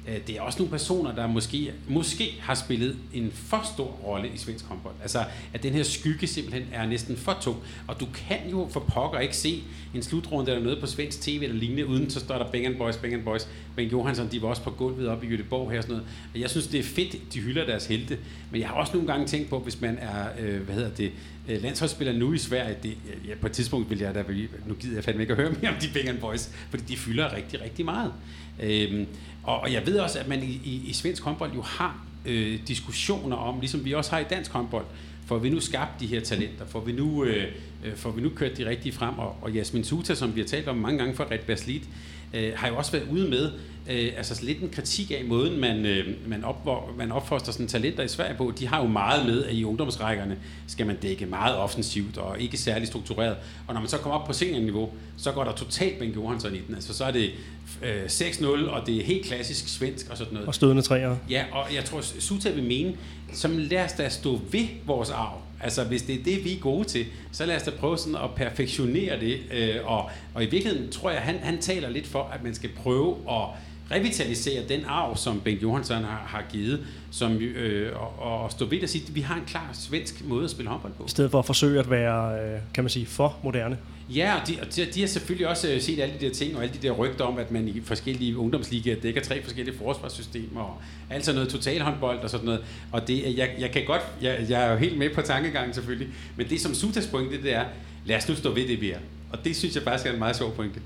Øh, 0.08 0.16
det 0.26 0.36
er 0.36 0.40
også 0.40 0.58
nogle 0.58 0.70
personer, 0.70 1.14
der 1.14 1.26
måske, 1.26 1.72
måske 1.88 2.34
har 2.40 2.54
spillet 2.54 2.96
en 3.12 3.32
for 3.34 3.70
stor 3.74 3.86
rolle 3.86 4.28
i 4.34 4.36
svensk 4.36 4.64
håndbold. 4.64 4.94
Altså, 5.02 5.24
at 5.54 5.62
den 5.62 5.72
her 5.72 5.82
skygge 5.82 6.26
simpelthen 6.26 6.68
er 6.72 6.86
næsten 6.86 7.16
for 7.16 7.38
tung. 7.40 7.56
Og 7.86 8.00
du 8.00 8.06
kan 8.14 8.50
jo 8.50 8.68
for 8.70 8.80
pokker 8.80 9.18
ikke 9.18 9.36
se 9.36 9.62
en 9.94 10.02
slutrunde 10.02 10.50
eller 10.50 10.64
noget 10.64 10.80
på 10.80 10.86
svensk 10.86 11.20
tv 11.20 11.40
eller 11.42 11.56
lignende, 11.56 11.86
uden 11.86 12.10
så 12.10 12.20
står 12.20 12.38
der 12.38 12.50
Bang 12.50 12.78
Boys, 12.78 12.96
Bang 12.96 13.24
Boys. 13.24 13.48
Men 13.76 13.88
Johansson, 13.88 14.28
de 14.32 14.42
var 14.42 14.48
også 14.48 14.62
på 14.62 14.70
gulvet 14.70 15.08
op 15.08 15.24
i 15.24 15.26
Göteborg 15.26 15.70
her 15.70 15.78
og 15.78 15.82
sådan 15.82 15.96
noget. 15.96 16.04
Og 16.34 16.40
jeg 16.40 16.50
synes, 16.50 16.66
det 16.66 16.80
er 16.80 16.84
fedt, 16.84 17.34
de 17.34 17.40
hylder 17.40 17.66
deres 17.66 17.86
helte. 17.86 18.18
Men 18.50 18.60
jeg 18.60 18.68
har 18.68 18.74
også 18.74 18.92
nogle 18.92 19.08
gange 19.08 19.26
tænkt 19.26 19.50
på, 19.50 19.58
hvis 19.58 19.80
man 19.80 19.98
er, 19.98 20.28
øh, 20.40 20.60
hvad 20.60 20.74
hedder 20.74 20.90
det, 20.90 21.12
øh, 21.48 21.62
landsholdsspiller 21.62 22.12
nu 22.12 22.32
i 22.32 22.38
Sverige, 22.38 22.76
det, 22.82 22.96
ja, 23.28 23.34
på 23.40 23.46
et 23.46 23.52
tidspunkt 23.52 23.90
vil 23.90 23.98
jeg 23.98 24.14
da, 24.14 24.24
nu 24.66 24.74
gider 24.74 24.94
jeg 24.94 25.04
fandme 25.04 25.22
ikke 25.22 25.32
at 25.32 25.40
høre 25.40 25.52
mere 25.62 25.70
om 25.70 25.76
de 25.80 25.88
Bang 25.94 26.20
Boys, 26.20 26.50
fordi 26.70 26.82
de 26.88 26.96
fylder 26.96 27.36
rigtig, 27.36 27.60
rigtig 27.60 27.84
meget. 27.84 28.12
Øhm, 28.62 29.06
og, 29.42 29.60
og 29.60 29.72
jeg 29.72 29.86
ved 29.86 29.98
også, 29.98 30.18
at 30.18 30.28
man 30.28 30.42
i, 30.42 30.60
i, 30.64 30.82
i 30.86 30.92
svensk 30.92 31.22
håndbold 31.22 31.52
jo 31.54 31.62
har 31.62 32.06
øh, 32.26 32.58
diskussioner 32.68 33.36
om, 33.36 33.60
ligesom 33.60 33.84
vi 33.84 33.92
også 33.92 34.10
har 34.10 34.18
i 34.18 34.24
dansk 34.30 34.50
håndbold, 34.50 34.84
får 35.26 35.38
vi 35.38 35.50
nu 35.50 35.60
skabt 35.60 36.00
de 36.00 36.06
her 36.06 36.20
talenter, 36.20 36.66
får 36.66 36.80
vi 36.80 36.92
nu, 36.92 37.24
øh, 37.24 37.44
øh 37.84 37.96
får 37.96 38.10
vi 38.10 38.20
nu 38.20 38.28
kørt 38.28 38.58
de 38.58 38.68
rigtige 38.68 38.92
frem, 38.92 39.18
og, 39.18 39.36
og 39.42 39.52
Jasmin 39.52 39.84
Suta, 39.84 40.14
som 40.14 40.34
vi 40.34 40.40
har 40.40 40.48
talt 40.48 40.68
om 40.68 40.76
mange 40.76 40.98
gange 40.98 41.14
for 41.14 41.30
Red 41.30 41.38
Baslit, 41.46 41.88
øh, 42.36 42.52
har 42.56 42.68
jo 42.68 42.76
også 42.76 42.92
været 42.92 43.08
ude 43.10 43.28
med 43.28 43.50
øh, 43.90 44.12
altså 44.16 44.44
lidt 44.44 44.60
en 44.60 44.68
kritik 44.68 45.10
af 45.10 45.24
måden, 45.24 45.60
man, 45.60 45.86
øh, 45.86 46.06
man, 46.26 46.44
op, 46.44 46.68
man 46.98 47.12
opfoster 47.12 47.52
sådan 47.52 47.66
talenter 47.66 48.02
i 48.02 48.08
Sverige 48.08 48.34
på. 48.34 48.52
De 48.58 48.66
har 48.66 48.80
jo 48.82 48.88
meget 48.88 49.26
med, 49.26 49.44
at 49.44 49.54
i 49.54 49.64
ungdomsrækkerne 49.64 50.36
skal 50.66 50.86
man 50.86 50.96
dække 50.96 51.26
meget 51.26 51.56
offensivt 51.56 52.18
og 52.18 52.40
ikke 52.40 52.56
særlig 52.56 52.88
struktureret. 52.88 53.36
Og 53.66 53.74
når 53.74 53.80
man 53.80 53.88
så 53.88 53.98
kommer 53.98 54.18
op 54.18 54.26
på 54.26 54.32
seniorniveau, 54.32 54.90
så 55.16 55.32
går 55.32 55.44
der 55.44 55.52
totalt 55.52 55.98
Ben 55.98 56.10
Johansson 56.10 56.54
i 56.54 56.60
den. 56.66 56.74
Altså 56.74 56.94
så 56.94 57.04
er 57.04 57.10
det 57.10 57.30
øh, 57.82 58.04
6-0, 58.04 58.46
og 58.70 58.86
det 58.86 58.96
er 58.96 59.04
helt 59.04 59.26
klassisk 59.26 59.68
svensk 59.68 60.10
og 60.10 60.16
sådan 60.16 60.32
noget. 60.32 60.48
Og 60.48 60.54
stødende 60.54 60.82
træer. 60.82 61.16
Ja, 61.30 61.44
og 61.52 61.74
jeg 61.74 61.84
tror, 61.84 62.00
Suta 62.00 62.50
vil 62.50 62.64
mene, 62.64 62.94
som 63.32 63.58
lad 63.58 63.84
os 63.84 63.92
da 63.92 64.08
stå 64.08 64.40
ved 64.50 64.66
vores 64.86 65.10
arv. 65.10 65.45
Altså, 65.66 65.84
hvis 65.84 66.02
det 66.02 66.20
er 66.20 66.24
det, 66.24 66.44
vi 66.44 66.52
er 66.56 66.60
gode 66.60 66.84
til, 66.84 67.06
så 67.32 67.46
lad 67.46 67.56
os 67.56 67.62
da 67.62 67.70
prøve 67.70 67.98
sådan 67.98 68.14
at 68.14 68.30
perfektionere 68.36 69.20
det. 69.20 69.40
Øh, 69.52 69.76
og, 69.84 70.10
og 70.34 70.44
i 70.44 70.46
virkeligheden 70.46 70.92
tror 70.92 71.10
jeg, 71.10 71.20
han, 71.20 71.38
han 71.42 71.58
taler 71.58 71.88
lidt 71.88 72.06
for, 72.06 72.22
at 72.34 72.42
man 72.42 72.54
skal 72.54 72.70
prøve 72.76 73.16
at 73.30 73.42
revitalisere 73.90 74.62
den 74.68 74.80
arv, 74.86 75.16
som 75.16 75.40
Bengt 75.40 75.62
Johansson 75.62 76.04
har, 76.04 76.24
har 76.26 76.44
givet, 76.50 76.86
som, 77.10 77.36
øh, 77.36 77.92
og, 78.00 78.42
og 78.42 78.52
stå 78.52 78.64
ved 78.64 78.82
at 78.82 78.90
sige, 78.90 79.04
at 79.08 79.14
vi 79.14 79.20
har 79.20 79.34
en 79.34 79.44
klar 79.46 79.70
svensk 79.72 80.24
måde 80.24 80.44
at 80.44 80.50
spille 80.50 80.70
håndbold 80.70 80.92
på. 80.92 81.04
I 81.06 81.08
stedet 81.08 81.30
for 81.30 81.38
at 81.38 81.46
forsøge 81.46 81.80
at 81.80 81.90
være, 81.90 82.40
øh, 82.40 82.60
kan 82.74 82.84
man 82.84 82.90
sige, 82.90 83.06
for 83.06 83.36
moderne. 83.42 83.78
Ja, 84.14 84.34
og 84.40 84.48
de, 84.48 84.56
og 84.60 84.76
de, 84.76 84.86
de 84.94 85.00
har 85.00 85.06
selvfølgelig 85.06 85.48
også 85.48 85.68
øh, 85.68 85.80
set 85.80 86.00
alle 86.00 86.14
de 86.20 86.26
der 86.26 86.34
ting, 86.34 86.56
og 86.56 86.62
alle 86.62 86.74
de 86.74 86.86
der 86.86 86.92
rygter 86.92 87.24
om, 87.24 87.38
at 87.38 87.50
man 87.50 87.68
i 87.68 87.80
forskellige 87.84 88.36
ungdomsligaer 88.38 89.00
dækker 89.00 89.20
tre 89.20 89.42
forskellige 89.42 89.78
forsvarssystemer, 89.78 90.60
og 90.60 90.82
altså 91.10 91.32
noget 91.32 91.48
totalhåndbold 91.48 92.18
og 92.18 92.30
sådan 92.30 92.46
noget. 92.46 92.60
Og 92.92 93.08
det, 93.08 93.24
øh, 93.24 93.38
jeg, 93.38 93.50
jeg 93.58 93.70
kan 93.70 93.82
godt, 93.86 94.02
jeg, 94.22 94.46
jeg 94.48 94.66
er 94.66 94.72
jo 94.72 94.78
helt 94.78 94.98
med 94.98 95.14
på 95.14 95.22
tankegangen 95.22 95.74
selvfølgelig, 95.74 96.08
men 96.36 96.48
det 96.48 96.60
som 96.60 96.74
Sutas 96.74 97.06
pointe, 97.06 97.42
det 97.42 97.54
er, 97.54 97.64
lad 98.04 98.16
os 98.16 98.28
nu 98.28 98.34
stå 98.34 98.54
ved 98.54 98.68
det, 98.68 98.80
vi 98.80 98.90
er. 98.90 98.98
Og 99.32 99.44
det 99.44 99.56
synes 99.56 99.74
jeg 99.74 99.82
faktisk 99.82 100.06
er 100.08 100.12
en 100.12 100.18
meget 100.18 100.36
sjov 100.36 100.54
pointe. 100.54 100.80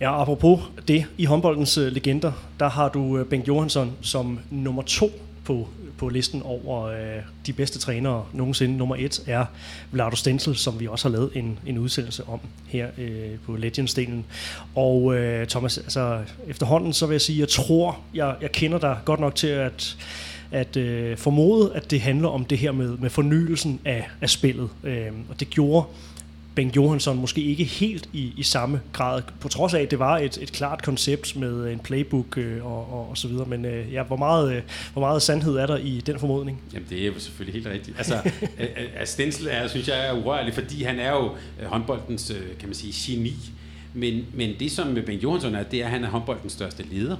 Ja, 0.00 0.22
apropos 0.22 0.60
det, 0.88 1.06
i 1.18 1.24
håndboldens 1.24 1.78
øh, 1.78 1.92
legender, 1.92 2.32
der 2.60 2.68
har 2.68 2.88
du 2.88 3.24
Bengt 3.24 3.48
Johansson 3.48 3.92
som 4.02 4.38
nummer 4.50 4.82
to 4.82 5.10
på, 5.50 5.68
på 5.98 6.08
listen 6.08 6.42
over 6.42 6.82
øh, 6.84 7.22
de 7.46 7.52
bedste 7.52 7.78
trænere 7.78 8.24
nogensinde. 8.32 8.76
Nummer 8.76 8.96
et 8.98 9.22
er 9.26 9.44
Vlado 9.92 10.16
Stensel, 10.16 10.56
som 10.56 10.80
vi 10.80 10.86
også 10.86 11.08
har 11.08 11.12
lavet 11.12 11.30
en, 11.34 11.58
en 11.66 11.78
udsendelse 11.78 12.28
om 12.28 12.40
her 12.68 12.88
øh, 12.98 13.38
på 13.46 13.56
Legends-delen. 13.56 14.22
Og 14.74 15.16
øh, 15.16 15.46
Thomas, 15.46 15.78
altså 15.78 16.20
efterhånden 16.48 16.92
så 16.92 17.06
vil 17.06 17.14
jeg 17.14 17.20
sige, 17.20 17.40
jeg 17.40 17.48
tror, 17.48 17.98
jeg, 18.14 18.36
jeg 18.40 18.52
kender 18.52 18.78
dig 18.78 18.98
godt 19.04 19.20
nok 19.20 19.34
til 19.34 19.46
at 19.46 19.96
at 20.52 20.76
øh, 20.76 21.16
formode, 21.16 21.72
at 21.74 21.90
det 21.90 22.00
handler 22.00 22.28
om 22.28 22.44
det 22.44 22.58
her 22.58 22.72
med, 22.72 22.96
med 22.96 23.10
fornyelsen 23.10 23.80
af, 23.84 24.08
af 24.20 24.30
spillet. 24.30 24.68
Øh, 24.84 25.06
og 25.28 25.40
det 25.40 25.50
gjorde 25.50 25.86
Bengt 26.60 26.76
Johansson 26.76 27.20
måske 27.20 27.42
ikke 27.42 27.64
helt 27.64 28.08
i, 28.12 28.32
i 28.36 28.42
samme 28.42 28.80
grad, 28.92 29.22
på 29.40 29.48
trods 29.48 29.74
af, 29.74 29.80
at 29.80 29.90
det 29.90 29.98
var 29.98 30.18
et, 30.18 30.38
et 30.42 30.52
klart 30.52 30.82
koncept 30.82 31.36
med 31.36 31.72
en 31.72 31.78
playbook 31.78 32.38
øh, 32.38 32.66
og, 32.66 32.92
og, 32.92 33.10
og 33.10 33.18
så 33.18 33.28
videre. 33.28 33.46
Men 33.46 33.64
øh, 33.64 33.92
ja, 33.92 34.02
hvor, 34.02 34.16
meget, 34.16 34.56
øh, 34.56 34.62
hvor 34.92 35.00
meget 35.00 35.22
sandhed 35.22 35.56
er 35.56 35.66
der 35.66 35.76
i 35.76 36.02
den 36.06 36.18
formodning? 36.18 36.62
Jamen, 36.74 36.86
det 36.90 37.02
er 37.02 37.06
jo 37.06 37.12
selvfølgelig 37.18 37.62
helt 37.62 37.74
rigtigt. 37.74 37.98
Altså, 37.98 38.14
øh, 38.42 38.48
øh 38.58 38.86
altså, 38.96 39.12
Stensel 39.12 39.48
er, 39.50 39.68
synes 39.68 39.88
jeg, 39.88 40.08
er 40.08 40.12
urørlig, 40.12 40.54
fordi 40.54 40.82
han 40.82 40.98
er 40.98 41.10
jo 41.10 41.30
øh, 41.60 41.66
håndboldens, 41.66 42.30
øh, 42.30 42.58
kan 42.58 42.68
man 42.68 42.74
sige, 42.74 43.14
geni. 43.16 43.34
Men, 43.94 44.26
men 44.34 44.54
det, 44.60 44.72
som 44.72 44.94
Bengt 45.06 45.22
Johansson 45.22 45.54
er, 45.54 45.62
det 45.62 45.80
er, 45.80 45.84
at 45.84 45.90
han 45.90 46.04
er 46.04 46.08
håndboldens 46.08 46.52
største 46.52 46.84
leder. 46.90 47.16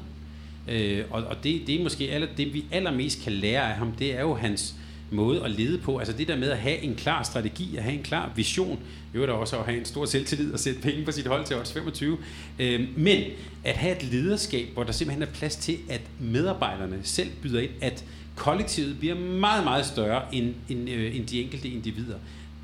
Øh, 0.69 1.05
og 1.11 1.23
og 1.23 1.37
det, 1.45 1.63
det 1.67 1.81
er 1.81 1.83
måske 1.83 2.11
aller, 2.11 2.29
det, 2.37 2.55
vi 2.55 2.65
allermest 2.73 3.23
kan 3.25 3.33
lære 3.33 3.71
af 3.71 3.77
ham, 3.77 3.93
det 3.93 4.17
er 4.17 4.21
jo 4.21 4.35
hans 4.35 4.75
måde 5.11 5.45
at 5.45 5.51
lede 5.51 5.79
på. 5.79 5.99
Altså 5.99 6.15
det 6.15 6.29
der 6.29 6.37
med 6.37 6.51
at 6.51 6.59
have 6.59 6.79
en 6.79 6.95
klar 6.95 7.23
strategi, 7.23 7.77
at 7.77 7.83
have 7.83 7.97
en 7.97 8.03
klar 8.03 8.33
vision, 8.37 8.81
jo 9.15 9.27
der 9.27 9.33
også 9.33 9.59
at 9.59 9.65
have 9.65 9.79
en 9.79 9.85
stor 9.85 10.05
selvtillid 10.05 10.53
og 10.53 10.59
sætte 10.59 10.81
penge 10.81 11.05
på 11.05 11.13
sit 11.13 11.27
hold 11.27 11.45
til 11.45 11.57
odds 11.57 11.73
25. 11.73 12.19
Øh, 12.59 12.89
men 12.97 13.23
at 13.65 13.77
have 13.77 13.97
et 13.97 14.03
lederskab, 14.03 14.69
hvor 14.75 14.85
der 14.85 14.93
simpelthen 14.93 15.23
er 15.23 15.33
plads 15.33 15.57
til, 15.57 15.79
at 15.89 16.01
medarbejderne 16.21 17.01
selv 17.03 17.31
byder 17.43 17.61
ind, 17.61 17.71
at 17.81 18.05
kollektivet 18.37 18.99
bliver 18.99 19.15
meget, 19.15 19.65
meget 19.65 19.87
større 19.87 20.35
end, 20.35 20.55
end, 20.69 20.91
øh, 20.91 21.17
end 21.17 21.27
de 21.27 21.43
enkelte 21.43 21.69
individer. 21.69 22.17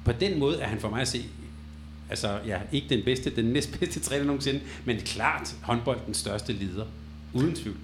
På 0.05 0.13
den 0.13 0.39
måde 0.39 0.61
er 0.61 0.67
han 0.67 0.81
for 0.81 0.91
mig 0.91 1.01
at 1.01 1.09
se 1.09 1.25
altså 2.11 2.39
ja, 2.47 2.59
ikke 2.73 2.89
den 2.89 3.05
bedste, 3.05 3.37
den 3.37 3.45
næstbedste 3.45 4.01
træner 4.09 4.25
nogensinde, 4.25 4.61
men 4.85 4.97
klart 4.97 5.57
håndboldens 5.63 6.17
største 6.17 6.53
leder. 6.53 6.85
Uden 7.33 7.55
tvivl. 7.55 7.77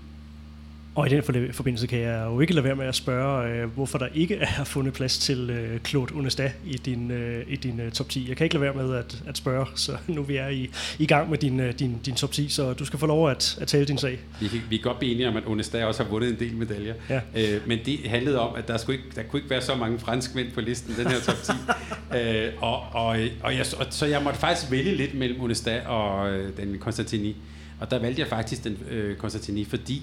Og 0.95 1.07
i 1.07 1.11
den 1.11 1.23
forbindelse 1.53 1.87
kan 1.87 1.99
jeg 1.99 2.25
jo 2.27 2.41
ikke 2.41 2.55
lade 2.55 2.65
være 2.65 2.77
med 2.77 2.87
at 2.87 2.95
spørge, 2.95 3.49
øh, 3.49 3.69
hvorfor 3.69 3.99
der 3.99 4.07
ikke 4.15 4.37
er 4.59 4.65
fundet 4.65 4.95
plads 4.95 5.19
til 5.19 5.51
øh, 5.51 5.81
Claude 5.81 6.15
Onesta 6.15 6.53
i 6.67 6.77
din, 6.77 7.11
øh, 7.11 7.45
i 7.49 7.57
din 7.57 7.81
top 7.91 8.09
10. 8.09 8.29
Jeg 8.29 8.37
kan 8.37 8.45
ikke 8.45 8.55
lade 8.55 8.63
være 8.63 8.87
med 8.87 8.97
at, 8.97 9.23
at 9.27 9.37
spørge, 9.37 9.67
så 9.75 9.97
nu 10.07 10.23
vi 10.23 10.37
er 10.37 10.49
i, 10.49 10.71
i 10.99 11.07
gang 11.07 11.31
med 11.31 11.39
din, 11.39 11.73
din, 11.73 11.99
din 12.07 12.15
top 12.15 12.33
10, 12.33 12.49
så 12.49 12.73
du 12.73 12.85
skal 12.85 12.99
få 12.99 13.07
lov 13.07 13.31
at, 13.31 13.59
at 13.61 13.69
tale 13.69 13.85
din 13.85 13.99
sag. 13.99 14.19
Vi, 14.41 14.47
vi 14.69 14.77
kan 14.77 14.83
godt 14.83 14.99
blive 14.99 15.13
enige 15.13 15.29
om, 15.29 15.37
at 15.37 15.43
Onesta 15.47 15.85
også 15.85 16.03
har 16.03 16.11
vundet 16.11 16.31
en 16.31 16.39
del 16.39 16.57
medaljer. 16.57 16.95
Ja. 17.09 17.21
Øh, 17.37 17.69
men 17.69 17.79
det 17.85 17.99
handlede 18.07 18.41
om, 18.41 18.55
at 18.55 18.69
der, 18.69 18.77
skulle 18.77 18.99
ikke, 18.99 19.11
der 19.17 19.23
kunne 19.23 19.41
ikke 19.41 19.51
være 19.51 19.63
så 19.63 19.75
mange 19.75 19.99
franskmænd 19.99 20.53
på 20.53 20.61
listen, 20.61 20.95
den 20.97 21.07
her 21.07 21.21
top 21.21 21.43
10. 21.43 21.53
øh, 22.19 22.53
og, 22.61 22.83
og, 22.93 23.17
og, 23.43 23.55
jeg, 23.57 23.67
og, 23.79 23.87
så 23.91 24.07
jeg 24.07 24.23
måtte 24.23 24.39
faktisk 24.39 24.71
vælge 24.71 24.95
lidt 24.95 25.15
mellem 25.15 25.41
Onesta 25.41 25.81
og 25.87 26.33
øh, 26.33 26.57
den 26.57 26.79
Konstantini. 26.79 27.37
Og 27.81 27.91
der 27.91 27.99
valgte 27.99 28.21
jeg 28.21 28.29
faktisk 28.29 28.65
den 28.65 28.79
øh, 28.91 29.17
Konstantini, 29.17 29.65
fordi 29.65 30.03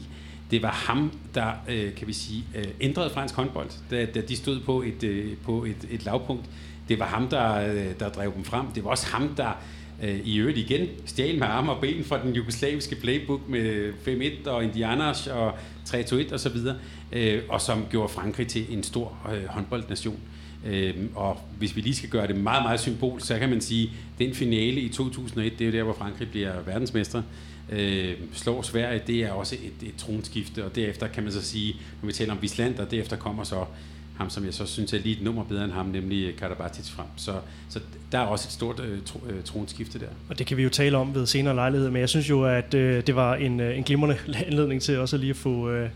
det 0.52 0.64
var 0.64 0.72
ham, 0.72 1.12
der, 1.36 1.52
øh, 1.70 1.96
kan 1.96 2.08
vi 2.08 2.14
sige, 2.14 2.44
øh, 2.56 2.66
ændrede 2.82 3.10
fransk 3.10 3.36
håndbold, 3.36 3.70
da, 3.92 4.06
da 4.06 4.22
de 4.22 4.36
stod 4.36 4.60
på 4.60 4.82
et, 4.82 5.04
øh, 5.04 5.38
på 5.46 5.64
et, 5.64 5.88
et 5.92 6.06
lavpunkt. 6.06 6.46
Det 6.90 7.00
var 7.00 7.06
ham, 7.06 7.28
der, 7.28 7.70
øh, 7.70 7.86
der 8.00 8.10
drev 8.10 8.34
dem 8.36 8.44
frem. 8.44 8.66
Det 8.76 8.84
var 8.84 8.90
også 8.90 9.08
ham, 9.08 9.36
der 9.36 9.52
øh, 10.04 10.20
i 10.24 10.38
øvrigt 10.38 10.58
igen 10.58 10.88
stjal 11.06 11.40
med 11.40 11.48
arme 11.48 11.72
og 11.72 11.82
ben 11.82 12.04
fra 12.04 12.24
den 12.24 12.34
jugoslaviske 12.34 12.96
playbook 12.96 13.50
med 13.50 13.94
5-1 14.46 14.50
og 14.50 14.64
Indianers 14.64 15.28
og 15.28 15.54
3-2-1 15.90 16.34
og 16.34 16.40
så 16.40 16.50
videre, 16.50 16.76
øh, 17.12 17.42
og 17.50 17.62
som 17.62 17.86
gjorde 17.90 18.14
Frankrig 18.14 18.48
til 18.48 18.74
en 18.74 18.84
stor 18.84 19.18
øh, 19.34 19.46
håndboldnation. 19.46 20.20
Øh, 20.66 20.96
og 21.16 21.38
hvis 21.58 21.76
vi 21.76 21.82
lige 21.82 21.96
skal 21.96 22.10
gøre 22.10 22.28
det 22.28 22.36
meget, 22.36 22.64
meget 22.64 22.80
symbol, 22.80 23.22
så 23.22 23.40
kan 23.40 23.50
man 23.50 23.62
sige, 23.62 23.84
at 23.84 24.20
den 24.20 24.34
finale 24.34 24.82
i 24.82 24.90
2001, 24.90 25.60
det 25.60 25.62
er 25.62 25.72
jo 25.72 25.78
der, 25.78 25.84
hvor 25.84 25.94
Frankrig 25.94 26.30
bliver 26.30 26.62
verdensmester 26.66 27.22
øh, 27.72 28.18
slår 28.34 28.62
Sverige, 28.62 29.02
det 29.08 29.24
er 29.24 29.32
også 29.32 29.56
et, 29.56 29.88
et 29.88 29.96
tronskifte, 29.98 30.66
og 30.66 30.76
derefter 30.76 31.08
kan 31.08 31.24
man 31.24 31.32
så 31.32 31.42
sige, 31.42 31.76
når 32.02 32.08
vi 32.08 32.14
taler 32.14 32.32
om 32.34 32.42
Visland, 32.42 32.80
og 32.80 32.92
derefter 32.92 33.18
kommer 33.18 33.44
så 33.44 33.66
ham, 34.20 34.30
som 34.30 34.46
jeg 34.46 34.54
så 34.54 34.66
synes 34.66 34.94
er 34.94 35.00
lige 35.00 35.16
et 35.16 35.24
nummer 35.24 35.44
bedre 35.44 35.64
end 35.64 35.72
ham, 35.72 35.86
nemlig 35.86 36.36
Karabatic 36.36 36.90
frem. 36.90 37.06
Så, 37.16 37.34
så 37.70 37.80
der 38.12 38.20
er 38.20 38.24
også 38.24 38.48
et 38.48 38.52
stort 38.52 38.80
øh, 38.80 39.00
tro, 39.06 39.20
øh, 39.30 39.44
tronskifte 39.44 40.00
der. 40.00 40.06
Og 40.30 40.40
det 40.40 40.48
kan 40.48 40.58
vi 40.58 40.64
jo 40.64 40.70
tale 40.70 40.98
om 40.98 41.16
ved 41.16 41.26
senere 41.26 41.56
lejlighed, 41.56 41.90
men 41.90 42.00
jeg 42.00 42.10
synes 42.10 42.30
jo, 42.30 42.44
at 42.44 42.74
øh, 42.74 43.08
det 43.08 43.16
var 43.16 43.36
en, 43.36 43.60
øh, 43.60 43.78
en 43.78 43.84
glimrende 43.84 44.18
anledning 44.48 44.82
til 44.82 45.00
også 45.00 45.18
lige 45.18 45.30
at 45.30 45.36
få, 45.36 45.70
øh, 45.70 45.90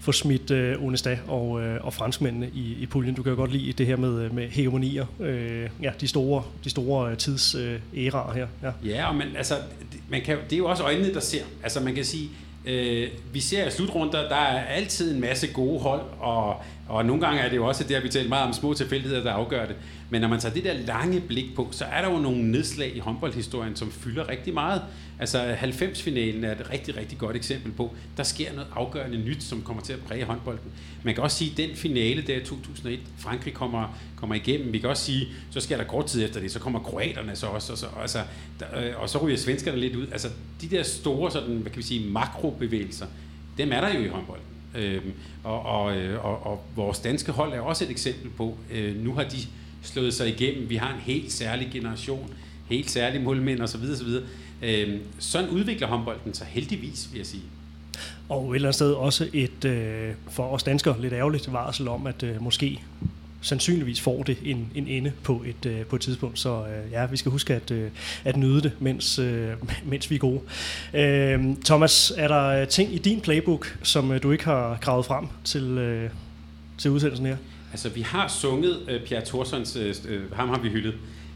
få 0.00 0.12
smidt 0.12 0.50
øh, 0.50 0.82
Onesta 0.82 1.18
og, 1.26 1.62
øh, 1.62 1.84
og 1.84 1.94
franskmændene 1.94 2.50
i, 2.54 2.76
i 2.80 2.86
puljen. 2.86 3.14
Du 3.14 3.22
kan 3.22 3.30
jo 3.30 3.36
godt 3.36 3.52
lide 3.52 3.72
det 3.72 3.86
her 3.86 3.96
med, 3.96 4.30
med 4.30 4.48
hegemonier, 4.48 5.06
øh, 5.20 5.70
ja, 5.82 5.92
de 6.00 6.08
store, 6.08 6.42
de 6.64 6.70
store 6.70 7.10
øh, 7.10 7.16
tids 7.16 7.54
øh, 7.54 7.80
æraer 7.96 8.32
her. 8.34 8.46
Ja, 8.62 8.70
ja 8.84 9.08
og 9.08 9.16
man, 9.16 9.28
altså, 9.36 9.54
man 10.08 10.22
kan, 10.22 10.38
det 10.44 10.52
er 10.52 10.58
jo 10.58 10.66
også 10.66 10.82
øjnene, 10.82 11.14
der 11.14 11.20
ser. 11.20 11.42
Altså 11.62 11.80
man 11.80 11.94
kan 11.94 12.04
sige, 12.04 12.30
øh, 12.66 13.08
vi 13.32 13.40
ser 13.40 13.66
i 13.66 13.70
slutrunder, 13.70 14.28
der 14.28 14.36
er 14.36 14.64
altid 14.64 15.14
en 15.14 15.20
masse 15.20 15.46
gode 15.46 15.80
hold, 15.80 16.02
og 16.20 16.56
og 16.88 17.04
nogle 17.04 17.26
gange 17.26 17.40
er 17.40 17.48
det 17.48 17.56
jo 17.56 17.66
også 17.66 17.84
der, 17.84 18.00
vi 18.00 18.08
taler 18.08 18.28
meget 18.28 18.46
om 18.46 18.52
små 18.52 18.74
tilfældigheder, 18.74 19.22
der 19.22 19.32
afgør 19.32 19.66
det. 19.66 19.76
Men 20.10 20.20
når 20.20 20.28
man 20.28 20.40
tager 20.40 20.54
det 20.54 20.64
der 20.64 20.72
lange 20.72 21.20
blik 21.20 21.56
på, 21.56 21.68
så 21.70 21.84
er 21.84 22.02
der 22.02 22.10
jo 22.10 22.18
nogle 22.18 22.50
nedslag 22.50 22.96
i 22.96 22.98
håndboldhistorien, 22.98 23.76
som 23.76 23.92
fylder 23.92 24.28
rigtig 24.28 24.54
meget. 24.54 24.82
Altså 25.18 25.54
90-finalen 25.54 26.44
er 26.44 26.52
et 26.52 26.70
rigtig, 26.70 26.96
rigtig 26.96 27.18
godt 27.18 27.36
eksempel 27.36 27.72
på, 27.72 27.94
der 28.16 28.22
sker 28.22 28.52
noget 28.52 28.68
afgørende 28.74 29.18
nyt, 29.18 29.42
som 29.42 29.62
kommer 29.62 29.82
til 29.82 29.92
at 29.92 29.98
præge 30.00 30.24
håndbolden. 30.24 30.70
Man 31.02 31.14
kan 31.14 31.22
også 31.22 31.36
sige, 31.36 31.50
at 31.50 31.56
den 31.56 31.76
finale 31.76 32.22
der 32.22 32.36
i 32.36 32.44
2001, 32.44 33.00
Frankrig 33.18 33.54
kommer, 33.54 33.98
kommer 34.16 34.34
igennem. 34.34 34.72
Vi 34.72 34.78
kan 34.78 34.88
også 34.88 35.04
sige, 35.04 35.28
så 35.50 35.60
sker 35.60 35.76
der 35.76 35.84
kort 35.84 36.06
tid 36.06 36.24
efter 36.24 36.40
det, 36.40 36.52
så 36.52 36.58
kommer 36.58 36.80
kroaterne 36.80 37.36
så 37.36 37.46
også, 37.46 37.72
og 37.72 37.78
så, 37.78 37.86
altså, 38.00 38.22
der, 38.60 38.66
øh, 38.80 39.02
og 39.02 39.08
så 39.08 39.18
ryger 39.18 39.36
svenskerne 39.36 39.78
lidt 39.78 39.96
ud. 39.96 40.06
Altså 40.12 40.28
de 40.60 40.68
der 40.68 40.82
store 40.82 41.30
sådan, 41.30 41.56
hvad 41.56 41.70
kan 41.70 41.78
vi 41.78 41.86
sige, 41.86 42.10
makrobevægelser, 42.10 43.06
dem 43.58 43.72
er 43.72 43.80
der 43.80 43.94
jo 43.94 44.04
i 44.04 44.08
håndbolden. 44.08 44.44
Øhm, 44.76 45.12
og, 45.44 45.62
og, 45.62 45.96
øh, 45.96 46.24
og, 46.24 46.46
og 46.46 46.64
vores 46.76 46.98
danske 46.98 47.32
hold 47.32 47.52
er 47.52 47.60
også 47.60 47.84
et 47.84 47.90
eksempel 47.90 48.30
på, 48.30 48.58
øh, 48.72 49.04
nu 49.04 49.14
har 49.14 49.22
de 49.22 49.36
slået 49.82 50.14
sig 50.14 50.28
igennem. 50.28 50.70
Vi 50.70 50.76
har 50.76 50.94
en 50.94 51.00
helt 51.00 51.32
særlig 51.32 51.68
generation, 51.72 52.34
helt 52.66 52.90
særlige 52.90 53.22
målmænd 53.22 53.60
osv. 53.60 53.80
osv. 53.92 54.08
Øhm, 54.64 55.00
sådan 55.18 55.50
udvikler 55.50 55.86
håndbolden 55.86 56.34
sig 56.34 56.46
heldigvis, 56.46 57.08
vil 57.12 57.18
jeg 57.18 57.26
sige. 57.26 57.42
Og 58.28 58.50
et 58.50 58.54
eller 58.54 58.68
andet 58.68 58.74
sted 58.74 58.92
også 58.92 59.28
et, 59.32 59.64
øh, 59.64 60.14
for 60.30 60.48
os 60.48 60.62
danskere, 60.62 61.00
lidt 61.00 61.12
ærgerligt 61.12 61.52
varsel 61.52 61.88
om, 61.88 62.06
at 62.06 62.22
øh, 62.22 62.42
måske 62.42 62.80
sandsynligvis 63.40 64.00
får 64.00 64.22
det 64.22 64.38
en, 64.44 64.70
en 64.74 64.88
ende 64.88 65.12
på 65.22 65.44
et, 65.46 65.66
øh, 65.66 65.86
på 65.86 65.96
et 65.96 66.02
tidspunkt. 66.02 66.38
Så 66.38 66.64
øh, 66.66 66.92
ja, 66.92 67.06
vi 67.06 67.16
skal 67.16 67.32
huske 67.32 67.54
at, 67.54 67.70
øh, 67.70 67.90
at 68.24 68.36
nyde 68.36 68.62
det, 68.62 68.72
mens, 68.78 69.18
øh, 69.18 69.50
mens 69.90 70.10
vi 70.10 70.14
er 70.14 70.18
gode. 70.18 70.40
Øh, 70.94 71.56
Thomas, 71.64 72.12
er 72.16 72.28
der 72.28 72.64
ting 72.64 72.94
i 72.94 72.98
din 72.98 73.20
playbook, 73.20 73.78
som 73.82 74.12
øh, 74.12 74.22
du 74.22 74.30
ikke 74.30 74.44
har 74.44 74.78
gravet 74.80 75.06
frem 75.06 75.26
til, 75.44 75.62
øh, 75.62 76.10
til 76.78 76.90
udsendelsen 76.90 77.26
her? 77.26 77.36
Altså, 77.72 77.88
vi 77.88 78.00
har 78.00 78.28
sunget 78.28 78.80
øh, 78.88 79.02
Pierre 79.06 79.24
Thorsons, 79.24 79.76
øh, 79.76 79.94
øh 80.08 80.32
ham 80.32 80.48
har 80.48 80.58
vi 80.58 80.68
hyldet. 80.68 80.94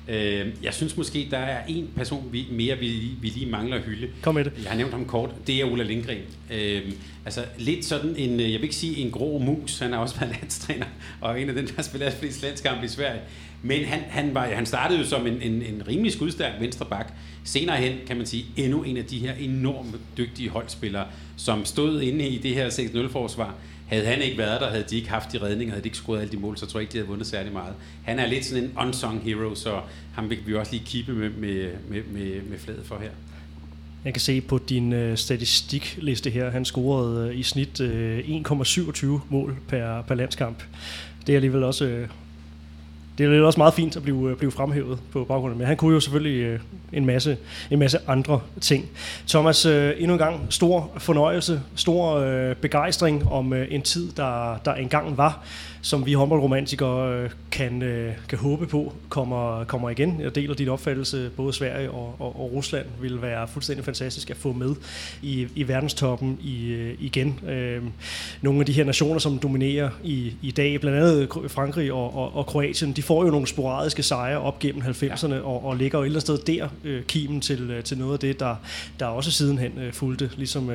Øh, 0.09 0.47
jeg 0.63 0.75
synes 0.75 0.97
måske, 0.97 1.29
der 1.31 1.39
er 1.39 1.65
en 1.69 1.91
person 1.97 2.29
vi, 2.33 2.47
mere, 2.51 2.79
vi, 2.79 3.11
vi 3.21 3.29
lige 3.29 3.51
mangler 3.51 3.77
at 3.77 3.83
hylde. 3.83 4.09
Kom 4.23 4.35
med 4.35 4.45
det. 4.45 4.53
Jeg 4.63 4.71
har 4.71 4.77
nævnt 4.77 4.93
ham 4.93 5.05
kort. 5.05 5.31
Det 5.47 5.61
er 5.61 5.65
Ola 5.65 5.83
Lindgren. 5.83 6.19
Øh, 6.53 6.83
altså 7.25 7.45
lidt 7.59 7.85
sådan 7.85 8.17
en, 8.17 8.41
jeg 8.41 8.47
vil 8.47 8.63
ikke 8.63 8.75
sige 8.75 8.97
en 8.97 9.11
grå 9.11 9.39
mus, 9.39 9.79
han 9.79 9.95
er 9.95 9.99
også 9.99 10.21
været 10.21 10.37
landstræner, 10.41 10.87
og 11.21 11.41
en 11.41 11.49
af 11.49 11.55
dem, 11.55 11.67
der 11.67 11.83
spiller 11.83 12.11
flest 12.11 12.43
landskampe 12.43 12.85
i 12.85 12.89
Sverige. 12.89 13.21
Men 13.63 13.85
han, 13.85 14.01
han, 14.09 14.35
var, 14.35 14.47
han 14.47 14.67
startede 14.67 14.99
jo 14.99 15.07
som 15.07 15.27
en, 15.27 15.43
en, 15.43 15.63
en 15.63 15.83
rimelig 15.89 16.13
skudstærk 16.13 16.61
venstre 16.61 16.87
bak. 16.87 17.13
Senere 17.45 17.77
hen, 17.77 17.99
kan 18.07 18.17
man 18.17 18.27
sige, 18.27 18.47
endnu 18.57 18.83
en 18.83 18.97
af 18.97 19.05
de 19.05 19.19
her 19.19 19.33
enormt 19.33 19.97
dygtige 20.17 20.49
holdspillere, 20.49 21.07
som 21.37 21.65
stod 21.65 22.01
inde 22.01 22.29
i 22.29 22.39
det 22.39 22.55
her 22.55 22.69
6-0-forsvar 22.71 23.55
havde 23.89 24.07
han 24.07 24.23
ikke 24.23 24.39
været 24.39 24.61
der, 24.61 24.71
havde 24.71 24.85
de 24.91 24.97
ikke 24.97 25.09
haft 25.09 25.33
de 25.33 25.39
redninger, 25.43 25.73
havde 25.73 25.83
de 25.83 25.87
ikke 25.87 25.97
scoret 25.97 26.21
alle 26.21 26.33
de 26.33 26.37
mål, 26.37 26.57
så 26.57 26.67
tror 26.67 26.81
jeg 26.81 26.83
ikke, 26.83 26.93
de 26.93 26.99
havde 26.99 27.09
vundet 27.09 27.27
særlig 27.27 27.53
meget. 27.53 27.75
Han 28.05 28.19
er 28.19 28.27
lidt 28.27 28.45
sådan 28.45 28.65
en 28.65 28.73
unsung 28.79 29.21
hero, 29.21 29.55
så 29.55 29.81
ham 30.15 30.31
vil 30.31 30.39
vi 30.47 30.55
også 30.55 30.73
lige 30.73 30.85
kippe 30.87 31.13
med, 31.13 31.31
med, 31.31 31.71
med, 31.89 32.03
med, 32.13 32.43
med 32.43 32.59
fladet 32.59 32.87
for 32.87 32.99
her. 32.99 33.11
Jeg 34.05 34.15
kan 34.15 34.21
se 34.21 34.41
på 34.41 34.59
din 34.59 34.93
øh, 34.93 35.17
statistikliste 35.17 36.31
her, 36.31 36.51
han 36.51 36.65
scorede 36.65 37.29
øh, 37.29 37.39
i 37.39 37.43
snit 37.43 37.81
øh, 37.81 38.19
1,27 38.19 39.07
mål 39.29 39.57
per, 39.69 40.03
per 40.03 40.15
landskamp. 40.15 40.63
Det 41.27 41.33
er 41.33 41.37
alligevel 41.37 41.63
også 41.63 41.85
øh, 41.85 42.09
det 43.19 43.39
er 43.39 43.43
også 43.43 43.61
meget 43.61 43.75
fint 43.75 43.97
at 43.97 44.03
blive, 44.03 44.31
øh, 44.31 44.37
blive 44.37 44.51
fremhævet 44.51 44.99
på 45.13 45.25
baggrunden, 45.25 45.59
men 45.59 45.67
han 45.67 45.77
kunne 45.77 45.95
jo 45.95 46.01
selvfølgelig 46.01 46.43
øh, 46.43 46.61
en 46.93 47.07
masse, 47.07 47.37
en 47.71 47.79
masse 47.79 47.99
andre 48.07 48.41
ting. 48.61 48.87
Thomas, 49.29 49.67
øh, 49.67 49.93
endnu 49.99 50.13
en 50.13 50.19
gang 50.19 50.47
stor 50.51 50.91
fornøjelse, 50.99 51.61
stor 51.75 52.17
øh, 52.17 52.57
begejstring 52.57 53.29
om 53.29 53.53
øh, 53.53 53.67
en 53.71 53.83
tid, 53.83 54.13
der, 54.13 54.57
der 54.65 54.75
engang 54.75 55.17
var 55.17 55.45
som 55.83 56.07
vi 56.07 56.13
håndboldromantikere 56.13 57.15
øh, 57.15 57.31
kan, 57.51 57.83
øh, 57.83 58.15
kan 58.29 58.39
håbe 58.39 58.67
på 58.67 58.93
kommer, 59.09 59.65
kommer 59.65 59.91
igen. 59.91 60.21
Jeg 60.21 60.35
deler 60.35 60.55
din 60.55 60.69
opfattelse, 60.69 61.31
både 61.37 61.53
Sverige 61.53 61.91
og, 61.91 62.17
og, 62.19 62.41
og 62.41 62.53
Rusland 62.53 62.87
vil 63.01 63.23
være 63.23 63.49
fuldstændig 63.49 63.85
fantastisk 63.85 64.31
at 64.31 64.37
få 64.37 64.53
med 64.53 64.75
i, 65.23 65.49
i 65.55 65.69
verdenstoppen 65.69 66.39
i, 66.43 66.67
øh, 66.67 66.95
igen. 67.01 67.41
nogle 68.43 68.61
af 68.61 68.67
de 68.67 68.73
her 68.73 68.85
nationer, 68.85 69.19
som 69.19 69.39
dominerer 69.39 69.91
i, 70.05 70.33
i 70.43 70.51
dag, 70.51 70.81
blandt 70.81 70.99
andet 70.99 71.29
Frankrig 71.49 71.93
og, 71.93 72.17
og, 72.17 72.37
og 72.37 72.47
Kroatien, 72.47 72.93
de 72.93 73.03
får 73.03 73.25
jo 73.25 73.31
nogle 73.31 73.47
sporadiske 73.47 74.03
sejre 74.03 74.39
op 74.39 74.59
gennem 74.59 74.83
90'erne 74.83 75.35
ja. 75.35 75.41
og, 75.41 75.65
og 75.65 75.77
ligger 75.77 75.99
jo 75.99 76.03
et 76.03 76.07
eller 76.07 76.21
andet 76.31 76.41
sted 76.41 76.59
der, 76.59 76.69
kimen 77.03 77.41
til, 77.41 77.83
til 77.85 77.99
noget 77.99 78.13
af 78.13 78.19
det, 78.19 78.41
der, 78.41 78.57
der 79.01 79.07
også 79.07 79.31
sidenhen 79.31 79.73
fulgte, 79.93 80.31
ligesom 80.37 80.71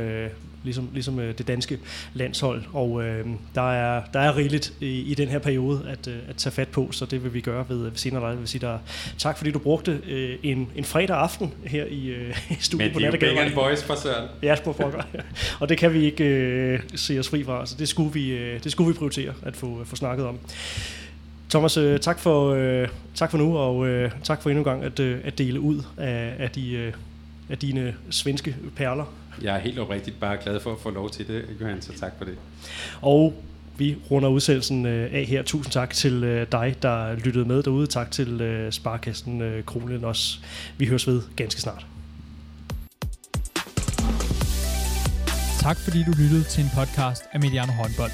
ligesom, 0.63 0.89
ligesom 0.93 1.19
øh, 1.19 1.37
det 1.37 1.47
danske 1.47 1.79
landshold. 2.13 2.63
Og 2.73 3.03
øh, 3.03 3.25
der, 3.55 3.71
er, 3.71 4.03
der 4.13 4.19
er 4.19 4.37
rigeligt 4.37 4.73
i, 4.79 5.01
i 5.01 5.13
den 5.13 5.27
her 5.27 5.39
periode 5.39 5.85
at, 5.89 6.07
øh, 6.07 6.15
at 6.29 6.35
tage 6.35 6.53
fat 6.53 6.67
på, 6.67 6.91
så 6.91 7.05
det 7.05 7.23
vil 7.23 7.33
vi 7.33 7.41
gøre 7.41 7.65
ved, 7.69 7.77
ved 7.83 7.91
senere 7.95 8.27
Jeg 8.27 8.39
vil 8.39 8.47
sige 8.47 8.61
dig 8.61 8.79
tak, 9.17 9.37
fordi 9.37 9.51
du 9.51 9.59
brugte 9.59 10.01
øh, 10.07 10.37
en, 10.43 10.69
en 10.75 10.83
fredag 10.83 11.17
aften 11.17 11.53
her 11.63 11.85
i, 11.85 12.07
øh, 12.07 12.41
i 12.49 12.55
studiet 12.59 12.93
på 12.93 12.99
Nattergade. 12.99 13.35
Men 13.35 13.43
det 13.43 13.51
er 13.51 13.55
Boys 13.55 13.83
fra 13.83 13.95
Søren. 13.95 14.29
Ja, 14.43 14.55
på 14.63 14.73
pokker. 14.73 15.03
og 15.61 15.69
det 15.69 15.77
kan 15.77 15.93
vi 15.93 16.05
ikke 16.05 16.23
øh, 16.23 16.79
se 16.95 17.19
os 17.19 17.29
fri 17.29 17.43
fra, 17.43 17.65
så 17.65 17.75
det 17.79 17.89
skulle 17.89 18.13
vi, 18.13 18.29
øh, 18.29 18.63
det 18.63 18.71
skulle 18.71 18.87
vi 18.87 18.97
prioritere 18.97 19.33
at 19.41 19.55
få, 19.55 19.83
få 19.85 19.95
snakket 19.95 20.25
om. 20.25 20.39
Thomas, 21.49 21.77
øh, 21.77 21.99
tak, 21.99 22.19
for, 22.19 22.53
øh, 22.53 22.87
tak 23.15 23.31
for 23.31 23.37
nu, 23.37 23.57
og 23.57 23.87
øh, 23.87 24.11
tak 24.23 24.41
for 24.41 24.49
endnu 24.49 24.59
en 24.59 24.65
gang 24.65 24.83
at, 24.83 24.99
øh, 24.99 25.19
at 25.23 25.37
dele 25.37 25.59
ud 25.59 25.81
af, 25.97 26.33
af, 26.39 26.49
de, 26.49 26.71
øh, 26.71 26.93
af 27.49 27.57
dine 27.57 27.95
svenske 28.09 28.55
perler. 28.75 29.13
Jeg 29.41 29.55
er 29.55 29.59
helt 29.59 29.79
oprigtigt 29.79 30.19
bare 30.19 30.37
glad 30.43 30.59
for 30.59 30.71
at 30.71 30.79
få 30.79 30.89
lov 30.89 31.09
til 31.09 31.27
det, 31.27 31.45
Johan, 31.61 31.81
så 31.81 31.99
tak 31.99 32.11
for 32.17 32.25
det. 32.25 32.35
Og 33.01 33.33
vi 33.77 33.97
runder 34.11 34.29
udsendelsen 34.29 34.85
øh, 34.85 35.13
af 35.13 35.25
her. 35.25 35.43
Tusind 35.43 35.71
tak 35.71 35.93
til 35.93 36.23
øh, 36.23 36.47
dig, 36.51 36.75
der 36.81 37.15
lyttede 37.15 37.45
med 37.45 37.63
derude. 37.63 37.87
Tak 37.87 38.11
til 38.11 38.41
øh, 38.41 38.71
Sparkassen 38.71 39.63
Kronen 39.65 40.03
også. 40.03 40.39
Vi 40.77 40.85
høres 40.85 41.07
ved 41.07 41.21
ganske 41.35 41.61
snart. 41.61 41.85
Tak 45.59 45.77
fordi 45.77 46.03
du 46.03 46.11
lyttede 46.11 46.43
til 46.43 46.63
en 46.63 46.69
podcast 46.75 47.23
af 47.31 47.39
Mediano 47.39 47.71
Håndbold. 47.71 48.11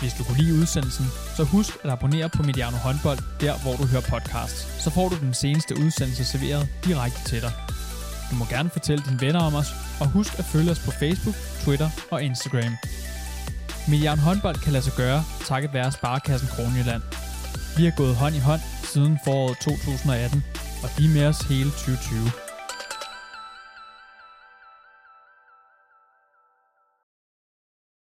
Hvis 0.00 0.12
du 0.18 0.24
kunne 0.24 0.38
lide 0.38 0.60
udsendelsen, 0.60 1.06
så 1.36 1.44
husk 1.44 1.72
at 1.84 1.90
abonnere 1.90 2.28
på 2.28 2.42
Mediano 2.42 2.76
Håndbold, 2.76 3.18
der 3.40 3.54
hvor 3.62 3.74
du 3.76 3.84
hører 3.86 4.02
podcasts. 4.10 4.82
Så 4.84 4.90
får 4.90 5.08
du 5.08 5.16
den 5.20 5.34
seneste 5.34 5.74
udsendelse 5.84 6.24
serveret 6.24 6.68
direkte 6.84 7.20
til 7.30 7.40
dig. 7.40 7.69
Du 8.30 8.34
må 8.34 8.44
gerne 8.44 8.70
fortælle 8.70 9.04
dine 9.06 9.20
venner 9.20 9.40
om 9.40 9.54
os, 9.54 9.70
og 10.00 10.06
husk 10.06 10.38
at 10.38 10.44
følge 10.44 10.70
os 10.70 10.78
på 10.78 10.90
Facebook, 10.90 11.34
Twitter 11.64 11.90
og 12.10 12.22
Instagram. 12.22 12.76
Median 13.88 14.18
håndbold 14.18 14.56
kan 14.56 14.72
lade 14.72 14.84
sig 14.84 14.92
gøre, 14.96 15.24
takket 15.44 15.74
være 15.74 15.92
Sparkassen 15.92 16.48
Kronjylland. 16.48 17.02
Vi 17.76 17.84
har 17.84 17.92
gået 17.96 18.16
hånd 18.16 18.34
i 18.34 18.38
hånd 18.38 18.60
siden 18.82 19.18
foråret 19.24 19.58
2018, 19.58 20.44
og 20.82 20.88
de 20.98 21.04
er 21.04 21.08
med 21.08 21.26
os 21.26 21.40
hele 21.40 21.70
2020. 21.70 22.49